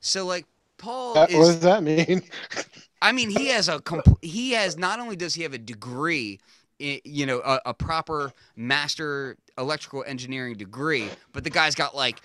So 0.00 0.26
like 0.26 0.46
Paul 0.78 1.14
That- 1.14 1.30
is 1.30 1.36
what 1.36 1.44
does 1.46 1.60
that 1.60 1.82
mean? 1.82 2.22
I 3.02 3.12
mean, 3.12 3.30
he 3.30 3.48
has 3.48 3.68
a 3.68 3.78
compl- 3.78 4.22
he 4.22 4.52
has 4.52 4.78
not 4.78 5.00
only 5.00 5.16
does 5.16 5.34
he 5.34 5.42
have 5.42 5.52
a 5.52 5.58
degree, 5.58 6.40
you 6.78 7.26
know, 7.26 7.40
a, 7.44 7.60
a 7.66 7.74
proper 7.74 8.32
master 8.56 9.36
electrical 9.58 10.02
engineering 10.06 10.56
degree, 10.56 11.08
but 11.32 11.44
the 11.44 11.50
guy's 11.50 11.74
got 11.74 11.94
like 11.94 12.20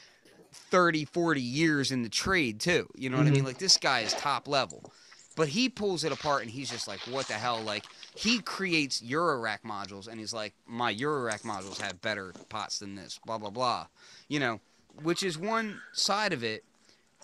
30, 0.53 1.05
40 1.05 1.41
years 1.41 1.91
in 1.91 2.03
the 2.03 2.09
trade 2.09 2.59
too. 2.59 2.87
You 2.95 3.09
know 3.09 3.17
what 3.17 3.23
I 3.23 3.29
mean? 3.29 3.39
Mm-hmm. 3.39 3.47
Like 3.47 3.57
this 3.57 3.77
guy 3.77 4.01
is 4.01 4.13
top 4.13 4.47
level. 4.47 4.91
But 5.37 5.47
he 5.47 5.69
pulls 5.69 6.03
it 6.03 6.11
apart 6.11 6.41
and 6.41 6.51
he's 6.51 6.69
just 6.69 6.87
like, 6.87 6.99
what 7.01 7.27
the 7.27 7.33
hell? 7.33 7.61
Like 7.61 7.85
he 8.15 8.39
creates 8.39 9.01
Eurorack 9.01 9.59
modules 9.65 10.07
and 10.07 10.19
he's 10.19 10.33
like, 10.33 10.53
my 10.67 10.93
Eurorack 10.93 11.43
modules 11.43 11.79
have 11.79 12.01
better 12.01 12.33
pots 12.49 12.79
than 12.79 12.95
this, 12.95 13.19
blah 13.25 13.37
blah 13.37 13.49
blah. 13.49 13.87
You 14.27 14.39
know, 14.39 14.59
which 15.03 15.23
is 15.23 15.37
one 15.37 15.79
side 15.93 16.33
of 16.33 16.43
it. 16.43 16.63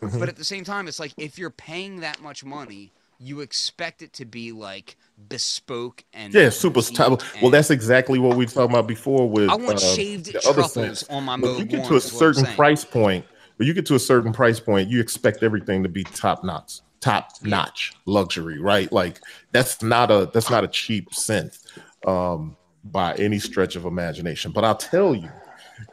Mm-hmm. 0.02 0.20
But 0.20 0.30
at 0.30 0.36
the 0.36 0.44
same 0.44 0.64
time, 0.64 0.88
it's 0.88 1.00
like 1.00 1.14
if 1.18 1.40
you're 1.40 1.50
paying 1.50 2.02
that 2.02 2.22
much 2.22 2.46
money, 2.46 2.92
you 3.20 3.42
expect 3.42 4.02
it 4.02 4.14
to 4.14 4.26
be 4.26 4.52
like 4.52 4.96
bespoke 5.30 6.04
and 6.14 6.34
Yeah, 6.34 6.50
super 6.50 6.82
style. 6.82 7.20
Well, 7.42 7.52
that's 7.52 7.72
exactly 7.72 8.20
what 8.20 8.38
we 8.38 8.46
were 8.46 8.52
talking 8.52 8.72
about 8.72 8.88
before 8.88 9.30
with 9.30 9.50
I 9.50 9.56
want 9.56 9.78
uh, 9.78 9.96
shaved 9.96 10.32
truffles 10.42 11.04
on 11.10 11.24
my 11.24 11.38
When 11.38 11.58
you 11.58 11.66
get 11.66 11.86
to 11.86 11.94
a 11.94 11.98
is 11.98 12.14
what 12.14 12.24
I'm 12.24 12.34
certain 12.34 12.56
price 12.56 12.86
point, 12.86 13.26
when 13.58 13.68
you 13.68 13.74
get 13.74 13.86
to 13.88 13.96
a 13.96 14.00
certain 14.00 14.34
price 14.34 14.60
point, 14.60 14.90
you 14.90 15.00
expect 15.00 15.44
everything 15.44 15.84
to 15.84 15.90
be 15.90 16.04
top 16.04 16.44
notch, 16.44 16.82
top 17.00 17.32
notch 17.42 17.94
luxury, 18.06 18.60
right? 18.60 18.92
Like 18.92 19.20
that's 19.52 19.82
not 19.82 20.12
a 20.12 20.30
that's 20.32 20.52
not 20.52 20.64
a 20.64 20.68
cheap 20.68 21.10
synth 21.12 21.60
um, 22.08 22.56
by 22.84 23.16
any 23.16 23.40
stretch 23.40 23.76
of 23.76 23.86
imagination. 23.86 24.52
But 24.52 24.64
I'll 24.64 24.76
tell 24.76 25.16
you, 25.16 25.32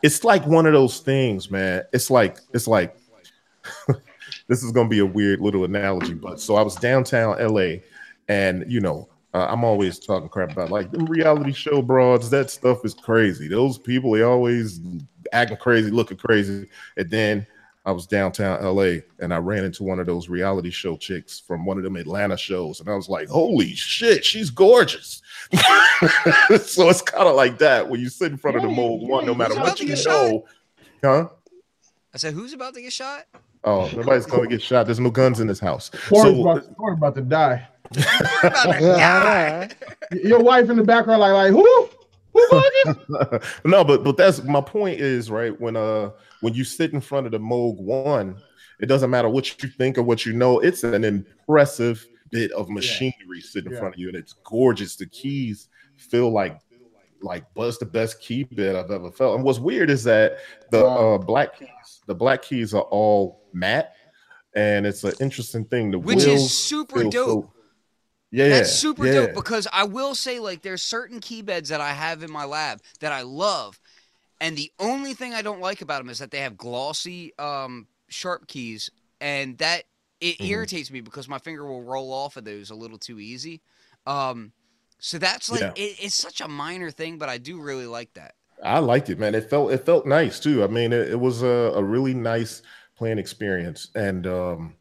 it's 0.03 0.25
like 0.25 0.47
one 0.47 0.67
of 0.67 0.73
those 0.73 1.01
things, 1.01 1.51
man. 1.51 1.83
It's 1.93 2.11
like 2.11 2.39
it's 2.53 2.67
like 2.67 2.97
this 4.49 4.63
is 4.63 4.73
gonna 4.73 4.89
be 4.89 4.99
a 5.01 5.07
weird 5.07 5.41
little 5.41 5.65
analogy, 5.65 6.15
but 6.15 6.41
so 6.41 6.57
I 6.57 6.63
was 6.63 6.77
downtown 6.77 7.37
LA, 7.39 7.77
and 8.29 8.71
you 8.71 8.81
know, 8.81 9.09
uh, 9.33 9.47
I'm 9.49 9.65
always 9.65 9.99
talking 9.99 10.29
crap 10.29 10.53
about 10.53 10.71
like 10.71 10.91
them 10.91 11.07
reality 11.07 11.53
show 11.53 11.83
broads. 11.83 12.31
That 12.31 12.51
stuff 12.51 12.85
is 12.85 12.95
crazy. 12.95 13.49
Those 13.49 13.79
people, 13.79 14.13
they 14.13 14.23
always 14.23 14.81
acting 15.33 15.57
crazy, 15.57 15.91
looking 15.91 16.17
crazy. 16.17 16.69
And 16.97 17.11
then 17.11 17.47
I 17.87 17.93
was 17.93 18.07
downtown 18.07 18.63
LA, 18.65 19.01
and 19.21 19.33
I 19.33 19.37
ran 19.37 19.65
into 19.65 19.83
one 19.83 20.01
of 20.01 20.07
those 20.07 20.29
reality 20.29 20.71
show 20.71 20.97
chicks 20.97 21.39
from 21.39 21.67
one 21.67 21.77
of 21.77 21.85
them 21.85 21.97
Atlanta 21.97 22.37
shows, 22.37 22.81
and 22.81 22.89
I 22.89 22.95
was 22.95 23.09
like, 23.09 23.29
"Holy 23.29 23.75
shit, 23.75 24.25
she's 24.25 24.49
gorgeous!" 24.51 25.21
so 25.53 26.89
it's 26.89 27.03
kind 27.03 27.29
of 27.29 27.37
like 27.37 27.59
that 27.59 27.89
when 27.89 28.01
you 28.01 28.09
sit 28.09 28.33
in 28.33 28.39
front 28.39 28.57
of 28.57 28.63
the 28.63 28.69
Yeah, 28.69 28.77
Moog 28.77 29.07
one, 29.09 29.27
no 29.27 29.35
matter 29.35 29.55
what 29.57 29.79
you 29.81 29.87
get 29.87 29.99
shot. 29.99 30.31
know, 30.31 30.45
huh? 31.03 31.29
I 32.15 32.17
said, 32.17 32.33
who's 32.33 32.53
about 32.53 32.75
to 32.75 32.81
get 32.81 32.93
shot? 32.93 33.25
Oh, 33.65 33.91
nobody's 33.95 34.27
gonna 34.27 34.47
get 34.47 34.63
shot. 34.63 34.87
There's 34.87 35.01
no 35.01 35.11
guns 35.11 35.41
in 35.41 35.47
this 35.47 35.59
house. 35.59 35.91
Corey's, 36.09 36.35
So 36.37 36.41
about, 36.43 36.77
Corey's 36.77 36.99
about 36.99 37.15
to 37.17 37.21
die. 37.23 37.69
We're 37.97 38.49
about 38.49 38.73
to 38.73 38.81
die. 38.81 39.71
Your 40.23 40.41
wife 40.41 40.71
in 40.71 40.77
the 40.77 40.85
background, 40.85 41.21
like, 41.21 41.33
like 41.33 41.51
who? 41.53 41.89
Who 42.35 42.49
bugging? 42.49 43.43
no, 43.65 43.85
but 43.85 44.05
but 44.05 44.17
that's 44.17 44.43
my 44.43 44.61
point 44.61 45.01
is 45.01 45.31
right 45.31 45.59
when 45.61 45.77
uh 45.77 46.11
when 46.41 46.53
you 46.55 46.65
sit 46.65 46.93
in 46.93 47.01
front 47.01 47.27
of 47.27 47.33
the 47.33 47.39
Moog 47.39 47.77
One, 47.81 48.37
it 48.81 48.87
doesn't 48.87 49.09
matter 49.11 49.29
what 49.29 49.63
you 49.63 49.69
think 49.71 49.97
or 49.99 50.03
what 50.03 50.27
you 50.27 50.33
know. 50.35 50.59
It's 50.59 50.85
an 50.85 51.05
impressive 51.05 52.05
bit 52.31 52.51
of 52.53 52.69
machinery 52.69 53.41
sitting 53.41 53.73
in 53.73 53.79
front 53.79 53.95
of 53.95 54.01
you, 54.01 54.09
and 54.09 54.17
it's 54.17 54.33
gorgeous. 54.45 54.97
The 54.97 55.07
keys 55.07 55.69
feel 55.97 56.31
like 56.31 56.59
like 57.23 57.45
Buzz 57.55 57.79
the 57.79 57.87
best 57.87 58.21
key 58.21 58.45
bit 58.45 58.77
I've 58.77 58.91
ever 58.91 59.11
felt. 59.11 59.37
And 59.37 59.45
what's 59.45 59.59
weird 59.59 59.89
is 59.89 60.05
that 60.05 60.39
the 60.71 60.85
Wow. 60.85 61.15
uh, 61.15 61.19
black 61.19 61.59
keys, 61.59 62.03
the 62.07 62.15
black 62.15 62.43
keys 62.43 62.75
are 62.75 62.83
all 62.83 63.41
matte, 63.55 63.95
and 64.55 64.85
it's 64.85 65.05
an 65.05 65.15
interesting 65.21 65.65
thing. 65.65 65.91
The 65.93 65.99
Which 66.01 66.25
is 66.25 66.53
super 66.53 67.05
dope. 67.05 67.13
so- 67.13 67.51
yeah, 68.35 68.47
That's 68.47 68.71
super 68.71 69.09
yeah. 69.09 69.09
dope 69.09 69.33
because 69.33 69.67
I 69.73 69.85
will 69.85 70.15
say 70.15 70.39
like 70.39 70.63
there's 70.63 70.83
certain 70.83 71.21
key 71.21 71.43
beds 71.43 71.71
that 71.71 71.81
I 71.81 71.93
have 71.93 72.23
in 72.23 72.31
my 72.31 72.45
lab 72.45 72.81
that 73.01 73.13
I 73.13 73.23
love, 73.23 73.81
and 74.41 74.57
the 74.57 74.73
only 74.79 75.15
thing 75.15 75.35
I 75.35 75.43
don't 75.43 75.61
like 75.61 75.83
about 75.83 75.99
them 75.99 76.11
is 76.11 76.19
that 76.19 76.31
they 76.31 76.41
have 76.41 76.57
glossy 76.57 77.33
um, 77.39 77.89
sharp 78.09 78.47
keys, 78.49 78.91
and 79.21 79.59
that 79.59 79.85
it 80.21 80.39
Mhm. 80.39 80.45
irritates 80.45 80.91
me 80.91 81.01
because 81.01 81.29
my 81.29 81.39
finger 81.39 81.67
will 81.67 81.83
roll 81.83 82.13
off 82.13 82.37
of 82.37 82.45
those 82.45 82.71
a 82.71 82.75
little 82.75 82.99
too 82.99 83.21
easy. 83.21 83.63
Um, 84.07 84.53
so 84.99 85.19
that's 85.19 85.51
like 85.51 85.67
Yeah. 85.67 85.75
it, 85.75 85.97
it's 86.01 86.15
such 86.17 86.41
a 86.41 86.49
minor 86.49 86.91
thing, 86.91 87.19
but 87.19 87.29
I 87.29 87.39
do 87.39 87.61
really 87.61 87.87
like 87.87 88.13
that. 88.15 88.35
I 88.63 88.79
liked 88.79 89.11
it, 89.11 89.19
man. 89.19 89.35
It 89.35 89.51
felt 89.51 89.73
it 89.73 89.85
felt 89.85 90.07
nice 90.07 90.39
too. 90.41 90.63
I 90.65 90.69
mean, 90.69 90.93
it, 90.93 91.11
it 91.11 91.21
was 91.21 91.43
a, 91.43 91.73
a 91.75 91.83
really 91.83 92.15
nice 92.15 92.63
playing 92.97 93.19
experience, 93.19 93.89
and 93.95 94.27
um, 94.27 94.75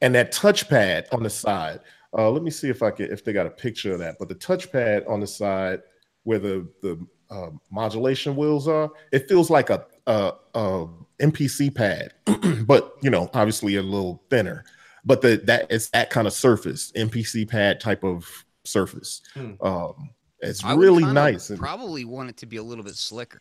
and 0.00 0.14
that 0.14 0.32
touchpad 0.32 1.06
on 1.12 1.22
the 1.22 1.30
side. 1.30 1.80
Uh, 2.16 2.30
let 2.30 2.42
me 2.42 2.50
see 2.50 2.68
if 2.68 2.82
I 2.82 2.90
can 2.90 3.10
if 3.12 3.24
they 3.24 3.32
got 3.32 3.46
a 3.46 3.50
picture 3.50 3.92
of 3.92 3.98
that. 4.00 4.16
But 4.18 4.28
the 4.28 4.34
touchpad 4.34 5.08
on 5.08 5.20
the 5.20 5.26
side 5.26 5.80
where 6.24 6.38
the 6.38 6.68
the 6.82 7.06
uh, 7.30 7.50
modulation 7.70 8.34
wheels 8.36 8.66
are, 8.66 8.90
it 9.12 9.28
feels 9.28 9.48
like 9.50 9.70
a, 9.70 9.86
a, 10.08 10.32
a 10.54 10.88
MPC 11.20 11.72
pad, 11.74 12.12
but 12.66 12.94
you 13.02 13.10
know, 13.10 13.30
obviously 13.34 13.76
a 13.76 13.82
little 13.82 14.22
thinner. 14.30 14.64
But 15.04 15.22
the 15.22 15.36
that 15.44 15.66
it's 15.70 15.88
that 15.90 16.10
kind 16.10 16.26
of 16.26 16.32
surface, 16.32 16.90
MPC 16.96 17.48
pad 17.48 17.78
type 17.80 18.02
of 18.04 18.26
surface. 18.64 19.22
Hmm. 19.34 19.52
Um, 19.62 20.10
it's 20.40 20.64
I 20.64 20.74
really 20.74 21.02
kinda 21.02 21.14
nice. 21.14 21.50
and- 21.50 21.58
Probably 21.58 22.04
want 22.04 22.28
it 22.30 22.36
to 22.38 22.46
be 22.46 22.56
a 22.56 22.62
little 22.62 22.82
bit 22.84 22.96
slicker, 22.96 23.40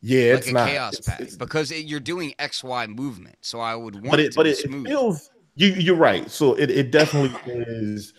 yeah, 0.00 0.30
like 0.32 0.38
it's 0.38 0.48
a 0.48 0.52
not. 0.52 0.68
Kaoss 0.68 0.92
It's- 0.94 1.08
pad, 1.08 1.20
it's- 1.20 1.36
because 1.36 1.70
it, 1.70 1.84
you're 1.84 2.00
doing 2.00 2.34
X 2.38 2.64
Y 2.64 2.86
movement. 2.86 3.36
So 3.42 3.60
I 3.60 3.74
would 3.76 3.94
want 3.96 4.10
but 4.10 4.20
it, 4.20 4.26
it 4.26 4.32
to 4.32 4.36
but 4.36 4.44
be 4.44 4.50
it, 4.50 4.58
it 4.58 4.62
smooth. 4.68 4.86
feels 4.86 5.30
you 5.54 5.68
you're 5.68 5.96
right. 5.96 6.30
So 6.30 6.54
it, 6.54 6.70
it 6.70 6.90
definitely 6.90 7.36
is 7.52 8.12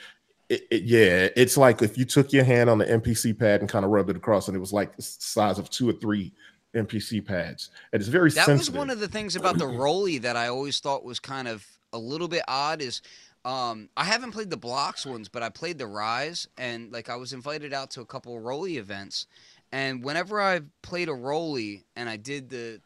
it, 0.50 0.64
it- 0.70 0.84
yeah 0.84 1.30
it's 1.36 1.58
like 1.58 1.82
if 1.82 1.98
you 1.98 2.06
took 2.06 2.34
your 2.34 2.44
hand 2.44 2.70
on 2.70 2.78
the 2.78 2.86
mpc 2.86 3.40
pad 3.40 3.62
and 3.62 3.70
kind 3.70 3.86
of 3.86 3.92
rubbed 3.92 4.10
it 4.10 4.18
across 4.18 4.50
and 4.50 4.58
it 4.58 4.60
was 4.60 4.74
like 4.74 4.96
the 4.98 5.02
size 5.02 5.58
of 5.58 5.70
two 5.70 5.90
or 5.90 5.94
three 5.94 6.34
mpc 6.76 7.26
pads. 7.26 7.70
And 7.92 8.02
it's 8.02 8.10
very 8.10 8.30
that 8.32 8.46
sensitive 8.46 8.74
was 8.74 8.78
one 8.80 8.90
of 8.90 9.00
the 9.00 9.08
things 9.08 9.36
about 9.36 9.58
the 9.58 9.68
ROLI 9.68 10.20
that 10.20 10.36
I 10.38 10.48
always 10.48 10.80
thought 10.80 11.04
was 11.04 11.20
kind 11.20 11.48
of 11.48 11.66
a 11.94 11.98
little 11.98 12.28
bit 12.28 12.44
odd 12.48 12.82
is 12.82 13.02
um, 13.44 13.90
I 13.98 14.04
haven't 14.04 14.32
played 14.32 14.50
the 14.50 14.58
blocks 14.58 15.06
ones, 15.06 15.28
but 15.28 15.42
I 15.42 15.50
played 15.50 15.80
the 15.80 15.88
Rise, 15.88 16.48
and 16.58 16.92
like 16.94 17.10
I 17.10 17.16
was 17.16 17.34
invited 17.34 17.74
out 17.74 17.90
to 17.92 18.02
a 18.02 18.06
couple 18.06 18.38
of 18.38 18.44
ROLI 18.44 18.78
events, 18.78 19.26
and 19.72 20.04
whenever 20.04 20.40
I 20.40 20.62
played 20.84 21.10
a 21.10 21.14
ROLI 21.14 21.84
and 21.96 22.08
I 22.08 22.18
did 22.18 22.50
the 22.50 22.80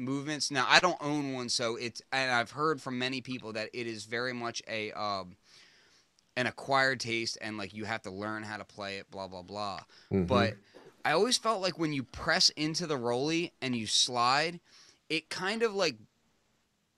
movements, 0.00 0.50
now 0.50 0.66
I 0.68 0.80
don't 0.80 0.98
own 1.00 1.32
one, 1.32 1.48
so 1.48 1.76
it's 1.76 2.02
and 2.12 2.30
I've 2.30 2.50
heard 2.50 2.80
from 2.80 2.98
many 2.98 3.20
people 3.20 3.52
that 3.52 3.70
it 3.72 3.86
is 3.86 4.04
very 4.04 4.32
much 4.32 4.62
a 4.68 4.90
um, 4.92 5.36
an 6.36 6.46
acquired 6.46 7.00
taste, 7.00 7.38
and 7.40 7.56
like 7.58 7.74
you 7.74 7.84
have 7.84 8.02
to 8.02 8.10
learn 8.10 8.42
how 8.42 8.56
to 8.56 8.64
play 8.64 8.98
it, 8.98 9.10
blah 9.10 9.28
blah 9.28 9.42
blah. 9.42 9.80
Mhm. 10.12 10.26
But 10.26 10.54
I 11.04 11.12
always 11.12 11.38
felt 11.38 11.62
like 11.62 11.78
when 11.78 11.92
you 11.92 12.02
press 12.02 12.48
into 12.50 12.86
the 12.86 12.96
ROLI 12.96 13.52
and 13.62 13.74
you 13.76 13.86
slide, 13.86 14.60
it 15.08 15.28
kind 15.30 15.62
of 15.62 15.74
like 15.74 15.96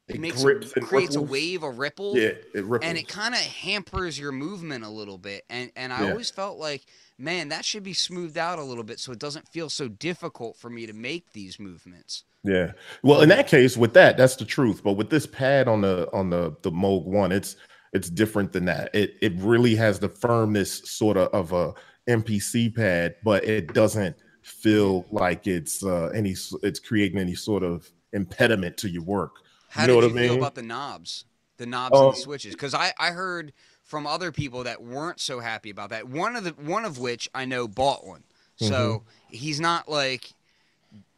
It 0.09 0.21
makes 0.21 0.43
grips 0.43 0.73
and 0.75 0.85
creates 0.87 1.17
a 1.17 1.23
wave, 1.23 1.63
a 1.63 1.71
ripple. 1.71 2.17
Yeah, 2.17 2.33
it 2.55 2.65
ripples. 2.65 2.81
and 2.83 2.99
it 2.99 3.07
kind 3.09 3.35
of 3.35 3.41
hampers 3.41 4.19
your 4.19 4.33
movement 4.33 4.85
a 4.85 4.89
little 4.89 5.19
bit 5.19 5.45
and 5.49 5.71
and 5.77 5.93
i 5.93 6.01
Yeah. 6.03 6.11
always 6.11 6.31
felt 6.31 6.59
like 6.59 6.83
man 7.17 7.49
that 7.51 7.65
should 7.65 7.83
be 7.85 7.93
smoothed 7.95 8.37
out 8.37 8.59
a 8.59 8.63
little 8.65 8.83
bit 8.85 8.99
so 8.99 9.13
it 9.13 9.19
doesn't 9.21 9.47
feel 9.49 9.71
so 9.71 9.89
difficult 9.89 10.57
for 10.57 10.69
me 10.69 10.87
to 10.87 10.93
make 10.93 11.33
these 11.33 11.61
movements 11.61 12.25
Yeah. 12.45 12.73
Well, 13.03 13.21
in 13.23 13.29
that 13.29 13.47
case, 13.47 13.77
with 13.77 13.95
that, 13.95 14.17
that's 14.17 14.37
the 14.37 14.45
truth. 14.45 14.83
But 14.83 14.95
with 14.95 15.11
this 15.11 15.27
pad 15.27 15.69
on 15.69 15.81
the 15.83 16.09
on 16.13 16.31
the 16.31 16.57
the 16.63 16.73
Moog 16.73 17.05
one, 17.07 17.31
it's 17.31 17.57
it's 17.93 18.11
different 18.11 18.53
than 18.53 18.65
that. 18.65 18.91
It 18.95 19.15
it 19.23 19.33
really 19.37 19.77
has 19.77 20.01
the 20.01 20.09
firmness 20.09 20.89
sort 20.91 21.17
of 21.17 21.29
of 21.29 21.53
a 21.53 21.75
MPC 22.11 22.69
pad, 22.75 23.15
but 23.23 23.45
it 23.45 23.73
doesn't 23.73 24.17
feel 24.43 25.07
like 25.13 25.47
it's 25.47 25.85
uh 25.85 26.07
any 26.15 26.35
it's 26.65 26.81
creating 26.81 27.19
any 27.19 27.35
sort 27.35 27.63
of 27.63 27.89
impediment 28.13 28.77
to 28.79 28.89
your 28.91 29.05
work. 29.05 29.37
how 29.69 29.87
You 29.87 29.87
know 29.87 29.95
did 29.95 29.97
what 29.97 30.05
you 30.05 30.11
I 30.11 30.13
feel 30.13 30.35
mean? 30.35 30.35
about 30.35 30.55
the 30.55 30.63
knobs 30.63 31.25
the 31.59 31.67
knobs 31.67 32.01
and 32.01 32.11
Um, 32.11 32.13
the 32.13 32.17
switches 32.17 32.55
because 32.55 32.75
i 32.75 32.93
i 32.99 33.11
heard 33.11 33.53
from 33.85 34.07
other 34.07 34.33
people 34.33 34.65
that 34.65 34.83
weren't 34.83 35.21
so 35.21 35.41
happy 35.41 35.71
about 35.71 35.91
that 35.91 36.09
one 36.09 36.35
of 36.37 36.45
the 36.45 36.51
one 36.53 36.85
of 36.85 36.99
which 36.99 37.29
i 37.35 37.45
know 37.45 37.69
bought 37.69 38.07
one 38.07 38.25
so 38.57 39.03
Mm-hmm. 39.03 39.13
he's 39.29 39.61
not 39.61 39.89
like 39.89 40.33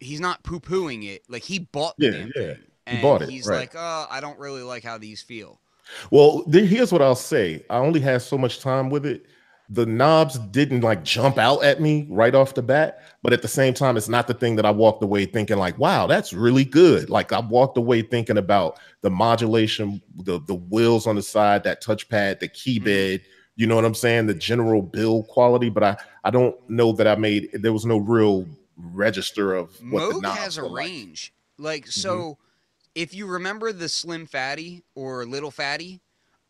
he's 0.05 0.21
not 0.21 0.43
poo-pooing 0.45 1.05
it 1.05 1.23
like 1.29 1.43
he 1.43 1.59
bought 1.59 1.95
the 1.99 2.07
Yeah, 2.07 2.11
damn 2.11 2.33
yeah. 2.37 2.55
thing 2.87 2.97
He 2.97 3.03
bought 3.03 3.23
it, 3.23 3.29
he's 3.31 3.47
right. 3.47 3.61
like 3.61 3.75
uh 3.75 4.07
i 4.11 4.21
don't 4.21 4.39
really 4.39 4.63
like 4.63 4.85
how 4.85 4.99
these 4.99 5.23
feel 5.23 5.61
Well, 6.11 6.45
here's 6.51 6.93
what 6.93 7.03
I'll 7.03 7.15
say. 7.15 7.65
I 7.69 7.77
only 7.77 8.01
had 8.01 8.23
so 8.23 8.39
much 8.39 8.61
time 8.61 8.89
with 8.89 9.05
it. 9.05 9.27
The 9.69 9.87
knobs 9.87 10.39
didn't 10.51 10.81
like 10.83 11.05
jump 11.05 11.39
out 11.39 11.63
at 11.65 11.81
me 11.81 12.07
right 12.11 12.35
off 12.35 12.55
the 12.55 12.63
bat, 12.63 13.01
but 13.23 13.33
at 13.33 13.43
the 13.43 13.49
same 13.49 13.73
time, 13.75 13.97
it's 13.97 14.09
not 14.09 14.27
the 14.27 14.35
thing 14.35 14.57
that 14.57 14.67
I 14.67 14.71
walked 14.71 15.03
away 15.03 15.25
thinking 15.27 15.57
like, 15.59 15.79
"Wow, 15.79 16.07
that's 16.07 16.33
really 16.35 16.65
good." 16.65 17.09
Like 17.11 17.33
I 17.33 17.41
walked 17.41 17.79
away 17.79 18.03
thinking 18.03 18.37
about 18.39 18.79
the 19.03 19.11
modulation, 19.11 20.03
the 20.17 20.41
the 20.47 20.55
wheels 20.55 21.07
on 21.07 21.17
the 21.17 21.23
side, 21.23 21.65
that 21.65 21.83
touchpad, 21.83 22.41
the 22.41 22.49
key 22.49 22.79
bed. 22.79 23.23
You 23.57 23.67
know 23.67 23.77
what 23.77 23.85
I'm 23.87 23.95
saying? 23.95 24.27
The 24.27 24.35
general 24.35 24.83
build 24.83 25.29
quality, 25.29 25.71
but 25.71 25.83
I 25.83 25.97
I 26.25 26.31
don't 26.31 26.57
know 26.69 26.93
that 26.93 27.07
I 27.09 27.15
made. 27.15 27.49
There 27.55 27.73
was 27.73 27.87
no 27.87 27.97
real 27.99 28.47
register 28.77 29.55
of 29.55 29.83
what 29.89 30.09
the 30.09 30.15
Moog 30.15 30.21
knobs 30.21 30.39
has 30.39 30.57
a 30.57 30.63
like. 30.63 30.65
range. 30.65 31.33
Like 31.59 31.87
so, 31.87 32.39
if 32.95 33.15
you 33.15 33.27
remember 33.27 33.73
the 33.73 33.89
Slim 33.89 34.27
Phatty 34.27 34.85
or 34.95 35.25
Little 35.27 35.51
Phatty, 35.51 36.01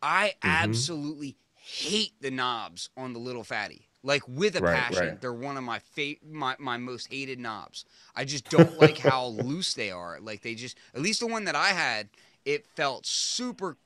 I 0.01 0.33
Mm-hmm. 0.43 0.81
absolutely 0.81 1.37
hate 1.53 2.13
the 2.21 2.31
knobs 2.31 2.89
on 2.97 3.13
the 3.13 3.19
Little 3.19 3.43
Phatty. 3.43 3.89
Like 4.03 4.23
with 4.27 4.55
a 4.55 4.61
Right, 4.61 4.85
passion, 4.91 5.17
right. 5.17 5.19
they're 5.21 5.33
one 5.33 5.57
of 5.57 5.63
my 5.63 5.79
fa- 5.79 6.15
my 6.25 6.55
my 6.59 6.77
most 6.77 7.07
hated 7.07 7.39
knobs. 7.39 7.85
I 8.15 8.25
just 8.25 8.49
don't 8.49 8.75
like 8.77 8.97
how 8.99 9.27
loose 9.27 9.73
they 9.73 9.91
are. 9.91 10.19
Like 10.21 10.41
they 10.41 10.55
just, 10.55 10.77
at 10.93 11.01
least 11.01 11.19
the 11.21 11.27
one 11.27 11.45
that 11.45 11.55
I 11.55 11.69
had, 11.69 12.09
it 12.45 12.67
felt 12.75 13.05
super, 13.05 13.77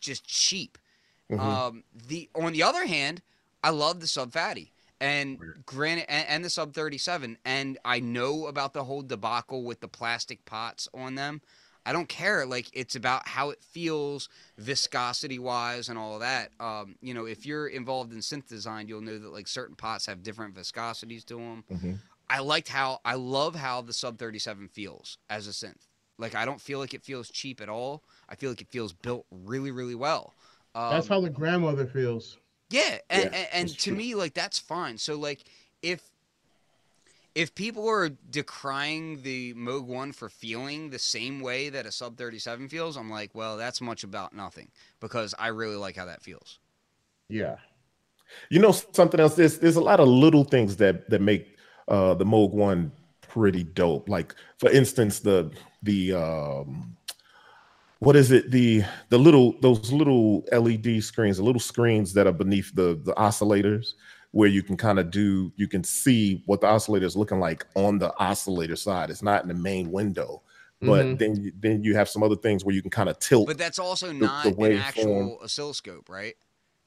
just 0.00 0.26
cheap. 0.26 0.78
Mhm. 1.30 1.60
Um, 1.60 1.84
the 1.94 2.28
on 2.34 2.52
the 2.52 2.62
other 2.62 2.86
hand, 2.86 3.22
I 3.62 3.70
love 3.70 4.00
the 4.00 4.06
Sub 4.08 4.32
Phatty 4.32 4.72
and 5.00 5.38
granted 5.66 6.06
and, 6.08 6.28
and 6.28 6.44
the 6.44 6.50
sub 6.50 6.72
37 6.74 7.38
and 7.44 7.78
I 7.84 8.00
know 8.00 8.46
about 8.46 8.72
the 8.72 8.84
whole 8.84 9.02
debacle 9.02 9.64
with 9.64 9.80
the 9.80 9.88
plastic 9.88 10.44
pots 10.44 10.88
on 10.94 11.14
them. 11.14 11.40
I 11.86 11.92
don't 11.92 12.08
care. 12.08 12.44
Like 12.44 12.68
it's 12.74 12.96
about 12.96 13.26
how 13.26 13.50
it 13.50 13.62
feels 13.62 14.28
viscosity 14.58 15.38
wise 15.38 15.88
and 15.88 15.98
all 15.98 16.14
of 16.14 16.20
that. 16.20 16.50
Um, 16.60 16.96
you 17.00 17.14
know, 17.14 17.24
if 17.24 17.46
you're 17.46 17.66
involved 17.66 18.12
in 18.12 18.18
synth 18.18 18.46
design, 18.46 18.88
you'll 18.88 19.00
know 19.00 19.18
that 19.18 19.32
like 19.32 19.48
certain 19.48 19.74
pots 19.74 20.04
have 20.06 20.22
different 20.22 20.54
viscosities 20.54 21.24
to 21.26 21.36
them. 21.36 21.64
Mhm. 21.70 21.98
I 22.28 22.40
liked 22.40 22.68
how 22.68 23.00
I 23.04 23.14
love 23.14 23.54
how 23.54 23.80
the 23.80 23.92
sub 23.92 24.18
37 24.18 24.68
feels 24.68 25.16
as 25.30 25.46
a 25.48 25.50
synth. 25.50 25.86
Like 26.18 26.34
I 26.34 26.44
don't 26.44 26.60
feel 26.60 26.78
like 26.78 26.92
it 26.92 27.04
feels 27.04 27.30
cheap 27.30 27.60
at 27.60 27.68
all. 27.68 28.02
I 28.28 28.34
feel 28.34 28.50
like 28.50 28.60
it 28.60 28.68
feels 28.68 28.92
built 28.92 29.24
really, 29.30 29.70
really 29.70 29.94
well. 29.94 30.34
Um, 30.74 30.90
That's 30.90 31.08
how 31.08 31.20
the 31.20 31.30
grandmother 31.30 31.86
feels. 31.86 32.38
Yeah, 32.70 32.98
and, 33.08 33.24
Yeah, 33.24 33.38
and, 33.38 33.48
and 33.52 33.78
to 33.80 33.92
me, 33.92 34.14
like 34.14 34.34
that's 34.34 34.58
fine. 34.58 34.98
So 34.98 35.16
like, 35.16 35.44
if 35.82 36.02
if 37.34 37.54
people 37.54 37.88
are 37.88 38.08
decrying 38.08 39.22
the 39.22 39.54
Moog 39.54 39.84
One 39.84 40.12
for 40.12 40.28
feeling 40.28 40.90
the 40.90 40.98
same 40.98 41.40
way 41.40 41.68
that 41.68 41.86
a 41.86 41.92
Sub 41.92 42.16
Thirty 42.16 42.38
Seven 42.38 42.68
feels, 42.68 42.96
I'm 42.96 43.10
like, 43.10 43.34
well, 43.34 43.56
that's 43.56 43.80
much 43.80 44.04
about 44.04 44.34
nothing 44.34 44.68
because 45.00 45.34
I 45.38 45.48
really 45.48 45.76
like 45.76 45.96
how 45.96 46.06
that 46.06 46.22
feels. 46.22 46.58
Yeah. 47.28 47.56
You 48.50 48.58
know 48.58 48.72
something 48.72 49.20
else? 49.20 49.34
There's 49.34 49.58
there's 49.58 49.76
a 49.76 49.80
lot 49.80 50.00
of 50.00 50.08
little 50.08 50.44
things 50.44 50.76
that 50.76 51.08
that 51.10 51.22
make 51.22 51.56
uh 51.88 52.14
the 52.14 52.26
Moog 52.26 52.50
One 52.52 52.92
pretty 53.22 53.62
dope. 53.62 54.08
Like 54.08 54.34
for 54.58 54.70
instance, 54.70 55.20
the 55.20 55.50
the 55.82 56.12
um 56.12 56.97
what 58.00 58.16
is 58.16 58.30
it? 58.30 58.50
The 58.50 58.84
the 59.08 59.18
little 59.18 59.58
those 59.60 59.92
little 59.92 60.44
LED 60.52 61.02
screens, 61.02 61.36
the 61.38 61.42
little 61.44 61.60
screens 61.60 62.12
that 62.14 62.26
are 62.26 62.32
beneath 62.32 62.74
the 62.74 63.00
the 63.04 63.14
oscillators 63.14 63.94
where 64.32 64.48
you 64.48 64.62
can 64.62 64.76
kind 64.76 64.98
of 64.98 65.10
do 65.10 65.50
you 65.56 65.66
can 65.66 65.82
see 65.82 66.42
what 66.46 66.60
the 66.60 66.66
oscillator 66.66 67.06
is 67.06 67.16
looking 67.16 67.40
like 67.40 67.66
on 67.74 67.98
the 67.98 68.12
oscillator 68.18 68.76
side. 68.76 69.10
It's 69.10 69.22
not 69.22 69.42
in 69.42 69.48
the 69.48 69.54
main 69.54 69.90
window. 69.90 70.42
But 70.80 71.06
Mhm. 71.06 71.18
then 71.18 71.36
you, 71.42 71.52
then 71.58 71.82
you 71.82 71.96
have 71.96 72.08
some 72.08 72.22
other 72.22 72.36
things 72.36 72.64
where 72.64 72.72
you 72.74 72.82
can 72.82 72.90
kind 72.90 73.08
of 73.08 73.18
tilt. 73.18 73.48
But 73.48 73.58
that's 73.58 73.80
also 73.80 74.08
the 74.08 74.14
not 74.14 74.46
an 74.46 74.54
waveform. 74.54 74.78
actual 74.78 75.38
oscilloscope, 75.42 76.08
right? 76.08 76.34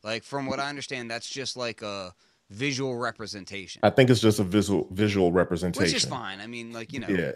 Like 0.03 0.23
from 0.23 0.45
what 0.45 0.59
I 0.61 0.69
understand, 0.69 1.11
that's 1.11 1.29
just 1.29 1.57
like 1.57 1.81
a 1.81 2.13
visual 2.49 2.95
representation, 2.95 3.81
I 3.83 3.89
think 3.89 4.09
it's 4.09 4.21
just 4.21 4.39
a 4.39 4.43
visual 4.43 4.87
visual 4.91 5.31
representation. 5.33 5.83
which 5.83 5.93
is 5.93 6.05
fine. 6.05 6.39
I 6.39 6.47
mean, 6.47 6.71
like 6.71 6.93
you 6.93 6.99
know, 7.01 7.07
Yeah. 7.09 7.31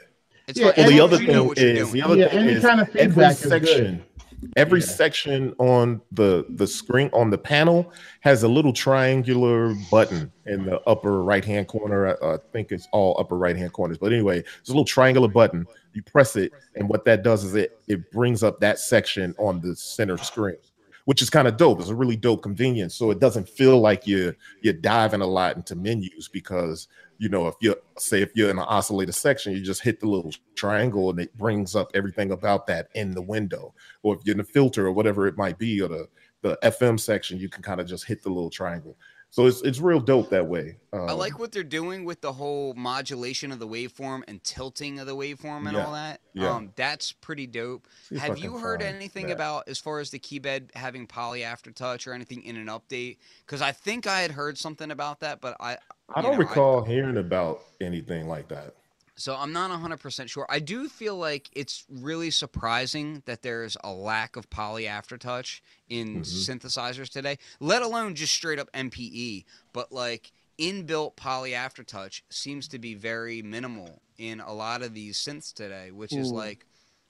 It's 0.47 0.59
Yeah, 0.59 0.71
fine. 0.71 0.85
Well, 0.85 0.89
the 0.91 0.99
other 1.01 1.15
as 1.15 1.21
you 1.21 1.27
know 1.27 1.53
thing 1.53 1.75
is 1.77 1.91
the 1.91 2.01
other 2.01 2.15
Yeah, 2.15 2.29
thing 2.29 2.39
any 2.39 2.51
is 2.53 2.63
kind 2.63 2.79
of 2.81 2.95
every 2.95 3.33
section, 3.33 4.03
good. 4.41 4.51
every 4.55 4.79
Yeah. 4.79 4.85
section 4.85 5.53
on 5.57 6.01
the 6.11 6.45
the 6.49 6.67
screen 6.67 7.09
on 7.13 7.29
the 7.29 7.37
panel 7.37 7.91
has 8.21 8.43
a 8.43 8.47
little 8.47 8.73
triangular 8.73 9.73
button 9.89 10.31
in 10.45 10.65
the 10.65 10.79
upper 10.87 11.23
right 11.23 11.43
hand 11.43 11.67
corner. 11.67 12.15
I, 12.21 12.33
I 12.35 12.37
think 12.53 12.71
it's 12.71 12.87
all 12.91 13.15
upper 13.19 13.37
right 13.37 13.55
hand 13.55 13.73
corners, 13.73 13.97
but 13.97 14.11
anyway, 14.13 14.39
it's 14.59 14.69
a 14.69 14.71
little 14.71 14.85
triangular 14.85 15.27
button. 15.27 15.65
You 15.93 16.03
press 16.03 16.35
it, 16.35 16.51
and 16.75 16.89
what 16.89 17.05
that 17.05 17.23
does 17.23 17.43
is 17.43 17.55
it 17.55 17.79
it 17.87 18.11
brings 18.11 18.43
up 18.43 18.59
that 18.59 18.79
section 18.79 19.33
on 19.37 19.61
the 19.61 19.75
center 19.75 20.17
screen. 20.17 20.57
Which 21.05 21.21
is 21.21 21.29
kind 21.29 21.47
of 21.47 21.55
dope. 21.57 21.79
It's 21.79 21.89
a 21.89 21.93
really 21.95 22.15
dope 22.15 22.41
convenience. 22.41 22.95
So 22.95 23.11
it 23.11 23.19
doesn't 23.19 23.47
feel 23.47 23.79
like 23.79 24.07
you're 24.07 24.35
you're 24.61 24.73
diving 24.73 25.21
a 25.21 25.27
lot 25.27 25.55
into 25.55 25.75
menus 25.75 26.27
because 26.27 26.87
you 27.17 27.29
know 27.29 27.47
if 27.47 27.55
you're 27.61 27.75
say 27.97 28.21
if 28.21 28.31
you're 28.35 28.49
in 28.49 28.59
an 28.59 28.65
oscillator 28.67 29.11
section 29.11 29.53
you 29.53 29.61
just 29.61 29.81
hit 29.81 29.99
the 29.99 30.07
little 30.07 30.31
triangle 30.55 31.09
and 31.09 31.19
it 31.19 31.35
brings 31.37 31.75
up 31.75 31.89
everything 31.93 32.31
about 32.31 32.67
that 32.67 32.89
in 32.95 33.11
the 33.11 33.21
window. 33.21 33.73
Or 34.03 34.15
if 34.15 34.21
you're 34.25 34.33
in 34.33 34.39
the 34.39 34.43
filter 34.43 34.85
or 34.85 34.91
whatever 34.91 35.27
it 35.27 35.37
might 35.37 35.57
be 35.57 35.81
or 35.81 35.87
the 35.87 36.07
the 36.41 36.57
fm 36.63 36.99
section 36.99 37.39
you 37.39 37.49
can 37.49 37.63
kind 37.63 37.81
of 37.81 37.87
just 37.87 38.05
hit 38.05 38.21
the 38.21 38.29
little 38.29 38.49
triangle 38.49 38.97
so 39.35 39.47
it's 39.47 39.61
it's 39.63 39.81
real 39.81 39.99
dope 39.99 40.29
that 40.29 40.47
way 40.47 40.77
I 40.93 40.97
Um, 41.11 41.17
like 41.17 41.37
what 41.39 41.51
they're 41.51 41.61
doing 41.61 42.05
with 42.05 42.21
the 42.21 42.31
whole 42.31 42.73
modulation 42.73 43.51
of 43.51 43.59
the 43.59 43.67
waveform 43.67 44.23
and 44.29 44.41
tilting 44.45 44.97
of 44.97 45.07
the 45.07 45.15
waveform 45.15 45.67
and 45.67 45.73
Yeah, 45.73 45.85
all 45.85 45.91
that. 45.91 46.21
yeah. 46.33 46.53
Um, 46.55 46.71
that's 46.77 47.11
pretty 47.11 47.45
dope. 47.45 47.85
see 48.07 48.17
Have 48.17 48.37
you 48.37 48.57
heard 48.57 48.81
anything 48.81 49.27
that. 49.27 49.33
about 49.33 49.67
as 49.67 49.77
far 49.77 49.99
as 49.99 50.09
the 50.09 50.19
keybed 50.19 50.73
having 50.73 51.05
poly 51.05 51.41
aftertouch 51.41 52.07
or 52.07 52.13
anything 52.13 52.43
in 52.43 52.55
an 52.55 52.67
update? 52.67 53.17
Because 53.45 53.61
I 53.61 53.73
think 53.73 54.07
I 54.07 54.21
had 54.21 54.31
heard 54.31 54.57
something 54.57 54.89
about 54.89 55.19
that, 55.19 55.41
but 55.41 55.57
I 55.59 55.77
i 56.15 56.21
don't 56.21 56.33
know, 56.33 56.37
recall 56.37 56.83
hearing 56.85 57.17
about 57.17 57.59
anything 57.81 58.29
like 58.29 58.47
that 58.47 58.75
so 59.15 59.35
I'm 59.35 59.53
not 59.53 59.71
100% 59.71 60.29
sure. 60.29 60.45
I 60.49 60.59
do 60.59 60.89
feel 60.89 61.15
like 61.15 61.49
it's 61.53 61.85
really 61.89 62.31
surprising 62.31 63.23
that 63.25 63.41
there's 63.41 63.77
a 63.83 63.91
lack 63.91 64.35
of 64.35 64.49
poly 64.49 64.83
aftertouch 64.83 65.61
in 65.89 66.21
Mhm. 66.21 66.23
synthesizers 66.23 67.09
today, 67.09 67.37
let 67.59 67.81
alone 67.81 68.15
just 68.15 68.33
straight 68.33 68.59
up 68.59 68.69
MPE. 68.73 69.45
But 69.73 69.91
like 69.91 70.31
inbuilt 70.59 71.15
poly 71.15 71.51
aftertouch 71.51 72.21
seems 72.29 72.67
to 72.69 72.79
be 72.79 72.93
very 72.93 73.41
minimal 73.41 74.01
in 74.17 74.39
a 74.39 74.53
lot 74.53 74.81
of 74.81 74.93
these 74.93 75.17
synths 75.17 75.53
today, 75.53 75.91
which 75.91 76.13
is 76.13 76.31
like, 76.31 76.65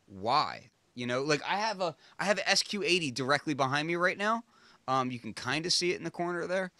why? 0.08 0.70
You 0.94 1.08
know, 1.08 1.22
like 1.24 1.42
I 1.44 1.56
have 1.58 1.82
a 1.82 1.96
I 2.20 2.26
have 2.26 2.38
a 2.38 2.50
SQ80 2.50 3.14
directly 3.14 3.54
behind 3.54 3.88
me 3.88 3.96
right 3.96 4.18
now. 4.18 4.44
Um, 4.88 5.10
you 5.12 5.20
can 5.20 5.34
kind 5.34 5.66
of 5.66 5.74
see 5.74 5.92
it 5.92 5.98
in 5.98 6.04
the 6.04 6.12
corner 6.12 6.46
there. 6.46 6.72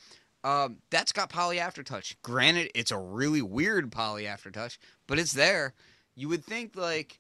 Um, 0.46 0.78
that's 0.92 1.12
got 1.12 1.30
poly 1.30 1.58
aftertouch. 1.58 2.16
Granted, 2.22 2.70
it's 2.76 2.92
a 2.92 3.00
really 3.00 3.42
weird 3.42 3.92
poly 3.92 4.26
aftertouch, 4.26 4.78
but 5.08 5.18
it's 5.18 5.34
there. 5.34 5.74
You 6.16 6.30
would 6.30 6.46
think 6.46 6.76
like 6.76 7.20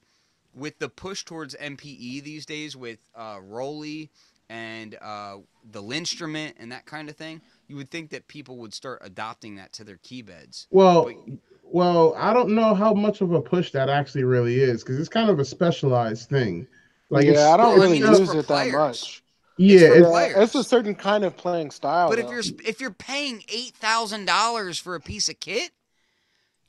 with 0.53 0.77
the 0.77 0.89
push 0.89 1.25
towards 1.25 1.55
MPE 1.55 2.23
these 2.23 2.45
days 2.45 2.77
with 2.77 2.99
uh, 3.15 3.39
ROLI 3.41 4.09
and 4.47 4.95
uh, 5.01 5.37
the 5.71 5.81
LinnStrument 5.81 6.53
and 6.59 6.71
that 6.71 6.85
kind 6.85 7.09
of 7.09 7.15
thing, 7.15 7.41
you 7.67 7.75
would 7.77 7.89
think 7.89 8.11
that 8.11 8.27
people 8.27 8.57
would 8.57 8.75
start 8.75 9.01
adopting 9.03 9.55
that 9.55 9.73
to 9.73 9.83
their 9.83 9.97
keybeds. 9.97 10.67
Well, 10.69 11.05
But- 11.05 11.37
well, 11.63 12.13
I 12.15 12.31
don't 12.31 12.51
know 12.51 12.75
how 12.75 12.93
much 12.93 13.21
of 13.21 13.31
a 13.31 13.41
push 13.41 13.71
that 13.71 13.89
actually 13.89 14.23
really 14.23 14.59
is 14.59 14.83
because 14.83 14.99
it's 14.99 15.09
kind 15.09 15.31
of 15.31 15.39
a 15.39 15.45
specialized 15.45 16.29
thing. 16.29 16.67
Like, 17.09 17.25
it's, 17.25 17.39
yeah, 17.39 17.49
I 17.49 17.57
don't 17.57 17.71
it's 17.73 17.81
really 17.81 17.97
I 17.97 18.01
mean, 18.01 18.11
it's 18.11 18.19
use 18.19 18.33
it 18.35 18.47
that 18.47 18.71
much. 18.71 19.23
Yeah, 19.57 19.87
for 19.87 19.95
it's, 19.95 20.07
players. 20.07 20.37
It's 20.37 20.55
a 20.55 20.63
certain 20.63 20.95
kind 20.95 21.23
of 21.23 21.37
playing 21.37 21.71
style. 21.71 22.09
But 22.09 22.19
if 22.19 22.29
you're 22.29 22.43
if 22.65 22.81
you're 22.81 22.91
paying 22.91 23.43
eight 23.53 23.73
thousand 23.75 24.25
dollars 24.25 24.77
for 24.79 24.95
a 24.95 24.99
piece 24.99 25.29
of 25.29 25.39
kit, 25.39 25.71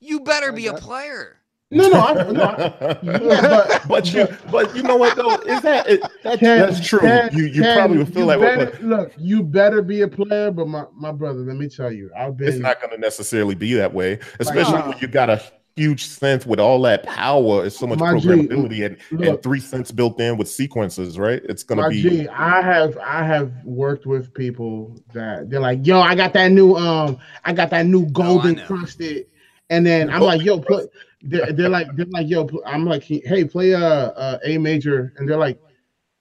You 0.00 0.20
better 0.20 0.52
be 0.52 0.66
a 0.68 0.74
player. 0.74 1.38
No, 1.72 1.88
no, 1.88 2.00
I, 2.00 2.12
no. 2.30 2.42
I- 2.44 2.98
but, 3.02 3.82
but 3.88 4.12
you 4.14 4.28
but 4.52 4.76
you 4.76 4.82
know 4.84 4.96
what 4.96 5.16
though 5.16 5.34
is 5.52 5.62
that 5.62 5.88
it, 5.88 6.00
that, 6.22 6.38
Ken, 6.38 6.60
that's 6.60 6.86
true 6.86 7.00
Ken, 7.00 7.28
you 7.32 7.46
you 7.46 7.62
Ken, 7.62 7.76
probably 7.76 7.98
would 7.98 8.12
feel 8.14 8.20
you 8.22 8.26
that 8.28 8.40
way 8.40 8.56
better, 8.56 8.70
but 8.70 8.82
Look, 8.84 9.12
you 9.18 9.42
better 9.42 9.82
be 9.82 10.02
a 10.02 10.08
player, 10.08 10.52
but 10.52 10.68
my, 10.68 10.84
my 10.94 11.10
brother, 11.10 11.40
let 11.40 11.56
me 11.56 11.68
tell 11.68 11.90
you, 11.90 12.08
I've 12.16 12.36
been 12.36 12.48
it's 12.48 12.58
not 12.58 12.80
going 12.80 12.92
to 12.92 12.98
necessarily 12.98 13.56
be 13.56 13.74
that 13.74 13.92
way 13.92 14.20
especially 14.38 14.74
Nah. 14.78 14.90
when 14.90 14.98
you 15.00 15.08
got 15.08 15.28
a 15.28 15.42
huge 15.76 16.08
synth 16.08 16.46
with 16.46 16.58
all 16.58 16.80
that 16.80 17.02
power 17.02 17.62
and 17.62 17.72
so 17.72 17.86
much 17.86 17.98
My 17.98 18.14
programmability 18.14 18.86
and, 18.86 18.96
and 19.10 19.20
look. 19.20 19.42
three 19.42 19.60
cents 19.60 19.92
built 19.92 20.18
in 20.18 20.38
with 20.38 20.48
sequences 20.48 21.18
right 21.18 21.42
it's 21.44 21.62
going 21.62 21.76
to 21.76 21.82
My 21.82 21.88
be 21.90 22.02
G, 22.02 22.28
I 22.28 22.62
have 22.62 22.96
I 22.96 23.22
have 23.22 23.52
worked 23.64 24.06
with 24.06 24.32
people 24.32 24.98
that 25.12 25.50
they're 25.50 25.60
like, 25.60 25.86
yo, 25.86 26.00
I 26.00 26.14
got 26.14 26.32
that 26.32 26.50
new 26.50 26.74
um, 26.76 27.18
I 27.44 27.52
got 27.52 27.68
that 27.70 27.84
new 27.84 28.06
golden 28.06 28.54
know. 28.56 28.66
crusted, 28.66 29.26
and 29.68 29.84
then 29.84 30.08
I'm 30.10 30.22
like, 30.22 30.42
yo, 30.42 30.58
play. 30.60 30.86
They're, 31.22 31.52
they're 31.52 31.68
like, 31.68 31.88
they're 31.96 32.06
like, 32.06 32.28
yo, 32.28 32.48
I'm 32.64 32.84
like, 32.84 33.02
hey, 33.02 33.44
play 33.44 33.72
a, 33.72 33.80
a 33.84 34.40
A 34.44 34.58
major, 34.58 35.12
and 35.16 35.28
they're 35.28 35.36
like, 35.36 35.60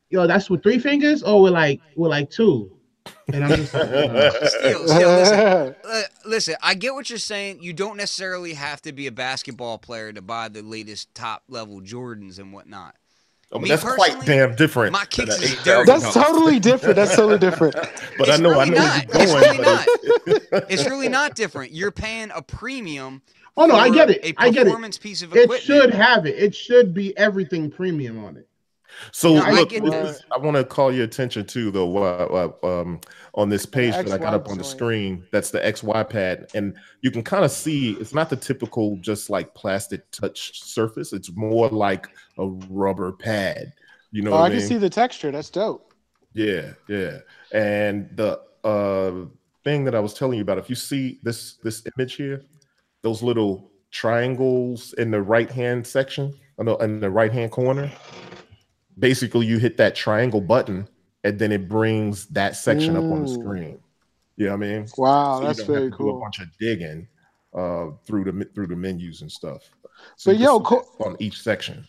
yo, 0.09 0.25
that's 0.27 0.49
with 0.49 0.63
three 0.63 0.79
fingers, 0.79 1.23
or 1.23 1.43
with 1.43 1.53
like 1.53 1.79
with 1.95 2.09
like 2.09 2.29
two, 2.29 2.74
and 3.31 3.43
I'm 3.43 3.55
just 3.55 3.73
like, 3.73 3.87
Still, 4.49 4.87
still, 4.87 5.09
listen, 5.15 5.75
uh, 5.89 6.01
listen, 6.25 6.55
I 6.61 6.73
get 6.75 6.93
what 6.93 7.09
you're 7.09 7.19
saying. 7.19 7.59
You 7.61 7.73
don't 7.73 7.97
necessarily 7.97 8.53
have 8.53 8.81
to 8.83 8.91
be 8.93 9.07
a 9.07 9.11
basketball 9.11 9.77
player 9.77 10.11
to 10.13 10.21
buy 10.21 10.47
the 10.49 10.61
latest 10.61 11.13
top 11.15 11.43
level 11.49 11.81
Jordans 11.81 12.39
and 12.39 12.53
whatnot. 12.53 12.95
Oh, 13.51 13.59
but 13.59 13.61
Me 13.63 13.69
that's 13.69 13.83
quite 13.83 14.25
damn 14.25 14.55
different 14.55 14.91
my 14.91 15.05
kicks 15.05 15.37
an 15.37 15.43
is 15.43 15.63
dirty. 15.63 15.85
That's 15.85 16.13
totally 16.13 16.59
different. 16.59 16.95
That's 16.95 17.15
totally 17.15 17.37
different. 17.37 17.75
but 18.17 18.27
It's 18.27 18.29
I 18.29 18.37
know 18.37 18.59
I 18.59 18.65
know 18.65 18.75
not. 18.75 19.05
where 19.07 19.21
It's 19.21 19.31
you're 19.31 19.39
really 19.41 19.57
going 19.63 20.41
but 20.51 20.65
It's 20.69 20.85
really 20.87 21.09
not 21.09 21.35
different. 21.35 21.71
You're 21.71 21.91
paying 21.91 22.31
a 22.33 22.41
premium. 22.41 23.21
oh 23.55 23.67
no, 23.67 23.75
I 23.75 23.89
get 23.91 24.09
it, 24.09 24.25
A 24.25 24.33
I 24.37 24.49
get 24.49 24.61
it. 24.61 24.65
performance 24.65 24.97
piece 24.97 25.21
of 25.21 25.31
It 25.35 25.43
equipment. 25.43 25.61
should 25.61 25.93
have 25.93 26.25
it. 26.25 26.35
It 26.37 26.55
should 26.55 26.93
be 26.93 27.15
everything 27.17 27.69
premium 27.69 28.23
on 28.25 28.35
it. 28.37 28.47
So 29.11 29.35
No, 29.35 29.41
I 29.41 29.51
look, 29.51 29.69
this 29.69 30.21
I 30.31 30.37
want 30.37 30.57
to 30.57 30.63
call 30.63 30.91
your 30.91 31.03
attention 31.03 31.45
to 31.47 31.71
though, 31.71 31.85
what 31.85 32.63
um, 32.63 33.01
on 33.33 33.49
this 33.49 33.65
page 33.65 33.93
that 33.93 34.11
I 34.11 34.17
got 34.17 34.33
up 34.33 34.49
on 34.49 34.57
the 34.57 34.63
screen. 34.63 35.25
That's 35.31 35.51
the 35.51 35.59
XY 35.59 36.09
pad, 36.09 36.47
and 36.53 36.75
you 37.01 37.11
can 37.11 37.23
kind 37.23 37.43
of 37.45 37.51
see 37.51 37.91
it's 37.93 38.13
not 38.13 38.29
the 38.29 38.35
typical 38.35 38.97
just 39.01 39.29
like 39.29 39.53
plastic 39.53 40.09
touch 40.11 40.63
surface. 40.63 41.13
It's 41.13 41.31
more 41.35 41.69
like 41.69 42.07
a 42.37 42.47
rubber 42.47 43.11
pad. 43.11 43.73
You 44.11 44.21
know 44.21 44.31
Oh, 44.31 44.35
what 44.35 44.51
I 44.51 44.55
I 44.55 44.59
can 44.59 44.67
see 44.67 44.77
the 44.77 44.89
texture. 44.89 45.31
That's 45.31 45.49
dope. 45.49 45.93
Yeah, 46.33 46.73
yeah. 46.87 47.19
And 47.51 48.09
the 48.15 48.41
uh 48.63 49.25
thing 49.63 49.83
that 49.85 49.95
I 49.95 49.99
was 49.99 50.13
telling 50.13 50.37
you 50.37 50.41
about, 50.43 50.57
if 50.57 50.69
you 50.69 50.75
see 50.75 51.19
this 51.23 51.55
this 51.63 51.83
image 51.97 52.15
here, 52.15 52.43
those 53.01 53.21
little 53.23 53.71
triangles 53.91 54.93
in 54.93 55.11
the 55.11 55.21
right 55.21 55.49
hand 55.49 55.85
section, 55.85 56.33
in 56.59 56.65
the, 56.65 56.75
in 56.77 56.99
the 56.99 57.09
right 57.09 57.31
hand 57.31 57.51
corner, 57.51 57.91
basically 58.97 59.45
you 59.45 59.57
hit 59.57 59.77
that 59.77 59.95
triangle 59.95 60.41
button 60.41 60.87
and 61.23 61.39
then 61.39 61.51
it 61.51 61.67
brings 61.67 62.27
that 62.27 62.55
section 62.55 62.95
up 62.95 63.03
on 63.03 63.23
the 63.23 63.27
screen. 63.27 63.79
You 64.37 64.47
know 64.47 64.57
what 64.57 64.65
I 64.65 64.69
mean? 64.69 64.87
Wow, 64.97 65.35
So 65.35 65.41
you 65.41 65.47
that's 65.47 65.59
don't 65.59 65.67
have 65.67 65.75
very 65.75 65.91
to 65.91 65.97
do 65.97 66.09
a 66.09 66.11
cool. 66.11 66.21
bunch 66.21 66.39
of 66.39 66.47
digging 66.59 67.07
uh 67.53 67.91
through 68.05 68.25
the 68.25 68.45
through 68.53 68.67
the 68.67 68.75
menus 68.75 69.21
and 69.21 69.31
stuff. 69.31 69.61
So 70.17 70.31
But 70.31 70.39
yo, 70.39 70.59
see 70.59 70.65
Co- 70.65 70.87
on 71.05 71.15
each 71.19 71.41
section. 71.41 71.87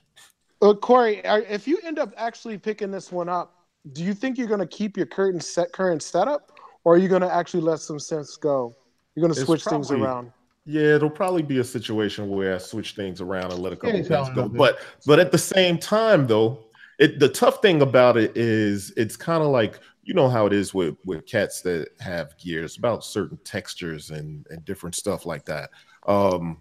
Uh, 0.62 0.72
Corey, 0.74 1.20
if 1.24 1.68
you 1.68 1.78
end 1.84 1.98
up 1.98 2.14
actually 2.16 2.56
picking 2.56 2.90
this 2.90 3.12
one 3.12 3.28
up, 3.28 3.66
do 3.92 4.02
you 4.02 4.14
think 4.14 4.38
you're 4.38 4.46
going 4.46 4.60
to 4.60 4.66
keep 4.66 4.96
your 4.96 5.06
current 5.06 5.42
set 5.44 5.72
current 5.72 6.02
setup, 6.02 6.52
or 6.84 6.94
are 6.94 6.98
you 6.98 7.08
going 7.08 7.22
to 7.22 7.32
actually 7.32 7.62
let 7.62 7.80
some 7.80 7.98
sense 7.98 8.36
go? 8.36 8.74
You're 9.14 9.22
going 9.22 9.34
to 9.34 9.40
It's 9.40 9.46
switch 9.46 9.64
things 9.64 9.90
around. 9.90 10.32
Yeah, 10.64 10.96
it'll 10.96 11.10
probably 11.10 11.42
be 11.42 11.58
a 11.58 11.64
situation 11.64 12.28
where 12.28 12.54
I 12.56 12.58
switch 12.58 12.94
things 12.94 13.20
around 13.20 13.52
and 13.52 13.60
let 13.60 13.72
a 13.72 13.76
couple 13.76 13.96
ain't 13.96 14.08
things 14.08 14.28
go. 14.34 14.48
But 14.48 14.80
but 15.06 15.18
at 15.20 15.30
the 15.30 15.38
same 15.38 15.78
time, 15.78 16.26
though, 16.26 16.65
it 16.98 17.18
the 17.18 17.28
tough 17.28 17.60
thing 17.62 17.82
about 17.82 18.16
it 18.16 18.36
is 18.36 18.92
it's 18.96 19.16
kind 19.16 19.42
of 19.42 19.50
like 19.50 19.80
you 20.02 20.14
know 20.14 20.28
how 20.28 20.46
it 20.46 20.52
is 20.52 20.72
with 20.72 20.96
with 21.04 21.26
cats 21.26 21.60
that 21.62 21.88
have 22.00 22.36
gears 22.38 22.76
about 22.78 23.04
certain 23.04 23.38
textures 23.44 24.10
and 24.10 24.46
and 24.50 24.64
different 24.64 24.94
stuff 24.94 25.26
like 25.26 25.44
that. 25.46 25.70
Um, 26.06 26.58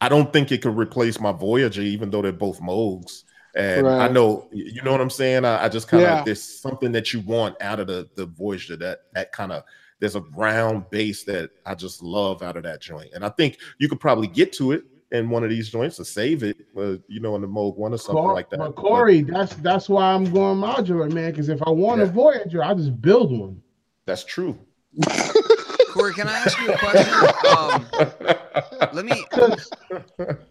I 0.00 0.08
don't 0.08 0.32
think 0.32 0.52
it 0.52 0.62
could 0.62 0.76
replace 0.76 1.20
my 1.20 1.32
Voyager, 1.32 1.82
even 1.82 2.10
though 2.10 2.22
they're 2.22 2.32
both 2.32 2.60
Moogs. 2.60 3.24
And 3.54 3.86
I 3.86 4.08
know 4.08 4.48
you 4.52 4.82
know 4.82 4.92
what 4.92 5.00
I'm 5.00 5.10
saying. 5.10 5.44
I, 5.44 5.64
I 5.64 5.68
just 5.68 5.88
kind 5.88 6.04
of 6.04 6.18
Yeah. 6.18 6.24
there's 6.24 6.42
something 6.42 6.92
that 6.92 7.12
you 7.12 7.20
want 7.20 7.60
out 7.62 7.80
of 7.80 7.86
the 7.86 8.08
the 8.14 8.26
Voyager 8.26 8.76
that 8.76 9.00
that 9.14 9.32
kind 9.32 9.52
of 9.52 9.62
there's 9.98 10.16
a 10.16 10.20
round 10.34 10.90
bass 10.90 11.24
that 11.24 11.50
I 11.64 11.74
just 11.74 12.02
love 12.02 12.42
out 12.42 12.56
of 12.58 12.64
that 12.64 12.82
joint. 12.82 13.10
And 13.14 13.24
I 13.24 13.30
think 13.30 13.58
you 13.78 13.88
could 13.88 14.00
probably 14.00 14.26
get 14.26 14.52
to 14.54 14.72
it 14.72 14.84
in 15.12 15.30
one 15.30 15.44
of 15.44 15.50
these 15.50 15.68
joints 15.68 15.96
to 15.96 16.04
save 16.04 16.42
it, 16.42 16.56
uh, 16.76 16.96
you 17.08 17.20
know, 17.20 17.36
in 17.36 17.40
the 17.42 17.48
Moog 17.48 17.76
one 17.76 17.92
or 17.94 17.98
something 17.98 18.22
Cor- 18.24 18.34
like 18.34 18.50
that. 18.50 18.58
But 18.58 18.74
Corey, 18.76 19.22
that's 19.22 19.54
that's 19.56 19.88
why 19.88 20.12
I'm 20.12 20.24
going 20.32 20.58
modular, 20.58 21.10
man. 21.12 21.30
Because 21.30 21.48
if 21.48 21.62
I 21.66 21.70
want 21.70 22.00
a 22.00 22.06
Voyager, 22.06 22.62
I 22.64 22.74
just 22.74 23.00
build 23.00 23.38
one. 23.38 23.62
That's 24.06 24.24
true. 24.24 24.58
Corey, 25.90 26.12
can 26.12 26.28
I 26.28 26.32
ask 26.32 26.58
you 26.60 26.72
a 26.72 26.78
question? 26.78 27.14
Um, 27.56 27.86
let 28.92 29.04
me 29.06 29.24
'Cause- 29.30 29.70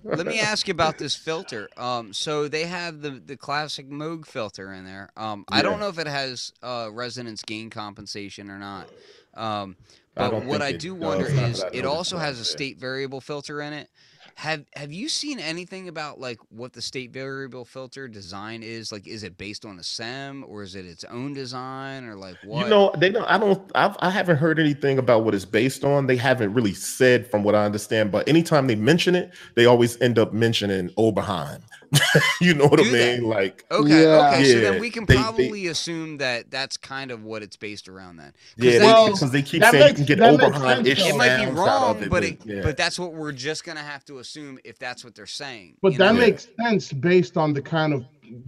let 0.04 0.26
me 0.26 0.40
ask 0.40 0.68
you 0.68 0.72
about 0.72 0.98
this 0.98 1.16
filter. 1.16 1.70
Um, 1.78 2.14
so 2.14 2.48
they 2.48 2.66
have 2.66 3.02
the 3.02 3.12
the 3.12 3.38
classic 3.38 3.90
Moog 3.90 4.26
filter 4.26 4.74
in 4.74 4.86
there. 4.86 5.10
Um, 5.18 5.46
I 5.50 5.62
don't 5.62 5.80
know 5.80 5.90
if 5.90 6.00
it 6.00 6.08
has 6.08 6.52
uh, 6.64 6.90
resonance 6.92 7.42
gain 7.44 7.70
compensation 7.70 8.50
or 8.50 8.58
not. 8.58 8.88
Um, 9.36 9.76
I 10.18 10.24
but 10.26 10.32
don't 10.32 10.46
what 10.48 10.62
I 10.62 10.72
do 10.72 10.94
does, 10.96 11.04
wonder 11.04 11.26
is 11.28 11.64
it 11.74 11.86
also 11.86 12.18
has 12.18 12.40
a 12.40 12.46
state 12.46 12.78
variable 12.80 13.20
filter 13.22 13.62
in 13.62 13.74
it. 13.74 13.90
Have 14.36 14.66
Have 14.76 14.92
you 14.92 15.08
seen 15.08 15.40
anything 15.40 15.88
about 15.88 16.20
like 16.20 16.40
what 16.50 16.74
the 16.74 16.82
state 16.82 17.12
variable 17.12 17.64
filter 17.64 18.08
design 18.10 18.64
is? 18.64 18.92
Like, 18.92 19.08
is 19.08 19.24
it 19.24 19.38
based 19.38 19.66
on 19.66 19.80
a 19.80 19.84
SEM 19.84 20.44
or 20.48 20.62
is 20.62 20.76
it 20.76 20.86
its 20.86 21.06
own 21.06 21.34
design 21.34 22.04
or 22.04 22.16
like 22.16 22.36
what? 22.44 22.66
You 22.66 22.70
know, 22.70 22.94
they 22.98 23.10
don't. 23.10 23.26
I 23.26 23.38
don't. 23.38 23.72
I've, 23.76 23.96
I 24.00 24.10
haven't 24.10 24.36
heard 24.36 24.60
anything 24.60 25.00
about 25.00 25.24
what 25.24 25.34
it's 25.34 25.46
based 25.46 25.86
on. 25.86 26.08
They 26.08 26.18
haven't 26.18 26.54
really 26.54 26.74
said, 26.74 27.32
from 27.32 27.44
what 27.44 27.56
I 27.56 27.64
understand. 27.64 28.12
But 28.12 28.28
anytime 28.28 28.68
they 28.68 28.76
mention 28.76 29.16
it, 29.16 29.34
they 29.56 29.66
always 29.66 30.00
end 30.02 30.20
up 30.20 30.34
mentioning 30.34 30.90
Oberheim. 30.98 31.62
you 32.42 32.54
know 32.54 32.68
what 32.68 32.80
Do 32.80 32.86
I 32.86 32.90
they? 32.92 33.20
mean? 33.20 33.30
Like, 33.30 33.66
Okay, 33.72 34.04
Yeah. 34.04 34.30
okay. 34.34 34.44
So 34.52 34.58
Yeah, 34.58 34.72
then 34.72 34.82
we 34.82 34.90
can 34.90 35.06
they- 35.06 35.16
they- 35.16 35.22
probably 35.22 35.68
assume 35.68 36.18
that 36.18 36.52
that's 36.52 36.78
kind 36.78 37.12
of 37.12 37.24
what 37.24 37.44
it's 37.44 37.56
based 37.58 37.88
around 37.90 38.18
then. 38.18 38.32
'Cause 38.58 38.66
yeah, 38.66 38.80
they- 38.80 38.86
Well, 38.86 39.06
because 39.12 39.32
they 39.32 39.42
keep 39.42 39.64
saying 39.64 39.74
makes- 39.80 39.90
you 39.92 39.96
can 39.96 40.06
get 40.06 40.20
that 40.20 40.38
makes 40.40 40.58
Oberheim 40.58 40.86
ish 40.88 41.06
it 41.06 41.16
might 41.16 41.46
be 41.46 41.52
wrong, 41.52 42.02
it, 42.04 42.10
but 42.10 42.24
it, 42.24 42.40
yeah. 42.46 42.62
but 42.62 42.78
that's 42.78 43.00
what 43.00 43.14
we're 43.14 43.32
just 43.32 43.64
gonna 43.64 43.80
have 43.82 44.04
to 44.06 44.20
assume 44.20 44.60
if 44.64 44.78
that's 44.80 45.04
what 45.04 45.16
they're 45.16 45.26
saying. 45.26 45.76
But 45.82 45.98
that 45.98 46.14
know? 46.14 46.20
makes 46.22 46.48
sense 46.62 46.92
based 46.92 47.38
on 47.38 47.54
the 47.54 47.62
kind 47.62 47.94
of 47.94 48.06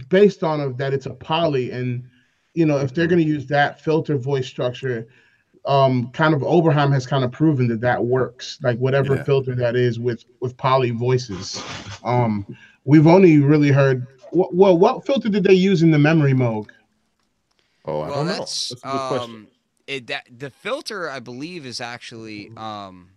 based 0.08 0.42
on 0.42 0.60
of 0.60 0.76
that 0.78 0.92
it's 0.92 1.06
a 1.06 1.10
poly 1.14 1.70
and 1.70 2.02
you 2.54 2.66
know 2.66 2.78
if 2.78 2.92
they're 2.94 3.06
going 3.06 3.20
to 3.22 3.24
use 3.26 3.46
that 3.46 3.80
filter 3.80 4.16
voice 4.16 4.46
structure 4.46 5.06
um 5.66 6.10
kind 6.12 6.34
of 6.34 6.40
Oberheim 6.40 6.92
has 6.92 7.06
kind 7.06 7.22
of 7.24 7.30
proven 7.30 7.68
that 7.68 7.80
that 7.82 8.04
works 8.04 8.58
like 8.62 8.78
whatever 8.78 9.14
Yeah. 9.16 9.22
filter 9.22 9.54
that 9.54 9.76
is 9.76 10.00
with 10.00 10.24
with 10.40 10.56
poly 10.56 10.90
voices 10.90 11.62
um 12.04 12.44
we've 12.88 13.06
only 13.06 13.38
really 13.38 13.70
heard 13.70 14.06
well 14.32 14.76
what 14.76 15.06
filter 15.06 15.28
did 15.28 15.44
they 15.44 15.52
use 15.54 15.82
in 15.82 15.90
the 15.90 15.98
Memorymoog 15.98 16.68
oh, 17.84 18.00
I 18.00 18.08
well, 18.08 18.16
don't 18.16 18.26
know. 18.26 18.32
that's 18.32 18.70
That's 18.70 18.82
a 18.82 18.86
good 18.86 19.08
question. 19.08 19.30
um, 19.30 19.48
it, 19.86 20.06
that 20.08 20.26
the 20.36 20.50
filter 20.50 21.08
I 21.08 21.20
believe 21.20 21.64
is 21.64 21.80
actually 21.80 22.50
um, 22.56 23.10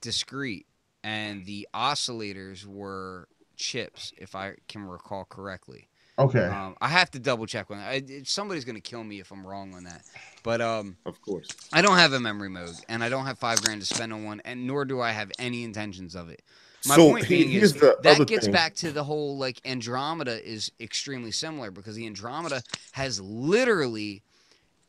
discrete, 0.00 0.66
and 1.02 1.44
the 1.44 1.68
oscillators 1.74 2.64
were 2.64 3.28
chips, 3.56 4.12
if 4.16 4.34
I 4.34 4.54
can 4.68 4.84
recall 4.86 5.24
correctly. 5.24 5.88
okay 6.18 6.46
Um, 6.46 6.74
I 6.80 6.88
have 6.88 7.10
to 7.12 7.18
double 7.18 7.46
check 7.46 7.70
on 7.70 7.78
that. 7.78 7.88
I, 7.88 8.22
somebody's 8.24 8.64
gonna 8.64 8.80
kill 8.80 9.04
me 9.04 9.20
if 9.20 9.30
I'm 9.30 9.46
wrong 9.46 9.74
on 9.74 9.84
that, 9.84 10.02
but 10.42 10.60
um. 10.60 10.96
Of 11.06 11.20
course. 11.20 11.48
I 11.72 11.82
don't 11.82 11.98
have 11.98 12.12
a 12.12 12.18
Memorymoog, 12.18 12.82
and 12.88 13.02
I 13.04 13.08
don't 13.08 13.26
have 13.26 13.38
five 13.38 13.62
grand 13.62 13.80
to 13.80 13.86
spend 13.86 14.12
on 14.12 14.24
one, 14.24 14.40
and 14.44 14.66
nor 14.66 14.84
do 14.84 15.00
I 15.00 15.12
have 15.12 15.30
any 15.38 15.64
intentions 15.64 16.14
of 16.14 16.28
it. 16.30 16.42
My 16.84 16.96
So, 16.96 17.10
point 17.10 17.28
being 17.28 17.50
is 17.52 17.72
the 17.74 17.96
that 18.02 18.26
gets 18.26 18.46
thing. 18.46 18.52
back 18.52 18.74
to 18.76 18.92
the 18.92 19.04
whole 19.04 19.38
like 19.38 19.60
Andromeda 19.64 20.44
is 20.46 20.70
extremely 20.80 21.30
similar 21.32 21.70
because 21.70 21.96
the 21.96 22.06
Andromeda 22.06 22.62
has 22.92 23.20
literally 23.20 24.22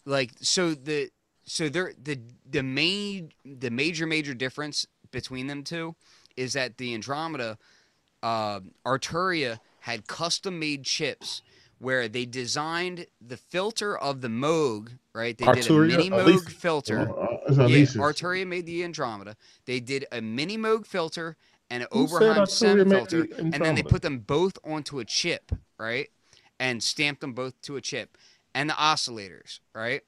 like 0.05 0.31
so 0.41 0.73
the 0.73 1.09
so 1.45 1.69
there 1.69 1.93
the 2.01 2.19
the 2.49 2.63
main 2.63 3.31
the 3.45 3.69
major 3.71 4.05
major 4.07 4.33
difference 4.33 4.85
between 5.11 5.47
them 5.47 5.63
two 5.63 5.95
is 6.35 6.53
that 6.53 6.77
the 6.77 6.93
Andromeda 6.93 7.57
uh, 8.23 8.59
Arturia 8.85 9.59
had 9.79 10.07
custom 10.07 10.59
made 10.59 10.83
chips 10.83 11.41
where 11.79 12.07
they 12.07 12.25
designed 12.25 13.05
the 13.21 13.37
filter 13.37 13.97
of 13.97 14.21
the 14.21 14.27
Moog, 14.29 14.97
right? 15.13 15.37
They 15.37 15.49
did 15.49 15.67
a 15.67 15.71
Minimoog 15.71 16.49
filter. 16.49 17.13
Uh, 17.57 17.67
Yeah, 17.67 17.85
Arturia 17.97 18.47
made 18.47 18.65
the 18.65 18.83
Andromeda. 18.83 19.35
They 19.65 19.79
did 19.79 20.05
a 20.11 20.19
Minimoog 20.19 20.85
filter 20.85 21.37
and 21.69 21.83
an 21.83 21.89
Who 21.91 22.07
said 22.07 22.21
Oberheim 22.21 22.47
SEM 22.49 22.89
filter, 22.89 23.27
and 23.41 23.53
then 23.53 23.75
they 23.75 23.83
put 23.83 24.01
them 24.01 24.19
both 24.19 24.57
onto 24.63 24.99
a 24.99 25.05
chip, 25.05 25.51
right? 25.77 26.09
And 26.59 26.81
stamped 26.81 27.21
them 27.21 27.33
both 27.33 27.59
to 27.63 27.75
a 27.75 27.81
chip, 27.81 28.17
and 28.53 28.69
the 28.69 28.73
oscillators, 28.73 29.59
right? 29.73 30.01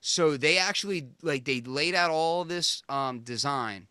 So 0.00 0.36
they 0.36 0.56
actually 0.58 1.08
like 1.22 1.44
they 1.44 1.60
laid 1.60 1.94
out 1.94 2.10
all 2.10 2.44
this 2.44 2.82
um, 2.88 3.20
design, 3.20 3.86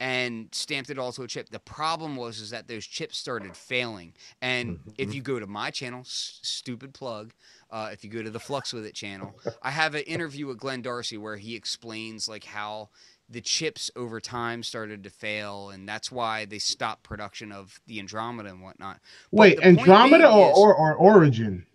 and 0.00 0.48
stamped 0.52 0.90
it 0.90 0.98
all 0.98 1.12
to 1.12 1.22
a 1.22 1.28
chip. 1.28 1.50
The 1.50 1.60
problem 1.60 2.16
was 2.16 2.40
is 2.40 2.50
that 2.50 2.66
those 2.66 2.86
chips 2.86 3.16
started 3.18 3.56
failing. 3.56 4.14
And 4.42 4.80
if 4.98 5.14
you 5.14 5.22
go 5.22 5.38
to 5.38 5.46
my 5.46 5.70
channel, 5.70 6.00
s- 6.00 6.40
stupid 6.42 6.92
plug, 6.94 7.32
uh, 7.70 7.90
if 7.92 8.04
you 8.04 8.10
go 8.10 8.22
to 8.22 8.30
the 8.30 8.40
Flux 8.40 8.72
with 8.72 8.84
It 8.84 8.94
channel, 8.94 9.38
I 9.62 9.70
have 9.70 9.94
an 9.94 10.02
interview 10.02 10.46
with 10.46 10.58
Glen 10.58 10.82
Darcey 10.82 11.18
where 11.18 11.36
he 11.36 11.54
explains 11.54 12.28
like 12.28 12.44
how 12.44 12.88
the 13.28 13.40
chips 13.40 13.90
over 13.96 14.20
time 14.20 14.62
started 14.62 15.02
to 15.04 15.10
fail, 15.10 15.70
and 15.70 15.88
that's 15.88 16.12
why 16.12 16.44
they 16.44 16.58
stopped 16.58 17.02
production 17.02 17.52
of 17.52 17.80
the 17.86 17.98
Andromeda 17.98 18.50
and 18.50 18.62
whatnot. 18.62 19.00
But 19.32 19.38
Wait, 19.38 19.60
Andromeda 19.62 20.30
or, 20.30 20.50
is- 20.50 20.56
or 20.56 20.74
or 20.74 20.94
Origin? 20.94 21.66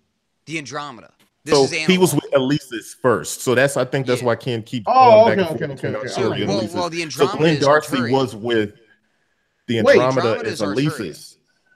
the 0.46 0.58
Andromeda? 0.58 1.12
This 1.46 1.56
so 1.56 1.64
is 1.64 1.72
he 1.72 1.98
was 1.98 2.14
with 2.14 2.30
Alesis 2.34 2.96
first. 3.02 3.42
So 3.42 3.56
that's 3.56 3.78
I 3.78 3.86
think 3.86 4.06
that's 4.06 4.22
Yeah. 4.22 4.28
why 4.28 4.36
Ken 4.36 4.62
keep 4.62 4.84
Oh, 4.88 5.26
going 5.26 5.38
back 5.38 5.56
okay, 5.56 5.64
and 5.64 5.74
okay, 5.74 5.76
forth 5.78 5.80
okay, 5.80 5.88
between 5.90 5.96
okay. 5.96 6.08
So, 6.08 6.22
Arturia 6.32 6.48
well, 6.48 6.70
well, 6.74 6.90
the 6.90 6.98
So 7.10 7.24
Andromeda 7.24 7.38
Glen 7.38 7.58
is 7.58 7.64
Darcey 7.66 8.12
was 8.12 8.36
with 8.36 8.74
the 9.68 9.80
Andromeda 9.80 10.04
Andromeda 10.06 10.50
is 10.50 10.62
is 10.62 10.62
Arturia. 10.62 11.36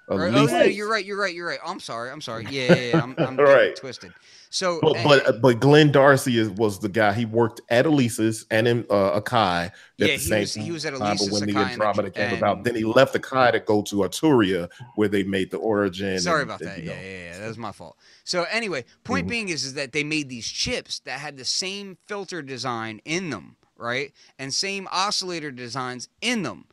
Oh, 0.10 0.18
no, 0.18 0.46
no, 0.46 0.64
you're 0.64 0.90
right. 0.90 1.06
You're 1.06 1.18
right. 1.18 1.34
You're 1.34 1.48
right. 1.48 1.60
I'm 1.66 1.80
sorry. 1.80 2.12
I'm 2.12 2.20
sorry. 2.20 2.46
Yeah, 2.50 2.74
yeah, 2.74 2.82
yeah. 2.92 3.02
I'm, 3.02 3.16
I'm 3.18 3.38
right. 3.38 3.74
twisted. 3.76 4.14
So, 4.54 4.80
But 4.84 4.98
eh, 4.98 5.04
but 5.04 5.42
but 5.42 5.60
Glen 5.60 5.92
Darcey 5.92 6.36
is, 6.38 6.48
was 6.48 6.78
the 6.78 6.88
guy. 6.88 7.12
He 7.14 7.26
worked 7.26 7.62
at 7.70 7.86
Alesis 7.86 8.46
and 8.52 8.68
in 8.68 8.86
uh, 8.88 9.20
Akai. 9.20 9.66
At 9.66 9.74
Yeah, 9.98 10.06
the 10.06 10.12
he 10.14 10.18
same 10.20 10.40
was- 10.42 10.54
he 10.54 10.72
was 10.72 10.86
at 10.86 10.94
time, 10.96 11.18
Alesis, 11.18 11.32
when 11.32 11.48
the 11.48 11.54
Akai, 11.54 11.62
and- 11.64 11.72
Andromeda 11.72 12.12
came 12.12 12.38
about. 12.38 12.64
Then 12.64 12.76
he 12.76 12.84
left 12.84 13.16
Akai 13.16 13.52
to 13.54 13.60
go 13.60 13.82
to 13.82 13.96
Arturia, 13.96 14.70
where 14.96 15.08
they 15.08 15.24
made 15.24 15.50
the 15.50 15.58
Origin. 15.58 16.20
sorry 16.20 16.44
and- 16.44 16.52
about 16.52 16.62
and, 16.62 16.70
that. 16.70 16.78
you 16.78 16.84
Yeah, 16.92 16.96
know. 16.96 17.02
yeah, 17.02 17.18
yeah. 17.32 17.40
That 17.40 17.48
was 17.48 17.58
my 17.58 17.72
fault. 17.72 17.98
So 18.26 18.44
anyway, 18.52 18.86
point 19.04 19.26
Mhm. 19.26 19.30
being 19.32 19.50
is, 19.50 19.66
is 19.66 19.74
that 19.74 19.92
they 19.92 20.04
made 20.04 20.30
these 20.30 20.46
chips 20.48 21.00
that 21.00 21.20
had 21.20 21.36
the 21.36 21.46
same 21.46 21.98
filter 22.06 22.44
design 22.44 23.02
in 23.06 23.32
them, 23.32 23.56
right, 23.76 24.14
and 24.38 24.54
same 24.54 24.88
oscillator 24.92 25.50
designs 25.50 26.10
in 26.22 26.44
them. 26.44 26.66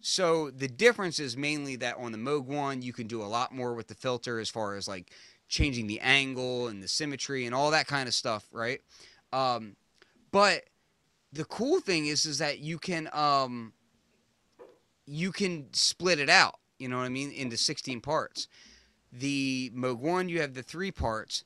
So 0.00 0.50
the 0.50 0.68
difference 0.68 1.18
is 1.18 1.36
mainly 1.36 1.76
that 1.76 1.96
on 1.98 2.12
the 2.12 2.18
Moog 2.18 2.46
One, 2.46 2.80
you 2.80 2.94
can 2.94 3.06
do 3.06 3.20
a 3.22 3.28
lot 3.28 3.54
more 3.54 3.74
with 3.74 3.88
the 3.88 3.94
filter 3.94 4.40
as 4.40 4.48
far 4.48 4.74
as 4.76 4.88
like 4.88 5.10
changing 5.50 5.86
the 5.86 6.00
angle 6.00 6.68
and 6.68 6.82
the 6.82 6.88
symmetry 6.88 7.44
and 7.44 7.54
all 7.54 7.70
that 7.72 7.86
kind 7.86 8.08
of 8.08 8.14
stuff, 8.14 8.46
right? 8.52 8.80
Um, 9.32 9.76
but 10.32 10.62
the 11.32 11.44
cool 11.44 11.80
thing 11.80 12.06
is, 12.06 12.24
is 12.24 12.38
that 12.38 12.60
you 12.60 12.78
can 12.78 13.10
um, 13.12 13.74
you 15.06 15.32
can 15.32 15.68
split 15.72 16.18
it 16.18 16.30
out. 16.30 16.54
You 16.78 16.88
know 16.88 16.96
what 16.96 17.04
I 17.04 17.10
mean 17.10 17.30
into 17.32 17.56
16 17.56 18.00
parts. 18.00 18.48
The 19.12 19.70
Moog 19.74 19.98
One, 19.98 20.28
you 20.28 20.40
have 20.40 20.54
the 20.54 20.62
three 20.62 20.92
parts, 20.92 21.44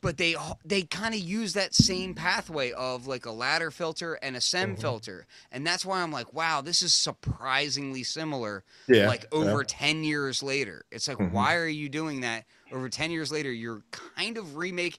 but 0.00 0.16
they 0.16 0.36
they 0.64 0.82
kind 0.82 1.14
of 1.14 1.20
use 1.20 1.54
that 1.54 1.74
same 1.74 2.14
pathway 2.14 2.72
of 2.72 3.06
like 3.06 3.26
a 3.26 3.30
ladder 3.30 3.70
filter 3.70 4.14
and 4.14 4.36
a 4.36 4.40
SEM 4.40 4.76
Mhm. 4.76 4.80
filter, 4.80 5.26
and 5.50 5.66
that's 5.66 5.86
why 5.86 6.02
I'm 6.02 6.12
like, 6.12 6.32
wow, 6.32 6.60
this 6.60 6.82
is 6.82 6.94
surprisingly 6.94 8.02
similar. 8.02 8.64
Yeah, 8.88 9.08
like 9.08 9.22
yeah. 9.22 9.38
over 9.38 9.64
10 9.64 10.04
years 10.04 10.42
later, 10.42 10.84
it's 10.90 11.08
like, 11.08 11.18
Mhm. 11.18 11.30
why 11.32 11.54
are 11.56 11.66
you 11.68 11.88
doing 11.88 12.20
that? 12.20 12.44
Over 12.72 12.88
10 12.88 13.10
years 13.10 13.32
later, 13.32 13.50
you're 13.50 13.82
kind 13.90 14.36
of 14.36 14.56
remake. 14.56 14.98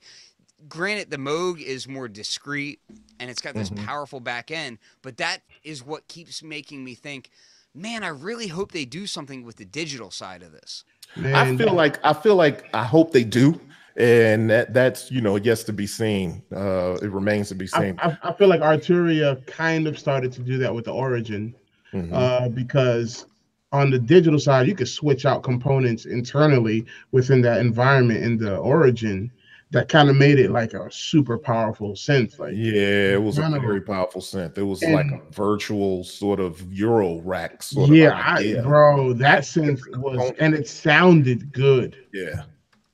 Granted, 0.67 1.11
the 1.11 1.17
Moog 1.17 1.61
is 1.61 1.87
more 1.87 2.07
discrete 2.07 2.79
and 3.19 3.29
it's 3.29 3.41
got 3.41 3.53
this 3.53 3.69
Mhm. 3.69 3.85
powerful 3.85 4.19
back 4.19 4.49
end, 4.49 4.79
but 5.01 5.17
that 5.17 5.41
is 5.63 5.83
what 5.83 6.07
keeps 6.07 6.41
making 6.41 6.83
me 6.83 6.95
think, 6.95 7.29
man, 7.75 8.03
I 8.03 8.07
really 8.09 8.47
hope 8.47 8.71
they 8.71 8.85
do 8.85 9.05
something 9.05 9.43
with 9.43 9.57
the 9.57 9.65
digital 9.65 10.09
side 10.09 10.41
of 10.41 10.51
this. 10.51 10.83
I 11.25 11.55
feel 11.57 11.73
like 11.73 11.99
I 12.03 12.13
feel 12.13 12.35
like 12.35 12.73
I 12.73 12.83
hope 12.83 13.11
they 13.11 13.23
do, 13.23 13.59
and 13.97 14.49
that 14.49 14.73
that's 14.73 15.11
you 15.11 15.21
know 15.21 15.35
yes 15.35 15.63
to 15.65 15.73
be 15.73 15.87
seen. 15.87 16.41
Uh, 16.55 16.97
it 17.01 17.11
remains 17.11 17.49
to 17.49 17.55
be 17.55 17.67
seen. 17.67 17.97
I, 18.01 18.17
I 18.23 18.33
feel 18.33 18.47
like 18.47 18.61
Arturia 18.61 19.45
kind 19.47 19.87
of 19.87 19.97
started 19.99 20.31
to 20.33 20.41
do 20.41 20.57
that 20.59 20.73
with 20.73 20.85
the 20.85 20.93
Origin, 20.93 21.55
Mhm. 21.93 22.13
uh, 22.13 22.49
because 22.49 23.25
on 23.71 23.91
the 23.91 23.99
digital 23.99 24.39
side, 24.39 24.67
you 24.67 24.75
could 24.75 24.87
switch 24.89 25.25
out 25.25 25.43
components 25.43 26.05
internally 26.05 26.85
within 27.11 27.41
that 27.41 27.59
environment 27.59 28.23
in 28.23 28.37
the 28.37 28.57
Origin. 28.57 29.31
That 29.71 29.87
kind 29.87 30.09
of 30.09 30.15
made 30.15 30.39
it 30.39 30.49
like 30.49 30.73
a 30.73 30.91
super 30.91 31.37
powerful 31.37 31.91
synth. 31.93 32.39
Like, 32.39 32.53
yeah, 32.55 33.13
it 33.13 33.21
was 33.21 33.37
a 33.37 33.43
of- 33.45 33.61
very 33.61 33.81
powerful 33.81 34.19
synth. 34.19 34.57
It 34.57 34.63
was 34.63 34.81
And- 34.81 34.95
like 34.95 35.11
a 35.11 35.21
virtual 35.31 36.03
sort 36.03 36.39
of 36.39 36.61
Euro 36.73 37.21
rack 37.21 37.61
sort 37.61 37.91
yeah, 37.91 38.07
of 38.39 38.59
I, 38.59 38.61
bro, 38.63 39.13
that 39.13 39.43
synth 39.43 39.81
was, 39.97 40.31
and 40.39 40.55
it 40.55 40.67
sounded 40.67 41.51
good. 41.53 41.95
yeah. 42.13 42.43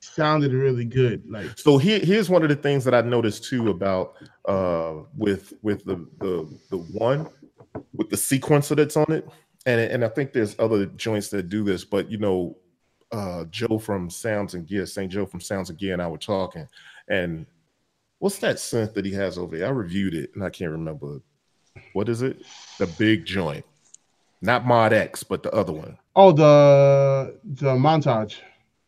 Sounded 0.01 0.51
really 0.53 0.85
good. 0.85 1.23
Like, 1.29 1.57
So 1.57 1.77
here, 1.77 1.99
here's 1.99 2.29
one 2.29 2.43
of 2.43 2.49
the 2.49 2.55
things 2.55 2.83
that 2.85 2.93
I 2.93 3.01
noticed 3.01 3.45
too 3.45 3.69
about 3.69 4.15
uh 4.47 4.95
with 5.17 5.53
with 5.61 5.83
the 5.85 5.95
the 6.19 6.47
the 6.69 6.77
one 6.77 7.27
with 7.93 8.09
the 8.09 8.15
sequencer 8.15 8.75
that's 8.75 8.95
on 8.95 9.11
it, 9.11 9.27
and 9.65 9.79
and 9.79 10.05
I 10.05 10.09
think 10.09 10.33
there's 10.33 10.55
other 10.59 10.85
joints 10.87 11.29
that 11.29 11.49
do 11.49 11.63
this, 11.63 11.83
but 11.83 12.09
you 12.09 12.17
know, 12.17 12.57
uh 13.11 13.45
Joe 13.45 13.77
from 13.79 14.09
Sounds 14.09 14.53
and 14.53 14.67
Gear, 14.67 14.85
St. 14.85 15.11
Joe 15.11 15.25
from 15.25 15.41
Sounds 15.41 15.69
and 15.69 15.79
Gear, 15.79 15.93
and 15.93 16.01
I 16.01 16.07
were 16.07 16.17
talking, 16.17 16.67
and 17.07 17.45
what's 18.19 18.39
that 18.39 18.57
synth 18.57 18.93
that 18.93 19.05
he 19.05 19.11
has 19.13 19.37
over 19.37 19.57
there? 19.57 19.67
I 19.67 19.71
reviewed 19.71 20.13
it 20.13 20.31
and 20.35 20.43
I 20.43 20.49
can't 20.49 20.71
remember. 20.71 21.19
What 21.93 22.09
is 22.09 22.21
it? 22.21 22.41
The 22.79 22.87
big 22.87 23.25
joint, 23.25 23.65
not 24.41 24.63
MODX, 24.63 25.25
but 25.27 25.43
the 25.43 25.51
other 25.53 25.73
one. 25.73 25.97
oh, 26.15 26.31
the 26.31 27.37
the 27.43 27.71
montage. 27.75 28.37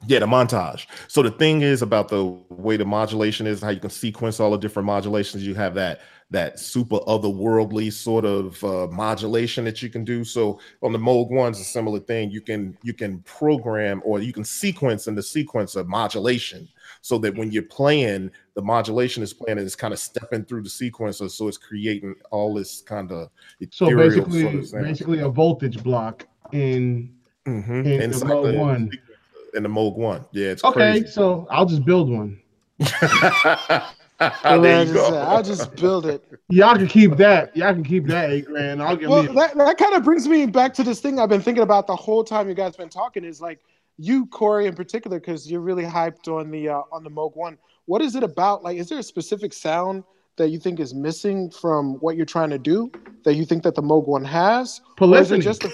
Yeah, 0.05 0.19
the 0.19 0.27
montage. 0.27 0.85
So 1.07 1.23
the 1.23 1.31
thing 1.31 1.63
is 1.63 1.81
about 1.81 2.09
the 2.09 2.23
way 2.49 2.77
the 2.77 2.85
modulation 2.85 3.47
is, 3.47 3.61
how 3.61 3.69
you 3.69 3.79
can 3.79 3.89
sequence 3.89 4.39
all 4.39 4.51
the 4.51 4.57
different 4.57 4.85
modulations. 4.85 5.45
You 5.45 5.55
have 5.55 5.73
that 5.73 6.01
that 6.29 6.59
super 6.59 6.97
otherworldly 7.07 7.91
sort 7.91 8.25
of 8.25 8.61
uh, 8.63 8.87
modulation 8.91 9.63
that 9.63 9.81
you 9.81 9.89
can 9.89 10.03
do. 10.03 10.25
So 10.25 10.59
on 10.83 10.91
the 10.91 10.99
Moog 10.99 11.29
ones, 11.31 11.59
a 11.59 11.63
similar 11.63 11.99
thing. 11.99 12.29
You 12.31 12.41
can 12.41 12.77
you 12.83 12.93
can 12.93 13.19
program 13.19 14.01
or 14.03 14.19
you 14.19 14.33
can 14.33 14.43
sequence 14.43 15.07
in 15.07 15.15
the 15.15 15.23
sequence 15.23 15.75
of 15.75 15.87
modulation, 15.87 16.67
so 17.01 17.17
that 17.19 17.33
when 17.35 17.51
you're 17.51 17.63
playing, 17.63 18.29
the 18.55 18.61
modulation 18.61 19.23
is 19.23 19.33
playing 19.33 19.57
and 19.57 19.65
it's 19.65 19.75
kind 19.75 19.93
of 19.93 19.99
stepping 19.99 20.43
through 20.43 20.63
the 20.63 20.69
sequencer, 20.69 21.31
so 21.31 21.47
it's 21.47 21.57
creating 21.57 22.13
all 22.31 22.53
this 22.53 22.81
kind 22.81 23.11
of 23.11 23.29
So 23.71 23.95
basically, 23.95 24.41
sort 24.41 24.55
of 24.55 24.71
basically 24.83 25.19
a 25.19 25.29
voltage 25.29 25.81
block 25.81 26.27
in 26.51 27.13
Mhm. 27.45 27.85
in 27.85 28.01
And 28.01 28.13
the 28.13 28.25
Moog 28.25 28.43
like 28.51 28.57
one. 28.59 28.91
in 29.53 29.63
the 29.63 29.69
Moog 29.69 29.95
one. 29.95 30.25
Yeah, 30.33 30.47
it's 30.47 30.63
Okay, 30.65 30.73
crazy. 30.99 31.07
so 31.07 31.47
I'll 31.49 31.65
just 31.65 31.85
build 31.85 32.09
one. 32.09 32.37
there 34.43 34.59
Man, 34.59 34.87
you 34.87 34.93
go. 34.93 35.15
I'll 35.15 35.43
just 35.43 35.75
build 35.75 36.05
it. 36.07 36.23
Y'all 36.49 36.75
can 36.75 36.87
keep 36.87 37.17
that. 37.17 37.55
Y'all 37.55 37.73
can 37.73 37.83
keep 37.83 38.07
that 38.07 38.31
eight 38.31 38.45
grand. 38.45 38.81
I'll 38.81 38.95
give 38.95 39.09
Well, 39.09 39.23
me. 39.23 39.33
that, 39.33 39.55
that 39.57 39.77
kind 39.77 39.93
of 39.93 40.03
brings 40.03 40.27
me 40.27 40.45
back 40.47 40.73
to 40.75 40.83
this 40.83 40.99
thing 40.99 41.19
I've 41.19 41.29
been 41.29 41.41
thinking 41.41 41.63
about 41.63 41.85
the 41.87 41.95
whole 41.95 42.23
time 42.23 42.49
you 42.49 42.55
guys 42.55 42.75
been 42.75 42.89
talking. 42.89 43.23
Is 43.23 43.41
like 43.41 43.59
you, 43.97 44.25
Corey, 44.27 44.65
in 44.65 44.73
particular, 44.75 45.19
because 45.19 45.49
you're 45.49 45.61
really 45.61 45.83
hyped 45.83 46.27
on 46.27 46.49
the 46.49 46.69
uh, 46.69 46.81
on 46.91 47.03
the 47.03 47.11
Moog 47.11 47.35
One. 47.35 47.57
What 47.85 48.01
is 48.01 48.15
it 48.15 48.23
about? 48.23 48.63
Like, 48.63 48.77
is 48.77 48.89
there 48.89 48.99
a 48.99 49.03
specific 49.03 49.53
sound 49.53 50.03
that 50.37 50.49
you 50.49 50.59
think 50.59 50.79
is 50.79 50.93
missing 50.93 51.49
from 51.51 51.95
what 51.95 52.15
you're 52.15 52.25
trying 52.25 52.49
to 52.51 52.59
do 52.59 52.91
that 53.23 53.35
you 53.35 53.45
think 53.45 53.61
that 53.63 53.75
the 53.75 53.81
Moog 53.83 54.07
One 54.07 54.23
has? 54.23 54.81
Or 54.99 55.15
is 55.17 55.31
it 55.31 55.39
Polyphony. 55.39 55.41
just 55.41 55.63
a, 55.63 55.71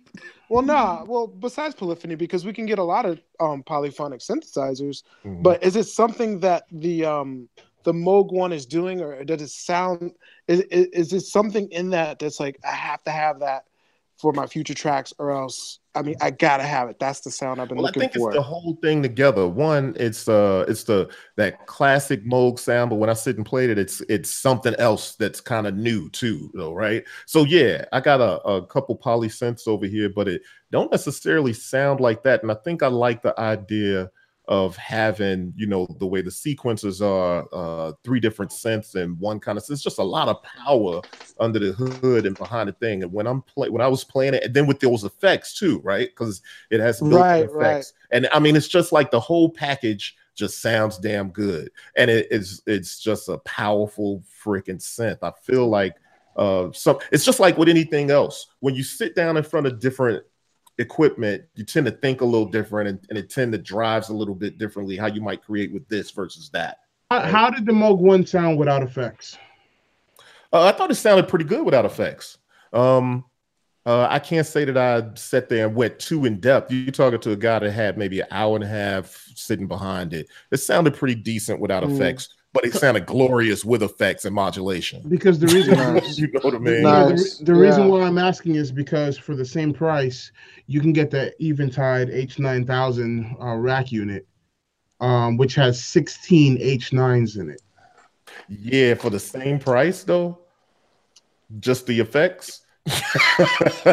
well, 0.48 0.62
nah. 0.62 1.04
Well, 1.04 1.26
besides 1.26 1.74
polyphony, 1.74 2.14
because 2.14 2.44
we 2.44 2.52
can 2.52 2.66
get 2.66 2.78
a 2.78 2.82
lot 2.82 3.06
of 3.06 3.20
um, 3.40 3.62
polyphonic 3.62 4.20
synthesizers. 4.20 5.02
Mhm. 5.24 5.42
But 5.42 5.62
is 5.62 5.76
it 5.76 5.84
something 5.84 6.40
that 6.40 6.64
the 6.72 7.04
um 7.04 7.48
the 7.84 7.92
Moog 7.92 8.32
one 8.32 8.52
is 8.52 8.66
doing, 8.66 9.00
or 9.00 9.24
does 9.24 9.42
it 9.42 9.50
sound? 9.50 10.12
Is, 10.48 10.60
is 10.62 10.86
is 10.88 11.12
it 11.12 11.20
something 11.22 11.68
in 11.70 11.90
that 11.90 12.18
that's 12.18 12.40
like 12.40 12.58
I 12.64 12.72
have 12.74 13.02
to 13.04 13.10
have 13.10 13.40
that 13.40 13.64
for 14.18 14.32
my 14.32 14.46
future 14.46 14.74
tracks, 14.74 15.12
or 15.18 15.32
else 15.32 15.80
I 15.94 16.02
mean 16.02 16.16
I 16.20 16.30
gotta 16.30 16.62
have 16.62 16.88
it. 16.88 16.98
That's 16.98 17.20
the 17.20 17.30
sound 17.30 17.60
I've 17.60 17.68
been 17.68 17.78
Well, 17.78 17.86
I 17.86 17.88
looking 17.88 18.02
think 18.02 18.14
for. 18.14 18.28
it's 18.30 18.36
the 18.36 18.42
whole 18.42 18.78
thing 18.82 19.02
together. 19.02 19.48
One, 19.48 19.94
it's 19.98 20.28
uh, 20.28 20.64
it's 20.68 20.84
the 20.84 21.10
that 21.36 21.66
classic 21.66 22.24
Moog 22.24 22.58
sound, 22.58 22.90
but 22.90 22.96
when 22.96 23.10
I 23.10 23.14
sit 23.14 23.36
and 23.36 23.46
played 23.46 23.70
it, 23.70 23.78
it's 23.78 24.00
it's 24.02 24.30
something 24.30 24.74
else 24.78 25.16
that's 25.16 25.40
kind 25.40 25.66
of 25.66 25.74
new 25.76 26.08
too, 26.10 26.50
though, 26.54 26.72
right? 26.74 27.04
So 27.26 27.44
yeah, 27.44 27.84
I 27.92 28.00
got 28.00 28.20
a, 28.20 28.40
a 28.42 28.66
couple 28.66 28.94
poly 28.96 29.28
synths 29.28 29.66
over 29.66 29.86
here, 29.86 30.08
but 30.08 30.28
it 30.28 30.42
don't 30.70 30.90
necessarily 30.90 31.52
sound 31.52 32.00
like 32.00 32.22
that. 32.22 32.42
And 32.42 32.50
I 32.52 32.56
think 32.62 32.82
I 32.82 32.88
like 32.88 33.22
the 33.22 33.38
idea 33.40 34.10
of 34.48 34.76
having, 34.76 35.52
you 35.56 35.66
know, 35.66 35.86
the 35.98 36.06
way 36.06 36.20
the 36.20 36.30
sequences 36.30 37.00
are, 37.00 37.46
uh, 37.52 37.92
three 38.04 38.20
different 38.20 38.50
synths 38.50 38.94
and 38.96 39.18
one 39.20 39.38
kind 39.40 39.56
of. 39.56 39.64
It's 39.68 39.82
just 39.82 39.98
a 39.98 40.02
lot 40.02 40.28
of 40.28 40.42
power 40.42 41.00
under 41.38 41.58
the 41.58 41.72
hood 41.72 42.26
and 42.26 42.36
behind 42.36 42.68
the 42.68 42.72
thing. 42.72 43.02
And 43.02 43.12
when 43.12 43.26
I'm 43.26 43.42
play, 43.42 43.68
when 43.68 43.82
I 43.82 43.88
was 43.88 44.04
playing 44.04 44.34
it, 44.34 44.44
and 44.44 44.54
then 44.54 44.66
with 44.66 44.80
those 44.80 45.04
effects 45.04 45.54
too, 45.54 45.80
right? 45.84 46.08
Because 46.08 46.42
it 46.70 46.80
has 46.80 47.02
built-in 47.02 47.40
Right, 47.40 47.44
effects, 47.44 47.92
and 48.10 48.28
I 48.32 48.38
mean, 48.40 48.56
it's 48.56 48.68
just 48.68 48.92
like 48.92 49.10
the 49.10 49.20
whole 49.20 49.50
package 49.50 50.16
just 50.34 50.60
sounds 50.60 50.98
damn 50.98 51.30
good, 51.30 51.70
and 51.96 52.10
it 52.10 52.28
is 52.30 52.62
it's 52.66 52.98
just 53.00 53.28
a 53.28 53.38
powerful 53.38 54.22
freaking 54.44 54.80
synth. 54.80 55.18
I 55.22 55.32
feel 55.42 55.68
like 55.68 55.94
uh, 56.36 56.70
some. 56.72 56.98
It's 57.10 57.24
just 57.24 57.40
like 57.40 57.58
with 57.58 57.68
anything 57.68 58.10
else. 58.10 58.46
When 58.60 58.74
you 58.74 58.82
sit 58.82 59.14
down 59.14 59.36
in 59.36 59.42
front 59.44 59.66
of 59.66 59.80
different 59.80 60.24
equipment, 60.78 61.44
you 61.54 61.64
tend 61.64 61.86
to 61.86 61.92
think 61.92 62.20
a 62.20 62.24
little 62.24 62.46
different, 62.46 62.88
and, 62.88 62.98
and 63.10 63.18
it 63.18 63.30
tend 63.30 63.52
to 63.52 63.58
drives 63.58 64.08
a 64.08 64.14
little 64.14 64.34
bit 64.34 64.58
differently 64.58 64.96
how 64.96 65.06
you 65.06 65.20
might 65.20 65.42
create 65.44 65.72
with 65.72 65.86
this 65.88 66.10
versus 66.10 66.48
that. 66.50 66.78
How, 67.10 67.20
how 67.20 67.50
did 67.50 67.66
the 67.66 67.72
Moog 67.72 67.98
One 67.98 68.24
sound 68.26 68.58
without 68.58 68.82
effects? 68.82 69.36
Uh, 70.52 70.62
I 70.64 70.72
thought 70.72 70.90
it 70.90 70.94
sounded 70.96 71.28
pretty 71.28 71.44
good 71.44 71.64
without 71.64 71.84
effects. 71.84 72.38
Um, 72.72 73.24
Uh, 73.84 74.06
I 74.08 74.20
can't 74.20 74.46
say 74.46 74.64
that 74.64 74.76
I 74.78 75.12
sat 75.16 75.48
there 75.48 75.66
and 75.66 75.74
went 75.74 75.98
too 75.98 76.24
in 76.24 76.38
depth. 76.38 76.70
You're 76.70 76.92
talking 76.92 77.18
to 77.18 77.32
a 77.32 77.36
guy 77.36 77.58
that 77.58 77.72
had 77.72 77.98
maybe 77.98 78.20
an 78.20 78.28
hour 78.30 78.54
and 78.54 78.62
a 78.62 78.68
half 78.68 79.26
sitting 79.34 79.66
behind 79.66 80.14
it. 80.14 80.28
It 80.52 80.58
sounded 80.58 80.94
pretty 80.94 81.16
decent 81.16 81.58
without 81.58 81.82
Mm. 81.82 81.96
effects, 81.96 82.28
but 82.52 82.64
it 82.64 82.74
sounded 82.74 83.06
glorious 83.06 83.64
with 83.64 83.82
effects 83.82 84.24
and 84.24 84.34
modulation. 84.34 85.02
Because 85.08 85.38
the 85.38 85.46
reason 85.46 85.74
Nice. 85.94 86.18
you 86.18 86.28
know 86.32 86.40
what 86.42 86.54
I 86.54 86.58
mean? 86.58 86.82
Nice. 86.82 87.38
the, 87.38 87.46
the 87.46 87.54
reason 87.54 87.82
Yeah. 87.82 87.88
why 87.88 88.02
I'm 88.02 88.18
asking 88.18 88.56
is 88.56 88.70
because 88.70 89.16
for 89.16 89.34
the 89.34 89.44
same 89.44 89.72
price, 89.72 90.30
you 90.66 90.80
can 90.80 90.92
get 90.92 91.10
the 91.10 91.32
Eventide 91.42 92.08
H9000 92.08 93.42
uh, 93.42 93.54
rack 93.56 93.90
unit, 93.90 94.26
um, 95.00 95.36
which 95.36 95.54
has 95.54 95.82
16 95.82 96.58
H9s 96.58 97.38
in 97.40 97.50
it. 97.50 97.62
Yeah, 98.48 98.94
for 98.94 99.08
the 99.10 99.18
same 99.20 99.58
price 99.58 100.04
though. 100.04 100.38
Just 101.60 101.86
the 101.86 101.98
effects. 102.00 102.60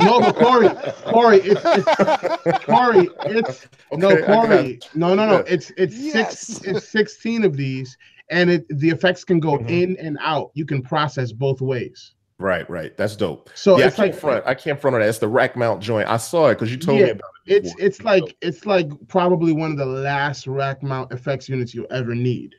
No, 0.00 0.20
but 0.20 0.34
Corey, 0.36 0.68
Corey, 1.04 1.38
it's, 1.42 1.60
it's 1.64 2.64
Corey, 2.64 3.08
it's 3.26 3.66
no 3.92 4.12
Okay, 4.12 4.22
I 4.22 4.26
got 4.26 4.46
Corey, 4.48 4.70
it. 4.74 4.88
no, 4.94 5.14
no, 5.14 5.26
no, 5.26 5.36
Yeah. 5.38 5.42
it's 5.46 5.70
it's 5.76 5.96
Yes. 5.96 6.38
six, 6.46 6.60
it's 6.66 6.88
16 6.88 7.44
of 7.44 7.56
these, 7.56 7.96
and 8.30 8.50
it 8.50 8.66
the 8.78 8.88
effects 8.90 9.24
can 9.24 9.40
go 9.40 9.58
Mhm. 9.58 9.68
in 9.70 9.96
and 9.98 10.18
out. 10.20 10.50
You 10.54 10.64
can 10.64 10.82
process 10.82 11.32
both 11.32 11.60
ways. 11.60 12.14
Right, 12.38 12.68
right. 12.68 12.96
That's 12.96 13.14
dope. 13.16 13.50
So 13.54 13.78
yeah, 13.78 13.84
I 13.84 13.86
it's 13.88 13.96
can't 13.96 14.12
like 14.12 14.20
front. 14.20 14.44
I 14.46 14.54
can't 14.54 14.80
front 14.80 14.94
on 14.94 15.00
that. 15.00 15.08
It's 15.08 15.18
the 15.18 15.28
rack 15.28 15.56
mount 15.56 15.80
joint. 15.82 16.08
I 16.08 16.16
saw 16.16 16.48
it 16.48 16.54
because 16.54 16.70
you 16.72 16.76
told 16.78 16.98
Yeah, 16.98 17.04
me 17.06 17.10
about 17.12 17.30
it. 17.46 17.56
it's 17.64 17.74
before. 17.74 17.86
it's 17.86 18.02
like 18.02 18.36
it's 18.40 18.66
like 18.66 18.88
probably 19.08 19.52
one 19.52 19.70
of 19.70 19.76
the 19.78 19.86
last 19.86 20.46
rack 20.46 20.82
mount 20.82 21.12
effects 21.12 21.48
units 21.48 21.74
you'll 21.74 21.86
ever 21.92 22.14
need 22.14 22.54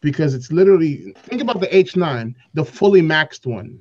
because 0.00 0.34
it's 0.34 0.50
literally 0.50 1.14
think 1.24 1.42
about 1.42 1.60
the 1.60 1.66
H9 1.68 2.34
the 2.54 2.64
fully 2.64 3.02
maxed 3.02 3.46
one 3.46 3.78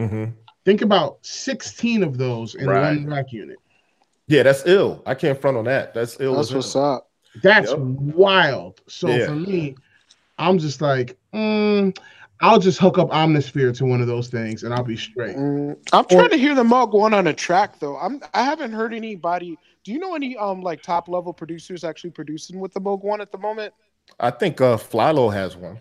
Mhm. 0.00 0.32
Think 0.68 0.82
about 0.82 1.16
16 1.24 2.02
of 2.02 2.18
those 2.18 2.54
in 2.54 2.66
Right. 2.66 2.98
one 2.98 3.06
rack 3.06 3.32
unit 3.32 3.56
Yeah, 4.26 4.42
that's 4.42 4.66
ill. 4.66 5.02
I 5.06 5.14
can't 5.14 5.40
front 5.40 5.56
on 5.56 5.64
that. 5.64 5.94
That's 5.94 6.20
ill. 6.20 6.34
That's 6.34 6.52
what's 6.52 6.74
hell. 6.74 6.84
up. 6.84 7.10
that's 7.42 7.70
Yep. 7.70 7.78
wild 7.78 8.80
so 8.86 9.08
Yeah. 9.08 9.26
for 9.26 9.34
me 9.36 9.76
I'm 10.38 10.58
just 10.58 10.82
like 10.82 11.16
mm, 11.32 11.96
I'll 12.42 12.58
just 12.58 12.78
hook 12.78 12.98
up 12.98 13.08
Omnisphere 13.08 13.74
to 13.78 13.86
one 13.86 14.02
of 14.02 14.06
those 14.08 14.28
things 14.28 14.62
and 14.62 14.74
I'll 14.74 14.84
be 14.84 14.96
straight 14.96 15.36
Mm, 15.36 15.78
I'm 15.94 16.04
trying 16.04 16.28
to 16.30 16.36
hear 16.36 16.54
the 16.54 16.64
Moog 16.64 16.92
one 16.92 17.14
on 17.14 17.26
a 17.28 17.32
track 17.32 17.78
though. 17.80 17.96
I'm 17.96 18.20
I 18.34 18.42
haven't 18.44 18.72
heard 18.72 18.92
anybody. 18.92 19.58
Do 19.84 19.92
you 19.92 19.98
know 19.98 20.14
any 20.14 20.36
um 20.36 20.60
like 20.60 20.82
top 20.82 21.08
level 21.08 21.32
producers 21.32 21.82
actually 21.82 22.10
producing 22.10 22.60
with 22.60 22.74
the 22.74 22.80
Moog 22.80 23.02
one 23.02 23.22
at 23.22 23.32
the 23.32 23.38
moment? 23.38 23.72
I 24.20 24.30
think 24.30 24.60
uh 24.60 24.76
Flylo 24.76 25.32
has 25.32 25.56
one. 25.56 25.78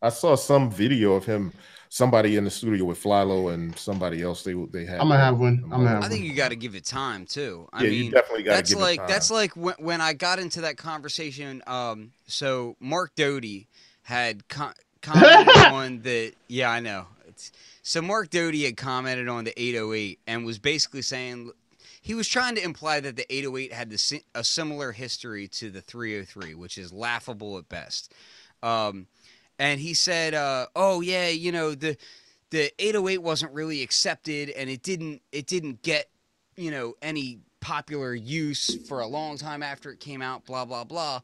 I 0.00 0.08
saw 0.08 0.34
some 0.34 0.68
video 0.70 1.12
of 1.12 1.24
him, 1.24 1.52
somebody 1.92 2.36
in 2.36 2.44
the 2.44 2.50
studio 2.50 2.86
with 2.86 3.02
Flylo 3.02 3.52
and 3.52 3.78
somebody 3.78 4.22
else. 4.22 4.42
They 4.42 4.54
they 4.54 4.86
had. 4.86 4.98
I'm 4.98 5.08
gonna 5.08 5.18
have 5.18 5.38
one 5.38 5.60
I'm 5.64 5.70
gonna 5.70 5.88
have 5.90 6.04
I 6.04 6.08
think 6.08 6.22
one 6.22 6.30
you 6.30 6.34
got 6.34 6.48
to 6.48 6.56
give 6.56 6.74
it 6.74 6.86
time 6.86 7.26
too. 7.26 7.68
I 7.70 7.84
yeah, 7.84 7.90
mean, 7.90 8.04
you 8.06 8.10
definitely 8.10 8.44
got 8.44 8.52
to 8.52 8.56
that's 8.56 8.70
give 8.70 8.80
like 8.80 8.94
it 8.94 8.98
time. 8.98 9.08
that's 9.08 9.30
like 9.30 9.54
when, 9.56 9.74
when 9.78 10.00
I 10.00 10.14
got 10.14 10.38
into 10.38 10.62
that 10.62 10.78
conversation. 10.78 11.62
Um, 11.66 12.12
so 12.26 12.76
Marc 12.80 13.14
Doty 13.14 13.66
had 14.04 14.48
con- 14.48 14.72
commented 15.02 15.56
on 15.66 16.00
the 16.00 16.32
yeah, 16.48 16.70
I 16.70 16.80
know. 16.80 17.06
It's, 17.28 17.52
so 17.82 18.00
Marc 18.00 18.30
Doty 18.30 18.64
had 18.64 18.78
commented 18.78 19.28
on 19.28 19.44
the 19.44 19.60
808 19.60 20.18
and 20.26 20.46
was 20.46 20.58
basically 20.58 21.02
saying 21.02 21.50
he 22.00 22.14
was 22.14 22.26
trying 22.26 22.54
to 22.54 22.64
imply 22.64 23.00
that 23.00 23.16
the 23.16 23.30
808 23.32 23.72
had 23.72 23.90
the, 23.90 24.22
a 24.34 24.42
similar 24.42 24.92
history 24.92 25.46
to 25.48 25.68
the 25.68 25.82
303, 25.82 26.54
which 26.54 26.78
is 26.78 26.90
laughable 26.92 27.58
at 27.58 27.68
best. 27.68 28.14
Um, 28.62 29.06
and 29.62 29.78
he 29.80 29.94
said, 29.94 30.34
uh, 30.34 30.66
"Oh 30.74 31.00
yeah, 31.02 31.28
you 31.28 31.52
know 31.52 31.74
the 31.76 31.96
the 32.50 32.72
808 32.80 33.18
wasn't 33.18 33.52
really 33.52 33.80
accepted, 33.80 34.50
and 34.50 34.68
it 34.68 34.82
didn't 34.82 35.22
it 35.30 35.46
didn't 35.46 35.82
get 35.82 36.10
you 36.56 36.72
know 36.72 36.94
any 37.00 37.38
popular 37.60 38.12
use 38.12 38.74
for 38.88 38.98
a 39.00 39.06
long 39.06 39.38
time 39.38 39.62
after 39.62 39.92
it 39.92 40.00
came 40.00 40.20
out. 40.20 40.44
Blah 40.44 40.64
blah 40.64 40.82
blah." 40.82 41.20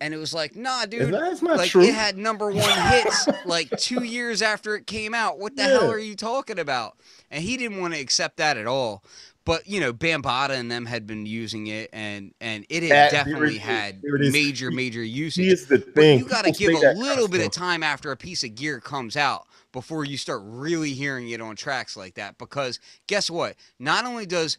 And 0.00 0.12
it 0.12 0.16
was 0.16 0.34
like, 0.34 0.56
"Nah, 0.56 0.86
dude." 0.86 1.14
That's 1.14 1.42
not 1.42 1.56
Like 1.56 1.70
true. 1.70 1.82
it 1.82 1.94
had 1.94 2.18
number 2.18 2.50
one 2.50 2.78
hits 2.90 3.28
like 3.46 3.70
two 3.78 4.02
years 4.16 4.42
after 4.42 4.74
it 4.74 4.88
came 4.88 5.14
out. 5.14 5.38
What 5.38 5.54
the 5.54 5.62
hell 5.62 5.88
are 5.88 5.98
you 5.98 6.16
talking 6.16 6.58
about? 6.58 6.96
And 7.30 7.44
he 7.44 7.56
didn't 7.56 7.80
want 7.80 7.94
to 7.94 8.00
accept 8.00 8.38
that 8.38 8.56
at 8.56 8.66
all. 8.66 9.04
But 9.44 9.66
you 9.66 9.80
know, 9.80 9.92
Bambaataa 9.92 10.50
and 10.50 10.70
them 10.70 10.86
had 10.86 11.06
been 11.06 11.26
using 11.26 11.66
it, 11.66 11.90
and 11.92 12.32
and 12.40 12.64
it 12.68 12.82
had 12.82 12.92
That- 12.92 13.10
definitely 13.12 13.56
it 13.56 13.62
had 13.62 14.02
major 14.02 14.70
major 14.70 15.02
usage. 15.02 15.44
Here's 15.46 15.66
the 15.66 15.78
But 15.94 16.02
you 16.02 16.24
got 16.24 16.44
to 16.46 16.52
give 16.52 16.72
a 16.72 16.92
little 16.94 17.28
bit 17.28 17.44
of 17.44 17.52
time 17.52 17.82
after 17.82 18.10
a 18.10 18.16
piece 18.16 18.42
of 18.42 18.54
gear 18.54 18.80
comes 18.80 19.16
out 19.16 19.46
before 19.72 20.04
you 20.04 20.16
start 20.16 20.40
really 20.44 20.92
hearing 20.92 21.28
it 21.28 21.40
on 21.40 21.56
tracks 21.56 21.96
like 21.96 22.14
that. 22.14 22.38
Because 22.38 22.80
guess 23.06 23.28
what? 23.30 23.56
Not 23.78 24.06
only 24.06 24.24
does 24.24 24.56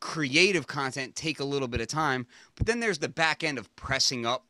creative 0.00 0.66
content 0.66 1.16
take 1.16 1.40
a 1.40 1.44
little 1.44 1.68
bit 1.68 1.80
of 1.80 1.88
time, 1.88 2.26
but 2.54 2.66
then 2.66 2.80
there's 2.80 2.98
the 2.98 3.08
back 3.08 3.42
end 3.42 3.58
of 3.58 3.74
pressing 3.76 4.24
up, 4.24 4.46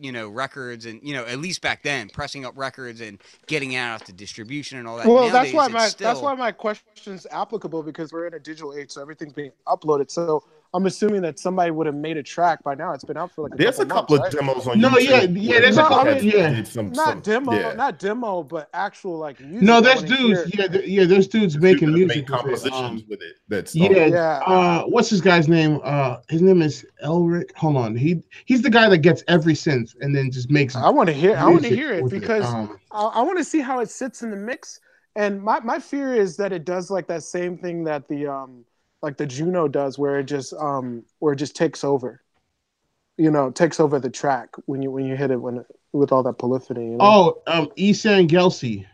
you 0.00 0.12
know, 0.12 0.28
records 0.28 0.86
and 0.86 1.00
you 1.02 1.14
know, 1.14 1.24
at 1.24 1.38
least 1.38 1.62
back 1.62 1.82
then, 1.82 2.08
pressing 2.08 2.44
up 2.44 2.56
records 2.56 3.00
and 3.00 3.20
getting 3.46 3.76
out 3.76 4.04
to 4.06 4.12
distribution 4.12 4.78
and 4.78 4.88
all 4.88 4.96
that. 4.96 5.06
Well, 5.06 5.30
that's 5.30 5.52
why 5.52 5.68
my 5.68 5.88
still, 5.88 6.08
that's 6.08 6.20
why 6.20 6.34
my 6.34 6.52
question's 6.52 7.26
applicable 7.30 7.82
because 7.82 8.12
we're 8.12 8.26
in 8.26 8.34
a 8.34 8.38
digital 8.38 8.74
age, 8.74 8.90
so 8.90 9.02
everything's 9.02 9.32
being 9.32 9.52
uploaded. 9.66 10.10
So 10.10 10.44
I'm 10.72 10.86
assuming 10.86 11.22
that 11.22 11.38
somebody 11.40 11.72
would 11.72 11.86
have 11.86 11.96
made 11.96 12.16
a 12.16 12.22
track 12.22 12.62
by 12.62 12.76
now. 12.76 12.92
It's 12.92 13.02
been 13.02 13.16
out 13.16 13.32
for 13.32 13.42
like 13.42 13.54
a 13.54 13.56
There's 13.56 13.80
a 13.80 13.86
couple, 13.86 14.18
couple 14.18 14.18
months, 14.18 14.34
of 14.36 14.40
right? 14.40 14.46
demos 14.54 14.66
on 14.68 14.80
No, 14.80 14.88
YouTube. 14.90 14.92
No, 14.92 14.98
yeah, 14.98 15.20
yeah, 15.22 15.50
where 15.50 15.60
there's 15.62 15.76
a 15.76 15.82
people 15.82 15.96
couple- 15.96 16.12
had 16.14 16.22
yeah. 16.22 16.50
did 16.50 16.66
some- 16.68 16.92
Not 16.92 17.06
some- 17.08 17.20
demo, 17.22 17.52
yeah. 17.54 17.72
not 17.72 17.98
demo, 17.98 18.42
but 18.44 18.68
actual 18.72 19.18
like 19.18 19.40
music. 19.40 19.62
no 19.62 19.78
I 19.78 19.80
there's 19.80 20.02
dudes 20.04 20.44
hear- 20.44 20.60
yeah 20.62 20.66
th- 20.68 20.86
yeah 20.88 21.04
there's 21.06 21.26
dudes 21.26 21.58
making 21.58 21.88
People 21.88 21.94
music 21.94 22.08
make 22.08 22.16
with 22.28 22.34
it. 22.34 22.36
compositions 22.70 23.00
Um, 23.02 23.04
with 23.08 23.20
it. 23.20 23.34
That's 23.48 23.74
yeah, 23.74 24.06
Yeah. 24.06 24.40
uh 24.46 24.82
what's 24.84 25.10
his 25.10 25.20
guy's 25.20 25.48
name 25.48 25.80
uh 25.82 26.18
his 26.28 26.40
name 26.40 26.62
is 26.62 26.86
elric 27.04 27.52
hold 27.56 27.76
on 27.76 27.96
he 27.96 28.22
he's 28.44 28.62
the 28.62 28.70
guy 28.70 28.88
that 28.88 28.98
gets 28.98 29.24
every 29.26 29.54
synth 29.54 29.94
and 30.00 30.14
then 30.14 30.30
just 30.30 30.50
makes 30.50 30.76
I 30.76 30.88
want 30.90 31.08
to 31.08 31.12
hear. 31.12 31.36
I 31.36 31.46
want 31.46 31.62
to 31.62 31.68
hear 31.68 31.92
it 31.94 32.04
with 32.04 32.12
because 32.12 32.44
Um, 32.46 32.78
I, 32.92 33.02
I 33.06 33.22
want 33.22 33.38
to 33.38 33.44
see 33.44 33.58
how 33.60 33.80
it 33.80 33.90
sits 33.90 34.22
in 34.22 34.30
the 34.30 34.36
mix. 34.36 34.78
And 35.16 35.42
my, 35.42 35.58
my 35.60 35.80
fear 35.80 36.14
is 36.14 36.36
that 36.36 36.52
it 36.52 36.64
does 36.64 36.88
like 36.90 37.08
that 37.08 37.24
same 37.24 37.58
thing 37.58 37.82
that 37.84 38.06
the 38.06 38.28
um 38.28 38.64
like 39.02 39.16
the 39.16 39.26
Juno 39.26 39.68
does, 39.68 39.98
where 39.98 40.18
it 40.18 40.24
just 40.24 40.52
um 40.54 41.04
where 41.18 41.32
it 41.32 41.36
just 41.36 41.56
takes 41.56 41.84
over. 41.84 42.22
You 43.16 43.30
know, 43.30 43.50
takes 43.50 43.80
over 43.80 43.98
the 43.98 44.10
track 44.10 44.48
when 44.66 44.82
you 44.82 44.90
when 44.90 45.04
you 45.04 45.16
hit 45.16 45.30
it 45.30 45.36
when 45.36 45.64
with 45.92 46.12
all 46.12 46.22
that 46.22 46.34
polyphony. 46.34 46.86
You 46.86 46.90
know? 46.92 46.98
oh 47.00 47.42
um 47.46 47.66
Ehsan 47.76 48.28
Gelsi 48.28 48.86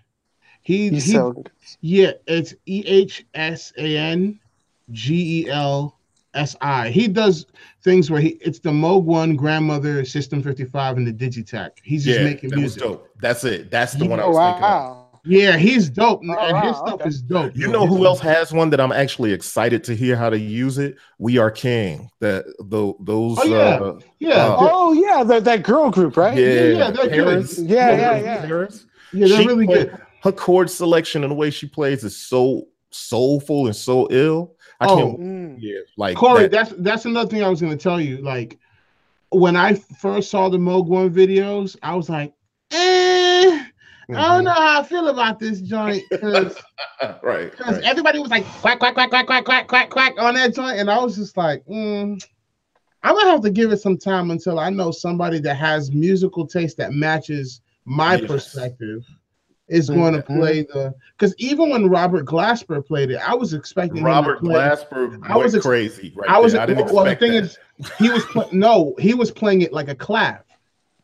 he, 0.62 0.90
He's 0.90 1.04
he 1.04 1.12
so 1.12 1.44
yeah 1.80 2.12
it's 2.26 2.54
E 2.66 2.82
H 2.86 3.24
S 3.34 3.72
A 3.78 3.96
N 3.96 4.40
G 4.90 5.44
E 5.44 5.50
L 5.50 5.96
S 6.34 6.56
I 6.60 6.90
he 6.90 7.06
does 7.06 7.46
things 7.82 8.10
where 8.10 8.20
he 8.20 8.30
it's 8.40 8.58
the 8.58 8.70
Moog 8.70 9.04
one 9.04 9.36
grandmother 9.36 10.04
system 10.04 10.42
55 10.42 10.96
and 10.96 11.06
the 11.06 11.12
Digitakt 11.12 11.78
he's 11.84 12.04
just 12.04 12.18
yeah, 12.18 12.24
making 12.24 12.50
that 12.50 12.56
was 12.56 12.76
music 12.76 12.82
dope. 12.82 13.08
That's 13.20 13.44
it. 13.44 13.70
That's 13.70 13.92
the 13.92 14.04
You 14.04 14.10
one 14.10 14.18
I 14.18 14.24
oh 14.24 14.30
was 14.30 14.38
thinking 14.38 14.64
of. 14.64 15.05
Wow. 15.26 15.36
yeah 15.38 15.56
he's 15.56 15.88
dope 15.90 16.20
Oh, 16.28 16.32
and 16.38 16.66
his 16.66 16.76
stuff 16.76 16.94
okay. 17.00 17.08
is 17.08 17.22
dope 17.22 17.56
You 17.56 17.68
know 17.68 17.86
who 17.86 18.04
else 18.06 18.20
has 18.20 18.52
one 18.52 18.70
that 18.70 18.80
I'm 18.80 18.92
actually 18.92 19.32
excited 19.32 19.82
to 19.84 19.94
hear 19.96 20.16
how 20.16 20.30
to 20.30 20.38
use 20.38 20.78
it? 20.78 20.96
We 21.18 21.38
Are 21.38 21.50
King. 21.50 22.10
That 22.20 22.44
the 22.58 22.92
those 23.00 23.38
Oh, 23.40 23.44
yeah. 23.44 23.56
uh, 23.86 23.98
yeah 24.18 24.46
Uh, 24.46 24.56
Oh 24.72 24.92
yeah, 24.92 25.24
that 25.24 25.44
that 25.44 25.62
girl 25.62 25.90
group, 25.90 26.16
right? 26.16 26.36
yeah, 26.36 26.64
yeah, 26.64 26.90
they're 26.90 27.08
good. 27.08 27.24
Paris. 27.26 27.58
Yeah, 27.58 27.90
yeah, 27.96 28.16
yeah. 28.18 28.46
Paris? 28.46 28.86
yeah 29.12 29.28
they're 29.28 29.38
She 29.40 29.46
really 29.46 29.66
play- 29.66 29.84
good 29.84 29.98
Her 30.22 30.32
chord 30.32 30.70
selection 30.70 31.22
and 31.24 31.30
the 31.30 31.36
way 31.36 31.50
she 31.50 31.66
plays 31.68 32.02
is 32.04 32.16
so 32.16 32.66
soulful 32.90 33.66
and 33.66 33.76
so 33.76 34.08
ill. 34.10 34.54
I 34.80 34.86
Oh, 34.88 34.96
can't 34.96 35.20
Mm. 35.20 35.56
yeah, 35.58 35.80
like 35.96 36.16
Corey, 36.16 36.42
that- 36.42 36.50
that's 36.50 36.72
that's 36.78 37.04
another 37.04 37.28
thing 37.30 37.42
I 37.42 37.48
was 37.48 37.60
going 37.60 37.76
to 37.76 37.82
tell 37.82 38.00
you. 38.00 38.18
Like 38.18 38.58
when 39.30 39.56
I 39.56 39.74
first 39.74 40.30
saw 40.30 40.48
the 40.48 40.58
Moog 40.58 40.86
One 40.86 41.10
videos, 41.10 41.76
I 41.82 41.94
was 41.94 42.08
like, 42.08 42.32
eh, 42.72 43.64
I 44.08 44.12
Mm-hmm. 44.12 44.22
don't 44.22 44.44
know 44.44 44.52
how 44.52 44.80
I 44.80 44.84
feel 44.84 45.08
about 45.08 45.38
this 45.40 45.60
joint 45.60 46.02
because 46.10 46.56
right, 47.22 47.52
right. 47.60 47.82
everybody 47.82 48.20
was 48.20 48.30
like 48.30 48.44
quack 48.44 48.78
quack 48.78 48.94
quack 48.94 49.10
quack 49.10 49.26
quack 49.26 49.44
quack 49.44 49.66
quack 49.66 49.90
quack 49.90 50.12
on 50.18 50.34
that 50.34 50.54
joint, 50.54 50.78
and 50.78 50.88
I 50.90 51.02
was 51.02 51.16
just 51.16 51.36
like, 51.36 51.64
mm, 51.66 52.22
I'm 53.02 53.14
gonna 53.16 53.30
have 53.30 53.40
to 53.42 53.50
give 53.50 53.72
it 53.72 53.78
some 53.80 53.98
time 53.98 54.30
until 54.30 54.60
I 54.60 54.70
know 54.70 54.92
somebody 54.92 55.40
that 55.40 55.56
has 55.56 55.90
musical 55.90 56.46
taste 56.46 56.76
that 56.76 56.92
matches 56.92 57.60
my 57.84 58.14
Yes. 58.16 58.26
perspective 58.30 59.04
is 59.68 59.90
going 59.90 60.14
to 60.14 60.22
play 60.22 60.62
the 60.62 60.94
because 61.18 61.34
even 61.38 61.70
when 61.70 61.88
Robert 61.88 62.24
Glasper 62.24 62.86
played 62.86 63.10
it, 63.10 63.16
I 63.28 63.34
was 63.34 63.52
expecting 63.54 63.96
him 63.98 64.04
to 64.04 64.08
Robert 64.08 64.38
play- 64.38 64.54
Glasper 64.54 65.18
I 65.28 65.36
was 65.36 65.56
ex- 65.56 65.66
crazy. 65.66 66.12
Right 66.14 66.30
I 66.30 66.38
was 66.38 66.52
there. 66.52 66.62
I 66.62 66.66
didn't 66.66 66.92
well. 66.92 67.04
The 67.04 67.16
thing 67.16 67.32
that. 67.32 67.42
is, 67.44 67.58
he 67.98 68.08
was 68.10 68.24
pl- 68.26 68.48
no, 68.52 68.94
he 69.00 69.14
was 69.14 69.32
playing 69.32 69.62
it 69.62 69.72
like 69.72 69.88
a 69.88 69.96
clav. 69.96 70.42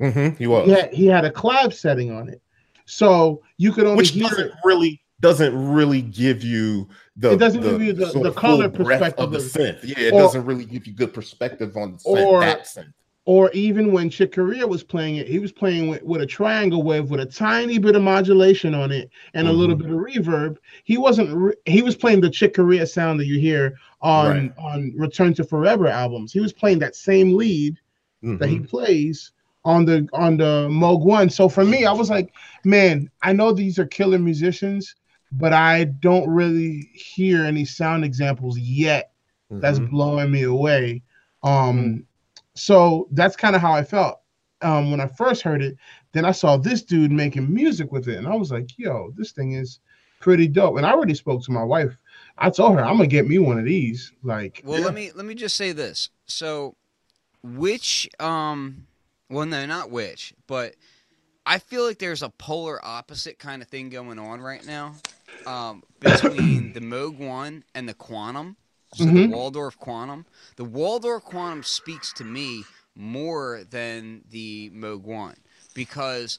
Mhm, 0.00 0.38
he 0.38 0.46
was, 0.46 0.66
He 0.66 0.72
had 0.72 0.92
he 0.92 1.06
had 1.06 1.24
a 1.24 1.30
clav 1.30 1.72
setting 1.72 2.12
on 2.12 2.28
it, 2.28 2.40
so 2.86 3.42
you 3.58 3.72
could 3.72 3.84
only 3.84 3.96
which 3.98 4.10
hear 4.10 4.28
doesn't 4.28 4.46
it. 4.48 4.52
really 4.64 5.00
doesn't 5.20 5.72
really 5.72 6.02
give 6.02 6.42
you 6.42 6.88
the 7.16 7.32
It 7.32 7.38
doesn't 7.38 7.62
give 7.62 7.80
you 7.80 7.92
the- 7.92 8.10
sort 8.10 8.24
the 8.24 8.32
color 8.32 8.68
perspective 8.68 9.24
of 9.24 9.30
the 9.30 9.38
synth. 9.38 9.78
Yeah, 9.84 9.94
it 9.98 10.12
or- 10.12 10.20
doesn't 10.20 10.44
really 10.44 10.64
give 10.64 10.86
you 10.86 10.92
good 10.92 11.14
perspective 11.14 11.76
on 11.76 11.92
the 11.92 11.98
synth, 11.98 12.26
or- 12.26 12.40
that 12.40 12.64
synth. 12.64 12.92
or 13.24 13.48
even 13.52 13.92
when 13.92 14.10
Chick 14.10 14.34
Corea 14.34 14.66
was 14.66 14.82
playing 14.82 15.16
it, 15.16 15.28
he 15.28 15.38
was 15.38 15.52
playing 15.52 15.86
with, 15.86 16.02
with 16.02 16.22
a 16.22 16.26
triangle 16.26 16.82
wave 16.82 17.08
with 17.08 17.20
a 17.20 17.26
tiny 17.26 17.78
bit 17.78 17.94
of 17.94 18.02
modulation 18.02 18.74
on 18.74 18.90
it 18.90 19.10
and 19.34 19.46
a 19.46 19.52
little 19.52 19.76
bit 19.76 19.86
of 19.90 19.96
reverb. 19.96 20.56
He 20.82 20.98
wasn't. 20.98 21.30
Re- 21.32 21.54
he 21.66 21.82
was 21.82 21.94
playing 21.94 22.20
the 22.20 22.30
Chick 22.30 22.54
Corea 22.54 22.84
sound 22.84 23.20
that 23.20 23.26
you 23.26 23.38
hear 23.38 23.74
on 24.00 24.26
Right. 24.26 24.52
on 24.58 24.92
Return 24.96 25.34
to 25.34 25.44
Forever 25.44 25.86
albums. 25.86 26.32
He 26.32 26.40
was 26.40 26.52
playing 26.52 26.80
that 26.80 26.96
same 26.96 27.36
lead 27.36 27.76
that 28.24 28.48
he 28.48 28.58
Mhm. 28.58 28.68
plays 28.68 29.30
on 29.64 29.84
the 29.84 30.08
on 30.12 30.36
the 30.36 30.68
Moog 30.70 31.04
One. 31.04 31.30
So 31.30 31.48
for 31.48 31.64
me, 31.64 31.84
I 31.86 31.92
was 31.92 32.10
like, 32.10 32.34
man, 32.64 33.10
I 33.22 33.32
know 33.32 33.52
these 33.52 33.78
are 33.78 33.86
killer 33.86 34.18
musicians, 34.18 34.94
but 35.32 35.52
I 35.52 35.84
don't 35.84 36.28
really 36.28 36.90
hear 36.92 37.44
any 37.44 37.64
sound 37.64 38.04
examples 38.04 38.58
yet 38.58 39.12
that's 39.50 39.78
Mhm. 39.78 39.90
blowing 39.90 40.30
me 40.30 40.42
away. 40.42 41.02
Um, 41.42 42.04
so 42.54 43.08
that's 43.12 43.36
kind 43.36 43.54
of 43.56 43.62
how 43.62 43.72
I 43.72 43.82
felt 43.82 44.20
um, 44.62 44.90
when 44.90 45.00
I 45.00 45.06
first 45.06 45.42
heard 45.42 45.62
it. 45.62 45.76
Then 46.12 46.24
I 46.24 46.32
saw 46.32 46.56
this 46.56 46.82
dude 46.82 47.10
making 47.10 47.52
music 47.52 47.90
with 47.92 48.08
it, 48.08 48.16
and 48.18 48.26
I 48.26 48.34
was 48.34 48.50
like, 48.50 48.68
yo, 48.78 49.12
this 49.16 49.32
thing 49.32 49.52
is 49.52 49.80
pretty 50.20 50.46
dope. 50.46 50.76
And 50.76 50.86
I 50.86 50.92
already 50.92 51.14
spoke 51.14 51.42
to 51.44 51.52
my 51.52 51.64
wife. 51.64 51.96
I 52.38 52.50
told 52.50 52.76
her 52.76 52.84
I'm 52.84 52.96
gonna 52.96 53.06
get 53.06 53.26
me 53.26 53.38
one 53.38 53.58
of 53.58 53.64
these. 53.64 54.12
Like, 54.22 54.62
Well, 54.64 54.80
let 54.80 54.94
me 54.94 55.10
let 55.14 55.24
me 55.24 55.34
just 55.34 55.56
say 55.56 55.72
this. 55.72 56.10
So, 56.26 56.76
which 57.42 58.08
um, 58.20 58.86
well, 59.32 59.46
no, 59.46 59.66
not 59.66 59.90
which, 59.90 60.34
but 60.46 60.76
I 61.46 61.58
feel 61.58 61.84
like 61.84 61.98
there's 61.98 62.22
a 62.22 62.28
polar 62.30 62.78
opposite 62.84 63.38
kind 63.38 63.62
of 63.62 63.68
thing 63.68 63.88
going 63.90 64.18
on 64.18 64.40
right 64.40 64.64
now 64.64 64.94
um, 65.46 65.82
between 66.00 66.72
the 66.72 66.80
Moog 66.80 67.16
One 67.18 67.64
and 67.74 67.88
the 67.88 67.94
Quantum. 67.94 68.56
So 68.94 69.06
Mhm. 69.06 69.14
the 69.14 69.30
Waldorf 69.30 69.78
Quantum. 69.78 70.26
The 70.56 70.64
Waldorf 70.64 71.24
Quantum 71.24 71.62
speaks 71.62 72.12
to 72.14 72.24
me 72.24 72.68
more 72.94 73.64
than 73.68 74.22
the 74.28 74.70
Moog 74.74 75.00
One 75.02 75.36
because 75.72 76.38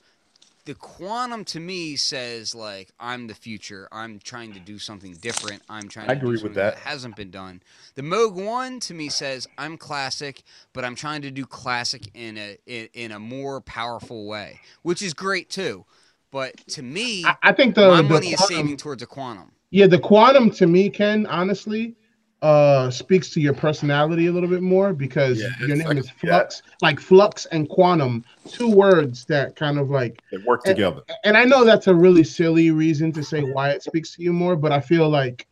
the 0.65 0.75
quantum 0.75 1.43
to 1.45 1.59
me 1.59 1.95
says 1.95 2.55
like 2.55 2.91
I'm 2.99 3.27
the 3.27 3.33
future. 3.33 3.87
I'm 3.91 4.19
trying 4.19 4.53
to 4.53 4.59
do 4.59 4.79
something 4.79 5.13
different. 5.13 5.61
I'm 5.69 5.89
trying 5.89 6.09
I 6.09 6.13
agree 6.13 6.31
with 6.31 6.41
something 6.41 6.53
that. 6.55 6.75
hasn't 6.75 7.15
been 7.15 7.31
done. 7.31 7.61
The 7.95 8.01
Moog 8.01 8.33
One 8.33 8.79
to 8.81 8.93
me 8.93 9.09
says 9.09 9.47
I'm 9.57 9.77
classic, 9.77 10.43
but 10.71 10.85
I'm 10.85 10.95
trying 10.95 11.21
to 11.23 11.31
do 11.31 11.45
classic 11.45 12.03
in 12.13 12.37
a 12.37 12.57
in, 12.65 12.89
in 12.93 13.11
a 13.11 13.19
more 13.19 13.61
powerful 13.61 14.25
way, 14.25 14.61
which 14.81 15.01
is 15.01 15.13
great 15.13 15.49
too. 15.49 15.85
But 16.31 16.57
to 16.69 16.81
me, 16.81 17.25
I, 17.25 17.35
I 17.43 17.51
think 17.53 17.75
the, 17.75 17.89
my 17.89 18.01
the 18.01 18.09
money 18.09 18.27
is 18.29 18.47
saving 18.47 18.77
towards 18.77 19.03
a 19.03 19.05
quantum. 19.05 19.51
Yeah, 19.69 19.87
the 19.87 19.99
quantum 19.99 20.49
to 20.51 20.67
me, 20.67 20.89
Ken, 20.89 21.25
honestly, 21.25 21.95
uh 22.43 22.91
speaks 22.91 23.29
to 23.31 23.39
your 23.39 23.53
personality 23.53 24.27
a 24.27 24.31
little 24.31 24.49
bit 24.49 24.61
more 24.61 24.93
because 24.93 25.41
Yeah, 25.41 25.47
your 25.65 25.77
name 25.77 25.87
like- 25.87 25.97
is 25.97 26.09
Flux, 26.09 26.61
like 26.81 26.99
flux 26.99 27.45
and 27.47 27.67
quantum, 27.69 28.23
two 28.47 28.69
words 28.69 29.23
that 29.25 29.55
kind 29.55 29.79
of 29.79 29.89
like 29.89 30.21
They 30.29 30.37
work 30.39 30.61
And- 30.65 30.75
together. 30.75 31.01
and 31.23 31.37
I 31.37 31.45
know 31.45 31.63
that's 31.63 31.87
a 31.87 31.95
really 31.95 32.23
silly 32.25 32.69
reason 32.71 33.11
to 33.13 33.23
say 33.23 33.41
why 33.41 33.69
it 33.69 33.81
speaks 33.81 34.13
to 34.15 34.21
you 34.23 34.33
more, 34.33 34.55
but 34.57 34.71
I 34.73 34.81
feel 34.81 35.09
like 35.09 35.47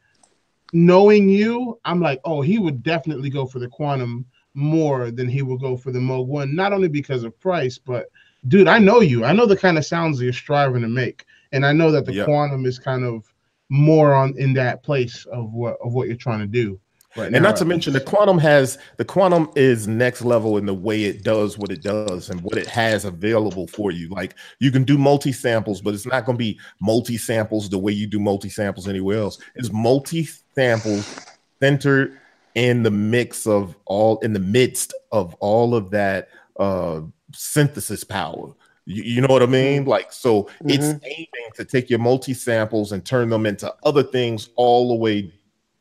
knowing 0.73 1.29
you, 1.29 1.79
I'm 1.85 2.01
like, 2.01 2.19
oh, 2.25 2.41
he 2.41 2.59
would 2.59 2.83
definitely 2.83 3.29
go 3.29 3.45
for 3.45 3.59
the 3.59 3.67
quantum 3.67 4.25
more 4.53 5.11
than 5.11 5.29
he 5.29 5.41
would 5.41 5.61
go 5.61 5.77
for 5.77 5.91
the 5.91 5.99
Moog 5.99 6.27
one, 6.27 6.53
not 6.55 6.73
only 6.73 6.89
because 6.89 7.23
of 7.23 7.39
price, 7.39 7.77
but 7.77 8.07
dude, 8.49 8.67
I 8.67 8.79
know 8.79 8.99
you. 8.99 9.23
I 9.23 9.31
know 9.31 9.45
the 9.45 9.55
kind 9.55 9.77
of 9.77 9.85
sounds 9.85 10.21
you're 10.21 10.33
striving 10.33 10.81
to 10.81 10.87
make. 10.89 11.25
And 11.53 11.65
I 11.65 11.71
know 11.73 11.91
that 11.91 12.05
the 12.05 12.13
Yeah. 12.13 12.25
quantum 12.25 12.65
is 12.65 12.79
kind 12.79 13.03
of 13.05 13.30
more 13.71 14.13
on 14.13 14.37
in 14.37 14.51
that 14.51 14.83
place 14.83 15.25
of 15.31 15.53
what 15.53 15.77
of 15.81 15.93
what 15.93 16.07
you're 16.07 16.17
trying 16.17 16.39
to 16.39 16.45
do. 16.45 16.77
Right 17.15 17.25
and 17.25 17.33
now, 17.33 17.39
not 17.39 17.55
to 17.57 17.65
mention 17.65 17.93
the 17.93 18.01
quantum 18.01 18.37
has 18.37 18.77
the 18.97 19.05
quantum 19.05 19.49
is 19.55 19.87
next 19.87 20.23
level 20.23 20.57
in 20.57 20.65
the 20.65 20.73
way 20.73 21.05
it 21.05 21.23
does 21.23 21.57
what 21.57 21.71
it 21.71 21.81
does 21.81 22.29
and 22.29 22.41
what 22.41 22.57
it 22.57 22.67
has 22.67 23.05
available 23.05 23.67
for 23.67 23.91
you. 23.91 24.09
Like 24.09 24.35
you 24.59 24.71
can 24.71 24.83
do 24.83 24.97
multi 24.97 25.31
samples 25.31 25.81
but 25.81 25.93
it's 25.93 26.05
not 26.05 26.25
going 26.25 26.37
to 26.37 26.43
be 26.43 26.59
multi 26.81 27.17
samples 27.17 27.69
the 27.69 27.79
way 27.79 27.93
you 27.93 28.07
do 28.07 28.19
multi 28.19 28.49
samples 28.49 28.89
anywhere 28.89 29.19
else. 29.19 29.39
It's 29.55 29.71
multi 29.71 30.27
samples 30.53 31.25
centered 31.61 32.19
in 32.55 32.83
the 32.83 32.91
mix 32.91 33.47
of 33.47 33.77
all 33.85 34.19
in 34.19 34.33
the 34.33 34.39
midst 34.39 34.93
of 35.13 35.33
all 35.35 35.75
of 35.75 35.91
that 35.91 36.27
uh 36.59 37.01
synthesis 37.33 38.03
power 38.03 38.53
you, 38.85 39.03
you 39.03 39.21
know 39.21 39.27
what 39.27 39.43
i 39.43 39.45
mean 39.45 39.85
like 39.85 40.11
so 40.11 40.49
it's 40.65 40.87
aiming 41.03 41.51
to 41.55 41.63
take 41.63 41.89
your 41.89 41.99
multi 41.99 42.33
samples 42.33 42.91
and 42.91 43.05
turn 43.05 43.29
them 43.29 43.45
into 43.45 43.73
other 43.83 44.03
things 44.03 44.49
all 44.55 44.89
the 44.89 44.95
way 44.95 45.31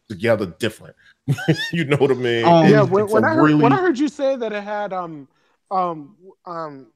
together 0.08 0.46
different 0.58 0.94
you 1.72 1.84
know 1.84 1.96
what 1.98 2.10
I 2.10 2.14
mean? 2.14 2.44
Um, 2.44 2.66
yeah, 2.66 2.82
when, 2.82 3.06
when 3.08 3.24
I 3.24 3.28
heard 3.34 3.42
really- 3.44 3.62
when 3.62 3.72
I 3.72 3.76
heard 3.76 3.98
you 3.98 4.08
say 4.08 4.34
that 4.36 4.52
it 4.52 4.62
had 4.62 4.92
um 4.92 5.28
um 5.70 6.16
um 6.44 6.86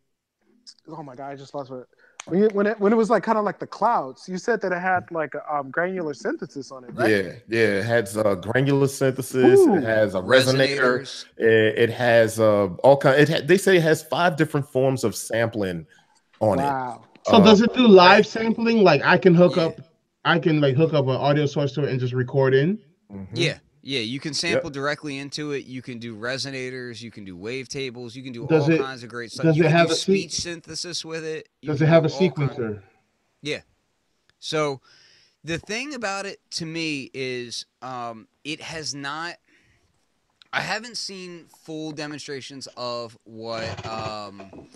oh 0.89 1.03
my 1.03 1.15
god, 1.15 1.31
I 1.31 1.37
just 1.37 1.55
lost 1.55 1.71
it. 1.71 1.87
When, 2.27 2.41
you, 2.41 2.49
when 2.55 2.67
it 2.67 2.81
when 2.81 2.91
it 2.93 2.97
was 2.97 3.11
like 3.11 3.23
kind 3.23 3.37
of 3.37 3.45
like 3.45 3.59
the 3.59 3.67
clouds, 3.67 4.27
you 4.29 4.39
said 4.39 4.61
that 4.63 4.73
it 4.73 4.81
had 4.81 5.11
like 5.11 5.35
a 5.35 5.55
um, 5.55 5.71
granular 5.71 6.15
synthesis 6.15 6.71
on 6.73 6.85
it, 6.85 6.91
right? 6.95 7.11
Yeah, 7.11 7.33
yeah. 7.49 7.79
It 7.81 7.85
has 7.85 8.17
uh, 8.17 8.35
granular 8.37 8.89
synthesis. 8.89 9.59
Ooh. 9.61 9.75
It 9.77 9.83
has 9.83 10.15
a 10.15 10.21
resonator. 10.23 11.03
It, 11.37 11.79
it 11.79 11.91
has 11.91 12.41
uh, 12.41 12.69
all 12.83 12.97
kind. 12.97 13.21
It 13.21 13.29
ha- 13.29 13.41
they 13.45 13.59
say 13.59 13.77
it 13.77 13.83
has 13.83 14.03
five 14.03 14.37
different 14.37 14.67
forms 14.71 15.05
of 15.05 15.15
sampling 15.15 15.87
on 16.41 16.59
it. 16.61 17.01
So 17.27 17.37
Uh, 17.37 17.45
does 17.45 17.61
it 17.61 17.75
do 17.75 17.87
live 17.87 18.27
sampling? 18.27 18.83
Like 18.83 19.03
I 19.05 19.19
can 19.19 19.35
hook 19.35 19.57
Yeah. 19.57 19.65
up, 19.67 19.81
I 20.25 20.39
can 20.39 20.63
like 20.63 20.77
hook 20.77 20.95
up 20.95 21.05
an 21.05 21.17
audio 21.17 21.45
source 21.45 21.73
to 21.73 21.85
it 21.85 21.91
and 21.91 22.01
just 22.01 22.15
record 22.15 22.55
in. 22.55 22.71
it. 23.11 23.15
Mhm. 23.15 23.29
Yeah, 23.35 23.59
yeah. 23.85 24.01
You 24.01 24.19
can 24.19 24.35
sample 24.35 24.71
directly 24.71 25.19
into 25.19 25.53
it. 25.53 25.67
You 25.67 25.83
can 25.83 25.99
do 25.99 26.17
resonators. 26.17 27.01
You 27.03 27.11
can 27.11 27.25
do 27.25 27.37
wavetables. 27.37 28.15
You 28.17 28.23
can 28.23 28.33
do 28.33 28.47
Does 28.49 28.65
all 28.65 28.71
it- 28.73 28.79
kinds 28.81 29.03
of 29.05 29.09
great 29.11 29.31
stuff. 29.31 29.45
does 29.45 29.57
you 29.57 29.65
it 29.65 29.71
have 29.71 29.87
do 29.89 29.93
a 29.93 29.97
speech 29.97 30.33
synthesis 30.33 31.05
with 31.05 31.25
it. 31.25 31.49
You 31.63 31.69
Does 31.69 31.81
it 31.83 31.87
have 31.87 32.05
a 32.05 32.09
sequencer? 32.09 32.57
kind- 32.57 32.83
sequencer? 33.45 33.63
So, 34.41 34.81
the 35.43 35.59
thing 35.59 35.95
about 35.95 36.27
it 36.27 36.39
to 36.53 36.67
me 36.67 37.11
is, 37.15 37.65
um, 37.83 38.27
it 38.45 38.61
has 38.61 38.95
not. 38.95 39.37
I 40.53 40.61
haven't 40.61 40.97
seen 40.97 41.47
full 41.65 41.93
demonstrations 41.93 42.69
of 42.77 43.17
what 43.25 43.85
um, 43.87 44.69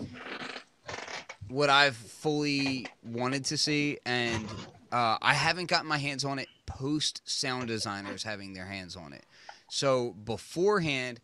what 1.49 1.69
I've 1.69 1.95
fully 1.95 2.87
wanted 3.03 3.45
to 3.45 3.57
see, 3.57 3.97
and 4.05 4.45
uh, 4.91 5.17
I 5.21 5.33
haven't 5.33 5.67
gotten 5.67 5.87
my 5.87 5.97
hands 5.97 6.25
on 6.25 6.39
it 6.39 6.47
post 6.65 7.21
sound 7.25 7.67
designers 7.67 8.23
having 8.23 8.53
their 8.53 8.65
hands 8.65 8.95
on 8.95 9.13
it. 9.13 9.25
So 9.69 10.11
beforehand, 10.11 11.19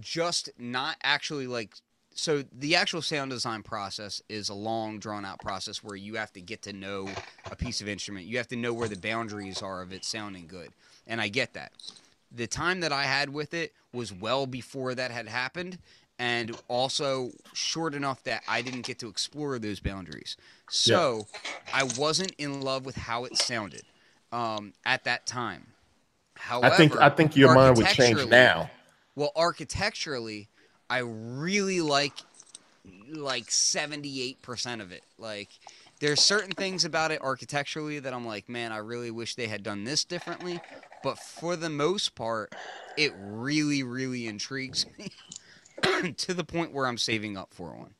just 0.00 0.50
not 0.58 0.96
actually 1.02 1.46
like. 1.46 1.74
So 2.14 2.42
the 2.52 2.74
actual 2.74 3.00
sound 3.00 3.30
design 3.30 3.62
process 3.62 4.20
is 4.28 4.48
a 4.48 4.54
long, 4.54 4.98
drawn 4.98 5.24
out 5.24 5.38
process 5.38 5.84
where 5.84 5.94
you 5.94 6.16
have 6.16 6.32
to 6.32 6.40
get 6.40 6.62
to 6.62 6.72
know 6.72 7.08
a 7.48 7.54
piece 7.54 7.80
of 7.80 7.88
instrument. 7.88 8.26
You 8.26 8.38
have 8.38 8.48
to 8.48 8.56
know 8.56 8.74
where 8.74 8.88
the 8.88 8.96
boundaries 8.96 9.62
are 9.62 9.82
of 9.82 9.92
it 9.92 10.04
sounding 10.04 10.48
good, 10.48 10.70
and 11.06 11.20
I 11.20 11.28
get 11.28 11.54
that. 11.54 11.72
The 12.30 12.46
time 12.48 12.80
that 12.80 12.92
I 12.92 13.04
had 13.04 13.30
with 13.30 13.54
it 13.54 13.72
was 13.92 14.12
well 14.12 14.46
before 14.46 14.94
that 14.96 15.10
had 15.10 15.28
happened, 15.28 15.78
and 16.18 16.56
also 16.68 17.30
short 17.52 17.94
enough 17.94 18.22
that 18.24 18.42
I 18.48 18.62
didn't 18.62 18.82
get 18.82 18.98
to 19.00 19.08
explore 19.08 19.58
those 19.58 19.80
boundaries. 19.80 20.36
So 20.68 21.26
I 21.72 21.84
wasn't 21.96 22.32
in 22.38 22.60
love 22.60 22.84
with 22.84 22.96
how 22.96 23.24
it 23.24 23.36
sounded 23.36 23.82
um, 24.32 24.72
at 24.84 25.04
that 25.04 25.26
time. 25.26 25.68
However, 26.36 26.74
I 26.74 26.76
think 26.76 26.96
I 26.96 27.08
think 27.10 27.36
your 27.36 27.54
mind 27.54 27.76
would 27.76 27.86
change 27.86 28.26
now. 28.26 28.70
Well, 29.14 29.32
architecturally, 29.34 30.48
I 30.88 30.98
really 30.98 31.80
like 31.80 32.14
like 33.10 33.46
78% 33.46 34.80
of 34.80 34.92
it. 34.92 35.02
Like 35.18 35.48
there's 36.00 36.22
certain 36.22 36.52
things 36.52 36.84
about 36.84 37.10
it 37.10 37.20
architecturally 37.22 37.98
that 37.98 38.12
I'm 38.12 38.26
like, 38.26 38.48
man, 38.48 38.72
I 38.72 38.78
really 38.78 39.10
wish 39.10 39.34
they 39.34 39.48
had 39.48 39.62
done 39.62 39.84
this 39.84 40.04
differently. 40.04 40.60
But 41.02 41.18
for 41.18 41.56
the 41.56 41.70
most 41.70 42.14
part, 42.14 42.54
it 42.96 43.12
really, 43.18 43.82
really 43.82 44.26
intrigues 44.26 44.86
me 44.98 45.10
to 46.16 46.34
the 46.34 46.44
point 46.44 46.72
where 46.72 46.86
I'm 46.86 46.98
saving 46.98 47.36
up 47.36 47.52
for 47.52 47.76
one. 47.76 47.94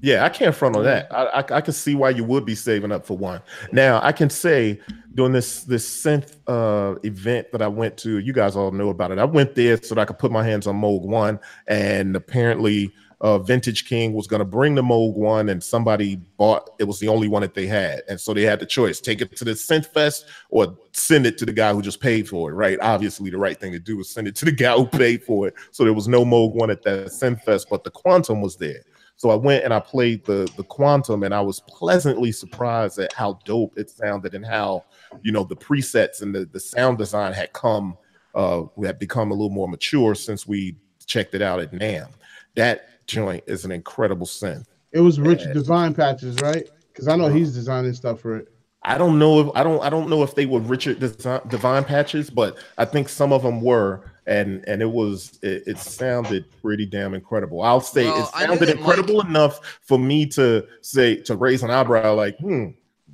Yeah, 0.00 0.24
I 0.24 0.28
can't 0.28 0.54
front 0.54 0.76
on 0.76 0.84
that. 0.84 1.12
I, 1.12 1.24
I 1.24 1.56
I 1.56 1.60
can 1.60 1.72
see 1.72 1.96
why 1.96 2.10
you 2.10 2.22
would 2.22 2.44
be 2.44 2.54
saving 2.54 2.92
up 2.92 3.04
for 3.04 3.18
one. 3.18 3.42
Now 3.72 4.00
I 4.02 4.12
can 4.12 4.30
say 4.30 4.80
during 5.14 5.32
this 5.32 5.64
this 5.64 6.04
synth 6.04 6.36
uh 6.46 6.98
event 7.02 7.50
that 7.50 7.62
I 7.62 7.66
went 7.66 7.96
to, 7.98 8.18
you 8.18 8.32
guys 8.32 8.54
all 8.54 8.70
know 8.70 8.90
about 8.90 9.10
it. 9.10 9.18
I 9.18 9.24
went 9.24 9.56
there 9.56 9.80
so 9.82 9.96
that 9.96 10.02
I 10.02 10.04
could 10.04 10.18
put 10.18 10.30
my 10.30 10.44
hands 10.44 10.68
on 10.68 10.80
Moog 10.80 11.02
One, 11.02 11.40
and 11.66 12.14
apparently 12.14 12.94
uh 13.20 13.38
Vintage 13.38 13.88
King 13.88 14.12
was 14.12 14.26
gonna 14.26 14.44
bring 14.44 14.74
the 14.74 14.82
Moog 14.82 15.14
One, 15.14 15.48
and 15.48 15.62
somebody 15.62 16.16
bought 16.36 16.70
it 16.78 16.84
was 16.84 16.98
the 17.00 17.08
only 17.08 17.28
one 17.28 17.42
that 17.42 17.54
they 17.54 17.66
had, 17.66 18.02
and 18.08 18.20
so 18.20 18.32
they 18.32 18.42
had 18.42 18.60
the 18.60 18.66
choice: 18.66 19.00
take 19.00 19.20
it 19.20 19.36
to 19.36 19.44
the 19.44 19.52
Synth 19.52 19.86
Fest 19.86 20.26
or 20.50 20.76
send 20.92 21.26
it 21.26 21.38
to 21.38 21.46
the 21.46 21.52
guy 21.52 21.72
who 21.72 21.82
just 21.82 22.00
paid 22.00 22.28
for 22.28 22.50
it. 22.50 22.54
Right? 22.54 22.78
Obviously, 22.80 23.30
the 23.30 23.38
right 23.38 23.58
thing 23.58 23.72
to 23.72 23.78
do 23.78 23.96
was 23.96 24.08
send 24.08 24.28
it 24.28 24.36
to 24.36 24.44
the 24.44 24.52
guy 24.64 24.74
who 24.74 24.86
paid 24.86 25.24
for 25.24 25.48
it. 25.48 25.54
So 25.72 25.84
there 25.84 25.94
was 25.94 26.08
no 26.08 26.24
Moog 26.24 26.54
One 26.54 26.70
at 26.70 26.82
that 26.82 27.06
Synth 27.06 27.42
Fest, 27.42 27.68
but 27.70 27.84
the 27.84 27.90
Quantum 27.90 28.40
was 28.40 28.56
there. 28.56 28.82
So 29.18 29.30
I 29.30 29.34
went 29.34 29.64
and 29.64 29.74
I 29.74 29.80
played 29.80 30.24
the 30.24 30.48
the 30.56 30.62
Quantum, 30.62 31.24
and 31.24 31.34
I 31.34 31.40
was 31.40 31.60
pleasantly 31.66 32.30
surprised 32.30 33.00
at 33.00 33.12
how 33.12 33.40
dope 33.44 33.76
it 33.76 33.90
sounded 33.90 34.34
and 34.34 34.46
how 34.46 34.84
you 35.22 35.32
know 35.32 35.42
the 35.42 35.56
presets 35.56 36.22
and 36.22 36.32
the 36.32 36.44
the 36.44 36.60
sound 36.60 36.98
design 36.98 37.32
had 37.32 37.52
come 37.52 37.98
uh 38.36 38.62
had 38.84 39.00
become 39.00 39.32
a 39.32 39.34
little 39.34 39.50
more 39.50 39.68
mature 39.68 40.14
since 40.14 40.46
we 40.46 40.76
checked 41.08 41.34
it 41.34 41.42
out 41.42 41.58
at 41.58 41.72
NAMM. 41.72 42.10
that 42.54 43.06
joint 43.08 43.42
is 43.48 43.64
an 43.64 43.72
incredible 43.72 44.26
synth. 44.26 44.66
It 44.92 45.00
was 45.00 45.18
Richard 45.18 45.54
Devine 45.54 45.94
Patches, 45.94 46.36
right? 46.40 46.68
Because 46.92 47.08
I 47.08 47.16
know 47.16 47.28
he's 47.28 47.52
designing 47.52 47.94
stuff 47.94 48.20
for 48.20 48.36
it. 48.36 48.48
I 48.82 48.96
don't 48.96 49.18
know 49.18 49.40
if 49.40 49.56
I 49.56 49.62
don't 49.64 49.82
I 49.82 49.90
don't 49.90 50.08
know 50.08 50.22
if 50.22 50.34
they 50.34 50.46
were 50.46 50.60
Richard 50.60 51.00
Devine, 51.00 51.40
Devine 51.48 51.84
patches, 51.84 52.30
but 52.30 52.58
I 52.78 52.84
think 52.84 53.08
some 53.08 53.32
of 53.32 53.42
them 53.42 53.60
were, 53.60 54.10
and 54.26 54.64
and 54.68 54.80
it 54.80 54.90
was 54.90 55.38
it, 55.42 55.64
it 55.66 55.78
sounded 55.78 56.44
pretty 56.62 56.86
damn 56.86 57.12
incredible. 57.12 57.62
I'll 57.62 57.80
say 57.80 58.04
Well, 58.04 58.22
it 58.22 58.30
I 58.34 58.42
know 58.46 58.52
sounded 58.52 58.68
that 58.68 58.76
incredible 58.78 59.20
enough 59.22 59.80
for 59.82 59.98
me 59.98 60.26
to 60.26 60.64
say 60.82 61.16
to 61.22 61.34
raise 61.34 61.62
an 61.62 61.70
eyebrow, 61.70 62.14
like, 62.14 62.38
hmm, 62.38 62.68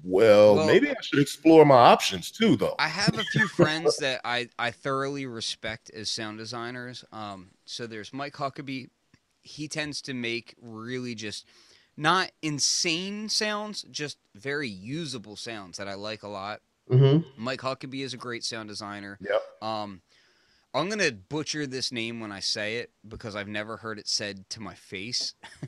well, 0.05 0.57
Well- 0.57 0.67
maybe 0.67 0.91
I 0.91 0.95
should 1.03 1.19
explore 1.19 1.65
my 1.65 1.75
options 1.77 2.31
too, 2.31 2.57
though. 2.57 2.75
I 2.79 2.89
have 2.89 3.19
a 3.19 3.25
few 3.25 3.49
friends 3.49 3.97
that 3.99 4.21
I, 4.25 4.49
I 4.59 4.71
thoroughly 4.71 5.27
respect 5.27 5.91
as 5.91 6.11
sound 6.11 6.39
designers. 6.39 7.05
Um, 7.13 7.51
so 7.65 7.87
there's 7.87 8.13
Mike 8.13 8.35
Huckaby. 8.35 8.91
He 9.43 9.69
tends 9.69 10.01
to 10.03 10.15
make 10.15 10.55
really 10.61 11.15
just 11.15 11.47
not 11.97 12.31
insane 12.43 13.29
sounds, 13.29 13.83
just 13.91 14.19
very 14.35 14.69
usable 14.69 15.37
sounds 15.37 15.79
that 15.79 15.89
I 15.89 15.95
like 15.95 16.23
a 16.23 16.29
lot. 16.29 16.61
Mm-hmm. 16.91 17.29
Mike 17.43 17.61
Huckaby 17.61 18.01
is 18.01 18.13
a 18.13 18.19
great 18.19 18.45
sound 18.45 18.69
designer. 18.69 19.19
Yep. 19.21 19.43
Um, 19.63 20.03
I'm 20.75 20.89
gonna 20.89 21.13
butcher 21.13 21.67
this 21.67 21.93
name 21.93 22.21
when 22.21 22.33
I 22.33 22.41
say 22.41 22.77
it 22.77 22.91
because 23.07 23.37
I've 23.37 23.49
never 23.49 23.77
heard 23.79 23.99
it 23.99 24.09
said 24.09 24.49
to 24.51 24.61
my 24.61 24.75
face. 24.75 25.35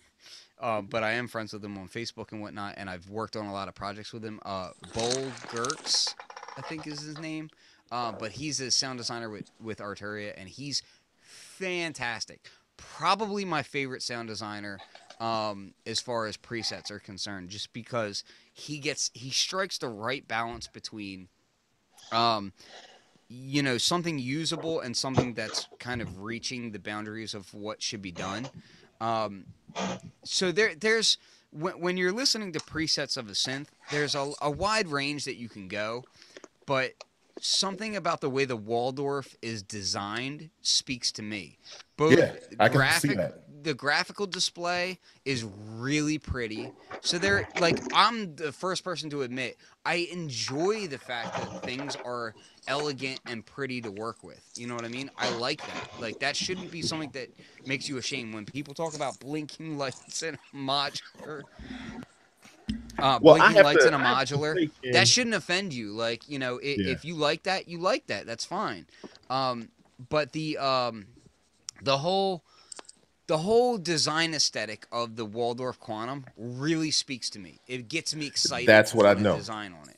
um, 0.60 0.86
but 0.86 1.02
I 1.02 1.12
am 1.12 1.28
friends 1.28 1.52
with 1.52 1.64
him 1.64 1.76
on 1.78 1.88
Facebook 1.88 2.32
and 2.32 2.40
whatnot, 2.40 2.74
and 2.76 2.88
I've 2.88 3.08
worked 3.08 3.36
on 3.36 3.46
a 3.46 3.52
lot 3.52 3.68
of 3.68 3.74
projects 3.74 4.12
with 4.12 4.24
him. 4.24 4.40
Uh, 4.44 4.70
Bold 4.94 5.32
Gertz, 5.48 6.14
I 6.56 6.62
think 6.62 6.86
is 6.86 7.00
his 7.00 7.18
name. 7.18 7.50
Uh, 7.90 8.12
but 8.12 8.32
he's 8.32 8.60
a 8.60 8.70
sound 8.70 8.98
designer 8.98 9.30
with 9.30 9.50
with 9.62 9.78
Arturia, 9.78 10.32
and 10.36 10.48
he's 10.48 10.82
fantastic. 11.22 12.50
Probably 12.76 13.44
my 13.44 13.62
favorite 13.62 14.02
sound 14.02 14.28
designer 14.28 14.78
um, 15.20 15.74
as 15.86 16.00
far 16.00 16.26
as 16.26 16.36
presets 16.36 16.90
are 16.90 16.98
concerned, 16.98 17.50
just 17.50 17.72
because 17.72 18.24
he 18.52 18.78
gets 18.78 19.10
he 19.14 19.30
strikes 19.30 19.78
the 19.78 19.88
right 19.88 20.26
balance 20.26 20.66
between 20.66 21.28
um, 22.10 22.52
you 23.28 23.62
know 23.62 23.78
something 23.78 24.18
usable 24.18 24.80
and 24.80 24.96
something 24.96 25.34
that's 25.34 25.68
kind 25.78 26.02
of 26.02 26.22
reaching 26.22 26.72
the 26.72 26.80
boundaries 26.80 27.34
of 27.34 27.54
what 27.54 27.82
should 27.82 28.02
be 28.02 28.12
done 28.12 28.48
um, 29.00 29.44
so 30.24 30.52
there 30.52 30.74
there's 30.74 31.18
when, 31.50 31.80
when 31.80 31.96
you're 31.96 32.12
listening 32.12 32.52
to 32.52 32.60
presets 32.60 33.16
of 33.16 33.28
a 33.28 33.32
synth 33.32 33.68
there's 33.90 34.14
a, 34.14 34.32
a 34.42 34.50
wide 34.50 34.88
range 34.88 35.24
that 35.24 35.36
you 35.36 35.48
can 35.48 35.68
go 35.68 36.04
but 36.66 36.92
something 37.40 37.96
about 37.96 38.20
the 38.20 38.30
way 38.30 38.44
the 38.44 38.56
waldorf 38.56 39.36
is 39.42 39.62
designed 39.62 40.50
speaks 40.62 41.12
to 41.12 41.22
me 41.22 41.58
both 41.96 42.16
Yeah, 42.16 42.34
I 42.58 42.68
can 42.68 43.00
see 43.00 43.14
that. 43.14 43.45
The 43.62 43.74
graphical 43.74 44.26
display 44.26 44.98
is 45.24 45.44
really 45.44 46.18
pretty. 46.18 46.72
So 47.00 47.18
they're 47.18 47.46
like 47.58 47.80
I'm 47.92 48.34
the 48.36 48.52
first 48.52 48.84
person 48.84 49.10
to 49.10 49.22
admit 49.22 49.56
I 49.84 50.08
enjoy 50.12 50.86
the 50.88 50.98
fact 50.98 51.36
that 51.36 51.48
things 51.64 51.96
are 52.04 52.34
elegant 52.68 53.20
and 53.26 53.44
pretty 53.46 53.80
to 53.82 53.90
work 53.90 54.24
with. 54.24 54.42
You 54.56 54.66
know 54.66 54.74
what 54.74 54.84
I 54.84 54.88
mean? 54.88 55.10
I 55.16 55.28
like 55.28 55.64
that. 55.66 55.88
Like 55.98 56.18
that 56.20 56.36
shouldn't 56.36 56.70
be 56.70 56.82
something 56.82 57.10
that 57.10 57.28
makes 57.64 57.88
you 57.88 57.96
ashamed 57.98 58.34
when 58.34 58.44
people 58.44 58.74
talk 58.74 58.94
about 58.94 59.20
blinking 59.20 59.78
lights 59.82 60.22
and 60.22 60.36
a 60.36 60.56
modular. 60.56 61.42
Uh, 62.98 63.18
Well, 63.22 63.36
blinking 63.36 63.62
lights 63.62 63.84
to- 63.84 63.92
and 63.92 63.94
a 63.94 63.98
I 64.06 64.18
have 64.20 64.28
to 64.28 64.34
modular. 64.36 64.70
that 64.92 65.06
shouldn't 65.08 65.34
offend 65.36 65.72
you. 65.72 65.92
Like 65.92 66.28
you 66.28 66.38
know, 66.38 66.56
i 66.58 66.76
Yeah. 66.78 66.92
if 66.92 67.04
you 67.04 67.14
like 67.14 67.44
that, 67.44 67.68
you 67.68 67.78
like 67.78 68.06
that. 68.06 68.26
That's 68.26 68.44
fine. 68.44 68.86
Um, 69.30 69.68
but 70.08 70.32
the 70.32 70.58
um, 70.58 71.06
the 71.82 71.98
whole 71.98 72.42
the 73.26 73.38
whole 73.38 73.76
design 73.78 74.34
aesthetic 74.34 74.86
of 74.92 75.16
the 75.16 75.24
Waldorf 75.24 75.78
Quantum 75.80 76.24
really 76.36 76.90
speaks 76.90 77.28
to 77.30 77.38
me. 77.38 77.58
It 77.66 77.88
gets 77.88 78.14
me 78.14 78.26
excited. 78.26 78.68
That's 78.68 78.94
what 78.94 79.06
I 79.06 79.14
know. 79.14 79.36
Design 79.36 79.74
on 79.80 79.88
it. 79.88 79.96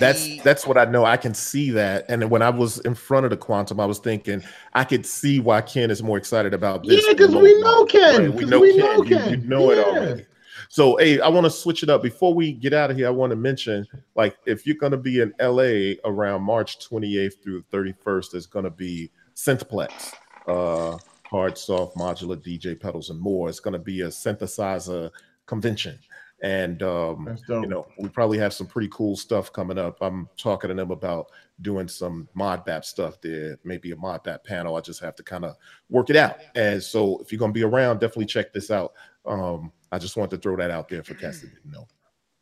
That's 0.00 0.24
The- 0.24 0.40
that's 0.42 0.66
what 0.66 0.78
I 0.78 0.86
know. 0.86 1.04
I 1.04 1.18
can 1.18 1.34
see 1.34 1.70
that. 1.72 2.06
And 2.08 2.30
when 2.30 2.40
I 2.40 2.48
was 2.48 2.78
in 2.80 2.94
front 2.94 3.24
of 3.24 3.30
the 3.30 3.36
quantum, 3.36 3.78
I 3.78 3.84
was 3.84 3.98
thinking 3.98 4.42
I 4.72 4.84
could 4.84 5.04
see 5.04 5.38
why 5.38 5.60
Ken 5.60 5.90
is 5.90 6.02
more 6.02 6.16
excited 6.16 6.54
about 6.54 6.82
this. 6.82 7.04
Yeah, 7.06 7.12
'cause 7.12 7.30
than 7.30 7.42
we 7.42 7.60
know 7.60 7.84
Ken, 7.84 8.20
Right, 8.22 8.32
We 8.34 8.40
'cause 8.42 8.50
know 8.50 8.60
we 8.60 8.70
Ken. 8.74 8.78
know 8.80 9.02
You- 9.04 9.16
You, 9.16 9.16
Ken. 9.18 9.48
know 9.48 9.70
it 9.70 9.78
already. 9.78 10.26
So 10.70 10.96
hey, 10.96 11.20
I 11.20 11.28
want 11.28 11.44
to 11.44 11.50
switch 11.50 11.82
it 11.82 11.90
up 11.90 12.02
before 12.02 12.32
we 12.34 12.52
get 12.52 12.72
out 12.72 12.90
of 12.90 12.96
here. 12.96 13.06
I 13.06 13.10
want 13.10 13.30
to 13.30 13.36
mention, 13.36 13.86
like, 14.16 14.36
if 14.46 14.66
you're 14.66 14.76
gonna 14.76 14.96
be 14.96 15.20
in 15.20 15.32
LA 15.38 15.98
around 16.04 16.42
March 16.42 16.78
28th 16.80 17.42
through 17.44 17.62
31st, 17.70 18.32
there's 18.32 18.46
gonna 18.46 18.70
be 18.70 19.10
Synthplex. 19.36 20.12
Uh 20.48 20.96
hard, 21.36 21.58
soft, 21.58 21.96
modular 21.96 22.36
DJ 22.36 22.78
pedals 22.80 23.10
and 23.10 23.20
more. 23.20 23.48
It's 23.50 23.60
gonna 23.60 23.78
be 23.78 24.00
a 24.02 24.08
synthesizer 24.08 25.10
convention. 25.44 25.98
And 26.42 26.82
um 26.82 27.36
you 27.48 27.66
know, 27.66 27.86
we 27.98 28.08
probably 28.08 28.38
have 28.38 28.52
some 28.54 28.66
pretty 28.66 28.88
cool 28.90 29.16
stuff 29.16 29.52
coming 29.52 29.78
up. 29.78 29.98
I'm 30.00 30.28
talking 30.38 30.68
to 30.68 30.74
them 30.74 30.90
about 30.90 31.26
doing 31.62 31.88
some 31.88 32.28
mod 32.34 32.64
bap 32.64 32.84
stuff 32.84 33.20
there, 33.22 33.58
maybe 33.64 33.90
a 33.92 33.96
mod 33.96 34.22
bap 34.24 34.44
panel. 34.44 34.76
I 34.76 34.80
just 34.80 35.00
have 35.00 35.14
to 35.16 35.22
kind 35.22 35.44
of 35.44 35.56
work 35.90 36.08
it 36.10 36.16
out. 36.16 36.38
And 36.54 36.82
so 36.82 37.18
if 37.20 37.30
you're 37.32 37.38
gonna 37.38 37.52
be 37.52 37.64
around, 37.64 37.96
definitely 38.00 38.26
check 38.26 38.52
this 38.52 38.70
out. 38.70 38.92
Um, 39.26 39.72
I 39.92 39.98
just 39.98 40.16
want 40.16 40.30
to 40.30 40.38
throw 40.38 40.56
that 40.56 40.70
out 40.70 40.88
there 40.88 41.02
for 41.02 41.14
Cass 41.14 41.40
that 41.40 41.52
didn't 41.54 41.72
know. 41.72 41.86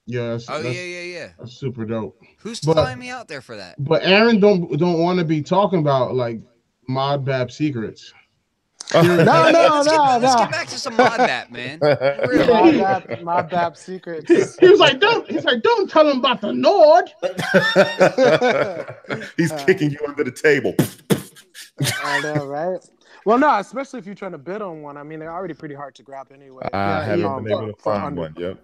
yeah, 0.06 0.30
that's, 0.30 0.48
Oh 0.50 0.62
that's, 0.62 0.74
yeah, 0.74 0.82
yeah, 0.82 1.02
yeah. 1.18 1.28
that's 1.38 1.54
super 1.54 1.84
dope. 1.84 2.20
Who's 2.38 2.60
But- 2.60 2.74
flying 2.74 2.98
me 3.00 3.10
out 3.10 3.26
there 3.28 3.40
for 3.40 3.56
that? 3.56 3.74
But 3.82 4.02
Aaron 4.04 4.38
don't 4.40 4.76
don't 4.78 5.00
want 5.00 5.18
to 5.18 5.24
be 5.24 5.42
talking 5.42 5.78
about 5.80 6.14
like 6.14 6.40
mod 6.88 7.24
bap 7.24 7.50
secrets. 7.50 8.12
No, 8.94 9.02
no, 9.02 9.24
let's, 9.24 9.88
get, 9.88 9.96
no, 9.96 10.18
let's 10.18 10.34
no. 10.34 10.38
get 10.38 10.50
back 10.50 10.68
to 10.68 10.78
some 10.78 10.96
mod 10.96 11.16
bap, 11.18 11.50
man. 11.50 11.78
Really. 11.82 12.78
My 12.78 13.00
bap, 13.00 13.22
my 13.22 13.42
bap 13.42 13.76
secrets. 13.76 14.56
He 14.58 14.68
was 14.68 14.78
like, 14.78 15.00
don't. 15.00 15.28
He's 15.30 15.44
like, 15.44 15.62
don't 15.62 15.90
tell 15.90 16.08
him 16.08 16.18
about 16.18 16.40
the 16.40 16.52
Nord. 16.52 17.10
He's 19.36 19.52
Uh, 19.52 19.64
kicking 19.64 19.90
you 19.90 19.98
under 20.06 20.24
the 20.24 20.30
table. 20.30 20.74
I 22.04 22.20
know, 22.20 22.46
right? 22.46 22.78
Well, 23.24 23.38
no, 23.38 23.58
especially 23.58 23.98
if 24.00 24.06
you're 24.06 24.14
trying 24.14 24.32
to 24.32 24.38
bid 24.38 24.62
on 24.62 24.82
one. 24.82 24.96
I 24.96 25.02
mean, 25.02 25.18
they're 25.18 25.32
already 25.32 25.54
pretty 25.54 25.74
hard 25.74 25.94
to 25.96 26.02
grab 26.02 26.28
anyway. 26.32 26.68
I 26.72 26.76
Yeah, 26.78 27.04
haven't 27.04 27.20
yeah, 27.20 27.38
been 27.40 27.52
able 27.52 27.72
to 27.72 27.82
find 27.82 28.04
under- 28.04 28.20
one. 28.20 28.34
Yep. 28.36 28.58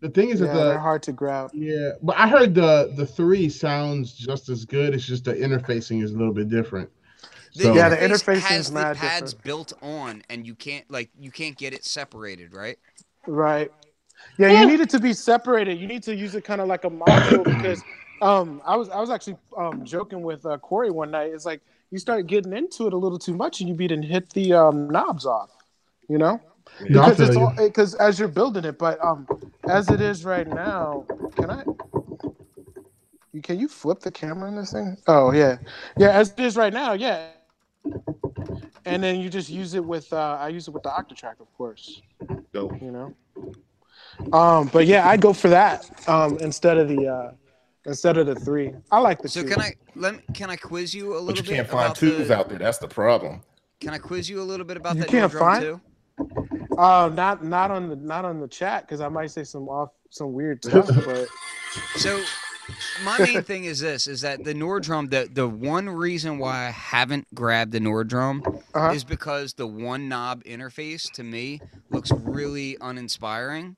The 0.00 0.10
thing 0.10 0.28
is 0.30 0.40
Yeah, 0.40 0.48
that 0.48 0.54
they're 0.54 0.78
hard 0.78 1.02
to 1.04 1.12
grab. 1.12 1.50
yeah, 1.54 1.92
but 2.02 2.16
I 2.18 2.28
heard 2.28 2.54
the 2.54 2.92
the 2.96 3.06
three 3.06 3.48
sounds 3.48 4.12
just 4.12 4.48
as 4.50 4.64
good. 4.64 4.94
It's 4.94 5.06
just 5.06 5.24
the 5.24 5.32
interfacing 5.34 6.02
is 6.02 6.12
a 6.12 6.18
little 6.18 6.34
bit 6.34 6.48
different. 6.48 6.90
The 7.56 7.62
So- 7.64 7.74
Yeah, 7.74 7.88
the 7.88 7.96
interface 7.96 8.36
interface 8.36 8.40
has 8.40 8.66
is 8.66 8.72
the 8.72 8.80
pads 8.80 9.32
different. 9.32 9.44
built 9.44 9.72
on, 9.82 10.22
and 10.28 10.46
you 10.46 10.54
can't 10.54 10.88
like 10.90 11.10
you 11.18 11.30
can't 11.30 11.56
get 11.56 11.72
it 11.72 11.84
separated, 11.84 12.54
right? 12.54 12.78
Right. 13.26 13.70
Yeah, 14.38 14.48
Yeah. 14.50 14.60
you 14.62 14.66
need 14.66 14.80
it 14.80 14.90
to 14.90 14.98
be 15.00 15.12
separated. 15.12 15.78
You 15.78 15.86
need 15.86 16.02
to 16.04 16.14
use 16.14 16.34
it 16.34 16.44
kind 16.44 16.60
of 16.60 16.68
like 16.68 16.84
a 16.84 16.90
module 16.90 17.44
because 17.44 17.82
um 18.22 18.60
I 18.64 18.76
was 18.76 18.88
I 18.90 19.00
was 19.00 19.10
actually 19.10 19.36
um 19.56 19.84
joking 19.84 20.22
with 20.22 20.44
uh, 20.46 20.58
Corey 20.58 20.90
one 20.90 21.10
night. 21.10 21.32
It's 21.32 21.46
like 21.46 21.60
you 21.90 21.98
start 21.98 22.26
getting 22.26 22.52
into 22.52 22.86
it 22.86 22.92
a 22.92 22.96
little 22.96 23.18
too 23.18 23.34
much 23.34 23.60
and 23.60 23.68
you 23.68 23.74
beat 23.74 23.92
and 23.92 24.04
hit 24.04 24.30
the 24.30 24.52
um 24.52 24.88
knobs 24.88 25.24
off. 25.26 25.50
You 26.08 26.18
know? 26.18 26.40
No, 26.90 27.02
I 27.02 27.10
Because 27.10 27.28
it's 27.28 27.36
all 27.36 27.54
you. 27.58 27.66
because 27.68 27.94
as 27.94 28.18
you're 28.18 28.28
building 28.28 28.64
it, 28.64 28.78
but 28.78 29.02
um 29.04 29.26
as 29.68 29.88
it 29.90 30.00
is 30.00 30.24
right 30.24 30.46
now, 30.48 31.04
can 31.36 31.50
I 31.50 31.64
can 33.42 33.58
you 33.60 33.68
flip 33.68 34.00
the 34.00 34.10
camera 34.10 34.48
in 34.48 34.56
this 34.56 34.72
thing? 34.72 34.96
Oh 35.06 35.30
yeah. 35.32 35.58
Yeah, 35.98 36.10
as 36.10 36.32
it 36.32 36.40
is 36.40 36.56
right 36.56 36.72
now, 36.72 36.92
yeah. 36.94 37.28
And 38.84 39.02
then 39.02 39.20
you 39.20 39.28
just 39.28 39.48
use 39.50 39.74
it 39.74 39.84
with 39.84 40.12
uh 40.12 40.36
I 40.40 40.48
use 40.48 40.68
it 40.68 40.70
with 40.72 40.82
the 40.84 40.90
Octatrack, 40.90 41.40
of 41.40 41.52
course 41.56 42.00
Dope. 42.52 42.80
you 42.80 42.90
know. 42.92 43.14
Um, 44.32 44.68
but 44.72 44.86
yeah, 44.86 45.08
I'd 45.08 45.20
go 45.20 45.32
for 45.32 45.48
that 45.48 45.90
um, 46.08 46.38
instead 46.38 46.78
of 46.78 46.88
the 46.88 47.06
uh, 47.08 47.32
instead 47.84 48.16
of 48.16 48.26
the 48.26 48.34
three. 48.34 48.72
I 48.90 48.98
like 49.00 49.20
the 49.20 49.28
So 49.28 49.42
two. 49.42 49.48
can 49.48 49.60
I 49.60 49.74
let 49.94 50.14
me, 50.14 50.20
can 50.32 50.48
I 50.50 50.56
quiz 50.56 50.94
you 50.94 51.12
a 51.12 51.18
little 51.18 51.26
But 51.26 51.36
you 51.36 51.42
bit 51.42 51.54
can't 51.56 51.68
find 51.68 51.86
about 51.86 51.96
twos 51.96 52.28
the, 52.28 52.36
out 52.36 52.48
there. 52.48 52.58
That's 52.58 52.78
the 52.78 52.88
problem. 52.88 53.42
Can 53.80 53.90
I 53.90 53.98
quiz 53.98 54.28
you 54.30 54.40
a 54.40 54.44
little 54.44 54.64
bit 54.64 54.76
about 54.78 54.94
You 54.96 55.02
that 55.02 55.10
can't 55.10 55.30
drum 55.30 55.44
find- 55.44 55.62
too? 55.62 55.80
Uh, 56.78 57.10
not 57.14 57.44
not 57.44 57.70
on 57.70 57.88
the 57.90 57.96
not 57.96 58.24
on 58.24 58.40
the 58.40 58.48
chat 58.48 58.82
because 58.86 59.00
I 59.00 59.08
might 59.08 59.30
say 59.30 59.44
some 59.44 59.68
off 59.68 59.90
some 60.10 60.32
weird 60.32 60.64
stuff. 60.64 60.88
But 61.04 61.26
So 61.96 62.22
my 63.04 63.18
main 63.18 63.42
thing 63.42 63.64
is 63.64 63.80
this: 63.80 64.06
is 64.06 64.20
that 64.22 64.44
the 64.44 64.54
Nord 64.54 64.82
Drum, 64.82 65.08
the 65.08 65.28
the 65.32 65.48
one 65.48 65.88
reason 65.88 66.38
why 66.38 66.66
I 66.66 66.70
haven't 66.70 67.26
grabbed 67.34 67.72
the 67.72 67.80
Nord 67.80 68.08
Drum 68.08 68.42
uh-huh. 68.74 68.92
is 68.92 69.04
because 69.04 69.54
the 69.54 69.66
one 69.66 70.08
knob 70.08 70.44
interface 70.44 71.10
to 71.12 71.22
me 71.22 71.60
looks 71.90 72.10
really 72.10 72.76
uninspiring. 72.80 73.76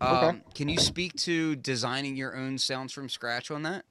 Um, 0.00 0.16
Okay. 0.16 0.40
Can 0.54 0.68
you 0.68 0.78
speak 0.78 1.14
to 1.16 1.56
designing 1.56 2.16
your 2.16 2.36
own 2.36 2.58
sounds 2.58 2.92
from 2.92 3.08
scratch 3.08 3.50
on 3.50 3.62
that? 3.62 3.84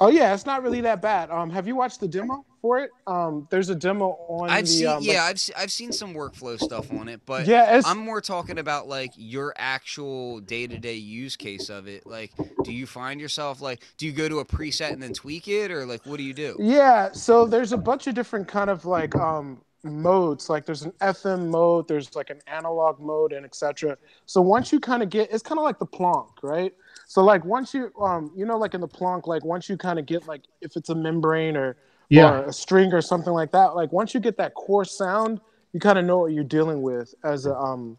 oh 0.00 0.08
yeah, 0.08 0.34
it's 0.34 0.46
not 0.46 0.62
really 0.62 0.80
that 0.82 1.00
bad. 1.00 1.30
Um, 1.30 1.50
have 1.50 1.66
you 1.66 1.76
watched 1.76 2.00
the 2.00 2.08
demo 2.08 2.44
for 2.64 2.78
it? 2.78 2.90
Um, 3.06 3.46
there's 3.50 3.68
a 3.68 3.74
demo 3.74 4.16
on 4.26 4.48
I've 4.48 4.64
the 4.64 4.70
seen, 4.70 4.86
um, 4.86 5.02
yeah, 5.02 5.24
I've 5.24 5.38
se- 5.38 5.52
I've 5.54 5.70
seen 5.70 5.92
some 5.92 6.14
workflow 6.14 6.58
stuff 6.58 6.90
on 6.94 7.10
it, 7.10 7.20
but 7.26 7.46
yeah. 7.46 7.82
I'm 7.84 7.98
more 7.98 8.22
talking 8.22 8.58
about 8.58 8.88
like 8.88 9.12
your 9.16 9.52
actual 9.58 10.40
day 10.40 10.66
to 10.66 10.78
day 10.78 10.94
use 10.94 11.36
case 11.36 11.68
of 11.68 11.86
it. 11.86 12.06
Like, 12.06 12.32
do 12.62 12.72
you 12.72 12.86
find 12.86 13.20
yourself 13.20 13.60
like, 13.60 13.82
do 13.98 14.06
you 14.06 14.12
go 14.12 14.30
to 14.30 14.38
a 14.38 14.46
preset 14.46 14.94
and 14.94 15.02
then 15.02 15.12
tweak 15.12 15.46
it, 15.46 15.70
or 15.70 15.84
like, 15.84 16.06
what 16.06 16.16
do 16.16 16.22
you 16.22 16.32
do? 16.32 16.56
Yeah, 16.58 17.12
so 17.12 17.44
there's 17.44 17.72
a 17.72 17.76
bunch 17.76 18.06
of 18.06 18.14
different 18.14 18.48
kind 18.48 18.70
of 18.70 18.86
like 18.86 19.14
um 19.14 19.60
modes. 19.82 20.48
Like 20.48 20.64
there's 20.64 20.84
an 20.84 20.92
FM 21.02 21.48
mode, 21.48 21.86
there's 21.86 22.16
like 22.16 22.30
an 22.30 22.40
analog 22.46 22.98
mode, 22.98 23.34
and 23.34 23.44
etc. 23.44 23.98
So 24.24 24.40
once 24.40 24.72
you 24.72 24.80
kind 24.80 25.02
of 25.02 25.10
get, 25.10 25.30
it's 25.30 25.42
kind 25.42 25.58
of 25.58 25.64
like 25.64 25.78
the 25.78 25.86
Plonk, 25.86 26.42
right? 26.42 26.72
So 27.06 27.22
like 27.22 27.44
once 27.44 27.74
you, 27.74 27.92
um, 28.00 28.32
you 28.34 28.46
know, 28.46 28.56
like 28.56 28.72
in 28.72 28.80
the 28.80 28.88
Plonk, 28.88 29.26
like 29.26 29.44
once 29.44 29.68
you 29.68 29.76
kind 29.76 29.98
of 29.98 30.06
get 30.06 30.26
like 30.26 30.44
if 30.62 30.76
it's 30.76 30.88
a 30.88 30.94
membrane 30.94 31.58
or 31.58 31.76
Yeah. 32.08 32.30
or 32.30 32.44
a 32.44 32.52
string 32.52 32.92
or 32.92 33.00
something 33.00 33.32
like 33.32 33.52
that, 33.52 33.74
like 33.74 33.92
once 33.92 34.14
you 34.14 34.20
get 34.20 34.36
that 34.36 34.54
core 34.54 34.84
sound, 34.84 35.40
you 35.72 35.80
kind 35.80 35.98
of 35.98 36.04
know 36.04 36.18
what 36.18 36.32
you're 36.32 36.44
dealing 36.44 36.82
with 36.82 37.14
as 37.24 37.46
a 37.46 37.54
um, 37.54 37.98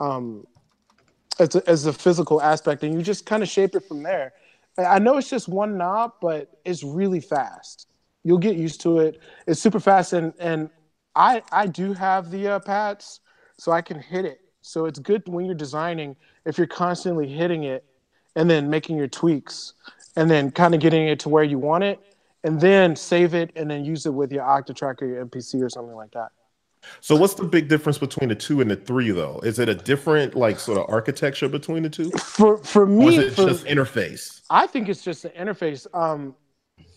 um, 0.00 0.46
as 1.38 1.54
a, 1.54 1.68
as 1.68 1.86
a 1.86 1.92
physical 1.92 2.42
aspect, 2.42 2.82
and 2.82 2.94
you 2.94 3.02
just 3.02 3.26
kind 3.26 3.42
of 3.42 3.48
shape 3.48 3.74
it 3.74 3.84
from 3.86 4.02
there. 4.02 4.32
I- 4.78 4.98
know 4.98 5.18
it's 5.18 5.30
just 5.30 5.48
one 5.48 5.76
knob, 5.76 6.12
but 6.20 6.58
it's 6.64 6.82
really 6.82 7.20
fast. 7.20 7.88
You'll 8.24 8.38
get 8.38 8.56
used 8.56 8.80
to 8.82 8.98
it. 9.00 9.20
It's 9.46 9.60
super 9.60 9.80
fast, 9.80 10.12
and 10.12 10.32
and 10.38 10.70
I 11.14 11.42
I 11.52 11.66
do 11.66 11.92
have 11.92 12.30
the 12.30 12.48
uh, 12.48 12.58
pads, 12.60 13.20
so 13.58 13.72
I 13.72 13.82
can 13.82 14.00
hit 14.00 14.24
it. 14.24 14.40
So 14.62 14.86
it's 14.86 14.98
good 14.98 15.22
when 15.28 15.44
you're 15.44 15.54
designing 15.54 16.16
if 16.44 16.58
you're 16.58 16.66
constantly 16.66 17.28
hitting 17.28 17.64
it, 17.64 17.84
and 18.34 18.48
then 18.50 18.70
making 18.70 18.96
your 18.96 19.08
tweaks, 19.08 19.74
and 20.16 20.30
then 20.30 20.50
kind 20.50 20.74
of 20.74 20.80
getting 20.80 21.06
it 21.08 21.20
to 21.20 21.28
where 21.28 21.44
you 21.44 21.58
want 21.58 21.84
it, 21.84 22.00
and 22.44 22.60
then 22.60 22.96
save 22.96 23.34
it, 23.34 23.50
and 23.56 23.70
then 23.70 23.84
use 23.84 24.06
it 24.06 24.14
with 24.14 24.32
your 24.32 24.44
Octatrack 24.44 25.02
or 25.02 25.06
your 25.06 25.24
MPC 25.24 25.62
or 25.62 25.68
something 25.68 25.94
like 25.94 26.10
that. 26.12 26.30
So 27.00 27.14
what's 27.16 27.34
the 27.34 27.44
big 27.44 27.68
difference 27.68 27.98
between 27.98 28.28
the 28.28 28.34
two 28.34 28.60
and 28.60 28.70
the 28.70 28.76
three 28.76 29.10
though? 29.10 29.40
Is 29.44 29.58
it 29.58 29.68
a 29.68 29.74
different 29.74 30.34
like 30.34 30.58
sort 30.58 30.78
of 30.78 30.86
architecture 30.88 31.48
between 31.48 31.82
the 31.82 31.90
two? 31.90 32.10
For 32.10 32.58
for 32.58 32.82
Or 32.82 32.88
me, 32.88 33.06
is 33.06 33.18
it 33.18 33.34
for, 33.34 33.46
just 33.46 33.64
interface? 33.66 34.40
I 34.50 34.66
think 34.66 34.88
it's 34.88 35.02
just 35.02 35.22
the 35.22 35.30
interface. 35.30 35.86
Um, 35.94 36.34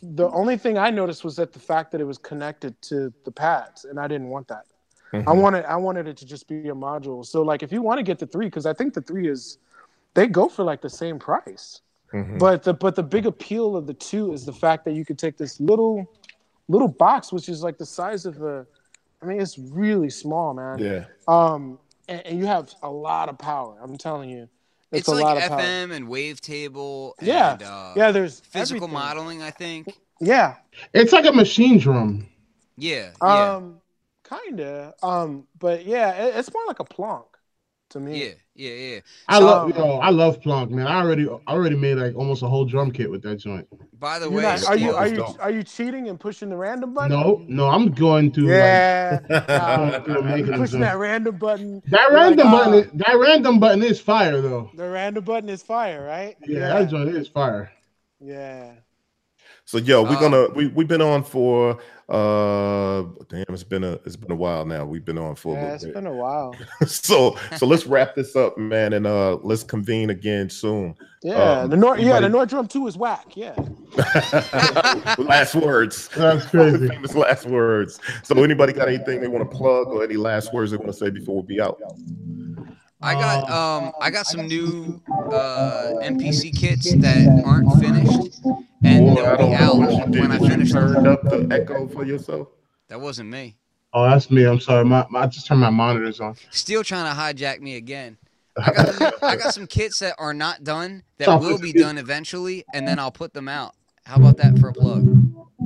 the 0.01 0.30
only 0.30 0.57
thing 0.57 0.77
I 0.77 0.89
noticed 0.89 1.23
was 1.23 1.35
that 1.38 1.53
the 1.53 1.59
fact 1.59 1.91
that 1.91 2.01
it 2.01 2.05
was 2.05 2.17
connected 2.17 2.80
to 2.84 3.13
the 3.26 3.31
pads, 3.31 3.85
and 3.85 3.99
I 3.99 4.07
didn't 4.07 4.30
want 4.30 4.47
that. 4.47 4.65
I 5.13 5.17
Mhm. 5.34 5.41
wanted 5.41 5.65
I 5.65 5.76
wanted 5.77 6.07
it 6.07 6.17
to 6.17 6.26
just 6.26 6.47
be 6.47 6.69
a 6.69 6.73
module. 6.76 7.26
So 7.26 7.41
like, 7.41 7.63
if 7.63 7.72
you 7.72 7.81
want 7.81 7.99
to 7.99 8.03
get 8.03 8.19
the 8.19 8.27
three, 8.27 8.47
because 8.47 8.65
I 8.65 8.73
think 8.73 8.93
the 8.93 9.01
three 9.01 9.27
is, 9.30 9.57
they 10.13 10.27
go 10.27 10.49
for 10.49 10.63
like 10.63 10.81
the 10.81 10.89
same 10.89 11.19
price. 11.19 11.81
Mhm. 12.16 12.40
But 12.40 12.64
the 12.64 12.74
but 12.74 12.96
the 12.96 13.04
big 13.04 13.26
appeal 13.26 13.76
of 13.76 13.88
the 13.88 13.94
two 13.94 14.32
is 14.34 14.46
the 14.46 14.54
fact 14.54 14.86
that 14.86 14.94
you 14.94 15.04
could 15.04 15.20
take 15.20 15.38
this 15.38 15.60
little 15.60 16.06
little 16.70 16.88
box, 16.88 17.32
which 17.34 17.50
is 17.50 17.62
like 17.62 17.78
the 17.78 17.86
size 17.86 18.26
of 18.26 18.42
a, 18.42 18.66
I 19.22 19.26
mean, 19.26 19.40
it's 19.42 19.58
really 19.60 20.10
small, 20.10 20.54
man. 20.54 20.80
Yeah. 20.80 21.06
Um, 21.28 21.78
and, 22.08 22.26
and 22.26 22.40
you 22.40 22.46
have 22.46 22.74
a 22.82 22.90
lot 22.90 23.30
of 23.30 23.38
power. 23.38 23.78
I'm 23.84 23.98
telling 23.98 24.30
you, 24.30 24.50
It's, 24.92 25.02
it's, 25.02 25.08
a 25.10 25.12
like 25.12 25.24
lot 25.24 25.38
of 25.38 25.44
FM 25.44 25.50
power. 25.50 25.96
and 25.96 26.08
wavetable. 26.08 27.14
And, 27.20 27.28
Yeah, 27.28 27.58
uh, 27.64 27.94
yeah. 27.96 28.12
There's 28.12 28.40
Physical 28.40 28.86
everything. 28.86 28.94
modeling, 28.94 29.42
I 29.44 29.52
think. 29.52 29.94
Yeah. 30.20 30.56
It's 30.94 31.12
like 31.12 31.26
a 31.26 31.32
machine 31.34 31.78
drum. 31.78 32.28
Yeah. 32.78 33.12
Yeah. 33.22 33.56
Um, 33.56 33.82
kinda. 34.28 34.94
Um, 35.04 35.46
but 35.60 35.86
yeah, 35.86 36.14
it, 36.14 36.36
it's 36.36 36.52
more 36.54 36.66
like 36.66 36.80
a 36.80 36.84
plonk 36.86 37.26
to 37.95 37.99
me. 38.01 38.22
yeah. 38.26 38.31
Yeah. 38.57 38.72
Yeah. 38.73 38.99
I 39.27 39.39
So- 39.39 39.45
love 39.45 39.76
yo, 39.77 39.97
I 39.99 40.09
love 40.11 40.41
Plonk, 40.41 40.69
man. 40.72 40.88
I 40.88 41.01
already 41.01 41.27
I 41.27 41.51
already 41.51 41.76
made 41.76 41.95
like 41.97 42.15
almost 42.15 42.41
a 42.43 42.47
whole 42.47 42.63
drum 42.65 42.91
kit 42.91 43.09
with 43.11 43.22
that 43.23 43.38
joint. 43.38 43.67
By 43.99 44.19
the 44.19 44.26
You're 44.30 44.35
way, 44.38 44.43
not- 44.43 44.65
are 44.67 44.77
you 44.77 44.91
are 44.93 45.07
you 45.07 45.17
dope. 45.17 45.38
are 45.43 45.51
you 45.51 45.63
cheating 45.63 46.07
and 46.09 46.19
pushing 46.19 46.49
the 46.49 46.55
random 46.57 46.93
button? 46.93 47.11
No, 47.11 47.43
no, 47.47 47.67
I'm 47.67 47.91
going 47.91 48.31
to 48.34 48.41
Yeah. 48.45 49.19
like 49.30 49.47
Nah, 49.49 49.99
gonna 49.99 50.57
pushing 50.57 50.80
that 50.81 50.97
random 50.97 51.38
button. 51.38 51.81
that 51.88 52.11
random 52.11 52.47
like, 52.51 52.63
button 52.65 52.73
is, 52.76 52.91
that 52.93 53.17
random 53.17 53.59
button 53.59 53.84
is 53.84 53.99
fire 53.99 54.39
though. 54.41 54.69
The 54.76 54.89
random 54.89 55.23
button 55.23 55.49
is 55.49 55.61
fire, 55.63 56.05
right? 56.05 56.35
Yeah, 56.47 56.80
that 56.80 56.89
joint 56.89 57.09
is 57.09 57.27
fire. 57.27 57.72
Yeah. 58.22 58.72
So 59.68 59.80
yo, 59.80 60.04
we're 60.04 60.10
Um, 60.10 60.20
gonna 60.22 60.48
we 60.54 60.68
we've 60.68 60.88
been 60.88 61.02
on 61.02 61.24
for 61.24 61.80
uh 62.08 63.02
damn 63.30 63.46
it's 63.50 63.64
been 63.64 63.84
a 63.84 63.94
it's 64.06 64.16
been 64.16 64.32
a 64.32 64.36
while 64.36 64.64
now. 64.64 64.86
We've 64.86 65.04
been 65.04 65.18
on 65.18 65.34
for 65.36 65.54
a 65.54 65.58
Yeah, 65.58 65.62
little 65.64 65.76
it's 65.76 65.84
bit. 65.86 65.94
been 65.96 66.06
a 66.06 66.14
while. 66.14 66.56
so 66.86 67.36
so 67.58 67.66
let's 67.66 67.88
wrap 67.88 68.14
this 68.14 68.36
up, 68.36 68.60
man, 68.60 68.94
and 68.94 69.08
uh 69.08 69.38
let's 69.42 69.64
convene 69.64 70.12
again 70.12 70.52
soon. 70.52 70.94
Yeah. 71.24 71.62
Um, 71.62 71.72
the 71.72 71.78
Nord 71.78 71.98
yeah, 72.00 72.06
the 72.06 72.12
anybody- 72.18 72.34
Nord 72.34 72.50
drum 72.50 72.68
2 72.68 72.86
is 72.88 72.96
whack. 72.96 73.36
Yeah. 73.36 73.56
last 75.18 75.56
words. 75.56 76.10
That's 76.16 76.46
crazy. 76.46 76.88
Famous 76.88 77.16
last 77.16 77.48
words. 77.48 78.00
So 78.22 78.44
anybody 78.44 78.72
got 78.72 78.88
anything 78.88 79.20
they 79.20 79.28
want 79.28 79.50
to 79.50 79.58
plug 79.58 79.88
or 79.88 80.04
any 80.04 80.16
last 80.18 80.54
words 80.54 80.70
they 80.70 80.78
want 80.78 80.92
to 80.92 80.98
say 80.98 81.10
before 81.10 81.42
we 81.42 81.48
be 81.56 81.60
out? 81.60 81.82
I 83.06 83.14
got 83.14 83.49
um 83.49 83.91
I 84.02 84.10
got 84.10 84.26
some 84.26 84.48
new 84.48 85.02
uh 85.32 85.94
MPC 86.02 86.56
kits 86.56 86.91
that 86.95 87.44
aren't 87.45 87.72
finished 87.80 88.41
and 88.84 89.06
Boy, 89.06 89.15
they'll 89.15 89.26
I 89.26 89.36
be 89.38 89.53
out 89.53 89.77
what 89.77 90.11
did. 90.11 90.22
when 90.22 90.32
I 90.32 90.38
You 90.38 90.48
finish 90.49 90.72
them. 90.72 90.94
turned 90.94 91.07
up 91.07 91.23
the 91.23 91.48
echo 91.52 91.88
for 91.88 92.03
yourself. 92.06 92.48
That 92.90 92.99
wasn't 93.02 93.30
me. 93.30 93.57
Oh, 93.94 94.03
that's 94.10 94.30
me. 94.30 94.44
I'm 94.45 94.60
sorry. 94.60 94.84
My, 94.86 95.06
my 95.10 95.22
I 95.22 95.27
just 95.27 95.48
turned 95.48 95.61
my 95.61 95.69
monitors 95.69 96.19
on. 96.19 96.36
Still 96.52 96.84
trying 96.84 97.06
to 97.14 97.19
hijack 97.19 97.61
me 97.61 97.77
again. 97.77 98.18
I 98.57 98.72
got, 98.72 99.23
I 99.23 99.36
got 99.38 99.53
some 99.53 99.68
kits 99.68 99.99
that 99.99 100.15
are 100.18 100.34
not 100.34 100.64
done 100.64 101.03
that 101.18 101.27
Oh, 101.30 101.38
will 101.38 101.57
be 101.60 101.69
it's- 101.69 101.82
done 101.84 101.98
eventually, 101.98 102.65
and 102.73 102.88
then 102.88 102.99
I'll 102.99 103.11
put 103.11 103.34
them 103.34 103.48
out. 103.48 103.73
How 104.06 104.15
about 104.18 104.38
that 104.38 104.57
for 104.60 104.69
a 104.69 104.73
plug? 104.73 105.07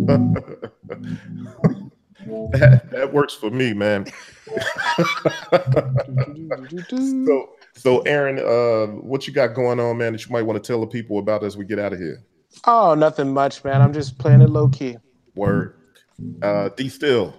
that, 2.26 2.88
that 2.92 3.14
works 3.14 3.34
for 3.34 3.50
me, 3.50 3.74
man. 3.74 4.06
so 7.26 7.50
so 7.76 8.00
Aaron, 8.02 8.40
uh, 8.40 8.92
what 9.02 9.28
you 9.28 9.34
got 9.34 9.54
going 9.54 9.80
on, 9.80 9.98
man, 9.98 10.14
that 10.14 10.26
you 10.26 10.32
might 10.32 10.42
want 10.42 10.62
to 10.62 10.68
tell 10.68 10.82
the 10.82 10.88
people 10.88 11.20
about 11.20 11.44
as 11.44 11.56
we 11.56 11.66
get 11.66 11.80
out 11.80 11.94
of 11.94 12.00
here? 12.00 12.24
Oh, 12.66 12.96
nothing 12.96 13.34
much, 13.34 13.64
man. 13.64 13.82
I'm 13.82 13.94
just 13.94 14.18
playing 14.18 14.42
it 14.42 14.50
low 14.50 14.68
key. 14.70 14.98
Word. 15.36 15.76
Uh 16.42 16.70
D 16.70 16.90
still. 16.90 17.34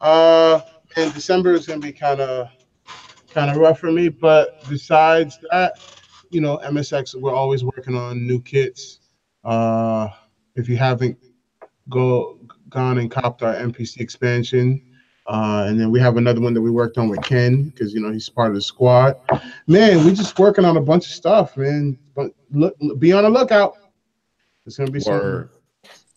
Uh, 0.00 0.60
and 0.96 1.12
December 1.14 1.52
is 1.52 1.66
gonna 1.66 1.80
be 1.80 1.92
kind 1.92 2.20
of 2.20 2.48
kind 3.30 3.50
of 3.50 3.56
rough 3.56 3.78
for 3.78 3.90
me. 3.90 4.08
But 4.08 4.62
besides 4.68 5.38
that, 5.50 5.78
you 6.30 6.40
know, 6.40 6.58
MSX 6.58 7.20
we're 7.20 7.34
always 7.34 7.64
working 7.64 7.94
on 7.94 8.26
new 8.26 8.42
kits. 8.42 9.00
Uh, 9.44 10.08
if 10.56 10.68
you 10.68 10.76
haven't 10.76 11.16
go 11.88 12.38
gone 12.70 12.98
and 12.98 13.10
copped 13.10 13.42
our 13.42 13.54
MPC 13.54 14.00
expansion. 14.00 14.82
Uh, 15.26 15.66
and 15.68 15.78
then 15.78 15.90
we 15.90 16.00
have 16.00 16.16
another 16.16 16.40
one 16.40 16.54
that 16.54 16.60
we 16.62 16.70
worked 16.70 16.96
on 16.96 17.08
with 17.08 17.22
Ken 17.22 17.64
because 17.64 17.92
you 17.92 18.00
know 18.00 18.10
he's 18.10 18.28
part 18.30 18.48
of 18.48 18.54
the 18.54 18.62
squad. 18.62 19.16
Man, 19.66 20.04
we're 20.04 20.14
just 20.14 20.38
working 20.38 20.64
on 20.64 20.78
a 20.78 20.80
bunch 20.80 21.04
of 21.06 21.12
stuff, 21.12 21.56
man. 21.56 21.98
But 22.14 22.32
look, 22.50 22.74
be 22.98 23.12
on 23.12 23.24
the 23.24 23.30
lookout. 23.30 23.76
It's 24.64 24.78
gonna 24.78 24.90
be 24.90 25.00
some 25.00 25.14
Word. 25.14 25.50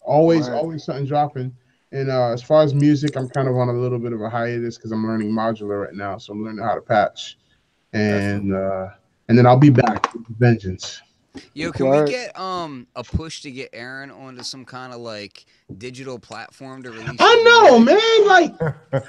always 0.02 0.48
Word. 0.48 0.56
always 0.56 0.84
something 0.86 1.06
dropping 1.06 1.56
and 1.92 2.10
uh 2.10 2.30
as 2.32 2.42
far 2.42 2.64
as 2.64 2.74
music 2.74 3.16
i'm 3.16 3.30
kind 3.30 3.48
of 3.48 3.56
on 3.56 3.70
a 3.70 3.74
little 3.74 4.00
bit 4.00 4.14
of 4.14 4.22
a 4.22 4.30
hiatus 4.30 4.78
because 4.78 4.92
i'm 4.92 5.06
learning 5.06 5.32
modular 5.32 5.84
right 5.86 5.94
now 5.94 6.18
so 6.18 6.34
i'm 6.34 6.44
learning 6.44 6.64
how 6.64 6.74
to 6.76 6.82
patch 6.82 7.38
and 7.94 8.54
uh 8.54 8.88
and 9.28 9.38
then 9.38 9.46
i'll 9.46 9.58
be 9.58 9.70
back 9.70 10.14
with 10.14 10.26
vengeance 10.38 11.02
Yo, 11.54 11.72
can 11.72 11.90
we 11.90 12.10
get 12.12 12.38
um 12.40 12.88
a 12.96 13.04
push 13.04 13.42
to 13.42 13.52
get 13.52 13.70
Aaron 13.74 14.12
onto 14.12 14.44
some 14.44 14.66
kind 14.66 14.94
of 14.94 15.00
like 15.00 15.46
digital 15.78 16.20
platform 16.20 16.84
to 16.84 16.92
release? 16.92 17.18
i 17.20 17.44
know 17.46 17.80
man 17.80 18.28
like 18.28 18.54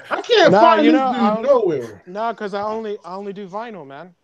i 0.09 0.21
can't 0.21 0.51
Nah, 0.51 0.61
find 0.61 0.85
you 0.85 0.91
this 0.91 0.99
know, 0.99 1.11
dude 1.13 1.21
I 1.21 1.33
don't- 1.33 1.43
nowhere 1.43 2.01
No, 2.05 2.31
because 2.31 2.53
I 2.53 2.61
only 2.61 2.97
I 3.03 3.15
only 3.15 3.33
do 3.33 3.47
vinyl, 3.47 3.85
man. 3.85 4.15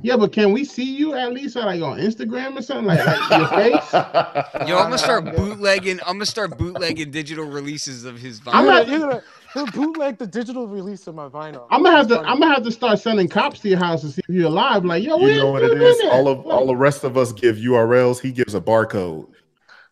Yeah 0.00 0.16
but 0.16 0.32
can 0.32 0.52
we 0.52 0.64
see 0.64 0.84
you 0.96 1.14
at 1.14 1.32
least 1.32 1.56
like 1.56 1.82
on 1.82 1.98
instagram 1.98 2.56
or 2.56 2.62
something 2.62 2.86
like, 2.86 3.04
like 3.04 3.30
your 3.38 3.48
face 3.48 3.92
Yo, 4.68 4.76
I'm 4.76 4.84
gonna 4.84 4.98
start 4.98 5.24
bootlegging. 5.36 5.98
I'm 6.00 6.14
gonna 6.14 6.26
start 6.26 6.56
bootlegging 6.58 7.10
digital 7.10 7.46
releases 7.46 8.04
of 8.04 8.18
his 8.18 8.40
vinyl. 8.40 8.54
I'm 8.54 8.66
not- 8.66 8.86
gonna, 8.86 8.98
you're 8.98 9.08
gonna 9.08 9.22
he'll 9.54 9.66
bootleg 9.66 10.18
the 10.18 10.26
digital 10.26 10.66
release 10.68 11.06
of 11.06 11.14
my 11.14 11.26
vinyl. 11.28 11.66
i'm 11.70 11.82
gonna 11.82 11.96
have 11.96 12.08
to 12.08 12.20
i'm 12.20 12.38
gonna 12.38 12.52
have 12.54 12.62
to 12.64 12.70
start 12.70 12.98
sending 12.98 13.28
cops 13.28 13.60
to 13.60 13.68
your 13.70 13.78
house 13.78 14.02
to 14.02 14.08
see 14.10 14.20
if 14.28 14.34
you're 14.34 14.46
alive 14.46 14.84
like 14.84 15.02
yo 15.02 15.16
You 15.18 15.36
know 15.36 15.50
what 15.52 15.62
it 15.62 15.80
is? 15.80 16.00
All 16.10 16.28
of 16.28 16.44
all 16.46 16.66
the 16.66 16.76
rest 16.76 17.02
of 17.04 17.16
us 17.16 17.32
give 17.32 17.56
URLs. 17.56 18.20
He 18.20 18.30
gives 18.30 18.54
a 18.54 18.60
barcode. 18.60 19.26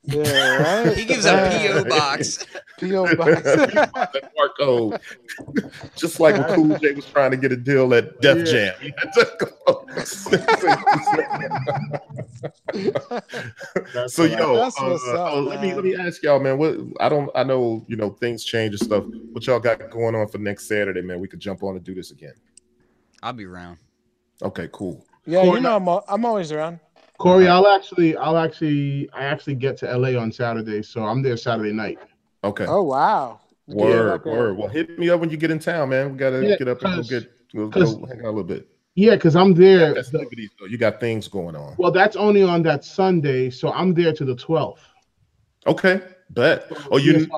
Yeah, 0.08 0.84
right. 0.86 0.96
He 0.96 1.04
gives 1.04 1.24
a 1.26 1.32
PO 1.32 1.84
box. 1.88 2.46
PO 2.78 3.16
box. 3.16 3.42
That 3.42 4.30
barcode. 4.60 5.00
Just 5.96 6.20
like 6.20 6.36
when 6.36 6.54
Cool 6.54 6.78
J 6.78 6.92
was 6.94 7.06
trying 7.06 7.32
to 7.32 7.36
get 7.36 7.50
a 7.52 7.56
deal 7.56 7.92
at 7.94 8.20
Def 8.20 8.38
Yeah. 8.38 8.44
Jam. 8.44 8.74
He 8.80 8.92
had 8.96 9.12
to 9.14 9.52
go. 9.64 9.84
That's 13.92 14.14
so 14.14 14.22
what 14.22 14.32
I- 14.32 14.38
yo, 14.38 14.54
uh, 14.56 14.66
up, 14.66 14.72
uh, 15.08 15.40
let 15.40 15.60
me 15.60 15.74
let 15.74 15.84
me 15.84 15.96
ask 15.96 16.22
y'all, 16.22 16.38
man. 16.40 16.58
What 16.58 16.76
I 17.00 17.08
don't 17.08 17.30
I 17.34 17.42
know 17.44 17.84
you 17.88 17.96
know 17.96 18.10
things 18.10 18.44
change 18.44 18.72
and 18.72 18.80
stuff. 18.80 19.04
What 19.32 19.46
y'all 19.46 19.60
got 19.60 19.90
going 19.90 20.14
on 20.14 20.28
for 20.28 20.38
next 20.38 20.66
Saturday, 20.68 21.02
man? 21.02 21.20
We 21.20 21.28
could 21.28 21.40
jump 21.40 21.62
on 21.62 21.76
and 21.76 21.84
do 21.84 21.94
this 21.94 22.10
again. 22.10 22.34
I'll 23.22 23.32
be 23.32 23.44
around. 23.44 23.78
Okay, 24.42 24.68
cool. 24.72 25.04
Yeah, 25.26 25.42
you 25.42 25.60
know 25.60 25.76
I'm 25.76 25.88
I'm 26.08 26.24
always 26.24 26.52
around. 26.52 26.80
Corey, 27.18 27.48
I'll 27.48 27.66
actually, 27.66 28.16
I'll 28.16 28.36
actually, 28.36 29.08
I 29.12 29.24
actually 29.24 29.54
get 29.54 29.76
to 29.78 29.96
LA 29.96 30.20
on 30.20 30.30
Saturday, 30.30 30.82
so 30.82 31.04
I'm 31.04 31.22
there 31.22 31.36
Saturday 31.36 31.72
night. 31.72 31.98
Okay. 32.44 32.66
Oh 32.66 32.82
wow. 32.82 33.40
Word, 33.66 34.22
yeah, 34.24 34.32
word. 34.32 34.56
Well, 34.56 34.68
hit 34.68 34.98
me 34.98 35.10
up 35.10 35.20
when 35.20 35.30
you 35.30 35.36
get 35.36 35.50
in 35.50 35.58
town, 35.58 35.88
man. 35.88 36.12
We 36.12 36.18
gotta 36.18 36.46
yeah, 36.46 36.56
get 36.56 36.68
up 36.68 36.82
and 36.82 36.94
go 36.94 37.02
get 37.02 37.32
we'll 37.52 37.68
go 37.68 38.06
hang 38.06 38.20
out 38.20 38.24
a 38.24 38.26
little 38.26 38.44
bit. 38.44 38.68
Yeah, 38.94 39.14
because 39.14 39.36
I'm 39.36 39.54
there. 39.54 39.94
You 40.68 40.78
got 40.78 41.00
things 41.00 41.28
going 41.28 41.54
on. 41.54 41.74
Well, 41.78 41.90
that's 41.90 42.16
only 42.16 42.42
on 42.42 42.62
that 42.62 42.84
Sunday, 42.84 43.50
so 43.50 43.70
I'm 43.72 43.92
there 43.92 44.12
to 44.12 44.24
the 44.24 44.34
12th. 44.34 44.78
Okay, 45.66 46.00
bet. 46.30 46.66
Oh, 46.90 46.96
you. 46.96 47.28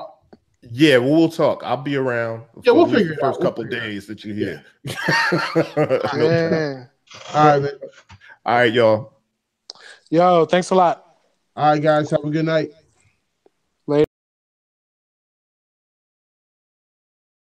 Yeah, 0.71 0.97
well, 0.97 1.11
we'll 1.11 1.29
talk. 1.29 1.63
I'll 1.65 1.77
be 1.77 1.95
around. 1.95 2.43
Yeah, 2.63 2.73
we'll 2.73 2.85
figure 2.85 3.13
it 3.13 3.19
first 3.19 3.39
out. 3.39 3.43
couple 3.43 3.63
we'll 3.63 3.71
days 3.71 4.07
that 4.07 4.23
you're 4.23 4.35
here. 4.35 4.63
Yeah. 4.85 6.13
no 6.15 6.87
All 7.33 7.45
right, 7.47 7.61
man. 7.61 7.79
All 8.45 8.55
right, 8.55 8.71
y'all. 8.71 9.18
Yo, 10.09 10.45
thanks 10.45 10.71
a 10.71 10.75
lot. 10.75 11.05
All 11.55 11.71
right, 11.71 11.81
guys. 11.81 12.09
Have 12.11 12.23
a 12.23 12.29
good 12.29 12.45
night. 12.45 12.71